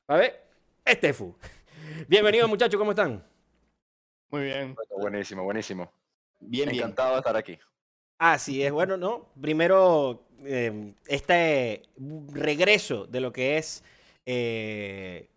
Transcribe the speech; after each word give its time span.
a 0.07 0.15
ver, 0.15 0.43
Estefu. 0.83 1.35
Bienvenidos 2.07 2.49
muchachos, 2.49 2.79
¿cómo 2.79 2.91
están? 2.91 3.23
Muy 4.31 4.45
bien. 4.45 4.75
Buenísimo, 4.97 5.43
buenísimo. 5.43 5.91
Bien, 6.39 6.69
Encantado 6.69 7.11
de 7.11 7.17
estar 7.19 7.37
aquí. 7.37 7.59
Así 8.17 8.63
es, 8.63 8.71
bueno, 8.71 8.97
¿no? 8.97 9.27
Primero, 9.39 10.24
eh, 10.43 10.93
este 11.07 11.83
regreso 12.33 13.05
de 13.05 13.19
lo 13.19 13.31
que 13.31 13.57
es 13.57 13.83
eh, 14.25 15.29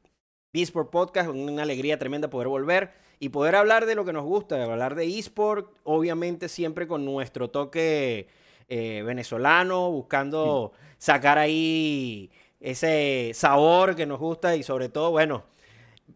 eSport 0.52 0.90
Podcast, 0.90 1.30
una 1.30 1.62
alegría 1.62 1.98
tremenda 1.98 2.30
poder 2.30 2.48
volver 2.48 2.90
y 3.20 3.28
poder 3.28 3.56
hablar 3.56 3.86
de 3.86 3.94
lo 3.94 4.04
que 4.04 4.12
nos 4.12 4.24
gusta, 4.24 4.62
hablar 4.62 4.94
de 4.94 5.06
eSport, 5.06 5.70
obviamente 5.84 6.48
siempre 6.48 6.86
con 6.86 7.04
nuestro 7.04 7.50
toque 7.50 8.28
eh, 8.68 9.02
venezolano, 9.04 9.90
buscando 9.90 10.72
sacar 10.98 11.38
ahí 11.38 12.30
ese 12.60 13.32
sabor 13.34 13.94
que 13.94 14.06
nos 14.06 14.18
gusta 14.18 14.56
y 14.56 14.62
sobre 14.62 14.88
todo, 14.88 15.10
bueno, 15.10 15.44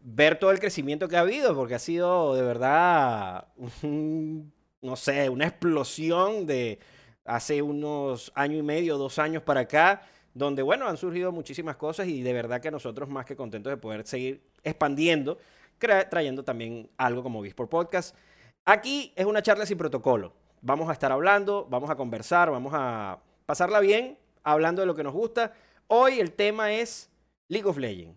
ver 0.03 0.38
todo 0.38 0.50
el 0.50 0.60
crecimiento 0.60 1.09
que 1.09 1.16
ha 1.16 1.21
habido, 1.21 1.54
porque 1.54 1.75
ha 1.75 1.78
sido 1.78 2.34
de 2.34 2.42
verdad 2.42 3.47
un 3.82 4.53
no 4.82 4.97
sé, 4.97 5.28
una 5.31 5.47
explosión 5.47 6.44
de 6.44 6.78
hace 7.25 7.62
unos 7.62 8.33
año 8.34 8.59
y 8.59 8.62
medio, 8.62 8.99
dos 8.99 9.19
años 9.19 9.43
para 9.43 9.60
acá, 9.60 10.03
donde, 10.34 10.62
bueno, 10.62 10.87
han 10.88 10.97
surgido 10.97 11.31
muchísimas 11.33 11.77
cosas 11.77 12.09
y 12.09 12.22
de 12.22 12.33
verdad 12.33 12.60
que 12.60 12.71
nosotros 12.71 13.09
más 13.09 13.27
que 13.27 13.37
contentos 13.37 13.71
de 13.71 13.77
poder 13.77 14.06
seguir 14.06 14.43
expandiendo, 14.62 15.38
trayendo 15.78 16.43
también 16.44 16.88
algo 16.97 17.22
como 17.22 17.43
Bisport 17.43 17.71
Podcast. 17.71 18.16
Aquí 18.65 19.12
es 19.16 19.27
una 19.27 19.43
charla 19.43 19.66
sin 19.66 19.78
protocolo. 19.78 20.33
Vamos 20.60 20.88
a 20.88 20.93
estar 20.93 21.10
hablando, 21.10 21.66
vamos 21.69 21.91
a 21.91 21.97
conversar, 21.97 22.50
vamos 22.50 22.72
a 22.75 23.19
pasarla 23.47 23.81
bien, 23.81 24.16
hablando 24.44 24.81
de 24.81 24.87
lo 24.87 24.94
que 24.94 25.03
nos 25.03 25.12
gusta. 25.12 25.53
Hoy 25.89 26.21
el 26.21 26.33
tema 26.33 26.72
es 26.72 27.10
League 27.49 27.69
of 27.69 27.78
Legends. 27.78 28.16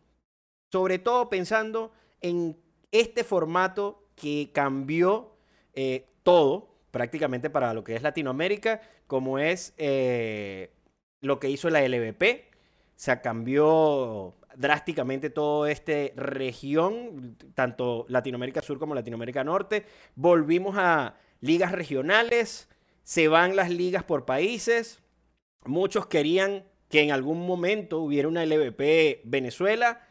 Sobre 0.72 1.00
todo 1.00 1.30
pensando 1.30 1.92
en 2.22 2.58
este 2.92 3.24
formato 3.24 4.04
que 4.16 4.52
cambió 4.54 5.36
eh, 5.74 6.08
todo 6.24 6.70
prácticamente 6.92 7.50
para 7.50 7.74
lo 7.74 7.84
que 7.84 7.96
es 7.96 8.02
Latinoamérica, 8.02 8.80
como 9.08 9.40
es 9.40 9.74
eh, 9.78 10.72
lo 11.22 11.40
que 11.40 11.50
hizo 11.50 11.70
la 11.70 11.88
LVP. 11.88 12.50
Se 12.96 13.22
cambió 13.22 14.36
drásticamente 14.56 15.30
toda 15.30 15.72
esta 15.72 15.94
región, 16.16 17.38
tanto 17.54 18.06
Latinoamérica 18.10 18.62
Sur 18.62 18.80
como 18.80 18.96
Latinoamérica 18.96 19.44
Norte. 19.44 19.86
Volvimos 20.16 20.76
a 20.78 21.16
ligas 21.42 21.72
regionales, 21.72 22.70
se 23.04 23.28
van 23.28 23.56
las 23.56 23.70
ligas 23.70 24.04
por 24.04 24.26
países. 24.26 25.02
Muchos 25.66 26.08
querían 26.08 26.64
que 26.90 27.02
en 27.02 27.12
algún 27.12 27.46
momento 27.46 28.00
hubiera 28.00 28.28
una 28.28 28.46
LVP 28.46 29.22
Venezuela. 29.26 30.02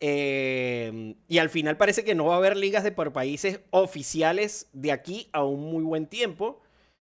Eh, 0.00 1.14
y 1.28 1.38
al 1.38 1.48
final 1.48 1.76
parece 1.76 2.02
que 2.02 2.16
no 2.16 2.26
va 2.26 2.34
a 2.34 2.38
haber 2.38 2.56
ligas 2.56 2.82
de 2.82 2.90
por 2.90 3.12
países 3.12 3.60
oficiales 3.70 4.68
de 4.72 4.90
aquí 4.90 5.28
a 5.32 5.44
un 5.44 5.60
muy 5.60 5.84
buen 5.84 6.06
tiempo. 6.06 6.60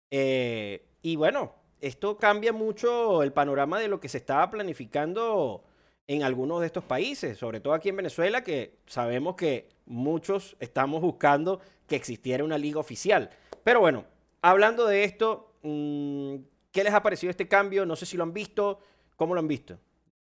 Eh, 0.09 0.86
y 1.07 1.15
bueno, 1.15 1.53
esto 1.79 2.17
cambia 2.17 2.51
mucho 2.51 3.23
el 3.23 3.31
panorama 3.31 3.79
de 3.79 3.87
lo 3.87 4.01
que 4.01 4.09
se 4.09 4.17
estaba 4.17 4.49
planificando 4.49 5.63
en 6.05 6.21
algunos 6.21 6.59
de 6.59 6.65
estos 6.65 6.83
países, 6.83 7.37
sobre 7.37 7.61
todo 7.61 7.73
aquí 7.73 7.87
en 7.87 7.95
Venezuela, 7.95 8.43
que 8.43 8.79
sabemos 8.87 9.37
que 9.37 9.69
muchos 9.85 10.57
estamos 10.59 10.99
buscando 10.99 11.61
que 11.87 11.95
existiera 11.95 12.43
una 12.43 12.57
liga 12.57 12.81
oficial. 12.81 13.29
Pero 13.63 13.79
bueno, 13.79 14.03
hablando 14.41 14.85
de 14.85 15.05
esto, 15.05 15.53
mm, 15.61 16.35
¿qué 16.73 16.83
les 16.83 16.93
ha 16.93 17.01
parecido 17.01 17.31
este 17.31 17.47
cambio? 17.47 17.85
No 17.85 17.95
sé 17.95 18.05
si 18.05 18.17
lo 18.17 18.23
han 18.23 18.33
visto, 18.33 18.81
¿cómo 19.15 19.33
lo 19.33 19.39
han 19.39 19.47
visto? 19.47 19.79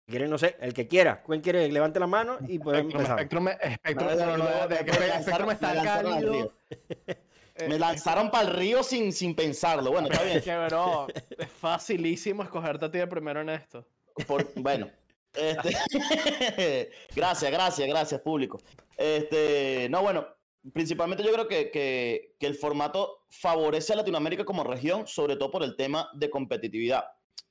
quieren, 0.07 0.31
no 0.31 0.39
sé, 0.39 0.57
el 0.61 0.75
que 0.75 0.87
quiera. 0.87 1.23
¿Quién 1.25 1.41
quiere? 1.41 1.71
Levante 1.71 1.99
la 1.99 2.07
mano 2.07 2.39
y 2.47 2.59
podemos 2.59 2.93
empezar. 2.93 3.19
Spectrum, 3.19 3.49
está 5.51 5.83
cálido. 5.83 6.53
Me 7.69 7.79
lanzaron 7.79 8.31
para 8.31 8.49
el 8.49 8.57
río 8.57 8.83
sin, 8.83 9.13
sin 9.13 9.35
pensarlo. 9.35 9.91
Bueno, 9.93 10.09
está 10.09 10.23
bien. 10.23 10.41
Que, 10.45 10.57
bro, 10.67 11.07
es 11.39 11.51
facilísimo 11.51 12.43
escogerte 12.43 12.87
a 12.87 12.91
ti 12.91 12.99
de 12.99 13.07
primero 13.07 13.41
en 13.41 13.51
esto. 13.51 13.87
bueno. 14.57 14.91
Este, 15.33 16.91
gracias, 17.15 17.53
gracias, 17.53 17.89
gracias, 17.89 18.21
público. 18.21 18.61
Este, 18.97 19.89
no, 19.89 20.03
bueno, 20.03 20.27
principalmente 20.73 21.23
yo 21.23 21.33
creo 21.33 21.47
que, 21.47 21.71
que, 21.71 22.35
que 22.39 22.47
el 22.47 22.57
formato 22.57 23.27
favorece 23.29 23.93
a 23.93 23.97
Latinoamérica 23.97 24.45
como 24.45 24.65
región, 24.65 25.07
sobre 25.07 25.37
todo 25.37 25.51
por 25.51 25.63
el 25.63 25.77
tema 25.77 26.11
de 26.15 26.31
competitividad. 26.31 27.05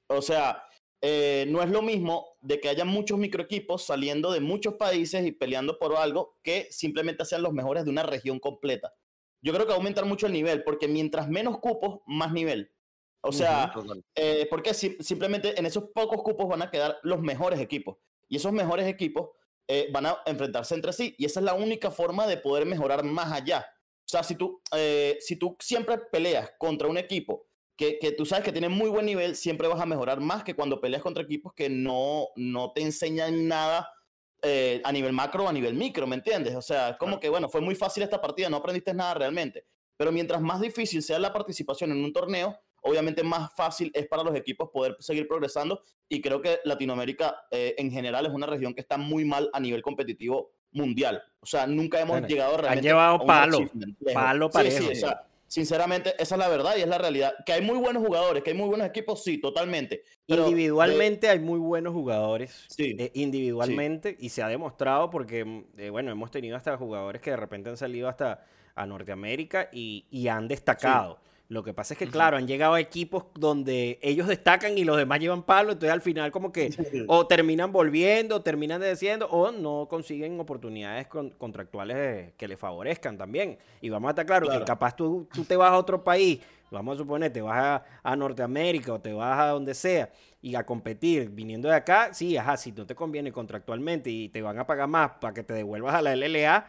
O 0.08 0.22
sea, 0.22 0.64
eh, 1.02 1.46
no 1.48 1.62
es 1.62 1.70
lo 1.70 1.82
mismo 1.82 2.38
de 2.42 2.60
que 2.60 2.68
haya 2.68 2.84
muchos 2.84 3.18
microequipos 3.18 3.86
saliendo 3.86 4.32
de 4.32 4.42
muchos 4.42 4.74
países 4.74 5.26
y 5.26 5.32
peleando 5.32 5.80
por 5.80 5.96
algo 5.96 6.38
que 6.44 6.68
simplemente 6.72 7.24
sean 7.24 7.42
los 7.42 7.54
mejores 7.54 7.86
de 7.86 7.92
una 7.92 8.04
región 8.04 8.40
completa. 8.40 8.94
Yo 9.42 9.54
creo 9.54 9.66
que 9.66 9.70
va 9.70 9.76
a 9.76 9.78
aumentar 9.78 10.06
mucho 10.06 10.28
el 10.28 10.34
nivel, 10.34 10.64
porque 10.64 10.88
mientras 10.88 11.28
menos 11.30 11.60
cupos, 11.60 12.02
más 12.06 12.32
nivel. 12.32 12.72
O 13.22 13.32
sea, 13.32 13.74
eh, 14.16 14.48
porque 14.50 14.74
simplemente 14.74 15.60
en 15.60 15.66
esos 15.66 15.86
pocos 15.94 16.22
cupos 16.22 16.48
van 16.48 16.62
a 16.62 16.72
quedar 16.72 17.00
los 17.04 17.22
mejores 17.22 17.60
equipos. 17.60 17.98
Y 18.30 18.38
esos 18.38 18.54
mejores 18.54 18.88
equipos 18.88 19.30
eh, 19.68 19.90
van 19.92 20.06
a 20.06 20.20
enfrentarse 20.26 20.76
entre 20.76 20.94
sí. 20.94 21.16
Y 21.18 21.26
esa 21.26 21.40
es 21.40 21.46
la 21.46 21.54
única 21.54 21.92
forma 21.92 22.28
de 22.28 22.38
poder 22.38 22.66
mejorar 22.66 23.04
más 23.04 23.32
allá. 23.32 23.66
O 24.06 24.10
sea, 24.10 24.24
si 24.24 24.36
tú, 24.36 24.62
si 25.20 25.36
tú 25.36 25.56
siempre 25.60 25.98
peleas 26.12 26.52
contra 26.58 26.88
un 26.88 26.98
equipo 26.98 27.50
que, 27.80 28.14
tú 28.18 28.26
sabes 28.26 28.44
que 28.44 28.52
tiene 28.52 28.68
muy 28.68 28.90
buen 28.90 29.06
nivel, 29.06 29.38
siempre 29.38 29.70
vas 29.70 29.80
a 29.80 29.86
mejorar 29.86 30.20
más 30.20 30.44
que 30.44 30.54
cuando 30.54 30.82
peleas 30.82 31.02
contra 31.02 31.24
equipos 31.24 31.54
que 31.54 31.70
no, 31.70 32.28
no 32.36 32.74
te 32.74 32.82
enseñan 32.82 33.48
nada 33.48 33.90
eh, 34.42 34.82
a 34.84 34.92
nivel 34.92 35.14
macro 35.14 35.46
o 35.46 35.48
a 35.48 35.54
nivel 35.54 35.74
micro, 35.74 36.08
¿me 36.08 36.16
entiendes? 36.16 36.56
O 36.56 36.62
sea, 36.62 36.98
como 36.98 37.20
que, 37.20 37.30
bueno, 37.30 37.50
fue 37.50 37.62
muy 37.62 37.76
fácil 37.76 38.04
esta 38.04 38.22
partida, 38.22 38.50
no 38.50 38.58
aprendiste 38.58 38.94
nada 38.94 39.14
realmente. 39.16 39.66
Pero 39.98 40.12
mientras 40.12 40.42
más 40.42 40.62
difícil 40.62 41.04
sea 41.04 41.20
la 41.20 41.34
participación 41.34 41.92
en 41.92 42.04
un 42.04 42.14
torneo, 42.14 42.58
obviamente 42.82 43.24
más 43.24 43.52
fácil 43.56 43.92
es 43.94 44.08
para 44.08 44.24
los 44.24 44.36
equipos 44.36 44.70
poder 44.70 44.96
seguir 45.00 45.28
progresando 45.28 45.84
y 46.08 46.22
creo 46.22 46.42
que 46.42 46.60
Latinoamérica 46.64 47.44
eh, 47.52 47.76
en 47.78 47.92
general 47.92 48.26
es 48.26 48.32
una 48.32 48.48
región 48.48 48.74
que 48.74 48.82
está 48.82 48.98
muy 48.98 49.26
mal 49.26 49.50
a 49.52 49.60
nivel 49.60 49.82
competitivo 49.82 50.54
mundial. 50.72 51.22
O 51.42 51.46
sea, 51.46 51.68
nunca 51.68 52.00
hemos 52.00 52.14
Bueno, 52.14 52.28
llegado 52.28 52.54
han 52.56 52.62
realmente 52.62 52.88
llevado 52.88 53.16
a 53.16 53.22
un 53.22 53.28
palo, 53.28 53.60
palo 54.14 54.46
Sí, 54.48 54.54
parejo. 54.54 54.78
sí, 54.78 54.92
o 54.92 54.96
sea, 54.96 55.29
sinceramente, 55.50 56.14
esa 56.20 56.36
es 56.36 56.40
la 56.40 56.48
verdad 56.48 56.76
y 56.78 56.82
es 56.82 56.88
la 56.88 56.98
realidad. 56.98 57.34
Que 57.46 57.52
hay 57.54 57.62
muy 57.62 57.78
buenos 57.78 58.02
jugadores, 58.06 58.42
que 58.44 58.52
hay 58.52 58.56
muy 58.58 58.70
buenos 58.70 58.88
equipos, 58.88 59.22
sí, 59.24 59.40
totalmente. 59.40 60.04
Pero 60.26 60.44
de- 60.44 60.50
Individualmente 60.52 61.28
hay 61.28 61.40
muy 61.40 61.60
buenos 61.60 61.92
jugadores. 61.94 62.66
Sí, 62.70 62.96
eh, 62.98 63.12
individualmente. 63.16 64.16
Y 64.20 64.30
se 64.30 64.42
ha 64.44 64.48
demostrado 64.48 65.10
porque, 65.10 65.44
mm, 65.44 65.64
eh, 65.78 65.90
bueno, 65.90 66.12
hemos 66.12 66.32
tenido 66.32 66.56
hasta 66.56 66.78
jugadores 66.78 67.22
que 67.22 67.32
de 67.32 67.38
repente 67.38 67.70
han 67.70 67.78
salido 67.78 68.08
hasta 68.08 68.46
a 68.76 68.86
Norteamérica 68.86 69.70
y, 69.74 70.06
y 70.10 70.30
han 70.30 70.48
destacado. 70.48 71.20
Lo 71.50 71.64
que 71.64 71.74
pasa 71.74 71.96
es 71.96 71.98
que, 71.98 72.08
claro, 72.08 72.38
han 72.38 72.48
llegado 72.48 72.76
a 72.76 72.80
equipos 72.80 73.26
donde 73.34 73.98
ellos 74.04 74.28
destacan 74.28 74.78
y 74.78 74.84
los 74.84 74.96
demás 74.98 75.20
llevan 75.20 75.42
palo, 75.42 75.72
entonces 75.72 75.92
al 75.92 76.02
final 76.04 76.32
como 76.32 76.52
que 76.52 76.70
o 77.08 77.26
terminan 77.26 77.72
volviendo, 77.72 78.36
o 78.36 78.42
terminan 78.42 78.80
desciendo, 78.80 79.28
o 79.30 79.52
no 79.52 79.88
consiguen 79.90 80.40
oportunidades 80.40 81.08
con- 81.08 81.32
contractuales 81.32 81.98
eh, 81.98 82.34
que 82.38 82.48
les 82.48 82.60
favorezcan 82.60 83.18
también. 83.18 83.58
Y 83.82 83.90
vamos 83.90 84.10
a 84.10 84.12
estar 84.12 84.28
claros 84.28 84.48
Claro. 84.48 84.64
que 84.64 84.68
capaz 84.68 84.96
tú, 84.96 85.28
tú 85.34 85.44
te 85.44 85.58
vas 85.58 85.72
a 85.72 85.78
otro 85.78 86.04
país, 86.04 86.40
vamos 86.70 86.94
a 86.94 86.98
suponer, 87.00 87.34
te 87.34 87.42
vas 87.42 87.58
a, 87.58 87.84
a 88.04 88.16
Norteamérica 88.16 88.94
o 88.94 89.02
te 89.02 89.12
vas 89.12 89.40
a 89.40 89.48
donde 89.48 89.74
sea 89.74 90.12
y 90.44 90.54
a 90.54 90.64
competir 90.68 91.32
viniendo 91.32 91.68
de 91.68 91.74
acá, 91.76 92.14
sí, 92.14 92.38
ajá, 92.38 92.58
si 92.58 92.72
no 92.74 92.86
te 92.86 92.94
conviene 92.94 93.32
contractualmente 93.32 94.12
y 94.12 94.30
te 94.30 94.44
van 94.44 94.60
a 94.60 94.68
pagar 94.68 94.88
más 94.88 95.14
para 95.20 95.34
que 95.34 95.42
te 95.42 95.56
devuelvas 95.56 95.96
a 95.96 96.04
la 96.04 96.14
LLA, 96.14 96.68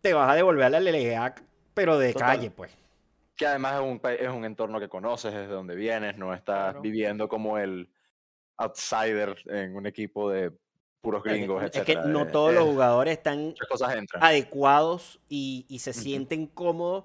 te 0.00 0.12
vas 0.12 0.28
a 0.28 0.34
devolver 0.34 0.64
a 0.64 0.70
la 0.70 0.78
LLA, 0.80 1.34
pero 1.72 1.98
de 1.98 2.12
Total. 2.12 2.26
calle, 2.36 2.50
pues. 2.50 2.72
Que 3.36 3.46
además 3.46 3.74
es 3.74 3.80
un, 3.82 4.00
es 4.18 4.28
un 4.28 4.44
entorno 4.44 4.80
que 4.80 4.88
conoces, 4.88 5.34
es 5.34 5.48
de 5.48 5.54
donde 5.54 5.76
vienes, 5.76 6.16
no 6.16 6.32
estás 6.32 6.72
Claro. 6.72 6.80
viviendo 6.82 7.28
como 7.28 7.58
el 7.58 7.90
outsider 8.58 9.36
en 9.46 9.76
un 9.76 9.86
equipo 9.86 10.30
de 10.30 10.52
puros 11.02 11.22
gringos, 11.22 11.62
es 11.62 11.70
que 11.70 11.78
etcétera. 11.78 12.02
no 12.08 12.22
Eh, 12.22 12.30
todos 12.32 12.54
los 12.54 12.64
jugadores 12.64 13.18
están 13.18 13.54
adecuados 14.20 15.20
y, 15.28 15.66
y 15.68 15.78
se 15.80 15.90
Ujú. 15.90 16.00
sienten 16.00 16.46
cómodos, 16.46 17.04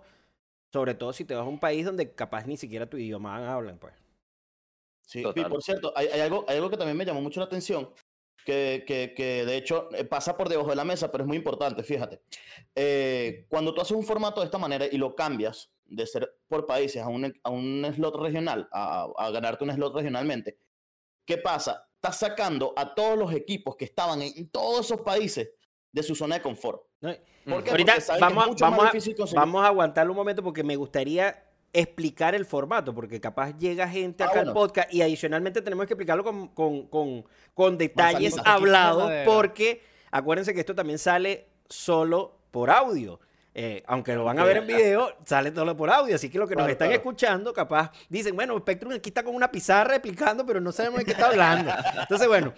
sobre 0.72 0.94
todo 0.96 1.12
si 1.12 1.26
te 1.26 1.36
vas 1.36 1.46
a 1.46 1.50
un 1.50 1.60
país 1.60 1.86
donde 1.86 2.14
capaz 2.16 2.46
ni 2.46 2.56
siquiera 2.56 2.90
tu 2.90 2.98
idioma 2.98 3.54
hablan, 3.54 3.78
pues. 3.78 3.94
Sí, 5.06 5.22
y 5.36 5.44
por 5.44 5.62
cierto, 5.62 5.92
hay, 5.96 6.08
hay 6.08 6.22
algo, 6.22 6.46
hay 6.48 6.56
algo 6.56 6.70
que 6.70 6.78
también 6.78 6.96
me 6.96 7.04
llamó 7.04 7.22
mucho 7.22 7.42
la 7.42 7.48
atención, 7.48 7.90
que, 8.46 8.86
que, 8.88 9.14
que 9.14 9.46
de 9.46 9.58
hecho 9.58 9.90
eh, 9.94 10.06
pasa 10.06 10.38
por 10.38 10.48
debajo 10.48 10.70
de 10.70 10.78
la 10.78 10.86
mesa, 10.86 11.12
pero 11.12 11.26
es 11.26 11.28
muy 11.28 11.36
importante, 11.36 11.84
fíjate. 11.84 12.22
Eh, 12.74 13.46
cuando 13.50 13.74
tú 13.74 13.82
haces 13.82 13.98
un 13.98 14.06
formato 14.06 14.40
de 14.40 14.46
esta 14.46 14.58
manera 14.58 14.86
y 14.90 14.98
lo 14.98 15.14
cambias 15.14 15.70
de 15.92 16.08
ser 16.08 16.34
por 16.48 16.66
países 16.66 17.02
a 17.04 17.08
un, 17.10 17.34
a 17.44 17.50
un 17.50 17.86
slot 17.96 18.16
regional, 18.16 18.68
a, 18.72 19.08
a 19.18 19.30
ganarte 19.32 19.64
un 19.64 19.72
slot 19.72 19.94
regionalmente, 19.96 20.58
¿qué 21.26 21.38
pasa? 21.38 21.88
Estás 21.96 22.18
sacando 22.18 22.74
a 22.76 22.96
todos 22.96 23.18
los 23.18 23.34
equipos 23.34 23.76
que 23.76 23.86
estaban 23.86 24.22
en 24.22 24.50
todos 24.50 24.86
esos 24.86 25.02
países 25.02 25.52
de 25.92 26.04
su 26.04 26.16
zona 26.16 26.36
de 26.36 26.42
confort. 26.42 26.82
¿no? 27.02 27.14
¿Por 27.46 27.64
qué? 27.64 27.72
Ahorita 27.72 27.96
es 27.96 28.08
vamos, 28.20 28.44
a- 28.62 28.70
vamos, 28.70 28.82
a, 28.84 29.36
vamos 29.36 29.64
a 29.64 29.68
aguantarlo 29.68 30.12
un 30.14 30.18
momento 30.18 30.42
porque 30.42 30.64
me 30.64 30.76
gustaría 30.76 31.44
explicar 31.74 32.36
el 32.36 32.46
formato, 32.46 32.94
porque 32.94 33.20
capaz 33.22 33.58
llega 33.58 33.88
gente 33.88 34.24
Ah, 34.24 34.28
acá 34.28 34.40
al 34.40 34.46
bueno. 34.48 34.60
podcast 34.60 34.94
y 34.94 35.02
adicionalmente 35.02 35.62
tenemos 35.62 35.86
que 35.86 35.94
explicarlo 35.94 36.24
con, 36.24 36.48
con, 36.50 36.88
con, 36.88 37.26
con 37.54 37.78
detalles 37.78 38.36
hablados, 38.46 39.12
porque 39.26 39.82
acuérdense 40.12 40.54
que 40.54 40.60
esto 40.62 40.76
también 40.76 41.00
sale 41.00 41.48
solo 41.70 42.40
por 42.52 42.70
audio. 42.70 43.20
Eh, 43.54 43.84
aunque 43.88 44.16
lo 44.16 44.24
van 44.24 44.40
a 44.40 44.46
ver 44.46 44.58
en 44.58 44.68
video, 44.68 45.14
sale 45.26 45.54
solo 45.54 45.76
por 45.76 45.90
audio. 45.90 46.16
Así 46.16 46.30
que 46.30 46.40
los 46.40 46.48
que 46.48 46.56
nos 46.56 46.70
están 46.70 46.88
claro. 46.88 47.02
escuchando, 47.02 47.54
capaz 47.54 47.92
dicen, 48.08 48.36
bueno, 48.36 48.58
Spectrum 48.58 48.94
aquí 48.94 49.10
está 49.10 49.24
con 49.24 49.36
una 49.36 49.52
pizarra 49.52 49.96
explicando, 49.96 50.46
pero 50.46 50.62
no 50.62 50.72
sabemos 50.72 51.00
de 51.00 51.06
qué 51.06 51.12
está 51.12 51.28
hablando. 51.28 51.72
Entonces, 52.02 52.28
bueno, 52.28 52.54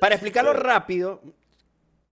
para 0.00 0.14
explicarlo 0.16 0.52
rápido, 0.52 1.22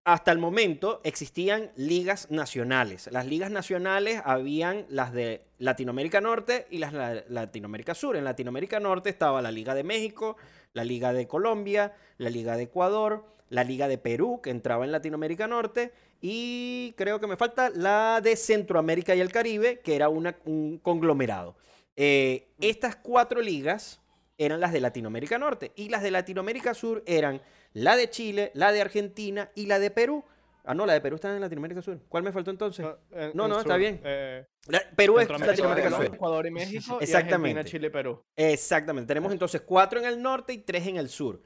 hasta 0.04 0.32
el 0.32 0.38
momento 0.38 1.00
existían 1.04 1.70
ligas 1.76 2.30
nacionales. 2.30 3.08
Las 3.12 3.26
ligas 3.26 3.50
nacionales 3.50 4.20
habían 4.24 4.86
las 4.88 5.12
de 5.12 5.44
Latinoamérica 5.58 6.20
Norte 6.20 6.66
y 6.70 6.78
las 6.78 6.92
de 6.92 7.24
Latinoamérica 7.28 7.94
Sur. 7.94 8.16
En 8.16 8.24
Latinoamérica 8.24 8.80
Norte 8.80 9.10
estaba 9.10 9.42
la 9.42 9.52
Liga 9.52 9.74
de 9.74 9.84
México, 9.84 10.36
la 10.72 10.84
Liga 10.84 11.12
de 11.12 11.28
Colombia, 11.28 11.92
la 12.18 12.30
Liga 12.30 12.56
de 12.56 12.64
Ecuador, 12.64 13.26
la 13.52 13.64
Liga 13.64 13.86
de 13.88 13.98
Perú, 13.98 14.40
que 14.42 14.50
entraba 14.50 14.84
en 14.84 14.92
Latinoamérica 14.92 15.46
Norte, 15.46 15.92
y 16.20 16.92
creo 16.96 17.20
que 17.20 17.26
me 17.26 17.36
falta 17.36 17.70
la 17.70 18.20
de 18.22 18.34
Centroamérica 18.36 19.14
y 19.14 19.20
el 19.20 19.30
Caribe, 19.30 19.80
que 19.80 19.94
era 19.94 20.08
una- 20.08 20.36
un 20.44 20.78
conglomerado. 20.78 21.54
Eh, 21.96 22.48
estas 22.60 22.96
cuatro 22.96 23.40
ligas 23.42 24.00
eran 24.38 24.60
las 24.60 24.72
de 24.72 24.80
Latinoamérica 24.80 25.38
Norte 25.38 25.72
y 25.76 25.90
las 25.90 26.02
de 26.02 26.10
Latinoamérica 26.10 26.72
Sur 26.74 27.02
eran 27.06 27.42
la 27.74 27.96
de 27.96 28.08
Chile, 28.08 28.50
la 28.54 28.72
de 28.72 28.80
Argentina 28.80 29.50
y 29.54 29.66
la 29.66 29.78
de 29.78 29.90
Perú. 29.90 30.24
Ah, 30.64 30.74
no, 30.74 30.86
la 30.86 30.92
de 30.94 31.00
Perú 31.00 31.16
está 31.16 31.34
en 31.34 31.40
Latinoamérica 31.40 31.82
Sur. 31.82 31.98
¿Cuál 32.08 32.22
me 32.22 32.32
faltó 32.32 32.50
entonces? 32.50 32.86
en- 33.10 33.32
No, 33.34 33.44
en 33.44 33.50
no, 33.50 33.58
está 33.60 33.76
bien. 33.76 34.00
eh, 34.04 34.46
La- 34.68 34.82
Perú 34.96 35.18
es 35.18 35.28
Latinoamérica 35.28 35.90
Sur. 35.90 36.04
Ecuador 36.06 36.46
y 36.46 36.50
México. 36.52 36.98
Y 37.00 37.04
Exactamente. 37.04 37.58
Argentina, 37.58 37.64
Chile, 37.64 37.90
Perú. 37.90 38.22
Exactamente. 38.36 39.08
Tenemos 39.08 39.32
entonces 39.32 39.60
cuatro 39.62 39.98
en 40.00 40.06
el 40.06 40.22
norte 40.22 40.52
y 40.52 40.58
tres 40.58 40.86
en 40.86 40.96
el 40.96 41.08
sur. 41.08 41.42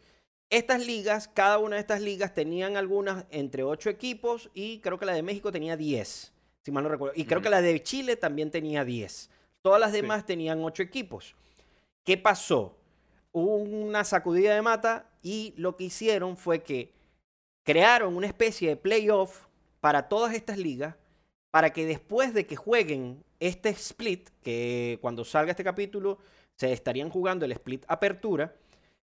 Estas 0.49 0.87
ligas, 0.87 1.29
cada 1.29 1.59
una 1.59 1.77
de 1.77 1.81
estas 1.81 2.01
ligas 2.01 2.33
tenían 2.33 2.77
algunas 2.77 3.25
entre 3.31 3.65
ocho 3.65 3.91
equipos 3.91 4.49
y 4.55 4.79
creo 4.79 4.99
que 4.99 5.07
la 5.07 5.13
de 5.15 5.23
México 5.23 5.51
tenía 5.51 5.77
10, 5.77 6.33
si 6.63 6.71
mal 6.71 6.85
no 6.85 6.91
recuerdo. 6.91 7.15
Y 7.17 7.25
creo 7.25 7.43
que 7.43 7.51
la 7.51 7.61
de 7.61 7.83
Chile 7.83 8.17
también 8.17 8.51
tenía 8.51 8.85
10. 8.85 9.29
Todas 9.63 9.81
las 9.81 9.91
Sí. 9.91 9.97
demás 10.01 10.25
tenían 10.25 10.63
ocho 10.63 10.83
equipos. 10.85 11.35
¿Qué 12.05 12.17
pasó? 12.17 12.77
Hubo 13.33 13.57
una 13.57 14.05
sacudida 14.05 14.55
de 14.55 14.63
mata 14.63 15.11
y 15.23 15.53
lo 15.57 15.77
que 15.77 15.85
hicieron 15.85 16.37
fue 16.37 16.63
que 16.63 16.93
crearon 17.65 18.17
una 18.17 18.29
especie 18.29 18.69
de 18.69 18.77
playoff 18.77 19.47
para 19.81 20.09
todas 20.09 20.35
estas 20.35 20.59
ligas 20.59 20.95
para 21.51 21.73
que 21.73 21.87
después 21.87 22.33
de 22.35 22.47
que 22.47 22.55
jueguen 22.55 23.25
este 23.41 23.71
split, 23.71 24.29
que 24.43 24.99
cuando 25.01 25.25
salga 25.25 25.51
este 25.51 25.65
capítulo 25.65 26.19
se 26.55 26.73
estarían 26.73 27.11
jugando 27.11 27.45
el 27.45 27.53
split 27.53 27.85
apertura, 27.89 28.55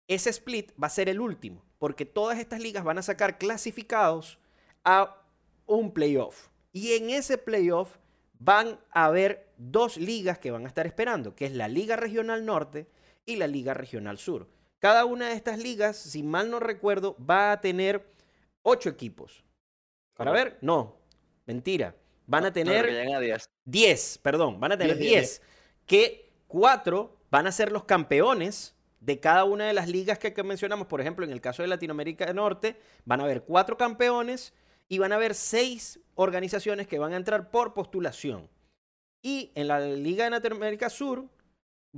ese 0.09 0.31
split 0.31 0.71
va 0.81 0.87
a 0.87 0.89
ser 0.89 1.07
el 1.07 1.21
último, 1.21 1.63
porque 1.77 2.05
todas 2.05 2.39
estas 2.39 2.59
ligas 2.59 2.83
van 2.83 2.97
a 2.97 3.03
sacar 3.03 3.37
clasificados 3.37 4.39
a 4.83 5.21
un 5.67 5.93
playoff. 5.93 6.49
Y 6.73 6.93
en 6.93 7.11
ese 7.11 7.37
playoff 7.37 7.97
van 8.39 8.79
a 8.91 9.05
haber 9.05 9.47
dos 9.57 9.97
ligas 9.97 10.39
que 10.39 10.51
van 10.51 10.65
a 10.65 10.67
estar 10.67 10.87
esperando, 10.87 11.35
que 11.35 11.45
es 11.45 11.53
la 11.53 11.67
Liga 11.67 11.95
Regional 11.95 12.43
Norte 12.43 12.87
y 13.25 13.35
la 13.35 13.47
Liga 13.47 13.75
Regional 13.75 14.17
Sur. 14.17 14.47
Cada 14.79 15.05
una 15.05 15.29
de 15.29 15.35
estas 15.35 15.59
ligas, 15.59 15.95
si 15.95 16.23
mal 16.23 16.49
no 16.49 16.59
recuerdo, 16.59 17.15
va 17.17 17.51
a 17.51 17.61
tener 17.61 18.11
ocho 18.63 18.89
equipos. 18.89 19.43
Para 20.15 20.31
ver, 20.31 20.57
no, 20.61 20.97
mentira. 21.45 21.95
Van 22.25 22.45
a 22.45 22.47
No, 22.47 22.53
tener 22.53 23.19
10. 23.21 23.49
10, 23.65 24.17
perdón, 24.23 24.59
van 24.59 24.71
a 24.71 24.77
tener 24.77 24.97
10, 24.97 25.09
10, 25.09 25.41
que 25.85 26.31
4 26.47 27.17
van 27.29 27.47
a 27.47 27.51
ser 27.51 27.71
los 27.71 27.83
campeones 27.83 28.75
de 28.99 29.19
cada 29.19 29.45
una 29.45 29.67
de 29.67 29.73
las 29.73 29.87
ligas 29.87 30.19
que, 30.19 30.33
que 30.33 30.43
mencionamos. 30.43 30.87
Por 30.87 31.01
ejemplo, 31.01 31.25
en 31.25 31.31
el 31.31 31.41
caso 31.41 31.61
de 31.61 31.67
Latinoamérica 31.67 32.31
Norte, 32.33 32.79
van 33.05 33.21
a 33.21 33.23
haber 33.23 33.43
4 33.43 33.77
campeones 33.77 34.53
y 34.87 34.97
van 34.97 35.11
a 35.11 35.15
haber 35.15 35.35
6 35.35 35.99
organizaciones 36.15 36.87
que 36.87 36.99
van 36.99 37.13
a 37.13 37.17
entrar 37.17 37.51
por 37.51 37.73
postulación. 37.73 38.49
Y 39.21 39.51
en 39.55 39.67
la 39.67 39.79
Liga 39.79 40.23
de 40.25 40.31
Latinoamérica 40.31 40.89
Sur 40.89 41.25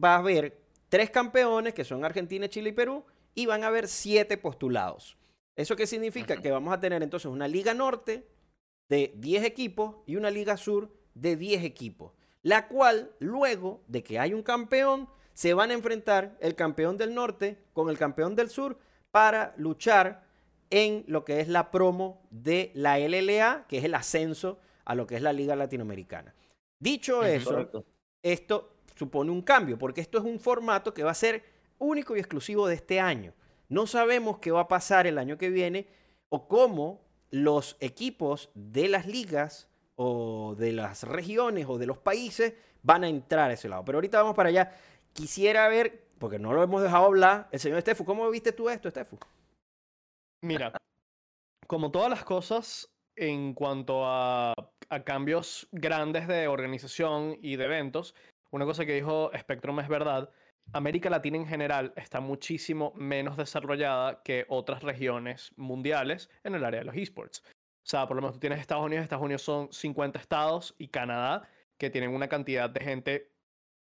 va 0.02 0.16
a 0.16 0.20
haber 0.20 0.62
3 0.90 1.10
campeones, 1.10 1.74
que 1.74 1.86
son 1.86 2.04
Argentina, 2.04 2.50
Chile 2.50 2.70
y 2.70 2.74
Perú, 2.74 3.06
y 3.34 3.46
van 3.46 3.64
a 3.64 3.68
haber 3.68 3.88
7 3.88 4.38
postulados. 4.38 5.18
¿Eso 5.56 5.76
qué 5.76 5.88
significa? 5.88 6.38
Que 6.42 6.52
vamos 6.52 6.74
a 6.74 6.80
tener 6.80 7.04
entonces 7.04 7.32
una 7.32 7.48
Liga 7.48 7.74
Norte 7.74 8.28
de 8.90 9.14
10 9.16 9.46
equipos 9.46 9.96
y 10.06 10.16
una 10.16 10.30
Liga 10.30 10.58
Sur 10.58 10.92
de 11.14 11.36
10 11.36 11.64
equipos, 11.64 12.14
la 12.42 12.68
cual 12.68 13.12
luego 13.20 13.84
de 13.88 14.04
que 14.04 14.20
hay 14.20 14.34
un 14.34 14.44
campeón, 14.44 15.08
se 15.34 15.54
van 15.54 15.72
a 15.72 15.74
enfrentar 15.74 16.38
el 16.40 16.56
campeón 16.56 16.98
del 16.98 17.14
norte 17.14 17.58
con 17.74 17.90
el 17.90 17.98
campeón 17.98 18.36
del 18.36 18.50
sur 18.50 18.78
para 19.12 19.54
luchar 19.58 20.24
en 20.70 21.04
lo 21.08 21.26
que 21.26 21.40
es 21.42 21.48
la 21.48 21.72
promo 21.72 22.22
de 22.30 22.72
la 22.74 22.98
LLA, 22.98 23.66
que 23.68 23.78
es 23.78 23.84
el 23.84 23.96
ascenso 23.96 24.60
a 24.86 24.96
lo 24.96 25.06
que 25.06 25.16
es 25.16 25.22
la 25.22 25.34
Liga 25.34 25.56
Latinoamericana. 25.56 26.34
Dicho 26.80 27.24
eso, 27.24 27.52
Correcto. 27.52 27.86
esto 28.24 28.78
supone 28.96 29.32
un 29.32 29.42
cambio, 29.42 29.78
porque 29.78 30.02
esto 30.02 30.18
es 30.18 30.24
un 30.24 30.40
formato 30.40 30.94
que 30.94 31.04
va 31.04 31.12
a 31.12 31.16
ser 31.16 31.44
único 31.78 32.16
y 32.16 32.20
exclusivo 32.20 32.68
de 32.68 32.76
este 32.76 33.00
año. 33.00 33.34
No 33.68 33.88
sabemos 33.88 34.40
qué 34.40 34.52
va 34.52 34.62
a 34.62 34.68
pasar 34.68 35.08
el 35.08 35.18
año 35.18 35.38
que 35.38 35.50
viene 35.50 35.88
o 36.30 36.48
cómo 36.48 37.02
los 37.30 37.78
equipos 37.80 38.50
de 38.54 38.88
las 38.88 39.06
ligas 39.08 39.68
o 39.96 40.56
de 40.58 40.72
las 40.72 41.04
regiones 41.04 41.66
o 41.68 41.78
de 41.78 41.86
los 41.86 41.98
países 41.98 42.54
van 42.84 43.04
a 43.04 43.10
entrar 43.10 43.50
a 43.50 43.54
ese 43.54 43.70
lado. 43.70 43.86
Pero 43.86 43.98
ahorita 43.98 44.22
vamos 44.22 44.36
para 44.36 44.50
allá. 44.50 44.76
Quisiera 45.14 45.68
ver, 45.68 46.08
porque 46.20 46.40
no 46.40 46.54
lo 46.54 46.64
hemos 46.64 46.82
dejado 46.82 47.06
hablar, 47.06 47.50
el 47.52 47.60
señor 47.60 47.78
Estefu, 47.78 48.06
¿cómo 48.06 48.30
viste 48.30 48.52
tú 48.52 48.70
esto, 48.70 48.88
Estefu? 48.88 49.18
Mira, 50.44 50.74
como 51.68 51.92
todas 51.92 52.10
las 52.10 52.24
cosas 52.24 52.90
en 53.16 53.54
cuanto 53.54 54.06
a, 54.06 54.54
a 54.90 55.04
cambios 55.04 55.68
grandes 55.72 56.28
de 56.28 56.48
organización 56.48 57.38
y 57.42 57.56
de 57.56 57.66
eventos, 57.66 58.16
una 58.52 58.66
cosa 58.66 58.86
que 58.86 58.96
dijo 58.96 59.32
Spectrum 59.38 59.80
es 59.80 59.88
verdad. 59.88 60.30
América 60.74 61.10
Latina 61.10 61.38
en 61.38 61.48
general 61.48 61.94
está 61.96 62.20
muchísimo 62.20 62.94
menos 62.96 63.38
desarrollada 63.38 64.22
que 64.24 64.46
otras 64.50 64.84
regiones 64.84 65.52
mundiales 65.56 66.30
en 66.44 66.56
el 66.56 66.66
área 66.66 66.82
de 66.82 66.86
los 66.86 66.96
esports. 66.96 67.44
O 67.46 67.90
sea, 67.90 68.08
por 68.08 68.16
lo 68.16 68.22
menos 68.22 68.36
tú 68.36 68.40
tienes 68.40 68.60
Estados 68.60 68.86
Unidos, 68.86 69.04
Estados 69.04 69.24
Unidos 69.24 69.42
son 69.42 69.72
50 69.72 70.20
estados 70.20 70.76
y 70.78 70.90
Canadá, 70.90 71.48
que 71.78 71.90
tienen 71.90 72.14
una 72.14 72.28
cantidad 72.28 72.70
de 72.70 72.80
gente 72.80 73.31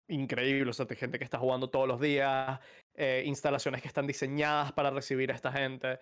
increíble, 0.07 0.69
o 0.69 0.73
sea, 0.73 0.85
de 0.85 0.95
gente 0.95 1.17
que 1.17 1.23
está 1.23 1.37
jugando 1.39 1.69
todos 1.69 1.87
los 1.87 1.99
días, 1.99 2.59
eh, 2.95 3.23
instalaciones 3.25 3.81
que 3.81 3.87
están 3.87 4.07
diseñadas 4.07 4.71
para 4.71 4.89
recibir 4.91 5.31
a 5.31 5.35
esta 5.35 5.51
gente. 5.51 5.99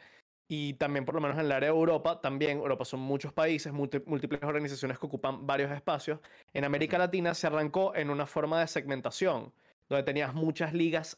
Y 0.49 0.73
también, 0.73 1.05
por 1.05 1.15
lo 1.15 1.21
menos 1.21 1.37
en 1.37 1.45
el 1.45 1.51
área 1.51 1.69
de 1.69 1.75
Europa, 1.75 2.19
también 2.19 2.57
Europa 2.57 2.85
son 2.85 2.99
muchos 2.99 3.31
países, 3.31 3.71
múlti- 3.73 4.03
múltiples 4.05 4.43
organizaciones 4.43 4.99
que 4.99 5.05
ocupan 5.05 5.47
varios 5.47 5.71
espacios. 5.71 6.19
En 6.53 6.65
América 6.65 6.97
Latina 6.97 7.33
se 7.33 7.47
arrancó 7.47 7.95
en 7.95 8.09
una 8.09 8.25
forma 8.25 8.59
de 8.59 8.67
segmentación, 8.67 9.53
donde 9.89 10.03
tenías 10.03 10.33
muchas 10.33 10.73
ligas 10.73 11.17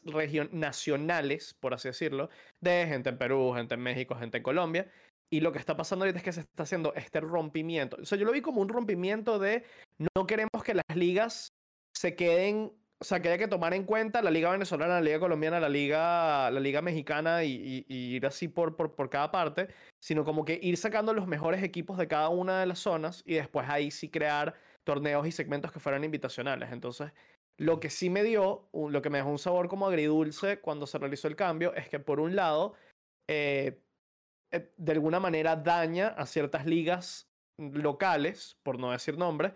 nacionales, 0.52 1.54
por 1.54 1.74
así 1.74 1.88
decirlo, 1.88 2.30
de 2.60 2.86
gente 2.86 3.10
en 3.10 3.18
Perú, 3.18 3.52
gente 3.54 3.74
en 3.74 3.80
México, 3.80 4.14
gente 4.14 4.38
en 4.38 4.42
Colombia. 4.42 4.90
Y 5.28 5.40
lo 5.40 5.50
que 5.50 5.58
está 5.58 5.76
pasando 5.76 6.04
ahorita 6.04 6.18
es 6.18 6.24
que 6.24 6.32
se 6.32 6.40
está 6.40 6.62
haciendo 6.62 6.94
este 6.94 7.20
rompimiento. 7.20 7.96
O 8.00 8.04
sea, 8.04 8.16
yo 8.16 8.24
lo 8.24 8.32
vi 8.32 8.42
como 8.42 8.60
un 8.60 8.68
rompimiento 8.68 9.40
de 9.40 9.64
no 9.98 10.26
queremos 10.26 10.62
que 10.64 10.74
las 10.74 10.96
ligas 10.96 11.52
se 12.06 12.14
queden, 12.14 12.72
o 13.00 13.04
sea, 13.04 13.20
que 13.20 13.28
haya 13.28 13.38
que 13.38 13.48
tomar 13.48 13.74
en 13.74 13.82
cuenta 13.82 14.22
la 14.22 14.30
liga 14.30 14.52
venezolana, 14.52 14.94
la 14.94 15.00
liga 15.00 15.18
colombiana, 15.18 15.58
la 15.58 15.68
liga, 15.68 16.48
la 16.52 16.60
liga 16.60 16.80
mexicana 16.80 17.42
y, 17.42 17.84
ir 17.88 18.24
así 18.26 18.46
por, 18.46 18.76
por, 18.76 18.94
por 18.94 19.10
cada 19.10 19.32
parte, 19.32 19.68
sino 20.00 20.22
como 20.22 20.44
que 20.44 20.60
ir 20.62 20.76
sacando 20.76 21.12
los 21.12 21.26
mejores 21.26 21.64
equipos 21.64 21.98
de 21.98 22.06
cada 22.06 22.28
una 22.28 22.60
de 22.60 22.66
las 22.66 22.78
zonas 22.78 23.24
y 23.26 23.34
después 23.34 23.68
ahí 23.68 23.90
sí 23.90 24.08
crear 24.08 24.54
torneos 24.84 25.26
y 25.26 25.32
segmentos 25.32 25.72
que 25.72 25.80
fueran 25.80 26.04
invitacionales. 26.04 26.70
Entonces, 26.70 27.10
lo 27.58 27.80
que 27.80 27.90
sí 27.90 28.08
me 28.08 28.22
dio, 28.22 28.68
lo 28.72 29.02
que 29.02 29.10
me 29.10 29.18
dejó 29.18 29.30
un 29.30 29.40
sabor 29.40 29.66
como 29.66 29.88
agridulce 29.88 30.60
cuando 30.60 30.86
se 30.86 30.98
realizó 30.98 31.26
el 31.26 31.34
cambio, 31.34 31.74
es 31.74 31.88
que 31.88 31.98
por 31.98 32.20
un 32.20 32.36
lado, 32.36 32.74
eh, 33.28 33.80
eh, 34.52 34.72
de 34.76 34.92
alguna 34.92 35.18
manera 35.18 35.56
daña 35.56 36.08
a 36.08 36.24
ciertas 36.24 36.66
ligas 36.66 37.28
locales, 37.58 38.56
por 38.62 38.78
no 38.78 38.92
decir 38.92 39.18
nombres, 39.18 39.54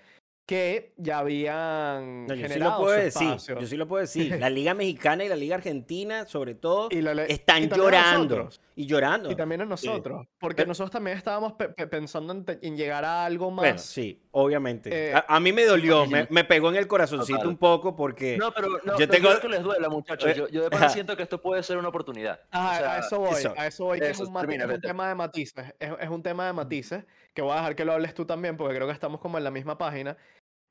que 0.50 0.94
ya 0.96 1.18
habían 1.20 2.26
No, 2.26 2.34
yo 2.34 2.34
sí 2.34 2.42
lo 2.42 2.48
generado 2.48 2.80
puedo 2.80 2.94
su 2.96 3.00
decir. 3.04 3.22
espacio. 3.28 3.60
Yo 3.60 3.66
sí 3.68 3.76
lo 3.76 3.86
puedo 3.86 4.00
decir. 4.00 4.36
La 4.40 4.50
Liga 4.50 4.74
Mexicana 4.74 5.22
y 5.24 5.28
la 5.28 5.36
Liga 5.36 5.54
Argentina, 5.54 6.26
sobre 6.26 6.56
todo, 6.56 6.88
Y 6.90 7.00
la 7.02 7.12
están 7.26 7.62
y 7.62 7.68
llorando. 7.68 8.48
Y 8.74 8.86
llorando. 8.86 9.30
Y 9.30 9.36
también 9.36 9.60
a 9.60 9.64
nosotros. 9.64 10.26
Porque 10.40 10.56
Pero- 10.56 10.68
nosotros 10.68 10.90
también 10.90 11.16
estábamos 11.16 11.52
pe- 11.52 11.68
pe- 11.68 11.86
pensando 11.86 12.32
en, 12.32 12.44
en 12.62 12.76
llegar 12.76 13.04
a 13.04 13.24
algo 13.26 13.50
más. 13.52 13.62
Bueno, 13.62 13.78
sí, 13.78 14.20
obviamente. 14.32 15.10
eh, 15.10 15.14
a, 15.14 15.24
a 15.28 15.38
mí 15.38 15.52
me 15.52 15.64
dolió, 15.64 16.04
me, 16.06 16.26
me 16.30 16.42
pegó 16.42 16.70
en 16.70 16.76
el 16.76 16.88
corazoncito 16.88 17.38
Total. 17.38 17.48
un 17.48 17.56
poco 17.56 17.94
porque... 17.94 18.36
No, 18.36 18.50
pero 18.52 18.68
no, 18.84 18.98
yo 18.98 19.08
tengo- 19.08 19.38
que 19.40 19.48
les 19.48 19.62
duela, 19.62 19.88
muchachos. 19.88 20.30
Eh, 20.30 20.34
Yo, 20.36 20.48
yo 20.48 20.62
de 20.62 20.68
verdad 20.70 20.88
siento 20.90 21.16
que 21.16 21.22
esto 21.22 21.40
puede 21.40 21.62
ser 21.62 21.76
una 21.78 21.88
oportunidad. 21.90 22.40
Ajá, 22.50 22.70
O 22.72 22.78
sea, 22.78 22.94
a 22.94 22.98
eso 22.98 23.18
voy, 23.20 23.30
eso. 23.34 23.54
a 23.56 23.66
eso 23.68 23.84
voy, 23.84 23.98
que 24.00 24.10
Eso, 24.10 24.24
es 24.24 24.28
un, 24.30 24.36
es 24.50 24.64
un 24.74 24.80
tema 24.80 25.08
de 25.08 25.14
matices, 25.14 25.74
es, 25.78 25.90
es 26.00 26.08
un 26.08 26.22
tema 26.24 26.46
de 26.46 26.52
matices, 26.54 27.04
que 27.34 27.42
voy 27.42 27.52
a 27.52 27.56
dejar 27.56 27.76
que 27.76 27.84
lo 27.84 27.92
hables 27.92 28.14
tú 28.14 28.24
también, 28.24 28.56
porque 28.56 28.74
creo 28.74 28.88
que 28.88 28.92
estamos 28.94 29.20
como 29.20 29.38
en 29.38 29.44
la 29.44 29.50
misma 29.52 29.78
página. 29.78 30.16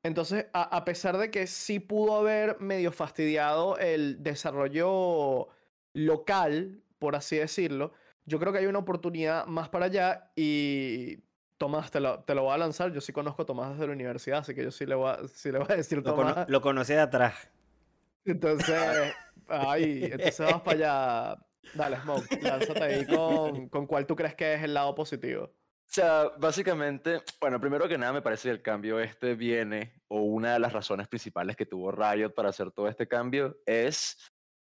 Entonces, 0.04 0.48
a, 0.54 0.64
a 0.78 0.86
pesar 0.86 1.18
de 1.18 1.30
que 1.30 1.46
sí 1.48 1.80
pudo 1.80 2.16
haber 2.18 2.60
medio 2.62 2.92
fastidiado 2.92 3.78
el 3.78 4.24
desarrollo 4.24 5.50
local, 5.94 6.82
por 7.00 7.16
así 7.16 7.38
decirlo, 7.38 7.92
yo 8.26 8.40
creo 8.40 8.54
que 8.54 8.60
hay 8.60 8.66
una 8.68 8.80
oportunidad 8.80 9.46
más 9.48 9.70
para 9.70 9.86
allá 9.86 10.32
y 10.36 11.18
Tomás, 11.58 11.92
te 11.92 12.00
lo, 12.00 12.24
te 12.24 12.34
lo 12.36 12.44
voy 12.44 12.54
a 12.54 12.58
lanzar, 12.58 12.94
yo 12.94 13.02
sí 13.02 13.12
conozco 13.12 13.42
a 13.42 13.46
Tomás 13.46 13.72
desde 13.74 13.88
la 13.88 13.94
universidad, 13.94 14.40
así 14.40 14.56
que 14.56 14.64
yo 14.64 14.72
sí 14.72 14.86
le 14.86 14.96
voy 14.96 15.10
a, 15.12 15.28
sí 15.28 15.52
le 15.52 15.60
voy 15.60 15.68
a 15.70 15.76
decir 15.76 15.98
Lo, 15.98 16.04
cono- 16.16 16.30
Tomás. 16.34 16.50
lo 16.50 16.62
conocí 16.62 16.94
de 16.94 17.00
atrás. 17.02 17.50
Entonces, 18.24 18.78
ay, 19.48 20.06
entonces 20.12 20.40
vamos 20.40 20.62
para 20.62 21.34
allá. 21.34 21.46
Dale, 21.74 21.98
Smoke, 22.02 22.42
lánzate 22.42 22.84
ahí 22.84 23.06
con, 23.06 23.68
con 23.70 23.86
cuál 23.86 24.06
tú 24.06 24.16
crees 24.16 24.36
que 24.36 24.54
es 24.54 24.64
el 24.64 24.74
lado 24.74 24.96
positivo. 24.96 25.52
O 25.90 25.92
sea, 25.92 26.30
básicamente, 26.38 27.24
bueno, 27.42 27.60
primero 27.60 27.88
que 27.88 27.98
nada 27.98 28.14
me 28.14 28.22
parece 28.22 28.50
que 28.50 28.54
el 28.54 28.62
cambio 28.62 29.00
este 29.00 29.34
viene, 29.34 30.04
o 30.08 30.22
una 30.22 30.54
de 30.54 30.60
las 30.60 30.72
razones 30.72 31.08
principales 31.08 31.56
que 31.56 31.66
tuvo 31.66 31.92
Riot 31.92 32.36
para 32.36 32.50
hacer 32.50 32.72
todo 32.72 32.88
este 32.88 33.08
cambio 33.08 33.58
es 33.66 34.16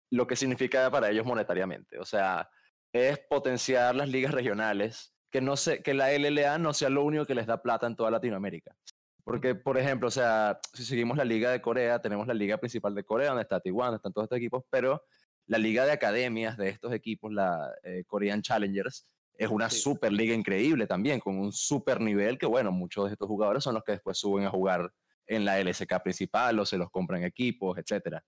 lo 0.09 0.25
que 0.25 0.35
significa 0.35 0.89
para 0.89 1.11
ellos 1.11 1.27
monetariamente. 1.27 1.99
O 1.99 2.03
sea, 2.05 2.49
es 2.91 3.19
potenciar 3.29 3.95
las 3.95 4.09
ligas 4.09 4.33
regionales, 4.33 5.13
que, 5.31 5.39
no 5.39 5.55
se, 5.55 5.83
que 5.83 5.93
la 5.93 6.11
LLA 6.11 6.57
no 6.57 6.73
sea 6.73 6.89
lo 6.89 7.03
único 7.03 7.27
que 7.27 7.35
les 7.35 7.45
da 7.45 7.61
plata 7.61 7.85
en 7.85 7.95
toda 7.95 8.09
Latinoamérica. 8.09 8.75
Porque, 9.23 9.53
por 9.53 9.77
ejemplo, 9.77 10.07
o 10.07 10.11
sea, 10.11 10.59
si 10.73 10.83
seguimos 10.83 11.15
la 11.15 11.25
liga 11.25 11.51
de 11.51 11.61
Corea, 11.61 12.01
tenemos 12.01 12.25
la 12.25 12.33
liga 12.33 12.57
principal 12.57 12.95
de 12.95 13.03
Corea, 13.03 13.27
donde 13.27 13.43
está 13.43 13.61
T1, 13.61 13.83
donde 13.83 13.97
están 13.97 14.13
todos 14.13 14.25
estos 14.25 14.39
equipos, 14.39 14.63
pero 14.71 15.03
la 15.45 15.59
liga 15.59 15.85
de 15.85 15.91
academias 15.91 16.57
de 16.57 16.69
estos 16.69 16.91
equipos, 16.91 17.31
la 17.31 17.71
eh, 17.83 18.03
Korean 18.07 18.41
Challengers, 18.41 19.07
es 19.39 19.49
una 19.49 19.69
Sí. 19.69 19.79
super 19.79 20.11
liga 20.11 20.35
increíble 20.35 20.85
también, 20.85 21.21
con 21.21 21.37
un 21.39 21.53
super 21.53 22.01
nivel 22.01 22.37
que, 22.37 22.45
bueno, 22.45 22.71
muchos 22.73 23.05
de 23.05 23.13
estos 23.13 23.27
jugadores 23.27 23.63
son 23.63 23.73
los 23.73 23.83
que 23.85 23.93
después 23.93 24.17
suben 24.17 24.45
a 24.45 24.49
jugar 24.49 24.91
en 25.25 25.45
la 25.45 25.59
LSK 25.59 26.01
principal 26.03 26.59
o 26.59 26.65
se 26.65 26.77
los 26.77 26.89
compran 26.91 27.23
equipos, 27.23 27.77
etcétera. 27.77 28.21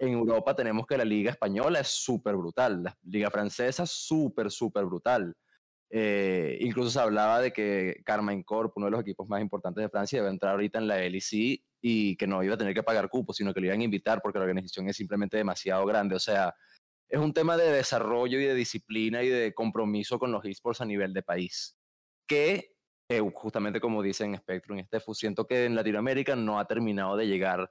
En 0.00 0.14
Europa 0.14 0.56
tenemos 0.56 0.86
que 0.86 0.96
la 0.96 1.04
liga 1.04 1.30
española 1.30 1.80
es 1.80 1.88
súper 1.88 2.34
brutal, 2.36 2.82
la 2.84 2.96
liga 3.02 3.30
francesa 3.30 3.84
súper, 3.84 4.50
súper 4.50 4.86
brutal. 4.86 5.34
Eh, 5.90 6.56
incluso 6.62 6.88
se 6.88 7.00
hablaba 7.00 7.40
de 7.42 7.52
que 7.52 8.00
Carmine 8.02 8.42
Corp, 8.42 8.72
uno 8.76 8.86
de 8.86 8.92
los 8.92 9.00
equipos 9.02 9.28
más 9.28 9.42
importantes 9.42 9.82
de 9.82 9.90
Francia, 9.90 10.18
iba 10.18 10.28
a 10.28 10.30
entrar 10.30 10.52
ahorita 10.52 10.78
en 10.78 10.88
la 10.88 10.96
LEC 11.02 11.60
y 11.82 12.16
que 12.16 12.26
no 12.26 12.42
iba 12.42 12.54
a 12.54 12.58
tener 12.58 12.72
que 12.72 12.82
pagar 12.82 13.10
cupos, 13.10 13.36
sino 13.36 13.52
que 13.52 13.60
lo 13.60 13.66
iban 13.66 13.80
a 13.82 13.84
invitar 13.84 14.22
porque 14.22 14.38
la 14.38 14.44
organización 14.46 14.88
es 14.88 14.96
simplemente 14.96 15.36
demasiado 15.36 15.84
grande. 15.84 16.16
O 16.16 16.18
sea, 16.18 16.54
es 17.08 17.20
un 17.20 17.32
tema 17.32 17.56
de 17.56 17.70
desarrollo 17.70 18.40
y 18.40 18.44
de 18.44 18.54
disciplina 18.54 19.22
y 19.22 19.28
de 19.28 19.54
compromiso 19.54 20.18
con 20.18 20.32
los 20.32 20.44
esports 20.44 20.80
a 20.80 20.84
nivel 20.84 21.12
de 21.12 21.22
país. 21.22 21.78
Que, 22.26 22.74
eh, 23.08 23.20
justamente 23.34 23.80
como 23.80 24.02
dicen 24.02 24.36
Spectrum 24.36 24.78
y 24.78 24.84
Stefu, 24.84 25.14
siento 25.14 25.46
que 25.46 25.66
en 25.66 25.74
Latinoamérica 25.74 26.34
no 26.34 26.58
ha 26.58 26.66
terminado 26.66 27.16
de 27.16 27.28
llegar 27.28 27.70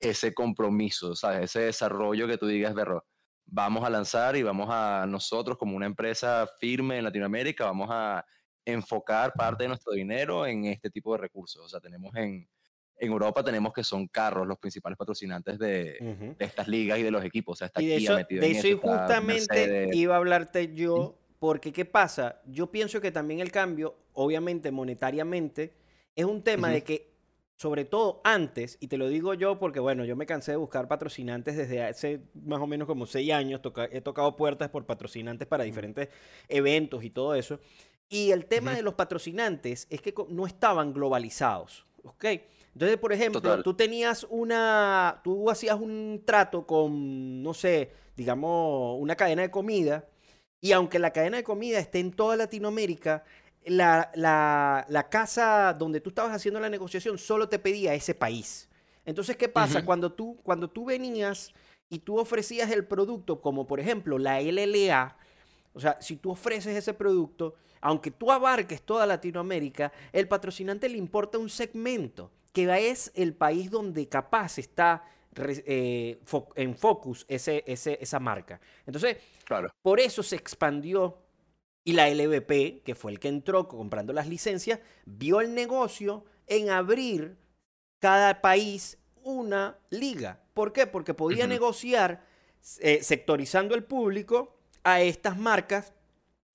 ese 0.00 0.34
compromiso, 0.34 1.16
¿sabes? 1.16 1.44
Ese 1.44 1.60
desarrollo 1.60 2.26
que 2.26 2.36
tú 2.36 2.46
digas, 2.46 2.74
Berro, 2.74 3.06
vamos 3.46 3.84
a 3.84 3.90
lanzar 3.90 4.36
y 4.36 4.42
vamos 4.42 4.68
a 4.70 5.06
nosotros 5.08 5.56
como 5.56 5.76
una 5.76 5.86
empresa 5.86 6.46
firme 6.60 6.98
en 6.98 7.04
Latinoamérica, 7.04 7.64
vamos 7.64 7.88
a 7.90 8.24
enfocar 8.66 9.32
parte 9.32 9.64
de 9.64 9.68
nuestro 9.68 9.92
dinero 9.92 10.46
en 10.46 10.66
este 10.66 10.90
tipo 10.90 11.12
de 11.12 11.18
recursos. 11.18 11.64
O 11.64 11.68
sea, 11.68 11.80
tenemos 11.80 12.14
en, 12.16 12.48
en 12.98 13.10
Europa, 13.12 13.44
tenemos 13.44 13.72
que 13.72 13.84
son 13.84 14.06
carros 14.08 14.46
los 14.46 14.58
principales 14.58 14.96
patrocinantes 14.96 15.58
de, 15.58 15.98
Ujú. 16.00 16.34
de 16.38 16.44
estas 16.44 16.66
ligas 16.68 16.98
y 16.98 17.02
de 17.02 17.10
los 17.10 17.24
equipos. 17.24 17.54
O 17.54 17.56
sea, 17.58 17.66
está 17.66 17.82
Y 17.82 17.86
de 17.86 17.96
Kia 17.98 18.10
eso, 18.10 18.16
metido 18.18 18.40
de 18.40 18.46
en 18.50 18.56
eso 18.56 18.68
y 18.68 18.70
está 18.72 18.88
justamente 18.88 19.54
Mercedes. 19.54 19.94
iba 19.96 20.14
a 20.14 20.18
hablarte 20.18 20.74
yo, 20.74 21.18
porque 21.38 21.72
¿qué 21.72 21.84
pasa? 21.84 22.40
Yo 22.46 22.70
pienso 22.70 23.00
que 23.00 23.10
también 23.12 23.40
el 23.40 23.52
cambio, 23.52 23.96
obviamente 24.14 24.70
monetariamente, 24.70 25.74
es 26.14 26.24
un 26.24 26.42
tema 26.42 26.70
de 26.70 26.78
Ujú. 26.78 26.86
que, 26.86 27.16
sobre 27.58 27.84
todo 27.84 28.20
antes, 28.24 28.78
y 28.80 28.88
te 28.88 28.96
lo 28.98 29.08
digo 29.08 29.34
yo 29.34 29.58
porque, 29.58 29.80
bueno, 29.80 30.04
yo 30.04 30.16
me 30.16 30.26
cansé 30.26 30.52
de 30.52 30.56
buscar 30.56 30.88
patrocinantes 30.88 31.56
desde 31.56 31.82
hace 31.82 32.20
más 32.34 32.60
o 32.60 32.66
menos 32.66 32.86
como 32.86 33.06
seis 33.06 33.30
años, 33.32 33.60
toca- 33.62 33.88
he 33.92 34.00
tocado 34.00 34.36
puertas 34.36 34.70
por 34.70 34.84
patrocinantes 34.86 35.46
para 35.46 35.64
diferentes 35.64 36.08
eventos 36.48 37.04
y 37.04 37.10
todo 37.10 37.34
eso. 37.34 37.60
Y 38.08 38.30
el 38.30 38.46
tema 38.46 38.74
de 38.74 38.82
los 38.82 38.94
patrocinantes 38.94 39.86
es 39.90 40.00
que 40.00 40.14
no 40.28 40.46
estaban 40.46 40.92
globalizados, 40.92 41.86
¿ok? 42.04 42.24
Entonces, 42.76 42.98
por 42.98 43.10
ejemplo, 43.14 43.40
Total. 43.40 43.62
tú 43.62 43.72
tenías 43.72 44.26
una, 44.28 45.22
tú 45.24 45.48
hacías 45.48 45.80
un 45.80 46.20
trato 46.26 46.66
con, 46.66 47.42
no 47.42 47.54
sé, 47.54 47.90
digamos, 48.14 48.98
una 49.00 49.16
cadena 49.16 49.40
de 49.40 49.50
comida, 49.50 50.04
y 50.60 50.72
aunque 50.72 50.98
la 50.98 51.10
cadena 51.10 51.38
de 51.38 51.42
comida 51.42 51.78
esté 51.78 52.00
en 52.00 52.10
toda 52.12 52.36
Latinoamérica, 52.36 53.24
la, 53.64 54.10
la- 54.14 54.84
la 54.90 55.08
casa 55.08 55.72
donde 55.72 56.02
tú 56.02 56.10
estabas 56.10 56.32
haciendo 56.36 56.60
la 56.60 56.68
negociación 56.68 57.16
solo 57.16 57.48
te 57.48 57.58
pedía 57.58 57.94
ese 57.94 58.14
país. 58.14 58.68
Entonces, 59.06 59.38
¿qué 59.38 59.48
pasa? 59.48 59.82
Cuando, 59.86 60.12
tú, 60.12 60.36
cuando 60.42 60.68
tú 60.68 60.84
venías 60.84 61.54
y 61.88 62.00
tú 62.00 62.18
ofrecías 62.18 62.70
el 62.70 62.84
producto, 62.84 63.40
como 63.40 63.66
por 63.66 63.80
ejemplo 63.80 64.18
la 64.18 64.38
LLA, 64.42 65.16
o 65.72 65.80
sea, 65.80 65.96
si 66.02 66.16
tú 66.16 66.30
ofreces 66.32 66.76
ese 66.76 66.92
producto, 66.92 67.54
aunque 67.80 68.10
tú 68.10 68.30
abarques 68.30 68.82
toda 68.82 69.06
Latinoamérica, 69.06 69.92
el 70.12 70.28
patrocinante 70.28 70.90
le 70.90 70.98
importa 70.98 71.38
un 71.38 71.48
segmento, 71.48 72.30
que 72.56 72.88
es 72.90 73.12
el 73.14 73.34
país 73.34 73.70
donde 73.70 74.08
capaz 74.08 74.56
está 74.58 75.04
eh, 75.38 76.18
fo- 76.24 76.48
en 76.54 76.74
focus 76.74 77.26
ese, 77.28 77.62
ese- 77.66 77.98
esa 78.00 78.18
marca. 78.18 78.58
Entonces, 78.86 79.18
Claro. 79.44 79.68
por 79.82 80.00
eso 80.00 80.22
se 80.22 80.36
expandió 80.36 81.18
y 81.84 81.92
la 81.92 82.08
LVP, 82.08 82.80
que 82.82 82.94
fue 82.94 83.12
el 83.12 83.18
que 83.20 83.28
entró 83.28 83.68
comprando 83.68 84.14
las 84.14 84.26
licencias, 84.26 84.80
vio 85.04 85.42
el 85.42 85.54
negocio 85.54 86.24
en 86.46 86.70
abrir 86.70 87.36
cada 88.00 88.40
país 88.40 88.96
una 89.22 89.76
liga. 89.90 90.40
¿Por 90.54 90.72
qué? 90.72 90.86
Porque 90.86 91.12
podía 91.12 91.46
negociar 91.46 92.24
eh, 92.80 93.02
sectorizando 93.02 93.74
el 93.74 93.84
público 93.84 94.56
a 94.82 95.02
estas 95.02 95.36
marcas 95.36 95.92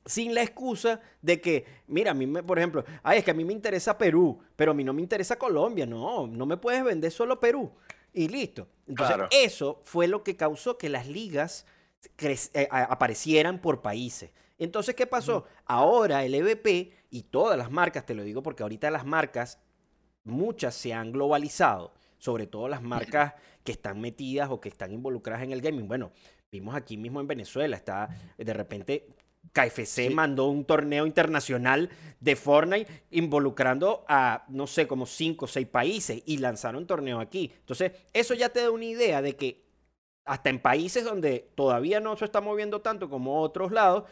sin 0.05 0.33
la 0.33 0.41
excusa 0.41 0.99
de 1.21 1.39
que, 1.39 1.65
mira, 1.87 2.11
a 2.11 2.13
mí, 2.13 2.25
me, 2.27 2.41
por 2.43 2.57
ejemplo, 2.57 2.83
ay, 3.03 3.19
es 3.19 3.23
que 3.23 3.31
a 3.31 3.35
mí 3.35 3.45
me 3.45 3.53
interesa 3.53 3.97
Perú, 3.97 4.39
pero 4.55 4.71
a 4.71 4.73
mí 4.73 4.83
no 4.83 4.93
me 4.93 5.01
interesa 5.01 5.37
Colombia. 5.37 5.85
No, 5.85 6.27
no 6.27 6.45
me 6.45 6.57
puedes 6.57 6.83
vender 6.83 7.11
solo 7.11 7.39
Perú. 7.39 7.71
y 8.13 8.27
listo. 8.27 8.67
Entonces, 8.87 9.15
Claro. 9.15 9.29
eso 9.31 9.79
fue 9.85 10.05
lo 10.07 10.21
que 10.21 10.35
causó 10.35 10.77
que 10.77 10.89
las 10.89 11.07
ligas 11.07 11.65
eh, 12.17 12.67
aparecieran 12.71 13.59
por 13.61 13.81
países. 13.81 14.31
Entonces, 14.57 14.95
¿qué 14.95 15.07
pasó? 15.07 15.45
Ahora 15.65 16.25
el 16.25 16.35
EVP 16.35 16.91
y 17.09 17.23
todas 17.23 17.57
las 17.57 17.71
marcas, 17.71 18.05
te 18.05 18.13
lo 18.13 18.23
digo 18.23 18.43
porque 18.43 18.63
ahorita 18.63 18.91
las 18.91 19.05
marcas, 19.05 19.59
muchas 20.25 20.75
se 20.75 20.93
han 20.93 21.11
globalizado, 21.13 21.93
sobre 22.17 22.47
todo 22.47 22.67
las 22.67 22.81
marcas 22.81 23.33
que 23.63 23.71
están 23.71 24.01
metidas 24.01 24.49
o 24.51 24.59
que 24.59 24.67
están 24.69 24.91
involucradas 24.91 25.43
en 25.43 25.51
el 25.51 25.61
gaming. 25.61 25.87
Bueno, 25.87 26.11
vimos 26.51 26.75
aquí 26.75 26.97
mismo 26.97 27.21
en 27.21 27.27
Venezuela, 27.27 27.77
está 27.77 28.09
de 28.37 28.53
repente 28.53 29.07
KFC 29.53 30.07
Sí. 30.07 30.09
mandó 30.13 30.47
un 30.47 30.63
torneo 30.65 31.05
internacional 31.05 31.89
de 32.19 32.35
Fortnite 32.35 33.03
involucrando 33.11 34.05
a, 34.07 34.45
no 34.49 34.67
sé, 34.67 34.87
como 34.87 35.05
cinco 35.05 35.45
o 35.45 35.47
seis 35.47 35.67
países 35.67 36.21
y 36.25 36.37
lanzaron 36.37 36.85
torneo 36.87 37.19
aquí. 37.19 37.51
Entonces, 37.59 37.91
eso 38.13 38.33
ya 38.33 38.49
te 38.49 38.61
da 38.61 38.71
una 38.71 38.85
idea 38.85 39.21
de 39.21 39.35
que 39.35 39.65
hasta 40.25 40.49
en 40.49 40.59
países 40.59 41.03
donde 41.03 41.51
todavía 41.55 41.99
no 41.99 42.15
se 42.15 42.25
está 42.25 42.39
moviendo 42.41 42.81
tanto 42.81 43.09
como 43.09 43.41
otros 43.41 43.71
lados, 43.71 44.03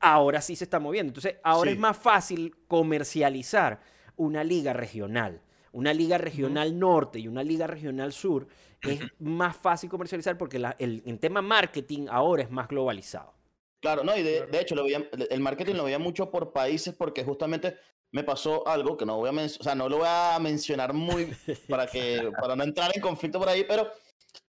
ahora 0.00 0.40
sí 0.40 0.56
se 0.56 0.64
está 0.64 0.80
moviendo. 0.80 1.10
Entonces, 1.10 1.36
ahora 1.44 1.70
Sí. 1.70 1.74
es 1.74 1.80
más 1.80 1.96
fácil 1.96 2.56
comercializar 2.66 3.80
una 4.16 4.42
liga 4.44 4.72
regional. 4.72 5.42
Una 5.70 5.92
liga 5.92 6.18
regional 6.18 6.78
norte 6.78 7.18
y 7.20 7.28
una 7.28 7.44
liga 7.44 7.66
regional 7.66 8.12
sur 8.12 8.48
es 8.80 8.98
más 9.20 9.56
fácil 9.56 9.90
comercializar 9.90 10.36
porque 10.38 10.58
la- 10.58 10.74
el, 10.78 11.02
en 11.04 11.18
tema 11.18 11.42
marketing 11.42 12.06
ahora 12.10 12.42
es 12.42 12.50
más 12.50 12.66
globalizado. 12.68 13.34
Claro, 13.80 14.02
no, 14.04 14.16
y 14.16 14.22
de, 14.22 14.36
Claro. 14.38 14.50
de 14.52 14.60
hecho, 14.60 14.74
lo 14.74 14.84
veía, 14.84 15.08
el 15.30 15.40
marketing 15.40 15.74
lo 15.74 15.84
veía 15.84 15.98
mucho 15.98 16.30
por 16.30 16.52
países 16.52 16.94
porque 16.94 17.22
justamente 17.24 17.76
me 18.10 18.24
pasó 18.24 18.66
algo 18.66 18.96
que 18.96 19.04
no 19.06 19.16
voy 19.18 19.28
a 19.28 19.32
mencionar, 19.32 19.60
o 19.60 19.64
sea, 19.64 19.74
no 19.74 19.88
lo 19.88 19.98
voy 19.98 20.06
a 20.08 20.38
mencionar 20.40 20.92
muy 20.94 21.26
para 21.68 21.86
que 21.86 22.30
para 22.40 22.56
no 22.56 22.64
entrar 22.64 22.90
en 22.94 23.00
conflicto 23.02 23.38
por 23.38 23.48
ahí, 23.48 23.64
pero 23.64 23.90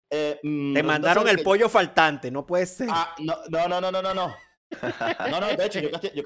eh, 0.10 0.40
mm, 0.44 0.74
Te 0.74 0.84
mandaron 0.84 1.28
el 1.28 1.38
que- 1.38 1.44
pollo 1.44 1.70
faltante, 1.70 2.32
no 2.32 2.46
puede 2.46 2.66
ser. 2.66 2.88
Ah, 2.92 3.16
no, 3.20 3.36
no, 3.50 3.68
no, 3.68 3.82
no, 3.82 3.92
no, 3.92 4.02
no, 4.02 4.14
no. 4.14 4.36
No, 5.30 5.48
de 5.58 5.66
hecho, 5.66 5.80
yo 5.82 5.92
castié, 5.92 6.14
yo 6.16 6.24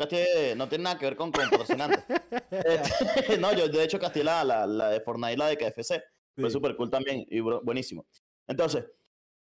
no 0.56 0.70
tiene 0.70 0.84
nada 0.84 1.00
que 1.00 1.06
ver 1.06 1.16
con, 1.16 1.32
con 1.32 1.50
patrocinantes. 1.50 2.04
Este, 2.52 3.38
no, 3.40 3.52
yo 3.54 3.68
de 3.68 3.84
hecho 3.84 4.00
castié 4.00 4.24
la, 4.24 4.44
la, 4.44 4.68
la 4.68 4.90
de 4.90 5.02
Fortnite 5.02 5.34
y 5.34 5.38
la 5.38 5.48
de 5.48 5.58
KFC. 5.58 6.04
Fue 6.36 6.50
Sí. 6.50 6.54
súper 6.54 6.76
cool 6.76 6.90
también 6.92 7.26
y 7.30 7.40
buenísimo. 7.40 8.06
Entonces, 8.48 8.86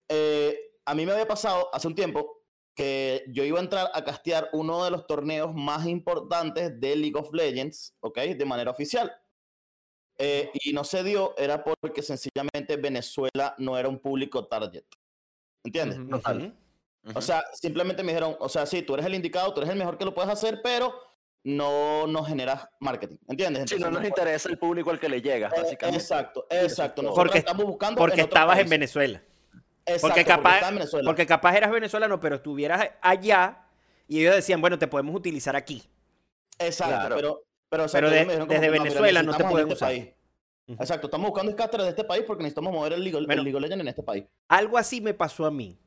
eh, 0.09 0.57
a 0.85 0.93
mí 0.95 1.05
me 1.05 1.11
había 1.11 1.27
pasado 1.27 1.69
hace 1.73 1.87
un 1.87 1.95
tiempo 1.95 2.42
que 2.75 3.23
yo 3.27 3.43
iba 3.43 3.59
a 3.59 3.63
entrar 3.63 3.91
a 3.93 4.03
castear 4.03 4.49
uno 4.53 4.83
de 4.83 4.91
los 4.91 5.05
torneos 5.05 5.53
más 5.53 5.85
importantes 5.87 6.79
de 6.79 6.95
League 6.95 7.15
of 7.17 7.31
Legends, 7.33 7.93
¿ok? 7.99 8.19
De 8.19 8.45
manera 8.45 8.71
oficial. 8.71 9.11
Eh, 10.17 10.49
y 10.53 10.73
no 10.73 10.83
se 10.83 11.03
dio, 11.03 11.35
era 11.37 11.63
porque 11.63 12.01
sencillamente 12.01 12.77
Venezuela 12.77 13.55
no 13.57 13.77
era 13.77 13.89
un 13.89 13.99
público 13.99 14.45
target. 14.47 14.83
¿Entiendes? 15.63 15.99
Ujú. 15.99 16.53
O 17.15 17.21
sea, 17.21 17.43
simplemente 17.53 18.01
me 18.03 18.11
dijeron, 18.11 18.35
o 18.39 18.47
sea, 18.49 18.65
sí, 18.65 18.81
tú 18.81 18.93
eres 18.93 19.05
el 19.05 19.15
indicado, 19.15 19.53
tú 19.53 19.61
eres 19.61 19.71
el 19.71 19.77
mejor 19.77 19.97
que 19.97 20.05
lo 20.05 20.13
puedes 20.13 20.31
hacer, 20.31 20.61
pero 20.63 20.93
no 21.45 22.07
nos 22.07 22.27
generas 22.27 22.67
marketing, 22.79 23.17
¿entiendes? 23.27 23.69
Si 23.69 23.77
no 23.77 23.91
nos 23.91 24.01
no 24.01 24.07
interesa 24.07 24.47
el 24.49 24.57
público 24.57 24.89
al 24.91 24.99
que 24.99 25.09
le 25.09 25.21
llegas, 25.21 25.51
puede- 25.51 25.63
básicamente. 25.63 26.01
Exacto, 26.01 26.47
exacto. 26.49 27.01
Nosotros 27.01 27.25
Porque- 27.25 27.39
estamos 27.39 27.65
buscando 27.65 27.99
Porque 27.99 28.21
en 28.21 28.27
estabas 28.27 28.59
en. 28.59 28.69
Venezuela. 28.69 29.21
Exacto, 29.85 30.07
Porque 30.07 30.25
capaz, 30.25 30.55
está 30.55 30.69
en 30.69 30.75
Venezuela. 30.75 31.05
porque 31.09 31.25
capaz 31.25 31.55
eras 31.55 31.71
venezolano, 31.71 32.19
pero 32.19 32.35
estuvieras 32.35 32.89
allá 33.01 33.65
y 34.07 34.19
ellos 34.21 34.35
decían, 34.35 34.61
bueno, 34.61 34.79
te 34.79 34.87
podemos 34.87 35.13
utilizar 35.15 35.55
aquí. 35.55 35.83
Exacto, 36.59 36.95
Claro. 36.95 37.15
pero, 37.69 37.87
pero, 37.91 38.09
de- 38.09 38.25
desde 38.25 38.47
que, 38.47 38.69
Venezuela 38.69 39.23
no 39.23 39.35
te 39.35 39.43
pueden 39.43 39.67
este 39.67 39.73
usar. 39.73 39.89
país. 39.89 40.07
Exacto, 40.67 41.07
estamos 41.07 41.29
buscando 41.29 41.51
escáteres 41.51 41.85
de 41.85 41.89
este 41.89 42.03
país 42.05 42.23
porque 42.25 42.43
necesitamos 42.43 42.71
mover 42.71 42.93
el 42.93 43.03
League, 43.03 43.17
el 43.17 43.25
Bueno. 43.25 43.43
League 43.43 43.59
Legends 43.59 43.81
en 43.81 43.87
este 43.89 44.03
país. 44.03 44.23
Algo 44.47 44.77
así 44.77 45.01
me 45.01 45.13
pasó 45.13 45.45
a 45.45 45.51
mí. 45.51 45.77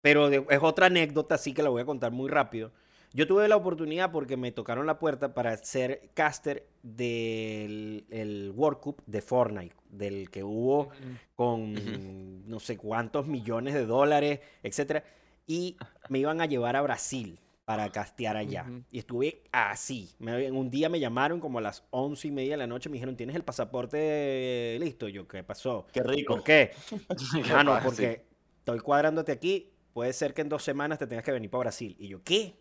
Pero 0.00 0.28
de- 0.28 0.44
es 0.50 0.58
otra 0.60 0.86
anécdota, 0.86 1.36
así 1.36 1.54
que 1.54 1.62
la 1.62 1.68
voy 1.70 1.82
a 1.82 1.86
contar 1.86 2.10
muy 2.10 2.28
rápido. 2.28 2.72
Yo 3.14 3.26
tuve 3.28 3.46
la 3.48 3.56
oportunidad 3.56 4.10
porque 4.10 4.36
me 4.36 4.50
tocaron 4.52 4.86
la 4.86 4.98
puerta 4.98 5.32
para 5.34 5.56
ser 5.58 6.10
caster 6.14 6.66
del 6.82 8.04
el 8.10 8.52
World 8.54 8.80
Cup 8.80 9.02
de 9.06 9.22
Fortnite, 9.22 9.74
del 9.88 10.30
que 10.30 10.42
hubo 10.42 10.88
con 11.36 12.48
no 12.48 12.60
sé 12.60 12.76
cuántos 12.76 13.26
millones 13.26 13.72
de 13.74 13.86
dólares, 13.86 14.40
etcétera, 14.62 15.04
y 15.46 15.76
me 16.08 16.18
iban 16.18 16.40
a 16.40 16.46
llevar 16.46 16.74
a 16.76 16.82
Brasil 16.82 17.38
para 17.64 17.90
castear 17.90 18.36
allá. 18.36 18.66
Y 18.90 18.98
estuve 18.98 19.42
así. 19.52 20.10
Me- 20.18 20.50
un 20.50 20.68
día 20.70 20.88
me 20.88 21.00
llamaron 21.00 21.40
como 21.40 21.58
a 21.60 21.62
las 21.62 21.84
once 21.90 22.28
y 22.28 22.30
media 22.30 22.52
de 22.52 22.56
la 22.58 22.66
noche, 22.66 22.88
me 22.90 22.94
dijeron, 22.94 23.16
¿tienes 23.16 23.36
el 23.36 23.42
pasaporte 23.44 24.76
listo? 24.80 25.08
Yo, 25.08 25.26
¿qué 25.26 25.42
pasó? 25.44 25.86
Qué 25.92 26.02
rico. 26.02 26.34
¿Por 26.34 26.44
qué? 26.44 26.72
Ah, 27.54 27.62
no, 27.64 27.72
fácil. 27.72 27.84
porque 27.86 28.26
estoy 28.58 28.80
cuadrándote 28.80 29.32
aquí. 29.32 29.70
Puede 29.92 30.12
ser 30.12 30.34
que 30.34 30.42
en 30.42 30.48
dos 30.48 30.64
semanas 30.64 30.98
te 30.98 31.06
tengas 31.06 31.24
que 31.24 31.30
venir 31.32 31.48
para 31.50 31.60
Brasil. 31.60 31.94
Y 31.98 32.08
yo, 32.08 32.22
¿qué? 32.24 32.56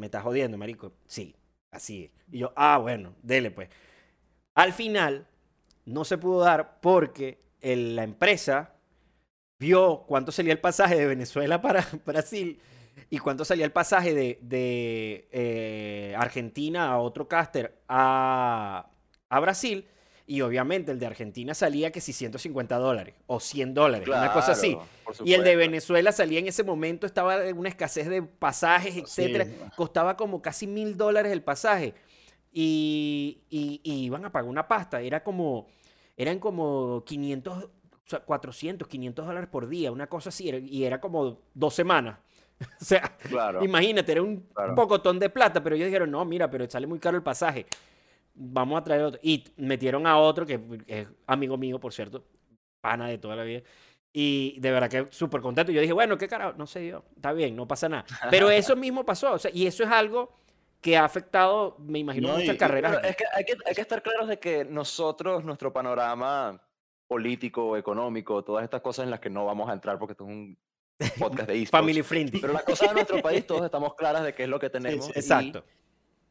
Me 0.00 0.06
estás 0.06 0.22
jodiendo, 0.22 0.58
marico. 0.58 0.92
Sí, 1.06 1.36
así 1.70 2.04
es. 2.04 2.10
Y 2.32 2.38
yo, 2.40 2.52
ah, 2.56 2.78
bueno, 2.78 3.14
dele 3.22 3.50
pues. 3.50 3.68
Al 4.54 4.72
final, 4.72 5.26
no 5.86 6.04
se 6.04 6.18
pudo 6.18 6.40
dar 6.42 6.80
porque 6.80 7.40
el- 7.60 7.96
la 7.96 8.04
empresa 8.04 8.74
vio 9.58 10.04
cuánto 10.06 10.32
salía 10.32 10.52
el 10.52 10.60
pasaje 10.60 10.96
de 10.96 11.06
Venezuela 11.06 11.60
para 11.60 11.86
Brasil 12.06 12.60
y 13.10 13.18
cuánto 13.18 13.44
salía 13.44 13.64
el 13.64 13.72
pasaje 13.72 14.14
de, 14.14 14.38
de, 14.42 15.28
eh, 15.32 16.14
Argentina 16.18 16.90
a 16.92 16.98
otro 16.98 17.28
caster 17.28 17.80
a, 17.88 18.90
a 19.28 19.40
Brasil. 19.40 19.86
Y 20.28 20.40
obviamente 20.40 20.90
el 20.90 20.98
de 20.98 21.06
Argentina 21.06 21.54
salía 21.54 21.92
que 21.92 22.00
si 22.00 22.12
150 22.12 22.76
dólares 22.78 23.14
o 23.28 23.38
100 23.38 23.74
dólares, 23.74 24.08
una 24.08 24.32
cosa 24.32 24.52
así. 24.52 24.76
Y 25.24 25.34
el 25.34 25.44
de. 25.44 25.54
Venezuela 25.54 26.10
salía 26.10 26.40
en 26.40 26.48
ese 26.48 26.64
momento, 26.64 27.06
estaba 27.06 27.44
en 27.46 27.56
una 27.56 27.68
escasez 27.68 28.08
de 28.08 28.22
pasajes, 28.22 28.96
etcétera. 28.96 29.44
Sí. 29.44 29.52
Costaba 29.76 30.16
como 30.16 30.42
casi 30.42 30.66
mil 30.66 30.96
dólares 30.96 31.30
el 31.32 31.42
pasaje. 31.42 31.94
Y, 32.52 33.42
y- 33.50 33.80
y 33.84 34.04
iban 34.04 34.24
a 34.24 34.32
pagar 34.32 34.48
una 34.48 34.66
pasta. 34.66 35.00
Era 35.00 35.22
como, 35.22 35.66
eran 36.16 36.38
como 36.38 37.04
500, 37.04 37.64
o 37.64 37.70
sea, 38.04 38.20
400, 38.20 38.88
500 38.88 39.26
dólares 39.26 39.48
por 39.50 39.68
día, 39.68 39.92
una 39.92 40.06
cosa 40.08 40.30
así. 40.30 40.48
Y 40.50 40.84
era 40.84 41.00
como 41.00 41.38
dos 41.54 41.74
semanas. 41.74 42.18
O 42.80 42.84
sea, 42.84 43.14
Claro. 43.28 43.62
imagínate, 43.62 44.12
era 44.12 44.22
un 44.22 44.40
Claro. 44.54 44.74
pocotón 44.74 45.18
de 45.18 45.28
plata, 45.28 45.62
pero 45.62 45.76
ellos 45.76 45.86
dijeron, 45.86 46.10
no, 46.10 46.24
mira, 46.24 46.50
pero 46.50 46.68
sale 46.70 46.86
muy 46.86 46.98
caro 46.98 47.16
el 47.18 47.22
pasaje. 47.22 47.66
Vamos 48.38 48.78
a 48.78 48.84
traer 48.84 49.02
otro. 49.02 49.20
Y 49.22 49.44
metieron 49.56 50.06
a 50.06 50.18
otro, 50.18 50.44
que 50.46 50.60
es 50.86 51.08
amigo 51.26 51.56
mío, 51.56 51.80
por 51.80 51.92
cierto, 51.92 52.24
pana 52.80 53.08
de 53.08 53.18
toda 53.18 53.34
la 53.36 53.42
vida. 53.44 53.62
Y 54.12 54.58
de 54.60 54.70
verdad 54.70 54.88
que 54.90 55.06
súper 55.10 55.40
contento. 55.40 55.72
Yo 55.72 55.80
dije, 55.80 55.92
bueno, 55.92 56.16
qué 56.18 56.28
carajo, 56.28 56.54
no 56.56 56.66
sé 56.66 56.86
yo, 56.86 57.04
está 57.16 57.32
bien, 57.32 57.54
no 57.56 57.66
pasa 57.68 57.88
nada. 57.88 58.04
Pero 58.30 58.50
eso 58.50 58.74
mismo 58.76 59.04
pasó, 59.04 59.32
o 59.32 59.38
sea, 59.38 59.50
y 59.52 59.66
eso 59.66 59.84
es 59.84 59.90
algo 59.90 60.34
que 60.80 60.96
ha 60.96 61.04
afectado, 61.04 61.76
me 61.80 61.98
imagino, 61.98 62.28
No, 62.28 62.38
muchas 62.38 62.54
y- 62.54 62.58
carreras. 62.58 62.98
Es 63.04 63.16
que 63.16 63.24
hay, 63.34 63.44
que 63.44 63.54
hay 63.66 63.74
que 63.74 63.80
estar 63.80 64.02
claros 64.02 64.28
de 64.28 64.38
que 64.38 64.64
nosotros, 64.64 65.44
nuestro 65.44 65.72
panorama 65.72 66.62
político, 67.06 67.76
económico, 67.76 68.42
todas 68.44 68.64
estas 68.64 68.80
cosas 68.80 69.04
en 69.04 69.10
las 69.10 69.20
que 69.20 69.30
no 69.30 69.44
vamos 69.44 69.68
a 69.68 69.72
entrar 69.72 69.98
porque 69.98 70.12
esto 70.12 70.24
es 70.24 70.30
un 70.30 70.58
podcast 71.18 71.48
de. 71.48 71.66
Family 71.66 72.02
friendly. 72.02 72.40
Pero 72.40 72.52
las 72.52 72.62
cosas 72.64 72.88
de 72.88 72.94
nuestro 72.94 73.20
país, 73.22 73.46
todos 73.46 73.64
estamos 73.64 73.94
claras 73.94 74.24
de 74.24 74.34
qué 74.34 74.44
es 74.44 74.48
lo 74.48 74.58
que 74.58 74.70
tenemos. 74.70 75.06
sí. 75.06 75.12
y- 75.14 75.18
Exacto. 75.18 75.64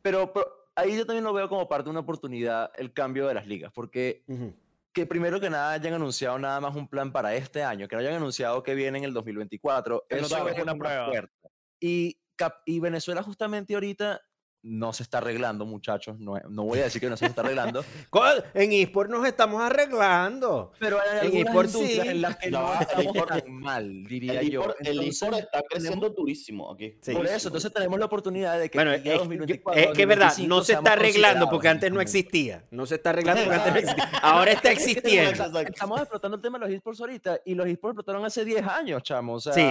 pero, 0.01 0.31
pero 0.33 0.64
ahí 0.75 0.95
yo 0.97 1.05
también 1.05 1.23
lo 1.23 1.33
veo 1.33 1.47
como 1.49 1.67
parte 1.67 1.85
de 1.85 1.91
una 1.91 1.99
oportunidad 2.01 2.71
el 2.75 2.93
cambio 2.93 3.27
de 3.27 3.33
las 3.33 3.47
ligas, 3.47 3.71
porque 3.73 4.23
Ujú. 4.27 4.53
que 4.93 5.05
primero 5.05 5.39
que 5.39 5.49
nada 5.49 5.71
hayan 5.71 5.93
anunciado 5.93 6.38
nada 6.39 6.59
más 6.59 6.75
un 6.75 6.88
plan 6.88 7.11
para 7.11 7.33
este 7.35 7.63
año, 7.63 7.88
que 7.88 7.95
no 7.95 8.01
hayan 8.01 8.13
anunciado 8.15 8.61
que 8.63 8.75
viene 8.75 8.97
en 8.99 9.03
el 9.05 9.13
2024, 9.13 10.05
Que 10.09 10.15
no 10.17 10.21
eso 10.27 10.35
tengan 10.35 10.53
es 10.55 10.61
una 10.61 10.75
prueba. 10.75 11.07
puerta. 11.07 11.49
Y, 11.79 12.17
y 12.65 12.79
Venezuela 12.79 13.23
justamente 13.23 13.73
ahorita 13.73 14.21
no 14.67 14.93
se 14.93 15.04
está 15.04 15.19
arreglando, 15.19 15.63
muchachos, 15.65 16.19
no, 16.19 16.39
no 16.49 16.63
voy 16.63 16.80
a 16.80 16.86
decir 16.86 16.99
que 16.99 17.08
no 17.08 17.15
se 17.15 17.28
está 17.28 17.41
arreglando, 17.41 17.86
En 18.56 18.73
eSport 18.73 19.12
nos 19.12 19.25
estamos 19.28 19.62
arreglando. 19.62 20.71
pero 20.80 20.97
hay 21.21 21.28
En 21.28 21.47
eSport 21.47 21.69
sí. 21.69 21.99
en 22.04 22.21
las 22.21 22.36
que 22.38 22.49
no 22.49 22.73
el 22.73 22.82
estamos 22.82 23.28
tan 23.28 23.51
mal, 23.54 24.04
diría 24.06 24.39
El 24.41 24.49
yo. 24.49 24.62
eSport 24.62 24.88
el 24.88 24.99
eSport 25.01 25.38
está 25.38 25.62
creciendo 25.69 26.10
durísimo 26.10 26.71
aquí. 26.73 26.97
Sí. 27.01 27.12
Por 27.12 27.21
durísimo. 27.21 27.38
eso, 27.38 27.47
entonces 27.49 27.71
tenemos 27.73 27.99
la 27.99 28.06
oportunidad 28.06 28.60
de 28.60 28.69
que 28.71 28.78
Bueno, 28.78 28.93
es, 28.93 29.04
yo- 29.04 29.17
2024, 29.19 29.82
es 29.82 29.88
que 29.95 30.01
es 30.01 30.08
verdad, 30.08 30.25
2025 30.30 30.47
no 30.56 30.63
se 30.63 30.73
está 30.73 30.93
arreglando 30.93 31.49
porque 31.49 31.67
antes 31.67 31.91
no 31.91 32.01
existía. 32.01 32.65
No 32.71 32.86
se 32.88 32.95
está 32.95 33.12
arreglando 33.12 33.43
porque 33.43 33.56
antes 33.58 33.73
no 33.73 33.80
existía. 33.80 34.19
Ahora 34.21 34.51
está 34.51 34.71
existiendo. 34.71 35.60
Estamos 35.62 35.99
explotando 36.01 36.38
el 36.38 36.41
tema 36.41 36.58
de 36.60 36.65
los 36.65 36.73
esports 36.73 36.99
ahorita 37.01 37.39
y 37.45 37.54
los 37.54 37.67
esports 37.67 37.93
explotaron 37.93 38.25
hace 38.25 38.43
10 38.43 38.63
años, 38.67 39.04
chamo. 39.04 39.34
O 39.36 39.39
sea, 39.39 39.54
Sí, 39.54 39.62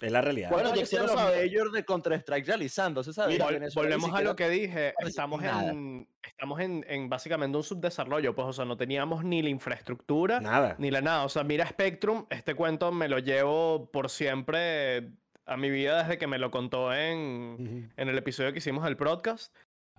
es 0.00 0.12
la 0.12 0.20
realidad. 0.20 0.50
Bueno, 0.50 0.68
¿cuántos 0.70 0.90
yo 0.90 0.98
quiero 0.98 1.14
los 1.14 1.24
majors 1.24 1.72
de 1.72 1.84
Counter-Strike 1.84 2.46
realizándose, 2.46 3.12
¿sabes? 3.12 3.34
Mira, 3.34 3.46
Vol- 3.50 3.74
volvemos 3.74 4.14
a 4.14 4.20
lo 4.22 4.36
que 4.36 4.48
dije, 4.48 4.94
estamos 5.00 5.42
en, 5.42 6.08
estamos 6.22 6.60
en, 6.60 6.84
en 6.88 7.08
básicamente 7.08 7.56
un 7.56 7.64
subdesarrollo, 7.64 8.34
pues, 8.34 8.46
o 8.48 8.52
sea, 8.52 8.64
no 8.64 8.76
teníamos 8.76 9.24
ni 9.24 9.42
la 9.42 9.48
infraestructura, 9.48 10.40
Nada. 10.40 10.76
ni 10.78 10.90
la 10.90 11.00
nada. 11.00 11.24
O 11.24 11.28
sea, 11.28 11.42
mira 11.44 11.66
Spectrum, 11.66 12.26
este 12.30 12.54
cuento 12.54 12.92
me 12.92 13.08
lo 13.08 13.18
llevo 13.18 13.90
por 13.90 14.08
siempre 14.10 15.10
a 15.46 15.56
mi 15.56 15.70
vida 15.70 16.02
desde 16.02 16.18
que 16.18 16.26
me 16.26 16.38
lo 16.38 16.50
contó 16.50 16.94
en, 16.94 17.54
Ujú. 17.58 17.92
en 17.96 18.08
el 18.08 18.18
episodio 18.18 18.52
que 18.52 18.58
hicimos 18.58 18.84
del 18.84 18.96
podcast, 18.96 19.54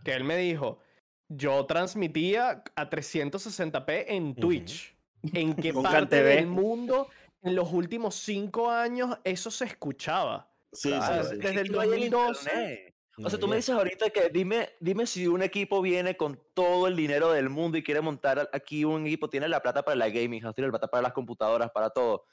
que 0.06 0.14
él 0.14 0.24
me 0.24 0.38
dijo, 0.38 0.80
yo 1.28 1.66
transmitía 1.66 2.64
a 2.76 2.90
360p 2.90 4.06
en 4.08 4.36
Twitch. 4.36 4.96
en 5.34 5.54
qué 5.56 5.74
parte 5.74 6.24
del 6.24 6.48
mundo 6.48 7.10
en 7.42 7.56
los 7.56 7.72
últimos 7.72 8.16
cinco 8.16 8.70
años 8.70 9.18
eso 9.24 9.50
se 9.52 9.66
escuchaba. 9.66 10.52
Sí, 10.72 10.90
Claro, 10.90 11.24
sí, 11.24 11.30
sí. 11.32 11.36
desde 11.38 11.48
es 11.50 11.54
que 11.56 11.60
el 11.62 11.72
no 11.72 11.80
hay 11.82 11.90
2012. 11.90 12.50
internet. 12.50 12.96
No 13.18 13.28
O 13.28 13.30
sea, 13.30 13.38
tú 13.40 13.48
me 13.50 13.58
dices 13.58 13.76
ahorita 13.76 14.10
que 14.12 14.30
dime, 14.30 14.70
dime 14.80 15.06
si 15.06 15.28
un 15.28 15.42
equipo 15.42 15.82
viene 15.82 16.16
con 16.16 16.40
todo 16.54 16.88
el 16.88 16.96
dinero 16.96 17.32
del 17.34 17.50
mundo 17.50 17.78
y 17.78 17.84
quiere 17.84 18.00
montar 18.00 18.50
aquí 18.54 18.86
un 18.86 19.06
equipo, 19.08 19.30
tiene 19.30 19.50
la 19.50 19.62
plata 19.62 19.84
para 19.84 19.96
la 19.98 20.10
gaming 20.10 20.42
house, 20.42 20.56
tiene 20.56 20.68
la 20.68 20.72
plata 20.72 20.88
para 20.88 21.02
las 21.04 21.14
computadoras, 21.14 21.70
para 21.72 21.90
todo. 21.90 22.24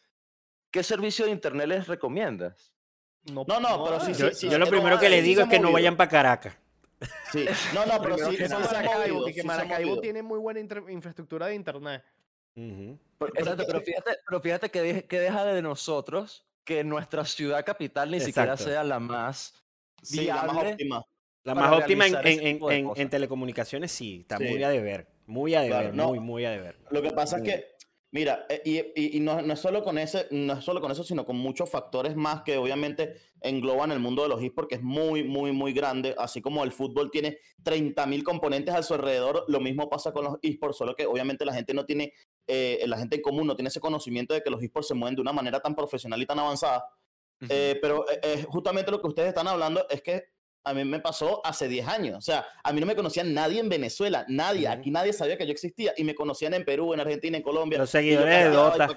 ¿Qué 0.70 0.82
servicio 0.84 1.24
de 1.24 1.32
internet 1.32 1.66
les 1.66 1.88
recomiendas? 1.88 2.72
No, 3.24 3.44
no, 3.58 3.84
pero 3.84 3.98
sí, 4.00 4.08
hay. 4.08 4.14
sí, 4.14 4.22
Yo, 4.22 4.30
sí, 4.32 4.48
yo 4.48 4.58
lo 4.58 4.68
primero 4.68 4.94
no, 4.94 5.00
que 5.00 5.08
le 5.08 5.22
digo 5.22 5.42
es 5.42 5.48
que 5.48 5.56
ha 5.56 5.58
no 5.58 5.64
movido. 5.70 5.74
vayan 5.74 5.96
para 5.96 6.10
Caracas. 6.10 6.56
Sí. 7.32 7.44
No, 7.74 7.84
no, 7.86 8.00
pero 8.02 8.18
sí, 8.18 8.36
que 8.36 8.48
Maracaibo, 8.48 9.14
movido, 9.14 9.24
porque 9.24 9.42
sí 9.42 9.50
se 9.50 9.60
ha 9.60 9.64
Maracaibo 9.64 9.88
movido. 9.88 10.02
tiene 10.02 10.22
muy 10.22 10.38
buena 10.38 10.60
infraestructura 10.60 11.46
de 11.46 11.54
internet. 11.56 12.04
Exacto, 12.56 13.64
pero 13.66 13.80
fíjate, 13.80 14.10
pero 14.26 14.40
fíjate 14.40 14.70
que, 14.70 15.04
que 15.04 15.20
deja 15.20 15.44
de 15.44 15.62
nosotros 15.62 16.44
que 16.64 16.82
nuestra 16.84 17.24
ciudad 17.24 17.64
capital 17.64 18.10
ni 18.10 18.20
siquiera 18.20 18.56
sea 18.56 18.82
la 18.82 18.98
más 18.98 19.62
Sí, 20.02 20.26
la 20.26 20.42
más 20.44 20.56
óptima. 20.64 21.04
La 21.44 21.54
más 21.54 21.72
óptima 21.72 22.06
en, 22.06 22.16
en- 22.26 22.62
en- 22.70 22.90
en 22.96 23.10
telecomunicaciones 23.10 23.92
sí, 23.92 24.20
está 24.20 24.36
Sí. 24.38 24.44
muy 24.44 24.62
a 24.62 24.68
deber. 24.68 25.06
Muy 25.26 25.54
a 25.54 25.60
deber, 25.62 25.78
Claro, 25.78 25.94
no. 25.94 26.08
muy, 26.08 26.20
muy 26.20 26.44
a 26.44 26.50
deber. 26.50 26.78
Lo 26.90 27.02
que 27.02 27.10
pasa 27.12 27.38
Muy. 27.38 27.48
es 27.48 27.54
que, 27.54 27.66
mira, 28.12 28.46
eh, 28.48 28.62
y, 28.64 28.78
y- 29.00 29.16
y 29.16 29.20
no, 29.20 29.40
no 29.42 29.54
es 29.54 29.60
solo 29.60 29.82
con 29.82 29.96
ese, 29.98 30.26
no 30.30 30.54
es 30.54 30.64
solo 30.64 30.80
con 30.80 30.90
eso, 30.92 31.02
sino 31.04 31.24
con 31.24 31.36
muchos 31.36 31.70
factores 31.70 32.14
más 32.16 32.42
que 32.42 32.56
obviamente 32.56 33.16
engloban 33.40 33.90
el 33.92 34.00
mundo 34.00 34.22
de 34.24 34.28
los 34.28 34.42
esports, 34.42 34.68
que 34.68 34.74
es 34.76 34.82
muy, 34.82 35.22
muy, 35.24 35.52
muy 35.52 35.72
grande. 35.72 36.14
Así 36.18 36.40
como 36.40 36.62
el 36.64 36.72
fútbol 36.72 37.10
tiene 37.10 37.38
30.000 37.62 38.22
componentes 38.24 38.74
a 38.74 38.82
su 38.82 38.94
alrededor, 38.94 39.44
lo 39.48 39.60
mismo 39.60 39.88
pasa 39.88 40.12
con 40.12 40.24
los 40.24 40.38
esports, 40.42 40.76
solo 40.78 40.94
que 40.96 41.06
obviamente 41.06 41.44
la 41.44 41.54
gente 41.54 41.74
no 41.74 41.84
tiene, 41.86 42.12
eh, 42.46 42.84
la 42.86 42.98
gente 42.98 43.16
en 43.16 43.22
común 43.22 43.46
no 43.46 43.56
tiene 43.56 43.68
ese 43.68 43.80
conocimiento 43.80 44.34
de 44.34 44.42
que 44.42 44.50
los 44.50 44.62
esports 44.62 44.88
se 44.88 44.94
mueven 44.94 45.14
de 45.16 45.22
una 45.22 45.32
manera 45.32 45.60
tan 45.60 45.74
profesional 45.74 46.20
y 46.20 46.26
tan 46.26 46.38
avanzada. 46.38 46.84
Eh, 47.48 47.78
pero 47.82 48.08
eh, 48.10 48.20
eh, 48.22 48.46
justamente 48.48 48.90
lo 48.90 49.00
que 49.00 49.08
ustedes 49.08 49.28
están 49.28 49.46
hablando 49.46 49.86
es 49.90 50.00
que 50.02 50.24
a 50.66 50.74
mí 50.74 50.84
me 50.84 50.98
pasó 50.98 51.40
hace 51.44 51.68
10 51.68 51.86
años. 51.86 52.18
O 52.18 52.20
sea, 52.20 52.44
a 52.64 52.72
mí 52.72 52.80
no 52.80 52.86
me 52.86 52.96
conocía 52.96 53.22
nadie 53.22 53.60
en 53.60 53.68
Venezuela, 53.68 54.24
nadie. 54.28 54.66
Aquí 54.66 54.90
nadie 54.90 55.12
sabía 55.12 55.38
que 55.38 55.46
yo 55.46 55.52
existía 55.52 55.94
y 55.96 56.02
me 56.02 56.16
conocían 56.16 56.54
en 56.54 56.64
Perú, 56.64 56.92
en 56.92 56.98
Argentina, 56.98 57.36
en 57.36 57.42
Colombia. 57.44 57.78
Los 57.78 57.90
seguidores 57.90 58.44
de 58.44 58.50
Dota. 58.50 58.88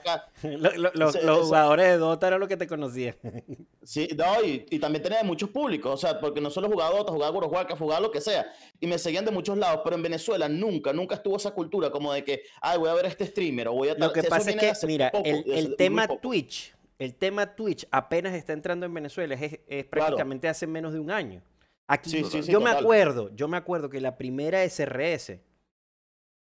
los 0.94 1.46
jugadores 1.46 1.88
de 1.88 1.98
Dota 1.98 2.28
eran 2.28 2.40
los 2.40 2.50
que 2.50 2.58
te 2.58 2.68
conocían. 2.68 3.16
Sí, 3.82 4.08
no, 4.16 4.44
y, 4.44 4.68
y 4.70 4.78
también 4.78 5.02
tenía 5.02 5.24
muchos 5.24 5.50
públicos, 5.50 5.92
o 5.92 5.98
sea, 5.98 6.20
porque 6.20 6.40
no 6.40 6.52
solo 6.52 6.70
jugaba 6.70 6.96
Dota, 6.96 7.12
jugaba 7.12 7.36
World 7.36 7.76
jugaba 7.76 8.00
lo 8.00 8.12
que 8.12 8.22
sea. 8.22 8.46
Y 8.80 8.86
me 8.86 9.00
seguían 9.00 9.26
de 9.26 9.32
muchos 9.32 9.58
lados, 9.58 9.82
pero 9.84 9.96
en 9.96 10.04
Venezuela 10.04 10.48
nunca, 10.48 10.94
nunca 10.94 11.16
estuvo 11.16 11.38
esa 11.38 11.52
cultura 11.52 11.90
como 11.90 12.14
de 12.14 12.24
que, 12.24 12.44
ay, 12.62 12.78
voy 12.78 12.90
a 12.90 12.94
ver 12.94 13.06
a 13.06 13.08
este 13.08 13.26
streamer 13.26 13.70
o 13.70 13.74
voy 13.74 13.90
a 13.90 13.94
Lo 13.94 14.00
tal". 14.00 14.14
que 14.14 14.20
Eso 14.20 14.30
pasa 14.30 14.52
es 14.52 14.80
que, 14.80 14.88
mira, 14.88 15.10
poco, 15.12 15.26
el, 15.26 15.76
tema. 15.76 16.08
Twitch, 16.08 16.76
el 17.00 17.16
tema 17.16 17.56
Twitch 17.56 17.88
apenas 17.90 18.36
está 18.36 18.54
entrando 18.54 18.86
en 18.86 18.94
Venezuela, 18.94 19.34
es, 19.34 19.60
es 19.68 19.86
prácticamente 19.86 20.48
hace 20.48 20.68
menos 20.68 20.94
de 20.94 21.00
un 21.00 21.10
año. 21.10 21.42
Aquí, 21.91 22.10
Sí, 22.12 22.23
sí, 22.23 22.43
sí, 22.43 22.52
yo 22.52 22.62
me 22.62 22.69
acuerdo, 22.69 23.34
yo 23.36 23.47
me 23.47 23.58
acuerdo 23.58 23.89
que 23.89 23.99
la 23.99 24.15
primera 24.15 24.63
SRS, 24.63 25.39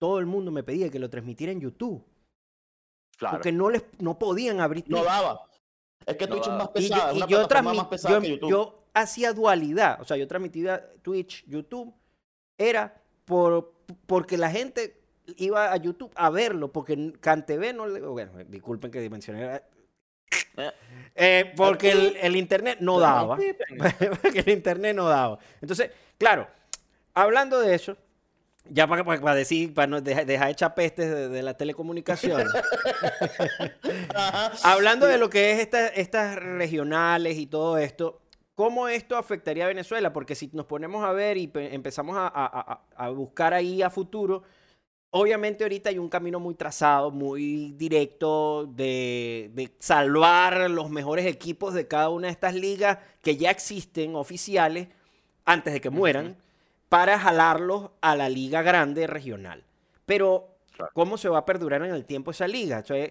todo 0.01 0.19
el 0.19 0.27
mundo 0.27 0.51
me 0.51 0.63
pedía 0.65 0.91
que 0.91 0.99
lo 0.99 1.09
transmitiera 1.09 1.53
en 1.53 1.61
YouTube, 1.61 2.05
claro. 3.17 3.37
porque 3.37 3.53
no 3.53 3.71
les, 3.71 3.85
no 4.01 4.19
podían 4.19 4.61
abrir 4.61 4.85
No 4.89 5.05
daba. 5.05 5.49
Es 6.05 6.17
que 6.17 6.27
No 6.27 6.35
Twitch 6.35 6.49
es 6.49 6.53
más 6.53 6.69
Y 6.71 6.73
pesada, 6.89 7.05
yo, 7.05 7.11
es 7.11 7.17
y 7.17 7.21
yo 7.21 7.27
plataforma 7.39 7.71
transmi- 7.73 7.77
más 7.77 7.87
pesada 7.87 8.15
yo- 8.17 8.21
que 8.21 8.29
YouTube. 8.31 8.51
yo 8.51 8.83
hacía 8.93 9.33
dualidad, 9.33 10.01
o 10.01 10.05
sea, 10.05 10.17
yo 10.17 10.27
transmitía 10.27 10.93
Twitch, 11.03 11.45
YouTube, 11.47 11.95
era 12.59 13.01
por, 13.25 13.73
porque 14.07 14.37
la 14.37 14.51
gente 14.51 15.01
iba 15.37 15.73
a 15.73 15.77
YouTube 15.77 16.11
a 16.17 16.29
verlo, 16.31 16.73
porque 16.73 17.13
CanTV 17.21 17.73
no 17.73 17.87
le... 17.87 18.01
Bueno, 18.01 18.33
disculpen 18.49 18.91
que 18.91 19.09
mencioné... 19.11 19.63
Eh. 21.15 21.53
Porque 21.57 21.93
el, 21.93 22.17
el 22.21 22.37
internet 22.37 22.79
no 22.81 23.01
daba. 23.01 23.37
porque 24.23 24.41
el 24.41 24.49
internet 24.51 24.95
no 24.95 25.09
daba. 25.09 25.39
Entonces, 25.63 25.91
claro, 26.19 26.47
hablando 27.15 27.61
de 27.61 27.75
eso, 27.75 27.97
ya 28.69 28.87
para, 28.87 29.05
para, 29.05 29.35
decir, 29.35 29.73
para 29.73 29.87
no 29.87 30.01
dejar, 30.01 30.27
dejar 30.27 30.51
echar 30.51 30.75
pestes 30.75 31.09
de, 31.09 31.29
de 31.29 31.43
la 31.43 31.55
telecomunicación. 31.55 32.45
Hablando 34.63 35.07
de 35.07 35.19
lo 35.19 35.31
que 35.31 35.53
es 35.53 35.61
esta- 35.61 35.89
estas 35.89 36.37
regionales 36.37 37.37
y 37.39 37.47
todo 37.47 37.79
esto, 37.79 38.21
¿cómo 38.55 38.89
esto 38.89 39.17
afectaría 39.17 39.65
a 39.65 39.69
Venezuela? 39.69 40.13
Porque 40.13 40.35
si 40.35 40.51
nos 40.53 40.67
ponemos 40.67 41.05
a 41.05 41.13
ver 41.13 41.37
y 41.37 41.49
pe- 41.49 41.75
empezamos 41.75 42.17
a, 42.17 42.27
a- 42.27 42.73
a- 42.73 42.81
a 42.97 43.09
buscar 43.11 43.55
ahí 43.55 43.83
a 43.83 43.91
futuro, 43.91 44.43
obviamente 45.19 45.65
ahorita 45.65 45.91
hay 45.91 45.99
un 45.99 46.09
camino 46.09 46.41
muy 46.41 46.55
trazado, 46.55 47.11
muy 47.11 47.73
directo 47.73 48.67
de, 48.67 49.51
de 49.55 49.73
salvar 49.79 50.71
los 50.71 50.91
mejores 50.91 51.27
equipos 51.27 51.75
de 51.75 51.87
cada 51.87 52.09
una 52.09 52.29
de 52.29 52.33
estas 52.33 52.55
ligas 52.55 52.99
que 53.23 53.37
ya 53.37 53.51
existen 53.51 54.17
oficiales 54.17 54.89
antes 55.45 55.73
de 55.73 55.81
que 55.81 55.91
mueran 55.91 56.37
para 56.89 57.19
jalarlos 57.19 57.91
a 58.01 58.17
la 58.17 58.29
liga 58.29 58.63
grande 58.63 59.07
regional. 59.07 59.65
Pero. 60.05 60.57
¿cómo 60.93 61.17
se 61.19 61.29
va 61.29 61.39
a 61.39 61.47
perdurar 61.47 61.83
en 61.83 61.95
el 61.95 62.05
tiempo 62.05 62.31
esa 62.31 62.47
liga? 62.47 62.81
O 62.81 62.85
sea, 62.85 63.11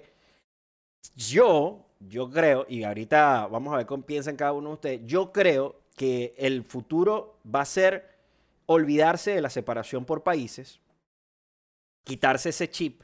yo, 1.16 1.86
yo 2.00 2.30
creo, 2.30 2.66
y 2.68 2.84
ahorita 2.84 3.48
vamos 3.48 3.74
a 3.74 3.78
ver 3.78 3.86
cómo 3.86 4.06
piensan 4.06 4.36
cada 4.36 4.54
uno 4.54 4.70
de 4.70 4.74
ustedes, 4.74 5.02
yo 5.06 5.32
creo 5.32 5.82
que 5.96 6.34
el 6.38 6.64
futuro 6.64 7.40
va 7.54 7.62
a 7.62 7.66
ser 7.66 8.16
olvidarse 8.66 9.32
de 9.32 9.42
la 9.42 9.50
separación 9.50 10.06
por 10.06 10.24
países, 10.24 10.80
quitarse 12.06 12.50
ese 12.50 12.70
chip 12.70 13.04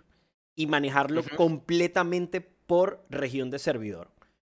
y 0.56 0.68
manejarlo 0.68 1.24
completamente 1.36 2.40
por 2.40 3.04
región 3.10 3.50
de 3.50 3.60
servidor, 3.60 4.10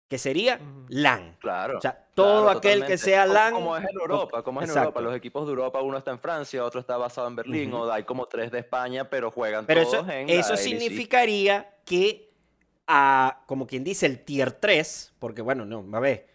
que 0.08 0.17
sería. 0.17 0.62
LAN. 0.88 1.36
Claro. 1.39 1.79
O 1.79 1.81
sea, 1.81 2.08
todo 2.13 2.43
claro, 2.43 2.60
aquel 2.60 2.86
que 2.86 2.97
sea 2.97 3.25
LAN. 3.25 3.53
Como 3.53 3.75
es 3.75 3.84
en 3.84 3.99
Europa, 3.99 4.41
como 4.43 4.62
es 4.62 4.69
en. 4.69 4.77
Europa. 4.77 5.01
Los 5.01 5.15
equipos 5.15 5.45
de 5.45 5.49
Europa, 5.49 5.81
uno 5.81 5.97
está 5.97 6.12
en 6.12 6.19
Francia, 6.19 6.63
otro 6.63 6.79
está 6.79 6.95
basado 6.95 7.27
en 7.27 7.36
Berlín, 7.36 7.73
o 7.73 7.91
hay 7.91 8.03
como 8.03 8.27
tres 8.27 8.51
de 8.51 8.60
España, 8.60 9.10
pero 9.10 9.31
juegan 9.31 9.65
Pero 9.65 9.81
todos 9.81 9.95
eso, 9.95 10.10
en 10.10 10.29
eso 10.29 10.51
la 10.51 10.58
significaría 10.58 11.75
que, 11.84 12.31
a, 12.88 13.43
como 13.47 13.67
quien 13.67 13.84
dice, 13.84 14.05
el 14.05 14.23
tier 14.23 14.53
3, 14.53 15.15
porque 15.19 15.41
bueno, 15.41 15.65
no, 15.65 15.86
a 15.97 15.99
ver, 15.99 16.27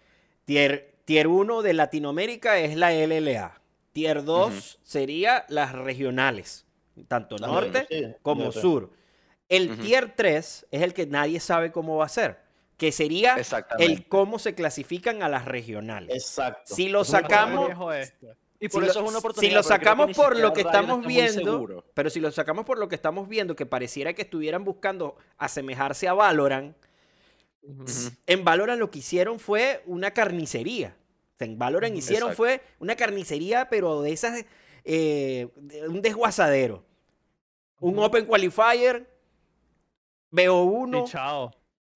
tier, 0.45 0.97
tier 1.05 1.29
1 1.29 1.63
de 1.63 1.73
Latinoamérica 1.73 2.59
es 2.59 2.77
la 2.77 2.93
LLA. 2.93 3.61
Tier 3.93 4.23
2 4.25 4.81
sería 4.83 5.45
las 5.49 5.73
regionales, 5.73 6.67
tanto 7.09 7.37
norte 7.37 7.87
sí, 7.91 8.07
como 8.23 8.45
norte. 8.45 8.61
sur. 8.61 8.91
El 9.49 9.79
tier 9.79 10.15
3 10.15 10.67
es 10.71 10.83
el 10.83 10.95
que 10.95 11.07
nadie 11.07 11.41
sabe 11.41 11.73
cómo 11.73 11.97
va 11.97 12.07
a 12.07 12.09
ser, 12.09 12.39
que 12.77 12.93
sería 12.93 13.35
Exactamente. 13.35 13.93
el 13.93 14.07
cómo 14.07 14.39
se 14.39 14.55
clasifican 14.55 15.23
a 15.23 15.29
las 15.29 15.45
regionales. 15.45 16.15
Exacto. 16.15 16.75
Si 16.75 16.89
lo 16.89 17.05
sacamos, 17.05 17.71
este. 17.97 18.37
Y 18.63 18.69
por 18.69 18.85
si 18.85 18.91
eso 18.91 19.01
lo, 19.01 19.09
es 19.09 19.25
una 19.25 19.33
si 19.41 19.51
lo 19.51 19.63
sacamos 19.63 20.15
por 20.15 20.39
lo 20.39 20.53
que 20.53 20.61
estamos 20.61 21.05
viendo, 21.07 21.83
pero 21.95 22.11
si 22.11 22.21
lo 22.21 22.31
sacamos 22.31 22.67
por 22.67 22.79
lo 22.79 22.89
que 22.89 22.95
estamos 22.95 23.27
viendo, 23.27 23.57
que 23.57 23.65
pareciera 23.65 24.13
que 24.13 24.23
estuvieran 24.23 24.65
buscando 24.65 25.17
asemejarse 25.39 26.09
a 26.09 26.13
Valorant, 26.13 26.77
en 28.27 28.45
Valorant 28.45 28.79
lo 28.79 28.91
que 28.91 28.99
hicieron 28.99 29.41
fue 29.41 29.83
una 29.87 30.11
carnicería. 30.13 30.95
En 31.39 31.59
Valorant 31.59 31.97
hicieron 31.97 32.31
Exacto. 32.31 32.37
fue 32.37 32.63
una 32.81 32.97
carnicería, 32.97 33.71
pero 33.71 34.03
de 34.03 34.13
esas, 34.13 34.45
eh, 34.85 35.49
un 35.89 36.01
desguazadero. 36.03 36.85
Un. 37.81 37.99
Open 37.99 38.27
Qualifier, 38.27 39.09
BO1, 40.31 41.05
Y 41.07 41.11
chao. 41.11 41.51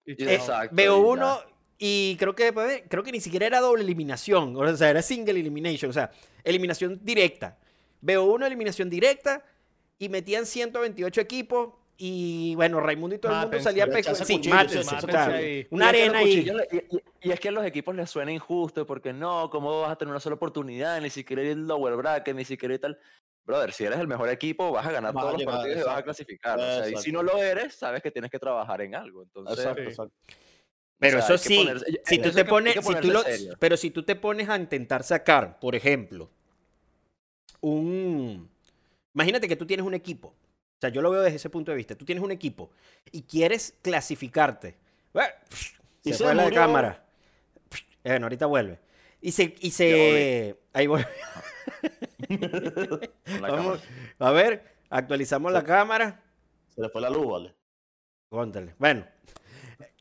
Y 0.06 0.12
Y 0.12 0.16
chao. 0.16 0.28
eh, 0.28 0.34
Exacto, 0.34 0.74
BO1 0.76 1.44
y 1.78 2.16
creo 2.18 2.34
que, 2.34 2.52
pues, 2.52 2.82
creo 2.88 3.02
que 3.02 3.12
ni 3.12 3.20
siquiera 3.20 3.46
era 3.46 3.60
doble 3.60 3.82
eliminación, 3.82 4.56
o 4.56 4.76
sea, 4.76 4.90
era 4.90 5.02
single 5.02 5.38
elimination, 5.38 5.90
o 5.90 5.92
sea, 5.92 6.10
eliminación 6.44 7.00
directa. 7.02 7.58
BO1, 8.02 8.46
eliminación 8.46 8.88
directa, 8.88 9.44
y 9.98 10.08
metían 10.08 10.46
128 10.46 11.20
equipos, 11.20 11.74
y 11.96 12.54
bueno, 12.56 12.80
Raimundo 12.80 13.14
y 13.16 13.18
todo 13.18 13.32
el 13.32 13.38
mundo 13.42 13.60
salía 13.60 13.84
echarse 13.84 14.24
Sí, 14.24 14.40
o 14.40 14.42
sea, 15.08 15.26
ahí. 15.26 15.66
una 15.70 15.86
Y 15.86 15.88
es 15.88 15.92
que 15.96 16.02
arena 16.02 16.18
ahí. 16.18 16.46
y, 16.72 16.76
y- 16.96 17.00
y 17.28 17.30
es 17.32 17.40
que 17.40 17.48
a 17.48 17.52
los 17.52 17.64
equipos 17.64 17.94
les 17.94 18.10
suena 18.10 18.32
injusto 18.32 18.86
porque 18.86 19.12
no, 19.12 19.48
¿cómo 19.50 19.80
vas 19.82 19.92
a 19.92 19.96
tener 19.96 20.10
una 20.10 20.20
sola 20.20 20.34
oportunidad? 20.36 21.00
Ni 21.00 21.08
siquiera 21.10 21.42
ir 21.42 21.52
al 21.52 21.66
lower 21.66 21.96
bracket, 21.96 22.34
ni 22.36 22.44
siquiera 22.44 22.74
ir 22.74 22.80
tal. 22.80 22.98
Brother, 23.46 23.72
si 23.72 23.84
eres 23.84 23.98
el 23.98 24.08
mejor 24.08 24.28
equipo, 24.30 24.72
vas 24.72 24.86
a 24.86 24.92
ganar 24.92 25.12
todos 25.12 25.34
los 25.34 25.44
partidos 25.44 25.78
y 25.78 25.82
vas 25.84 25.98
a 25.98 26.02
clasificar. 26.02 26.58
o 26.58 26.62
sea, 26.62 26.80
y 26.80 26.84
si 26.84 26.88
Exacto. 27.10 27.12
no 27.12 27.22
lo 27.22 27.42
eres, 27.42 27.74
sabes 27.74 28.02
que 28.02 28.10
tienes 28.10 28.30
que 28.30 28.38
trabajar 28.38 28.80
en 28.82 28.94
algo. 28.94 29.22
Entonces, 29.22 29.58
Exacto, 29.58 29.82
Sí. 29.82 29.88
exacto. 29.88 30.14
Pero 30.98 31.18
o 31.18 31.22
sea, 31.22 31.34
eso 31.34 31.44
sí, 31.48 31.56
ponerse- 31.58 32.00
si 32.04 32.18
tú 32.18 32.30
te 32.30 32.44
pones, 32.44 32.74
si 32.84 32.94
tú 32.96 33.08
lo- 33.10 33.22
pero 33.58 33.76
si 33.76 33.90
tú 33.90 34.02
te 34.02 34.16
pones 34.16 34.48
a 34.48 34.56
intentar 34.56 35.02
sacar, 35.02 35.58
por 35.60 35.74
ejemplo, 35.74 36.30
un, 37.60 38.48
imagínate 39.14 39.48
que 39.48 39.56
tú 39.56 39.66
tienes 39.66 39.84
un 39.86 39.94
equipo, 39.94 40.34
sea, 40.84 40.90
yo 40.90 41.02
lo 41.02 41.10
veo 41.10 41.22
desde 41.22 41.36
ese 41.36 41.50
punto 41.50 41.70
de 41.70 41.76
vista, 41.76 41.94
tú 41.94 42.04
tienes 42.04 42.22
un 42.24 42.30
equipo 42.32 42.70
y 43.12 43.22
quieres 43.22 43.74
clasificarte, 43.82 44.76
Bueno, 45.12 45.28
Y 46.02 46.12
se 46.12 46.18
se 46.18 46.24
fue 46.24 46.34
la 46.34 46.50
cámara, 46.50 47.04
Eh, 48.02 48.10
bueno, 48.10 48.26
ahorita 48.26 48.46
vuelve, 48.46 48.78
y 49.20 49.32
se, 49.32 49.54
y 49.60 49.70
se, 49.70 50.58
ahí 50.72 50.86
vuelve, 50.86 51.08
Vamos, 53.40 53.80
cámara. 53.80 53.80
a 54.18 54.30
ver, 54.30 54.74
actualizamos 54.90 55.52
la 55.52 55.62
cámara, 55.64 56.22
Se 56.74 56.80
le 56.80 56.88
fue 56.88 57.00
la 57.00 57.10
luz, 57.10 57.26
¿vale? 57.26 57.54
Cóntale. 58.28 58.74
Bueno. 58.78 59.06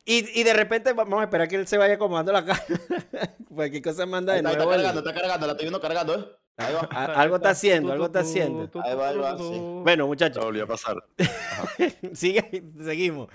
Y, 0.06 0.40
y 0.40 0.44
de 0.44 0.54
repente 0.54 0.92
vamos 0.94 1.22
a 1.22 1.24
esperar 1.24 1.48
que 1.48 1.56
él 1.56 1.68
se 1.68 1.78
vaya 1.78 1.94
acomodando 1.96 2.32
la 2.34 2.44
cara. 2.44 2.64
Cualquier 3.56 3.82
cosa 3.84 4.06
manda 4.06 4.34
de 4.34 4.40
Está, 4.40 4.50
está 4.52 4.64
nuevo. 4.66 4.74
el- 4.74 4.82
cargando, 4.84 5.00
está 5.10 5.22
cargando, 5.22 5.46
la 5.48 5.54
estoy 5.54 5.64
viendo 5.66 5.80
cargando, 5.80 6.16
¿eh? 6.20 6.26
Ahí 6.58 6.74
va. 6.74 6.88
a- 6.92 7.06
algo 7.22 7.38
está 7.38 7.50
haciendo, 7.52 7.92
algo 7.92 8.06
está 8.06 8.20
haciendo. 8.20 8.70
Ahí 8.84 8.96
va, 8.96 9.10
ahí 9.10 9.18
va, 9.18 9.38
sí. 9.38 9.60
Bueno, 9.84 10.04
Ya 10.04 10.08
muchachos, 10.08 10.44
volvió 10.44 10.64
a 10.64 10.68
pasar. 10.68 11.04
sigue, 12.14 12.64
seguimos. 12.84 13.30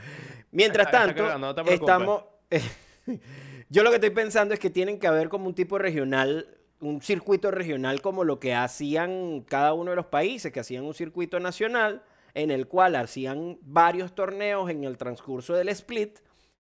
Mientras 0.51 0.91
tanto, 0.91 1.39
no 1.39 1.55
estamos. 1.67 2.25
yo 3.69 3.83
lo 3.83 3.91
que 3.91 3.97
estoy 3.97 4.11
pensando 4.11 4.55
es 4.55 4.61
que 4.61 4.71
tienen 4.71 4.99
que 4.99 5.07
haber 5.07 5.29
como 5.29 5.47
un 5.47 5.55
tipo 5.55 5.79
regional, 5.79 6.57
un 6.81 7.03
circuito 7.03 7.51
regional 7.51 8.01
como 8.01 8.25
lo 8.25 8.39
que 8.41 8.55
hacían 8.55 9.43
cada 9.43 9.73
uno 9.75 9.91
de 9.91 9.97
los 9.97 10.07
países, 10.07 10.53
que 10.53 10.61
hacían 10.61 10.85
un 10.85 10.95
circuito 10.95 11.41
nacional 11.41 12.03
en 12.35 12.51
el 12.51 12.69
cual 12.69 12.95
hacían 12.97 13.59
varios 13.63 14.15
torneos 14.15 14.71
en 14.71 14.85
el 14.85 14.97
transcurso 14.97 15.55
del 15.55 15.69
split 15.71 16.21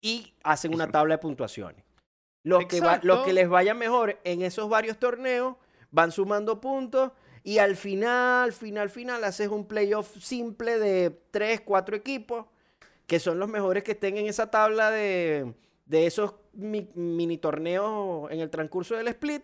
y 0.01 0.35
hacen 0.43 0.75
una 0.75 0.91
tabla 0.91 1.15
de 1.15 1.19
puntuaciones. 1.19 1.85
Los 2.45 2.67
que, 2.67 2.81
va- 2.81 2.99
los 3.05 3.25
que 3.25 3.33
les 3.33 3.49
vaya 3.49 3.73
mejor 3.73 4.19
en 4.25 4.43
esos 4.43 4.69
varios 4.69 4.99
torneos 4.99 5.55
van 5.93 6.11
sumando 6.11 6.61
puntos 6.61 7.13
y 7.45 7.59
al 7.59 7.77
final, 7.77 8.53
final, 8.53 8.91
final 8.91 9.23
haces 9.25 9.49
un 9.49 9.67
playoff 9.67 10.17
simple 10.21 10.79
de 10.79 11.11
3, 11.31 11.61
4 11.61 11.95
equipos 11.95 12.47
que 13.07 13.21
son 13.21 13.39
los 13.39 13.49
mejores 13.49 13.85
que 13.85 13.93
estén 13.93 14.17
en 14.17 14.27
esa 14.27 14.51
tabla 14.51 14.91
de, 14.91 15.55
de 15.87 16.07
esos 16.07 16.35
mi- 16.53 16.89
mini 16.95 17.39
torneos 17.39 18.31
en 18.31 18.41
el 18.41 18.51
transcurso 18.51 18.95
del 18.97 19.09
split 19.09 19.43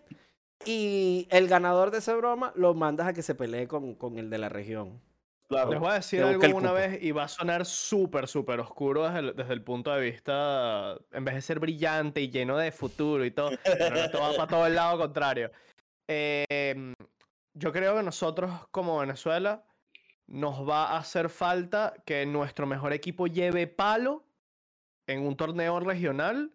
y 0.65 1.27
el 1.29 1.47
ganador 1.47 1.91
de 1.91 1.99
esa 1.99 2.15
broma 2.15 2.51
lo 2.55 2.73
mandas 2.73 3.07
a 3.07 3.13
que 3.13 3.21
se 3.21 3.35
pelee 3.35 3.67
con, 3.67 3.95
con 3.95 4.17
el 4.17 4.29
de 4.29 4.37
la 4.39 4.49
región. 4.49 5.01
Claro. 5.47 5.71
Les 5.71 5.79
voy 5.79 5.89
a 5.89 5.93
decir 5.95 6.21
algo 6.21 6.45
una 6.55 6.69
cupo. 6.69 6.73
vez 6.73 7.01
y 7.01 7.11
va 7.11 7.23
a 7.23 7.27
sonar 7.27 7.65
súper, 7.65 8.27
súper 8.27 8.59
oscuro 8.59 9.05
desde 9.07 9.19
el, 9.19 9.35
desde 9.35 9.53
el 9.53 9.63
punto 9.63 9.91
de 9.91 9.99
vista, 10.01 10.95
en 11.11 11.25
vez 11.25 11.33
de 11.35 11.41
ser 11.41 11.59
brillante 11.59 12.21
y 12.21 12.29
lleno 12.29 12.55
de 12.57 12.71
futuro 12.71 13.25
y 13.25 13.31
todo, 13.31 13.49
pero 13.63 13.95
esto 13.95 14.19
va 14.19 14.33
para 14.35 14.47
todo 14.47 14.67
el 14.67 14.75
lado 14.75 14.99
contrario. 14.99 15.49
Eh, 16.11 16.93
yo 17.53 17.71
creo 17.71 17.95
que 17.95 18.03
nosotros 18.03 18.51
como 18.71 18.99
Venezuela 18.99 19.63
nos 20.27 20.67
va 20.67 20.91
a 20.91 20.97
hacer 20.97 21.29
falta 21.29 21.93
que 22.05 22.25
nuestro 22.25 22.65
mejor 22.65 22.93
equipo 22.93 23.27
lleve 23.27 23.67
palo 23.67 24.23
en 25.07 25.25
un 25.25 25.35
torneo 25.35 25.79
regional 25.79 26.51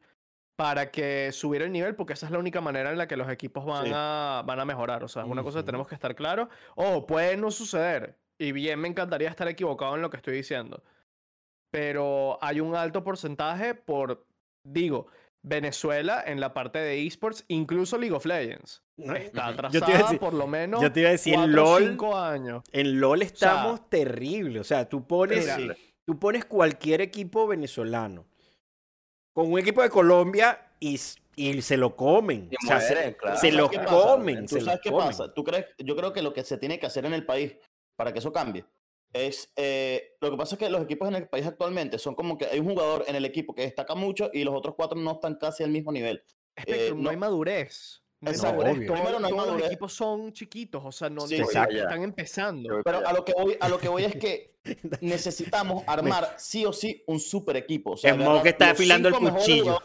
para 0.57 0.91
que 0.93 1.33
subir 1.33 1.63
el 1.63 1.73
nivel, 1.73 1.97
porque 1.97 2.13
esa 2.13 2.27
es 2.27 2.33
la 2.33 2.39
única 2.39 2.61
manera 2.61 2.91
en 2.91 2.99
la 2.99 3.09
que 3.09 3.17
los 3.17 3.29
equipos 3.29 3.65
van, 3.65 3.87
Sí. 3.87 3.93
a, 3.95 4.43
van 4.47 4.61
a 4.61 4.65
mejorar. 4.65 5.03
O 5.03 5.09
sea, 5.09 5.23
es 5.23 5.29
una 5.29 5.43
cosa 5.43 5.59
que 5.61 5.65
tenemos 5.65 5.89
que 5.89 5.95
estar 5.97 6.15
claros. 6.15 6.49
O 6.77 7.07
puede 7.07 7.37
no 7.37 7.51
suceder. 7.51 8.17
Y 8.39 8.53
bien, 8.53 8.79
me 8.81 8.89
encantaría 8.89 9.29
estar 9.29 9.49
equivocado 9.49 9.97
en 9.97 10.03
lo 10.03 10.11
que 10.11 10.17
estoy 10.17 10.35
diciendo. 10.35 10.83
Pero 11.71 12.39
hay 12.41 12.61
un 12.61 12.77
alto 12.77 13.03
porcentaje 13.03 13.75
por, 13.75 14.25
digo, 14.65 15.09
Venezuela 15.47 16.23
en 16.27 16.41
la 16.41 16.55
parte 16.55 16.79
de 16.79 17.07
esports, 17.07 17.45
incluso 17.49 17.99
League 17.99 18.15
of 18.15 18.25
Legends. 18.25 18.83
Está 18.97 19.47
Yo 19.49 19.53
atrasada 19.53 19.99
decir- 19.99 20.19
por 20.19 20.33
lo 20.33 20.47
menos 20.47 20.81
yo 20.81 20.91
te 20.91 21.01
iba 21.01 21.11
a 21.11 21.13
decir, 21.13 21.35
en 21.35 21.41
cuatro 21.41 21.53
o 21.63 21.65
LOL, 21.81 21.89
cinco 21.91 22.17
años. 22.17 22.63
En 22.73 22.99
LOL 23.01 23.23
estamos 23.23 23.89
terribles. 23.91 24.61
O 24.63 24.65
sea, 24.65 24.89
tú 24.89 25.07
pones, 25.07 25.45
Mira, 25.59 25.77
tú 26.07 26.19
pones 26.19 26.45
cualquier 26.47 27.03
equipo 27.03 27.47
venezolano 27.47 28.27
con 29.35 29.53
un 29.53 29.59
equipo 29.59 29.83
de 29.83 29.91
Colombia 29.91 30.73
y, 30.81 30.99
y 31.37 31.61
se 31.63 31.77
lo 31.77 31.95
comen. 31.95 32.49
Y 32.51 32.55
O 32.65 32.67
sea, 32.67 32.81
se- 32.81 32.95
mueren, 32.95 33.15
claro. 33.15 33.37
se 33.37 33.41
¿Sabes 33.41 33.55
lo 33.55 33.69
qué 33.71 33.79
pasa? 33.81 33.91
comen. 33.91 34.47
¿Tú 34.47 34.61
sabes 34.61 34.81
qué 34.83 34.93
pasa? 34.93 35.35
¿Tú 35.35 35.45
crees? 35.45 35.67
Yo 35.79 35.95
creo 35.95 36.13
que 36.13 36.23
lo 36.23 36.33
que 36.33 36.43
se 36.43 36.57
tiene 36.57 36.79
que 36.79 36.87
hacer 36.87 37.05
en 37.05 37.13
el 37.13 37.27
país 37.27 37.57
para 37.97 38.13
que 38.13 38.21
eso 38.21 38.33
cambie 38.33 38.65
es 39.15 39.51
eh, 39.57 40.17
lo 40.21 40.31
que 40.31 40.37
pasa 40.37 40.57
es 40.57 40.59
que 40.59 40.69
los 40.69 40.83
equipos 40.83 41.09
en 41.09 41.15
el 41.15 41.29
país 41.29 41.47
actualmente 41.47 41.99
son 41.99 42.15
como 42.15 42.37
que 42.37 42.45
hay 42.47 42.59
un 42.61 42.69
jugador 42.69 43.05
en 43.07 43.15
el 43.17 43.25
equipo 43.25 43.55
que 43.55 43.63
destaca 43.63 43.95
mucho 43.95 44.29
y 44.33 44.45
los 44.45 44.55
otros 44.55 44.75
cuatro 44.77 44.99
no 44.99 45.13
están 45.13 45.37
casi 45.37 45.63
al 45.63 45.71
mismo 45.71 45.91
nivel. 45.93 46.23
Spectrum, 46.61 46.99
no, 46.99 47.05
no- 47.05 47.11
hay 47.11 47.17
madurez. 47.17 48.03
No 48.21 48.31
Exacto. 48.31 48.57
madurez. 48.59 48.77
Obvio. 48.79 48.87
Todo- 48.89 48.97
Primero, 48.97 49.21
no 49.21 49.27
hay 49.27 49.33
todos 49.33 49.45
los 49.47 49.53
madurez. 49.55 49.67
equipos 49.73 49.93
son 49.93 50.33
chiquitos, 50.33 50.83
o 50.85 50.93
sea, 50.93 51.11
no, 51.11 51.23
Sí, 51.27 51.39
no- 51.39 51.45
exacto. 51.45 51.77
están 51.77 52.03
empezando. 52.03 52.81
Pero 52.85 53.07
a 53.07 53.13
lo 53.13 53.25
que 53.25 53.33
voy, 53.35 53.57
a 53.61 53.69
lo 53.69 53.79
que 53.79 53.89
voy 53.89 54.05
es 54.05 54.17
que 54.17 54.55
necesitamos 55.01 55.85
armar 55.87 56.35
sí 56.39 56.65
o 56.65 56.73
sí 56.73 57.03
un 57.07 57.21
super 57.21 57.57
equipo. 57.57 57.93
O 57.93 57.97
sea, 57.97 58.15
agarrar 58.15 58.47
está 58.47 58.71
afilando 58.71 59.09
el 59.09 59.15
mejores 59.21 59.45
cuchillo. 59.45 59.79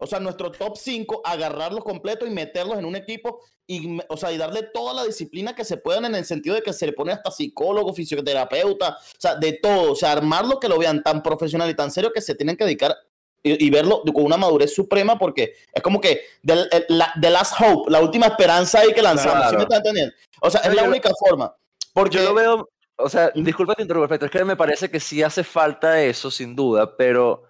O 0.00 0.06
sea, 0.06 0.18
nuestro 0.20 0.50
top 0.50 0.76
5, 0.76 1.20
agarrarlos 1.24 1.84
completos 1.84 2.28
y 2.28 2.32
meterlos 2.32 2.78
en 2.78 2.84
un 2.84 2.96
equipo 2.96 3.40
y, 3.66 3.86
me- 3.88 4.04
o 4.08 4.16
sea, 4.16 4.32
y 4.32 4.38
darle 4.38 4.62
toda 4.74 4.94
la 4.94 5.04
disciplina 5.04 5.54
que 5.54 5.64
se 5.64 5.76
puedan 5.76 6.04
en 6.06 6.14
el 6.14 6.24
sentido 6.24 6.54
de 6.56 6.62
que 6.62 6.72
se 6.72 6.86
le 6.86 6.92
pone 6.92 7.12
hasta 7.12 7.30
psicólogo, 7.30 7.92
fisioterapeuta, 7.94 8.90
o 8.98 9.20
sea, 9.20 9.34
de 9.36 9.52
todo. 9.54 9.92
O 9.92 9.94
sea, 9.96 10.12
armarlo 10.12 10.58
que 10.58 10.68
lo 10.68 10.78
vean 10.78 11.02
tan 11.02 11.22
profesional 11.22 11.68
y 11.70 11.74
tan 11.74 11.90
serio 11.90 12.12
que 12.12 12.20
se 12.20 12.34
tienen 12.34 12.56
que 12.56 12.64
dedicar 12.64 12.96
y, 13.42 13.66
y 13.66 13.70
verlo 13.70 14.02
con 14.12 14.24
una 14.24 14.36
madurez 14.36 14.74
suprema 14.74 15.18
porque 15.18 15.54
es 15.72 15.82
como 15.82 16.00
que 16.00 16.22
the, 16.44 16.56
la, 16.88 17.12
the 17.20 17.30
last 17.30 17.54
hope, 17.60 17.90
la 17.90 18.00
última 18.00 18.26
esperanza 18.26 18.80
ahí 18.80 18.92
que 18.92 19.02
lanzamos. 19.02 19.34
¿sí 19.48 19.56
Claro. 19.56 19.56
me 19.58 19.62
están 19.62 19.76
entendiendo? 19.78 20.14
O 20.42 20.50
sea, 20.50 20.60
es 20.62 20.74
la 20.74 20.82
única 20.84 21.10
forma. 21.18 21.54
Porque 21.94 22.18
Yo 22.18 22.24
lo 22.24 22.34
veo, 22.34 22.68
o 22.96 23.08
sea, 23.08 23.30
disculpa 23.34 23.74
te 23.74 23.82
interrumpo, 23.82 24.08
pero 24.08 24.26
es 24.26 24.30
que 24.30 24.44
me 24.44 24.56
parece 24.56 24.90
que 24.90 25.00
sí 25.00 25.22
hace 25.22 25.42
falta 25.44 26.02
eso, 26.02 26.30
sin 26.30 26.54
duda, 26.54 26.96
pero 26.96 27.44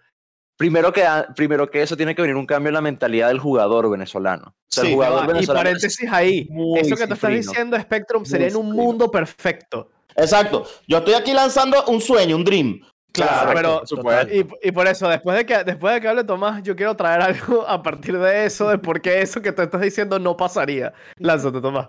primero 0.61 0.93
que, 0.93 1.03
primero 1.35 1.71
que 1.71 1.81
eso 1.81 1.97
tiene 1.97 2.15
que 2.15 2.21
venir 2.21 2.37
un 2.37 2.45
cambio 2.45 2.69
en 2.69 2.75
la 2.75 2.83
mentalidad 2.83 3.29
del 3.29 3.39
jugador 3.39 3.91
venezolano. 3.91 4.49
O 4.49 4.55
sea, 4.69 4.85
Sí, 4.85 4.91
el 4.91 4.95
jugador 4.97 5.25
y 5.25 5.27
venezolano 5.29 5.61
es 5.61 5.65
paréntesis 5.65 6.13
ahí. 6.13 6.49
Eso 6.77 6.97
que 6.97 7.07
te 7.07 7.15
estás 7.15 7.31
diciendo, 7.31 7.81
Spectrum, 7.81 8.27
sería 8.27 8.49
en 8.49 8.57
un 8.57 8.71
mundo 8.73 9.11
perfecto. 9.11 9.89
Exacto. 10.15 10.67
Yo 10.87 10.99
estoy 10.99 11.15
aquí 11.15 11.33
lanzando 11.33 11.83
un 11.87 12.03
sueño, 12.03 12.37
un 12.37 12.45
dream. 12.45 12.79
Claro, 13.11 13.81
Exacto, 13.83 14.03
pero 14.05 14.35
y, 14.35 14.69
y 14.69 14.71
por 14.71 14.87
eso, 14.87 15.09
después 15.09 15.35
de, 15.35 15.47
que, 15.47 15.65
después 15.65 15.95
de 15.95 16.01
que 16.03 16.09
hable 16.09 16.25
Tomás, 16.25 16.63
yo 16.63 16.77
quiero 16.77 16.95
traer 16.95 17.23
algo 17.23 17.67
a 17.67 17.83
partir 17.83 18.19
de 18.19 18.45
eso, 18.45 18.69
de 18.69 18.77
por 18.77 19.01
qué 19.01 19.23
eso 19.23 19.41
que 19.41 19.53
tú 19.53 19.63
estás 19.63 19.81
diciendo 19.81 20.19
no 20.19 20.37
pasaría. 20.37 20.93
Lánzate, 21.17 21.63
Tomás. 21.63 21.89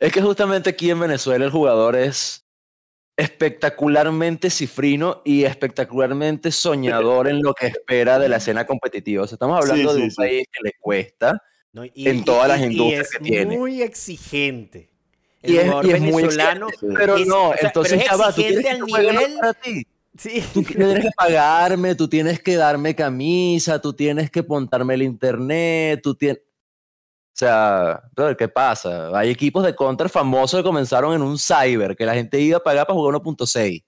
Es 0.00 0.12
que 0.12 0.20
justamente 0.20 0.70
aquí 0.70 0.90
en 0.90 0.98
Venezuela 0.98 1.44
el 1.44 1.52
jugador 1.52 1.94
es 1.94 2.44
espectacularmente 3.16 4.50
cifrino 4.50 5.22
y 5.24 5.44
espectacularmente 5.44 6.50
soñador 6.52 7.28
en 7.28 7.42
lo 7.42 7.54
que 7.54 7.66
espera 7.66 8.18
de 8.18 8.28
la 8.28 8.36
escena 8.38 8.66
competitiva. 8.66 9.24
O 9.24 9.26
sea, 9.26 9.36
estamos 9.36 9.58
hablando 9.58 9.90
Sí, 9.90 9.94
de 9.94 10.00
sí, 10.00 10.04
un 10.04 10.10
sí. 10.10 10.16
país 10.16 10.46
que 10.52 10.60
le 10.64 10.72
cuesta 10.80 11.42
¿no? 11.72 11.84
en 11.84 12.24
todas 12.24 12.48
las 12.48 12.60
industrias 12.60 13.06
es 13.06 13.18
que 13.18 13.24
tiene. 13.24 13.56
muy 13.56 13.82
exigente. 13.82 14.90
El 15.42 15.54
y 15.54 15.58
es, 15.58 15.66
y 15.84 15.90
es 15.90 16.00
muy 16.00 16.22
exigente, 16.24 16.66
pero 16.94 17.16
es- 17.16 17.26
no, 17.26 17.50
o 17.50 17.54
sea, 17.56 17.66
entonces 17.68 18.02
pero 18.08 18.28
es 18.28 18.34
tú 18.34 18.42
tienes 18.42 18.64
que 18.64 18.82
nivel- 18.82 19.38
para 19.40 19.54
ti. 19.54 19.86
Sí. 20.16 20.44
Tú 20.52 20.62
tienes 20.62 21.00
que 21.00 21.08
pagarme, 21.16 21.94
tú 21.94 22.06
tienes 22.06 22.38
que 22.40 22.54
darme 22.56 22.94
camisa, 22.94 23.80
tú 23.80 23.94
tienes 23.94 24.30
que 24.30 24.42
montarme 24.42 24.92
el 24.94 25.02
internet, 25.02 26.00
tú 26.02 26.14
tienes... 26.14 26.42
O 27.34 27.34
sea, 27.34 28.02
brother, 28.14 28.36
¿qué 28.36 28.48
pasa? 28.48 29.08
Hay 29.18 29.30
equipos 29.30 29.64
de 29.64 29.74
counter 29.74 30.08
famosos 30.10 30.60
que 30.60 30.64
comenzaron 30.64 31.14
en 31.14 31.22
un 31.22 31.38
cyber, 31.38 31.96
que 31.96 32.04
la 32.04 32.14
gente 32.14 32.38
iba 32.38 32.58
a 32.58 32.62
pagar 32.62 32.86
para 32.86 32.94
jugar 32.98 33.14
1.6. 33.14 33.84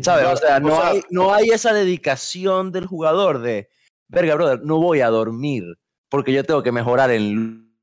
¿Sabes? 0.00 0.26
O 0.26 0.36
sea, 0.36 0.56
o 0.56 0.60
no, 0.60 0.76
sea- 0.76 0.88
hay, 0.90 1.02
no 1.10 1.34
hay 1.34 1.48
esa 1.50 1.72
dedicación 1.72 2.72
del 2.72 2.86
jugador 2.86 3.40
de, 3.40 3.68
verga, 4.08 4.36
brother, 4.36 4.60
no 4.62 4.78
voy 4.78 5.00
a 5.00 5.08
dormir 5.08 5.64
porque 6.08 6.32
yo 6.32 6.44
tengo 6.44 6.62
que 6.62 6.72
mejorar 6.72 7.10
en... 7.10 7.74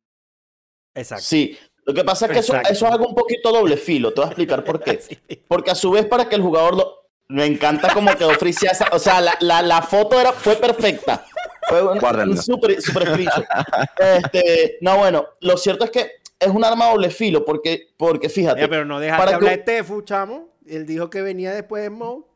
Exacto. 0.96 1.24
Sí. 1.26 1.58
Lo 1.86 1.94
que 1.94 2.04
pasa 2.04 2.26
es 2.28 2.32
que 2.32 2.40
eso, 2.40 2.56
eso 2.56 2.86
es 2.86 2.92
algo 2.92 3.08
un 3.08 3.16
poquito 3.16 3.52
doble 3.52 3.76
filo. 3.78 4.10
Te 4.14 4.22
voy 4.22 4.26
a 4.26 4.28
explicar 4.30 4.64
por 4.64 4.80
qué. 4.82 5.00
Porque 5.48 5.72
a 5.72 5.76
su 5.76 5.90
vez, 5.92 6.06
para 6.06 6.30
que 6.30 6.36
el 6.36 6.42
jugador 6.42 6.76
lo. 6.76 6.96
Me 7.30 7.46
encanta 7.46 7.92
como 7.94 8.16
quedó 8.16 8.32
Frisia. 8.32 8.72
esa- 8.72 8.90
O 8.92 9.00
sea, 9.00 9.20
la, 9.22 9.36
la, 9.40 9.62
la 9.64 9.82
foto 9.82 10.20
era, 10.22 10.32
fue 10.32 10.56
perfecta. 10.56 11.26
Fue 11.70 11.84
un, 11.84 12.38
super, 12.38 12.82
super 12.82 13.08
screenshot. 13.08 13.46
Este, 13.98 14.78
no, 14.82 14.98
bueno, 14.98 15.26
lo 15.42 15.56
cierto 15.58 15.86
es 15.86 15.92
que 15.92 16.12
es 16.40 16.48
un 16.48 16.64
arma 16.64 16.90
doble 16.90 17.10
filo. 17.10 17.46
Porque, 17.46 17.90
porque 17.98 18.30
fíjate. 18.30 18.62
Ya, 18.62 18.68
pero 18.68 18.86
no 18.86 18.96
Para 19.00 19.26
que- 19.26 19.36
hablar 19.36 19.52
de 19.58 19.64
Tefu, 19.64 20.02
chamo. 20.02 20.50
Él 20.68 20.86
dijo 20.86 21.10
que 21.10 21.22
venía 21.22 21.54
después 21.54 21.84
de 21.84 21.90
Mo. 21.90 22.29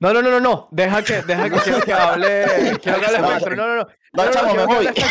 No, 0.00 0.12
no, 0.14 0.22
no, 0.22 0.30
no, 0.30 0.40
no. 0.40 0.68
Deja 0.70 1.02
que, 1.02 1.20
deja 1.22 1.50
que 1.50 1.58
quiero 1.58 1.80
que 1.82 1.92
hable. 1.92 2.44
Quiero 2.82 3.00
que 3.00 3.06
hable 3.06 3.18
No, 3.18 3.28
Spectrum. 3.28 3.56
No, 3.56 3.66
no, 3.68 3.76
no. 3.76 3.86
No, 4.12 4.24
No, 4.24 4.24
no, 4.24 4.30
chamo, 4.32 4.48
quiero 4.50 4.66
me 4.66 4.74
voy. 4.74 4.86
porque, 4.86 5.02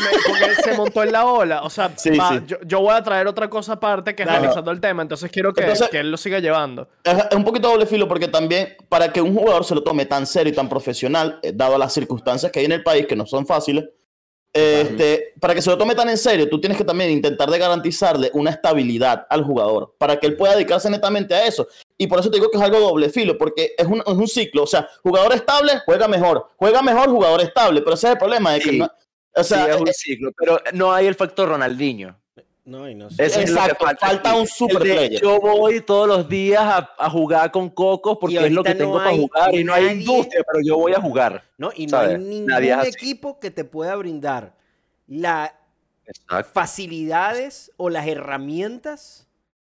me- 0.00 0.08
porque 0.26 0.44
él 0.46 0.56
se 0.64 0.72
montó 0.76 1.02
en 1.04 1.12
la 1.12 1.26
ola. 1.26 1.62
O 1.62 1.70
sea, 1.70 1.92
Sí, 1.96 2.10
va, 2.16 2.30
sí. 2.30 2.40
Yo, 2.46 2.56
yo 2.64 2.80
voy 2.80 2.92
a 2.94 3.02
traer 3.02 3.26
otra 3.28 3.48
cosa 3.48 3.74
aparte 3.74 4.14
que 4.16 4.22
es 4.24 4.28
revisando 4.32 4.70
el 4.70 4.80
tema. 4.80 5.02
Entonces 5.02 5.30
quiero 5.30 5.52
que, 5.52 5.60
Entonces- 5.60 5.88
que 5.90 5.98
él 6.00 6.10
lo 6.10 6.16
siga 6.16 6.38
llevando. 6.40 6.88
es, 7.04 7.14
es 7.30 7.36
un 7.36 7.44
poquito 7.44 7.68
doble 7.68 7.86
filo 7.86 8.08
porque 8.08 8.26
también 8.26 8.74
para 8.88 9.12
que 9.12 9.20
un 9.20 9.34
jugador 9.36 9.64
se 9.64 9.74
lo 9.74 9.82
tome 9.84 10.06
tan 10.06 10.26
serio 10.26 10.52
y 10.52 10.56
tan 10.56 10.68
profesional, 10.68 11.38
eh, 11.42 11.52
dado 11.54 11.76
las 11.78 11.92
circunstancias 11.92 12.50
que 12.50 12.58
hay 12.60 12.64
en 12.64 12.72
el 12.72 12.82
país, 12.82 13.06
que 13.06 13.14
no 13.14 13.26
son 13.26 13.46
fáciles, 13.46 13.84
este, 14.58 15.34
para 15.40 15.54
que 15.54 15.62
se 15.62 15.70
lo 15.70 15.78
tome 15.78 15.94
tan 15.94 16.08
en 16.08 16.18
serio, 16.18 16.48
tú 16.48 16.60
tienes 16.60 16.76
que 16.78 16.84
también 16.84 17.10
intentar 17.10 17.50
de 17.50 17.58
garantizarle 17.58 18.30
una 18.34 18.50
estabilidad 18.50 19.26
al 19.30 19.44
jugador 19.44 19.94
para 19.98 20.18
que 20.18 20.26
él 20.26 20.36
pueda 20.36 20.54
dedicarse 20.54 20.88
netamente 20.90 21.34
a 21.34 21.46
eso. 21.46 21.66
Y 21.96 22.06
por 22.06 22.20
eso 22.20 22.30
te 22.30 22.36
digo 22.38 22.50
que 22.50 22.56
es 22.58 22.62
algo 22.62 22.80
doble 22.80 23.10
filo, 23.10 23.36
porque 23.38 23.74
es 23.76 23.86
un, 23.86 23.98
es 24.00 24.04
un 24.14 24.28
ciclo. 24.28 24.62
O 24.62 24.66
sea, 24.66 24.88
jugador 25.02 25.32
estable, 25.34 25.80
juega 25.84 26.08
mejor. 26.08 26.48
Juega 26.56 26.82
mejor, 26.82 27.08
jugador 27.10 27.40
estable. 27.40 27.80
Pero 27.82 27.94
ese 27.94 28.06
es 28.08 28.12
el 28.12 28.18
problema. 28.18 28.52
De 28.52 28.60
que 28.60 28.70
Sí. 28.70 28.78
no- 28.78 28.90
o 29.34 29.44
sea, 29.44 29.64
sí, 29.66 29.70
es 29.70 29.80
un 29.80 29.88
eh, 29.88 29.92
ciclo, 29.94 30.30
pero 30.36 30.60
no 30.72 30.92
hay 30.92 31.06
el 31.06 31.14
factor 31.14 31.48
Ronaldinho. 31.48 32.18
No, 32.68 32.86
y 32.88 32.94
no 32.94 33.08
sé. 33.08 33.24
Eso 33.24 33.40
es 33.40 33.50
lo 33.50 33.56
que 33.62 33.70
Exacto, 33.70 33.86
falta 33.98 34.34
un 34.36 34.46
super 34.46 34.78
player. 34.82 35.20
Yo 35.22 35.40
voy 35.40 35.80
todos 35.80 36.06
los 36.06 36.28
días 36.28 36.60
a, 36.62 36.90
a 36.98 37.08
jugar 37.08 37.50
con 37.50 37.70
cocos 37.70 38.18
porque 38.20 38.44
es 38.44 38.52
lo 38.52 38.62
que 38.62 38.74
no 38.74 38.78
tengo 38.78 38.96
para 38.98 39.08
hay 39.10 39.16
jugar 39.20 39.54
y 39.54 39.64
no 39.64 39.72
hay 39.72 39.84
nadie- 39.84 40.00
industria, 40.02 40.44
pero 40.46 40.62
yo 40.62 40.76
voy 40.76 40.92
a 40.92 41.00
jugar. 41.00 41.44
No, 41.56 41.70
y 41.74 41.86
no 41.86 41.90
¿sabes? 41.90 42.16
hay 42.18 42.24
ningún 42.24 42.46
Nadie 42.46 42.76
equipo 42.86 43.40
que 43.40 43.50
te 43.50 43.64
pueda 43.64 43.96
brindar 43.96 44.54
las 45.06 45.50
facilidades 46.52 47.72
o 47.78 47.88
las 47.88 48.06
herramientas 48.06 49.26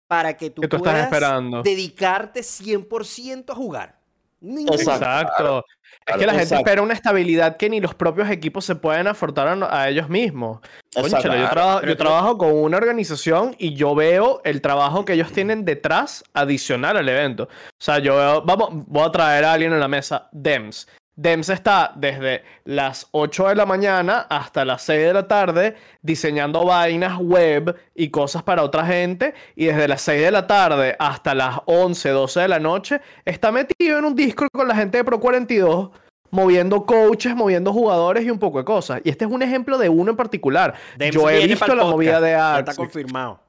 para 0.07 0.35
que 0.35 0.49
tú 0.49 0.61
Que 0.61 0.67
tú 0.67 0.75
estás 0.77 0.91
puedas 0.91 1.05
esperando. 1.05 1.63
dedicarte 1.63 2.41
100% 2.41 3.51
a 3.51 3.55
jugar. 3.55 4.00
Exacto. 4.41 4.91
Exacto. 4.91 5.65
es 5.67 6.03
claro, 6.05 6.19
que 6.19 6.25
la 6.25 6.31
gente 6.31 6.43
exacto. 6.43 6.55
espera 6.65 6.81
una 6.81 6.93
estabilidad 6.93 7.57
que 7.57 7.69
ni 7.69 7.79
los 7.79 7.93
propios 7.93 8.29
equipos 8.29 8.65
se 8.65 8.75
pueden 8.75 9.07
afortar 9.07 9.47
a, 9.47 9.81
a 9.81 9.89
ellos 9.89 10.09
mismos. 10.09 10.59
Exacto. 10.95 11.29
Cónchale, 11.29 11.81
yo, 11.81 11.87
yo 11.87 11.97
trabajo 11.97 12.37
con 12.37 12.53
una 12.53 12.77
organización 12.77 13.55
y 13.59 13.73
yo 13.75 13.93
veo 13.95 14.41
el 14.43 14.61
trabajo 14.61 15.05
que 15.05 15.13
ellos 15.13 15.31
tienen 15.31 15.63
detrás 15.63 16.23
adicional 16.33 16.97
al 16.97 17.07
evento. 17.07 17.43
O 17.43 17.83
sea, 17.83 17.99
yo 17.99 18.15
veo, 18.15 18.41
vamos, 18.41 18.69
voy 18.71 19.07
a 19.07 19.11
traer 19.11 19.45
a 19.45 19.53
alguien 19.53 19.73
en 19.73 19.79
la 19.79 19.87
mesa, 19.87 20.29
DEMS. 20.31 20.87
DEMS 21.15 21.49
está 21.49 21.91
desde 21.95 22.43
las 22.63 23.07
8 23.11 23.49
de 23.49 23.55
la 23.55 23.65
mañana 23.65 24.25
hasta 24.29 24.65
las 24.65 24.81
6 24.83 25.07
de 25.07 25.13
la 25.13 25.27
tarde 25.27 25.75
diseñando 26.01 26.65
vainas 26.65 27.17
web 27.17 27.75
y 27.93 28.09
cosas 28.09 28.43
para 28.43 28.63
otra 28.63 28.85
gente. 28.85 29.33
Y 29.55 29.65
desde 29.65 29.87
las 29.87 30.01
6 30.01 30.21
de 30.21 30.31
la 30.31 30.47
tarde 30.47 30.95
hasta 30.97 31.35
las 31.35 31.59
11, 31.65 32.09
12 32.09 32.39
de 32.39 32.47
la 32.47 32.59
noche 32.59 33.01
está 33.25 33.51
metido 33.51 33.99
en 33.99 34.05
un 34.05 34.15
Discord 34.15 34.49
con 34.51 34.67
la 34.67 34.75
gente 34.75 34.97
de 34.97 35.03
Pro 35.03 35.19
42 35.19 35.91
moviendo 36.31 36.85
coaches, 36.85 37.35
moviendo 37.35 37.73
jugadores 37.73 38.25
y 38.25 38.31
un 38.31 38.39
poco 38.39 38.57
de 38.59 38.65
cosas. 38.65 39.01
Y 39.03 39.09
este 39.09 39.25
es 39.25 39.31
un 39.31 39.43
ejemplo 39.43 39.77
de 39.77 39.89
uno 39.89 40.11
en 40.11 40.17
particular. 40.17 40.73
Dems 40.97 41.13
yo 41.13 41.29
he 41.29 41.45
visto 41.45 41.75
la 41.75 41.83
movida 41.83 42.19
de 42.19 42.31
ya 42.31 42.55
Arx. 42.55 42.69
Está 42.69 42.81
confirmado. 42.81 43.39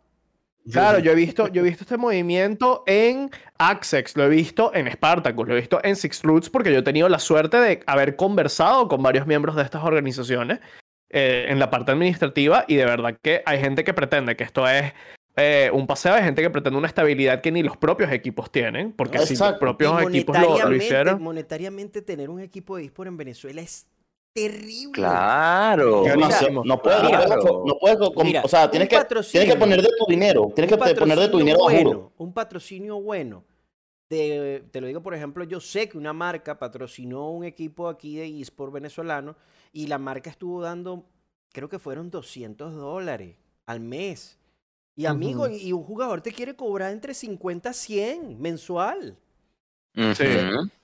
Claro, 0.70 0.98
yo 1.00 1.10
he 1.12 1.14
visto, 1.14 1.48
yo 1.48 1.62
he 1.62 1.64
visto 1.64 1.82
este 1.84 1.96
movimiento 1.96 2.84
en 2.86 3.30
Axex, 3.58 4.16
lo 4.16 4.24
he 4.24 4.28
visto 4.28 4.72
en 4.74 4.90
Spartacus, 4.90 5.48
lo 5.48 5.54
he 5.54 5.60
visto 5.60 5.80
en 5.82 5.96
Six 5.96 6.22
Roots, 6.22 6.50
porque 6.50 6.72
yo 6.72 6.78
he 6.78 6.82
tenido 6.82 7.08
la 7.08 7.18
suerte 7.18 7.56
de 7.56 7.80
haber 7.86 8.16
conversado 8.16 8.86
con 8.88 9.02
varios 9.02 9.26
miembros 9.26 9.56
de 9.56 9.62
estas 9.62 9.82
organizaciones 9.82 10.60
eh, 11.10 11.46
en 11.48 11.58
la 11.58 11.68
parte 11.70 11.92
administrativa 11.92 12.64
y 12.68 12.76
de 12.76 12.84
verdad 12.84 13.18
que 13.20 13.42
hay 13.44 13.58
gente 13.60 13.82
que 13.84 13.92
pretende 13.92 14.36
que 14.36 14.44
esto 14.44 14.68
es 14.68 14.92
eh, 15.36 15.70
un 15.72 15.86
paseo, 15.86 16.14
hay 16.14 16.22
gente 16.22 16.42
que 16.42 16.50
pretende 16.50 16.78
una 16.78 16.88
estabilidad 16.88 17.40
que 17.40 17.50
ni 17.50 17.62
los 17.62 17.76
propios 17.76 18.12
equipos 18.12 18.52
tienen, 18.52 18.92
porque 18.92 19.18
si 19.18 19.22
los 19.24 19.30
Exacto. 19.32 19.58
propios 19.58 20.02
equipos 20.02 20.38
lo, 20.38 20.42
lo 20.42 20.48
monetariamente- 20.58 20.84
hicieron... 20.84 21.22
Monetariamente 21.22 22.02
tener 22.02 22.30
un 22.30 22.40
equipo 22.40 22.76
de 22.76 22.84
eSport 22.84 23.08
en 23.08 23.16
Venezuela 23.16 23.62
es 23.62 23.86
terrible. 24.32 24.92
Claro. 24.92 26.04
No 26.16 26.64
no 26.64 26.82
puedes, 26.82 27.02
no 27.02 27.78
puedes 27.78 27.98
mira, 28.24 28.42
o 28.44 28.48
sea, 28.48 28.70
tienes 28.70 28.88
que, 28.88 28.98
tienes 29.30 29.52
que 29.52 29.58
poner 29.58 29.82
de 29.82 29.88
tu 29.98 30.06
dinero, 30.08 30.50
tienes 30.54 30.72
que 30.72 30.94
poner 30.94 31.18
de 31.18 31.28
tu 31.28 31.38
dinero 31.38 31.58
bueno, 31.60 31.90
juro. 31.90 32.12
Un 32.18 32.32
patrocinio 32.32 33.00
bueno. 33.00 33.44
Te, 34.08 34.64
te 34.70 34.80
lo 34.80 34.86
digo, 34.86 35.02
por 35.02 35.14
ejemplo, 35.14 35.42
yo 35.44 35.58
sé 35.58 35.88
que 35.88 35.96
una 35.96 36.12
marca 36.12 36.58
patrocinó 36.58 37.30
un 37.30 37.44
equipo 37.44 37.88
aquí 37.88 38.16
de 38.16 38.40
eSport 38.40 38.72
venezolano 38.72 39.36
y 39.72 39.86
la 39.86 39.96
marca 39.96 40.28
estuvo 40.28 40.60
dando, 40.60 41.06
creo 41.50 41.68
que 41.68 41.78
fueron 41.78 42.10
200 42.10 42.74
dólares 42.74 43.36
al 43.64 43.80
mes. 43.80 44.38
Y 44.94 45.06
amigo, 45.06 45.48
y, 45.48 45.56
y 45.56 45.72
un 45.72 45.82
jugador 45.82 46.20
te 46.20 46.32
quiere 46.32 46.54
cobrar 46.54 46.92
entre 46.92 47.14
50 47.14 47.70
a 47.70 47.72
100 47.72 48.38
mensual. 48.38 49.16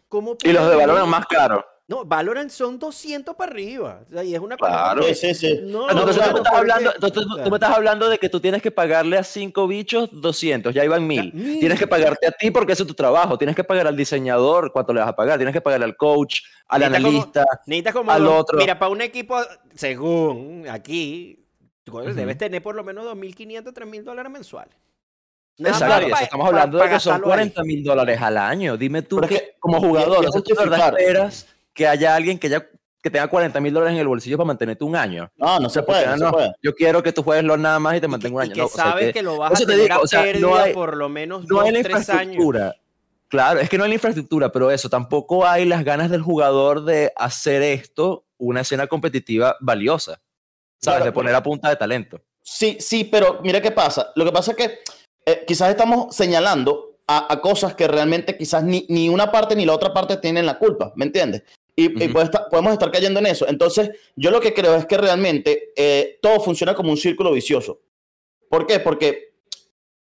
¿Cómo 0.08 0.36
Y 0.42 0.52
los 0.52 0.70
de 0.70 0.76
Valorant 0.76 1.08
más 1.08 1.26
caros. 1.26 1.64
No, 1.90 2.04
Valorant 2.04 2.50
son 2.50 2.78
200 2.78 3.34
para 3.34 3.50
arriba. 3.50 4.02
O 4.06 4.12
sea, 4.12 4.22
y 4.22 4.34
es 4.34 4.40
una 4.40 4.58
cosa 4.58 4.70
Claro. 4.70 5.00
que- 5.06 5.14
Sí, 5.14 5.34
sí. 5.34 5.58
No, 5.62 5.88
Entonces, 5.88 6.16
claro, 6.18 6.32
tú, 6.32 6.34
me 6.34 6.40
estás 6.42 6.54
hablando, 6.58 6.92
entonces 6.94 7.22
tú- 7.24 7.42
tú 7.44 7.50
me 7.50 7.56
estás 7.56 7.70
hablando 7.74 8.08
de 8.10 8.18
que 8.18 8.28
tú 8.28 8.40
tienes 8.40 8.60
que 8.60 8.70
pagarle 8.70 9.16
a 9.16 9.24
cinco 9.24 9.66
bichos 9.66 10.10
200, 10.12 10.74
ya 10.74 10.84
iban 10.84 11.06
mil. 11.06 11.32
Tienes 11.32 11.78
que 11.78 11.86
pagarte 11.86 12.26
a 12.26 12.30
ti 12.32 12.50
porque 12.50 12.74
ese 12.74 12.82
es 12.82 12.86
tu 12.86 12.92
trabajo. 12.92 13.38
Tienes 13.38 13.56
que 13.56 13.64
pagar 13.64 13.86
al 13.86 13.96
diseñador 13.96 14.70
cuánto 14.70 14.92
le 14.92 15.00
vas 15.00 15.08
a 15.08 15.16
pagar. 15.16 15.38
Tienes 15.38 15.54
que 15.54 15.62
pagarle 15.62 15.86
al 15.86 15.96
coach, 15.96 16.42
al 16.68 16.80
Necesitas 16.80 17.02
como- 17.02 17.08
analista. 17.18 17.44
Necesitas 17.66 17.94
como 17.94 18.12
al 18.12 18.26
otro. 18.26 18.58
Mira, 18.58 18.78
para 18.78 18.90
un 18.92 19.00
equipo, 19.00 19.38
según 19.74 20.66
aquí, 20.70 21.42
tú 21.84 21.98
debes 22.00 22.36
tener 22.36 22.62
por 22.62 22.74
lo 22.74 22.84
menos 22.84 23.06
2.500, 23.06 23.72
3.000 23.72 24.04
dólares 24.04 24.30
mensuales. 24.30 24.74
Exacto, 25.56 26.06
eso 26.06 26.10
pa- 26.10 26.22
estamos 26.22 26.46
hablando 26.48 26.76
de 26.78 26.84
que 26.84 26.90
son 27.00 27.12
gastarlo 27.14 27.26
ahí. 27.28 27.30
40 27.50 27.62
mil 27.64 27.82
dólares 27.82 28.20
al 28.20 28.36
año. 28.36 28.76
Dime 28.76 29.00
tú 29.02 29.16
Pero 29.16 29.26
es 29.32 29.40
que, 29.40 29.46
que 29.46 29.56
como 29.58 29.80
jugador, 29.80 30.26
tú 30.30 30.42
de 30.42 30.54
verdad 30.54 30.94
esperas 30.98 31.46
que 31.78 31.86
haya 31.86 32.16
alguien 32.16 32.40
que, 32.40 32.48
ya, 32.48 32.66
que 33.00 33.08
tenga 33.08 33.28
40 33.28 33.60
mil 33.60 33.72
dólares 33.72 33.94
en 33.94 34.00
el 34.00 34.08
bolsillo 34.08 34.36
para 34.36 34.48
mantenerte 34.48 34.82
un 34.82 34.96
año. 34.96 35.30
No, 35.36 35.60
no 35.60 35.70
se 35.70 35.80
puede, 35.84 36.04
no, 36.06 36.16
no, 36.16 36.26
se 36.26 36.32
puede. 36.32 36.52
Yo 36.60 36.74
quiero 36.74 37.04
que 37.04 37.12
tú 37.12 37.22
juegues 37.22 37.44
LOL 37.44 37.62
nada 37.62 37.78
más 37.78 37.96
y 37.96 38.00
te 38.00 38.06
Y 38.06 38.08
mantenga 38.08 38.34
un 38.34 38.42
y 38.42 38.44
año. 38.46 38.54
que 38.54 38.60
No, 38.62 38.66
o 38.66 38.68
sea, 38.68 38.84
sabes 38.86 39.06
que- 39.06 39.12
que 39.12 39.22
lo 39.22 39.36
vas 39.38 39.52
a 39.52 39.54
eso 39.54 39.62
te 39.64 39.66
tener 39.72 39.82
digo, 39.84 39.94
a 39.94 40.02
o 40.02 40.06
sea, 40.08 40.18
no 40.18 40.24
pérdida 40.26 40.62
hay- 40.64 40.74
por 40.74 40.96
lo 40.96 41.08
menos 41.08 41.42
no 41.48 41.54
dos, 41.56 41.64
hay 41.66 41.72
la 41.72 41.82
tres 41.84 41.94
años. 41.94 42.08
infraestructura. 42.08 42.74
Claro, 43.28 43.60
es 43.60 43.68
que 43.68 43.78
no 43.78 43.84
hay 43.84 43.90
la 43.90 43.94
infraestructura, 43.94 44.50
pero 44.50 44.72
eso, 44.72 44.88
tampoco 44.90 45.46
hay 45.46 45.66
las 45.66 45.84
ganas 45.84 46.10
del 46.10 46.22
jugador 46.22 46.84
de 46.84 47.12
hacer 47.14 47.62
esto 47.62 48.24
una 48.38 48.62
escena 48.62 48.88
competitiva 48.88 49.56
valiosa. 49.60 50.20
¿Sabes? 50.80 50.98
Claro, 50.98 51.04
de 51.04 51.12
poner 51.12 51.34
a 51.36 51.42
punta 51.44 51.68
de 51.68 51.76
talento. 51.76 52.20
Sí, 52.42 52.76
sí, 52.80 53.04
pero 53.04 53.38
mira 53.44 53.60
qué 53.60 53.70
pasa. 53.70 54.10
Lo 54.16 54.24
que 54.24 54.32
pasa 54.32 54.50
es 54.52 54.56
que 54.56 54.78
eh, 55.26 55.44
quizás 55.46 55.70
estamos 55.70 56.12
señalando 56.16 56.96
a, 57.06 57.32
a 57.32 57.40
cosas 57.40 57.74
que 57.74 57.86
realmente 57.86 58.36
quizás 58.36 58.64
ni, 58.64 58.86
ni 58.88 59.08
una 59.08 59.30
parte 59.30 59.54
ni 59.54 59.64
la 59.66 59.74
otra 59.74 59.92
parte 59.94 60.16
tienen 60.16 60.44
la 60.46 60.58
culpa, 60.58 60.92
¿me 60.96 61.04
entiendes? 61.04 61.42
Y, 61.80 62.08
puede 62.08 62.26
estar- 62.26 62.48
podemos 62.50 62.72
estar 62.72 62.90
cayendo 62.90 63.20
en 63.20 63.26
eso. 63.26 63.46
Entonces, 63.46 63.90
yo 64.16 64.30
lo 64.32 64.40
que 64.40 64.52
creo 64.52 64.74
es 64.74 64.84
que 64.86 64.96
realmente 64.96 65.72
eh, 65.76 66.18
todo 66.20 66.40
funciona 66.40 66.74
como 66.74 66.90
un 66.90 66.96
círculo 66.96 67.30
vicioso. 67.32 67.80
¿Por 68.48 68.66
qué? 68.66 68.80
Porque 68.80 69.34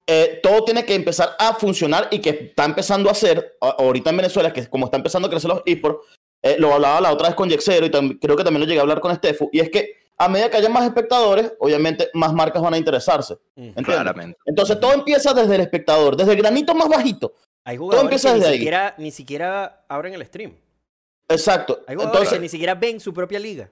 eh, 0.06 0.40
todo 0.42 0.64
tiene 0.64 0.84
que 0.84 0.94
empezar 0.94 1.36
a 1.38 1.54
funcionar 1.54 2.08
y 2.10 2.18
que 2.18 2.30
está 2.30 2.64
empezando 2.64 3.08
a 3.08 3.12
hacer 3.12 3.56
ahorita 3.60 4.10
en 4.10 4.16
Venezuela, 4.16 4.52
que 4.52 4.66
como 4.66 4.86
está 4.86 4.96
empezando 4.96 5.28
a 5.28 5.30
crecer 5.30 5.48
los 5.50 5.62
esports, 5.64 6.00
eh, 6.42 6.56
lo 6.58 6.74
hablaba 6.74 7.00
la 7.00 7.12
otra 7.12 7.28
vez 7.28 7.36
con 7.36 7.48
Yexero 7.48 7.86
y 7.86 8.18
creo 8.18 8.36
que 8.36 8.42
también 8.42 8.62
lo 8.62 8.66
llegué 8.66 8.80
a 8.80 8.82
hablar 8.82 8.98
con 8.98 9.12
Estefu, 9.12 9.48
y 9.52 9.60
es 9.60 9.70
que 9.70 9.94
a 10.18 10.28
medida 10.28 10.50
que 10.50 10.56
haya 10.56 10.68
más 10.68 10.84
espectadores, 10.84 11.52
obviamente 11.60 12.10
más 12.14 12.32
marcas 12.32 12.60
van 12.60 12.74
a 12.74 12.78
interesarse. 12.78 13.38
¿entiendes? 13.54 13.84
Claramente. 13.84 14.38
Entonces 14.46 14.80
todo 14.80 14.92
empieza 14.92 15.32
desde 15.32 15.54
el 15.54 15.60
espectador, 15.60 16.16
desde 16.16 16.32
el 16.32 16.38
granito 16.38 16.74
más 16.74 16.88
bajito. 16.88 17.34
Hay 17.64 17.76
jugadores 17.76 18.02
empieza 18.02 18.28
que 18.30 18.34
ni 18.34 18.40
desde 18.40 18.52
ahí. 18.52 18.58
siquiera, 18.58 18.94
ni 18.98 19.10
siquiera 19.12 19.84
abren 19.88 20.14
el 20.14 20.26
stream. 20.26 20.56
Exacto. 21.28 21.80
Hay 21.86 21.94
jugadores 21.94 22.20
Entonces, 22.20 22.38
que 22.38 22.42
ni 22.42 22.48
siquiera 22.48 22.74
ven 22.74 23.00
su 23.00 23.12
propia 23.12 23.38
liga. 23.38 23.70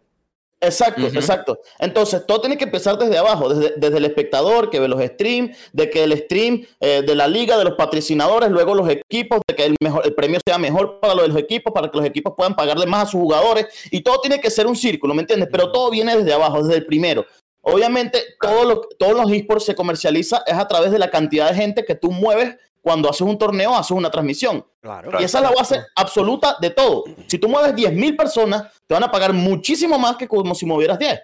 Exacto, 0.62 1.06
exacto. 1.06 1.60
Entonces, 1.78 2.26
todo 2.26 2.42
tiene 2.42 2.58
que 2.58 2.64
empezar 2.64 2.98
desde 2.98 3.16
abajo, 3.16 3.48
desde, 3.48 3.74
desde 3.78 3.96
el 3.96 4.04
espectador 4.04 4.68
que 4.68 4.78
ve 4.78 4.88
los 4.88 5.02
streams, 5.02 5.56
de 5.72 5.88
que 5.88 6.04
el 6.04 6.16
stream 6.18 6.66
eh, 6.80 7.02
de 7.06 7.14
la 7.14 7.26
liga, 7.26 7.56
de 7.56 7.64
los 7.64 7.74
patrocinadores, 7.74 8.50
luego 8.50 8.74
los 8.74 8.88
equipos, 8.90 9.40
de 9.48 9.54
que 9.54 9.64
el, 9.64 9.76
mejor, 9.80 10.04
el 10.04 10.14
premio 10.14 10.38
sea 10.44 10.58
mejor 10.58 11.00
para 11.00 11.14
los 11.14 11.34
equipos, 11.36 11.72
para 11.72 11.90
que 11.90 11.96
los 11.96 12.06
equipos 12.06 12.34
puedan 12.36 12.54
pagarle 12.54 12.84
más 12.84 13.08
a 13.08 13.10
sus 13.10 13.20
jugadores, 13.20 13.66
y 13.90 14.02
todo 14.02 14.20
tiene 14.20 14.38
que 14.38 14.50
ser 14.50 14.66
un 14.66 14.76
círculo, 14.76 15.14
¿me 15.14 15.22
entiendes? 15.22 15.48
Pero 15.50 15.72
todo 15.72 15.90
viene 15.90 16.14
desde 16.14 16.34
abajo, 16.34 16.62
desde 16.62 16.76
el 16.76 16.84
primero. 16.84 17.24
Obviamente, 17.62 18.22
todo 18.38 18.64
lo, 18.64 18.80
todos 18.98 19.14
los 19.14 19.32
esports 19.32 19.64
se 19.64 19.74
comercializa 19.74 20.42
es 20.46 20.54
a 20.54 20.68
través 20.68 20.90
de 20.92 20.98
la 20.98 21.10
cantidad 21.10 21.48
de 21.48 21.54
gente 21.54 21.84
que 21.84 21.94
tú 21.94 22.10
mueves 22.10 22.56
cuando 22.82 23.08
haces 23.08 23.22
un 23.22 23.38
torneo, 23.38 23.74
haces 23.74 23.92
una 23.92 24.10
transmisión. 24.10 24.64
Claro. 24.80 25.10
Y 25.20 25.24
esa 25.24 25.38
es 25.38 25.44
la 25.44 25.50
base 25.50 25.80
absoluta 25.96 26.56
de 26.60 26.70
todo. 26.70 27.04
Si 27.26 27.38
tú 27.38 27.48
mueves 27.48 27.74
10.000 27.74 28.16
personas, 28.16 28.64
te 28.86 28.94
van 28.94 29.04
a 29.04 29.10
pagar 29.10 29.32
muchísimo 29.32 29.98
más 29.98 30.16
que 30.16 30.26
como 30.26 30.54
si 30.54 30.66
movieras 30.66 30.98
10. 30.98 31.20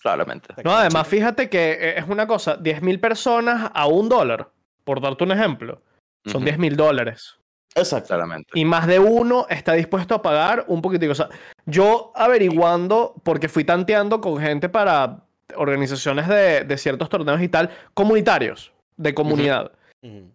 Claramente. 0.00 0.54
No, 0.62 0.72
además, 0.72 1.08
fíjate 1.08 1.48
que 1.48 1.72
eh, 1.72 1.98
es 1.98 2.08
una 2.08 2.26
cosa, 2.26 2.58
10.000 2.58 3.00
personas 3.00 3.70
a 3.74 3.86
un 3.86 4.08
dólar, 4.08 4.50
por 4.84 5.00
darte 5.00 5.24
un 5.24 5.32
ejemplo, 5.32 5.82
son 6.26 6.42
Ujú. 6.42 6.52
10.000 6.52 6.76
dólares. 6.76 7.38
Exacto. 7.74 8.08
Claramente. 8.08 8.50
Y 8.54 8.64
más 8.64 8.86
de 8.86 8.98
uno 8.98 9.46
está 9.48 9.72
dispuesto 9.72 10.14
a 10.14 10.22
pagar 10.22 10.64
un 10.68 10.82
poquitico. 10.82 11.12
O 11.12 11.14
sea, 11.14 11.28
yo 11.66 12.12
averiguando, 12.14 13.14
porque 13.22 13.48
fui 13.48 13.64
tanteando 13.64 14.20
con 14.20 14.38
gente 14.38 14.68
para 14.68 15.24
organizaciones 15.56 16.28
de, 16.28 16.64
de 16.64 16.78
ciertos 16.78 17.08
torneos 17.08 17.40
y 17.40 17.48
tal, 17.48 17.70
comunitarios, 17.94 18.72
de 18.96 19.14
comunidad. 19.14 19.72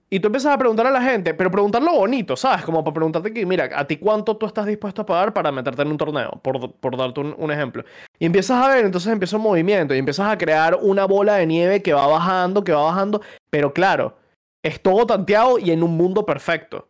Y 0.09 0.19
tú 0.19 0.27
empiezas 0.27 0.53
a 0.53 0.57
preguntar 0.57 0.85
a 0.87 0.91
la 0.91 1.01
gente, 1.01 1.33
pero 1.33 1.49
preguntarlo 1.49 1.93
bonito, 1.93 2.35
¿sabes? 2.35 2.63
Como 2.65 2.83
para 2.83 2.93
preguntarte 2.93 3.33
que, 3.33 3.45
mira, 3.45 3.69
¿a 3.73 3.85
ti 3.87 3.95
cuánto 3.97 4.35
tú 4.35 4.45
estás 4.45 4.65
dispuesto 4.65 5.03
a 5.03 5.05
pagar 5.05 5.33
para 5.33 5.51
meterte 5.53 5.81
en 5.83 5.87
un 5.87 5.97
torneo? 5.97 6.31
Por, 6.43 6.73
por 6.73 6.97
darte 6.97 7.21
un, 7.21 7.33
un 7.37 7.49
ejemplo. 7.51 7.83
Y 8.19 8.25
empiezas 8.25 8.61
a 8.63 8.67
ver, 8.69 8.85
entonces 8.85 9.11
empieza 9.11 9.37
un 9.37 9.43
movimiento 9.43 9.95
y 9.95 9.99
empiezas 9.99 10.29
a 10.29 10.37
crear 10.37 10.77
una 10.81 11.05
bola 11.05 11.35
de 11.35 11.45
nieve 11.47 11.81
que 11.81 11.93
va 11.93 12.07
bajando, 12.07 12.63
que 12.63 12.73
va 12.73 12.83
bajando. 12.83 13.21
Pero 13.49 13.73
claro, 13.73 14.17
es 14.63 14.81
todo 14.81 15.05
tanteado 15.05 15.57
y 15.59 15.71
en 15.71 15.81
un 15.81 15.95
mundo 15.95 16.25
perfecto. 16.25 16.89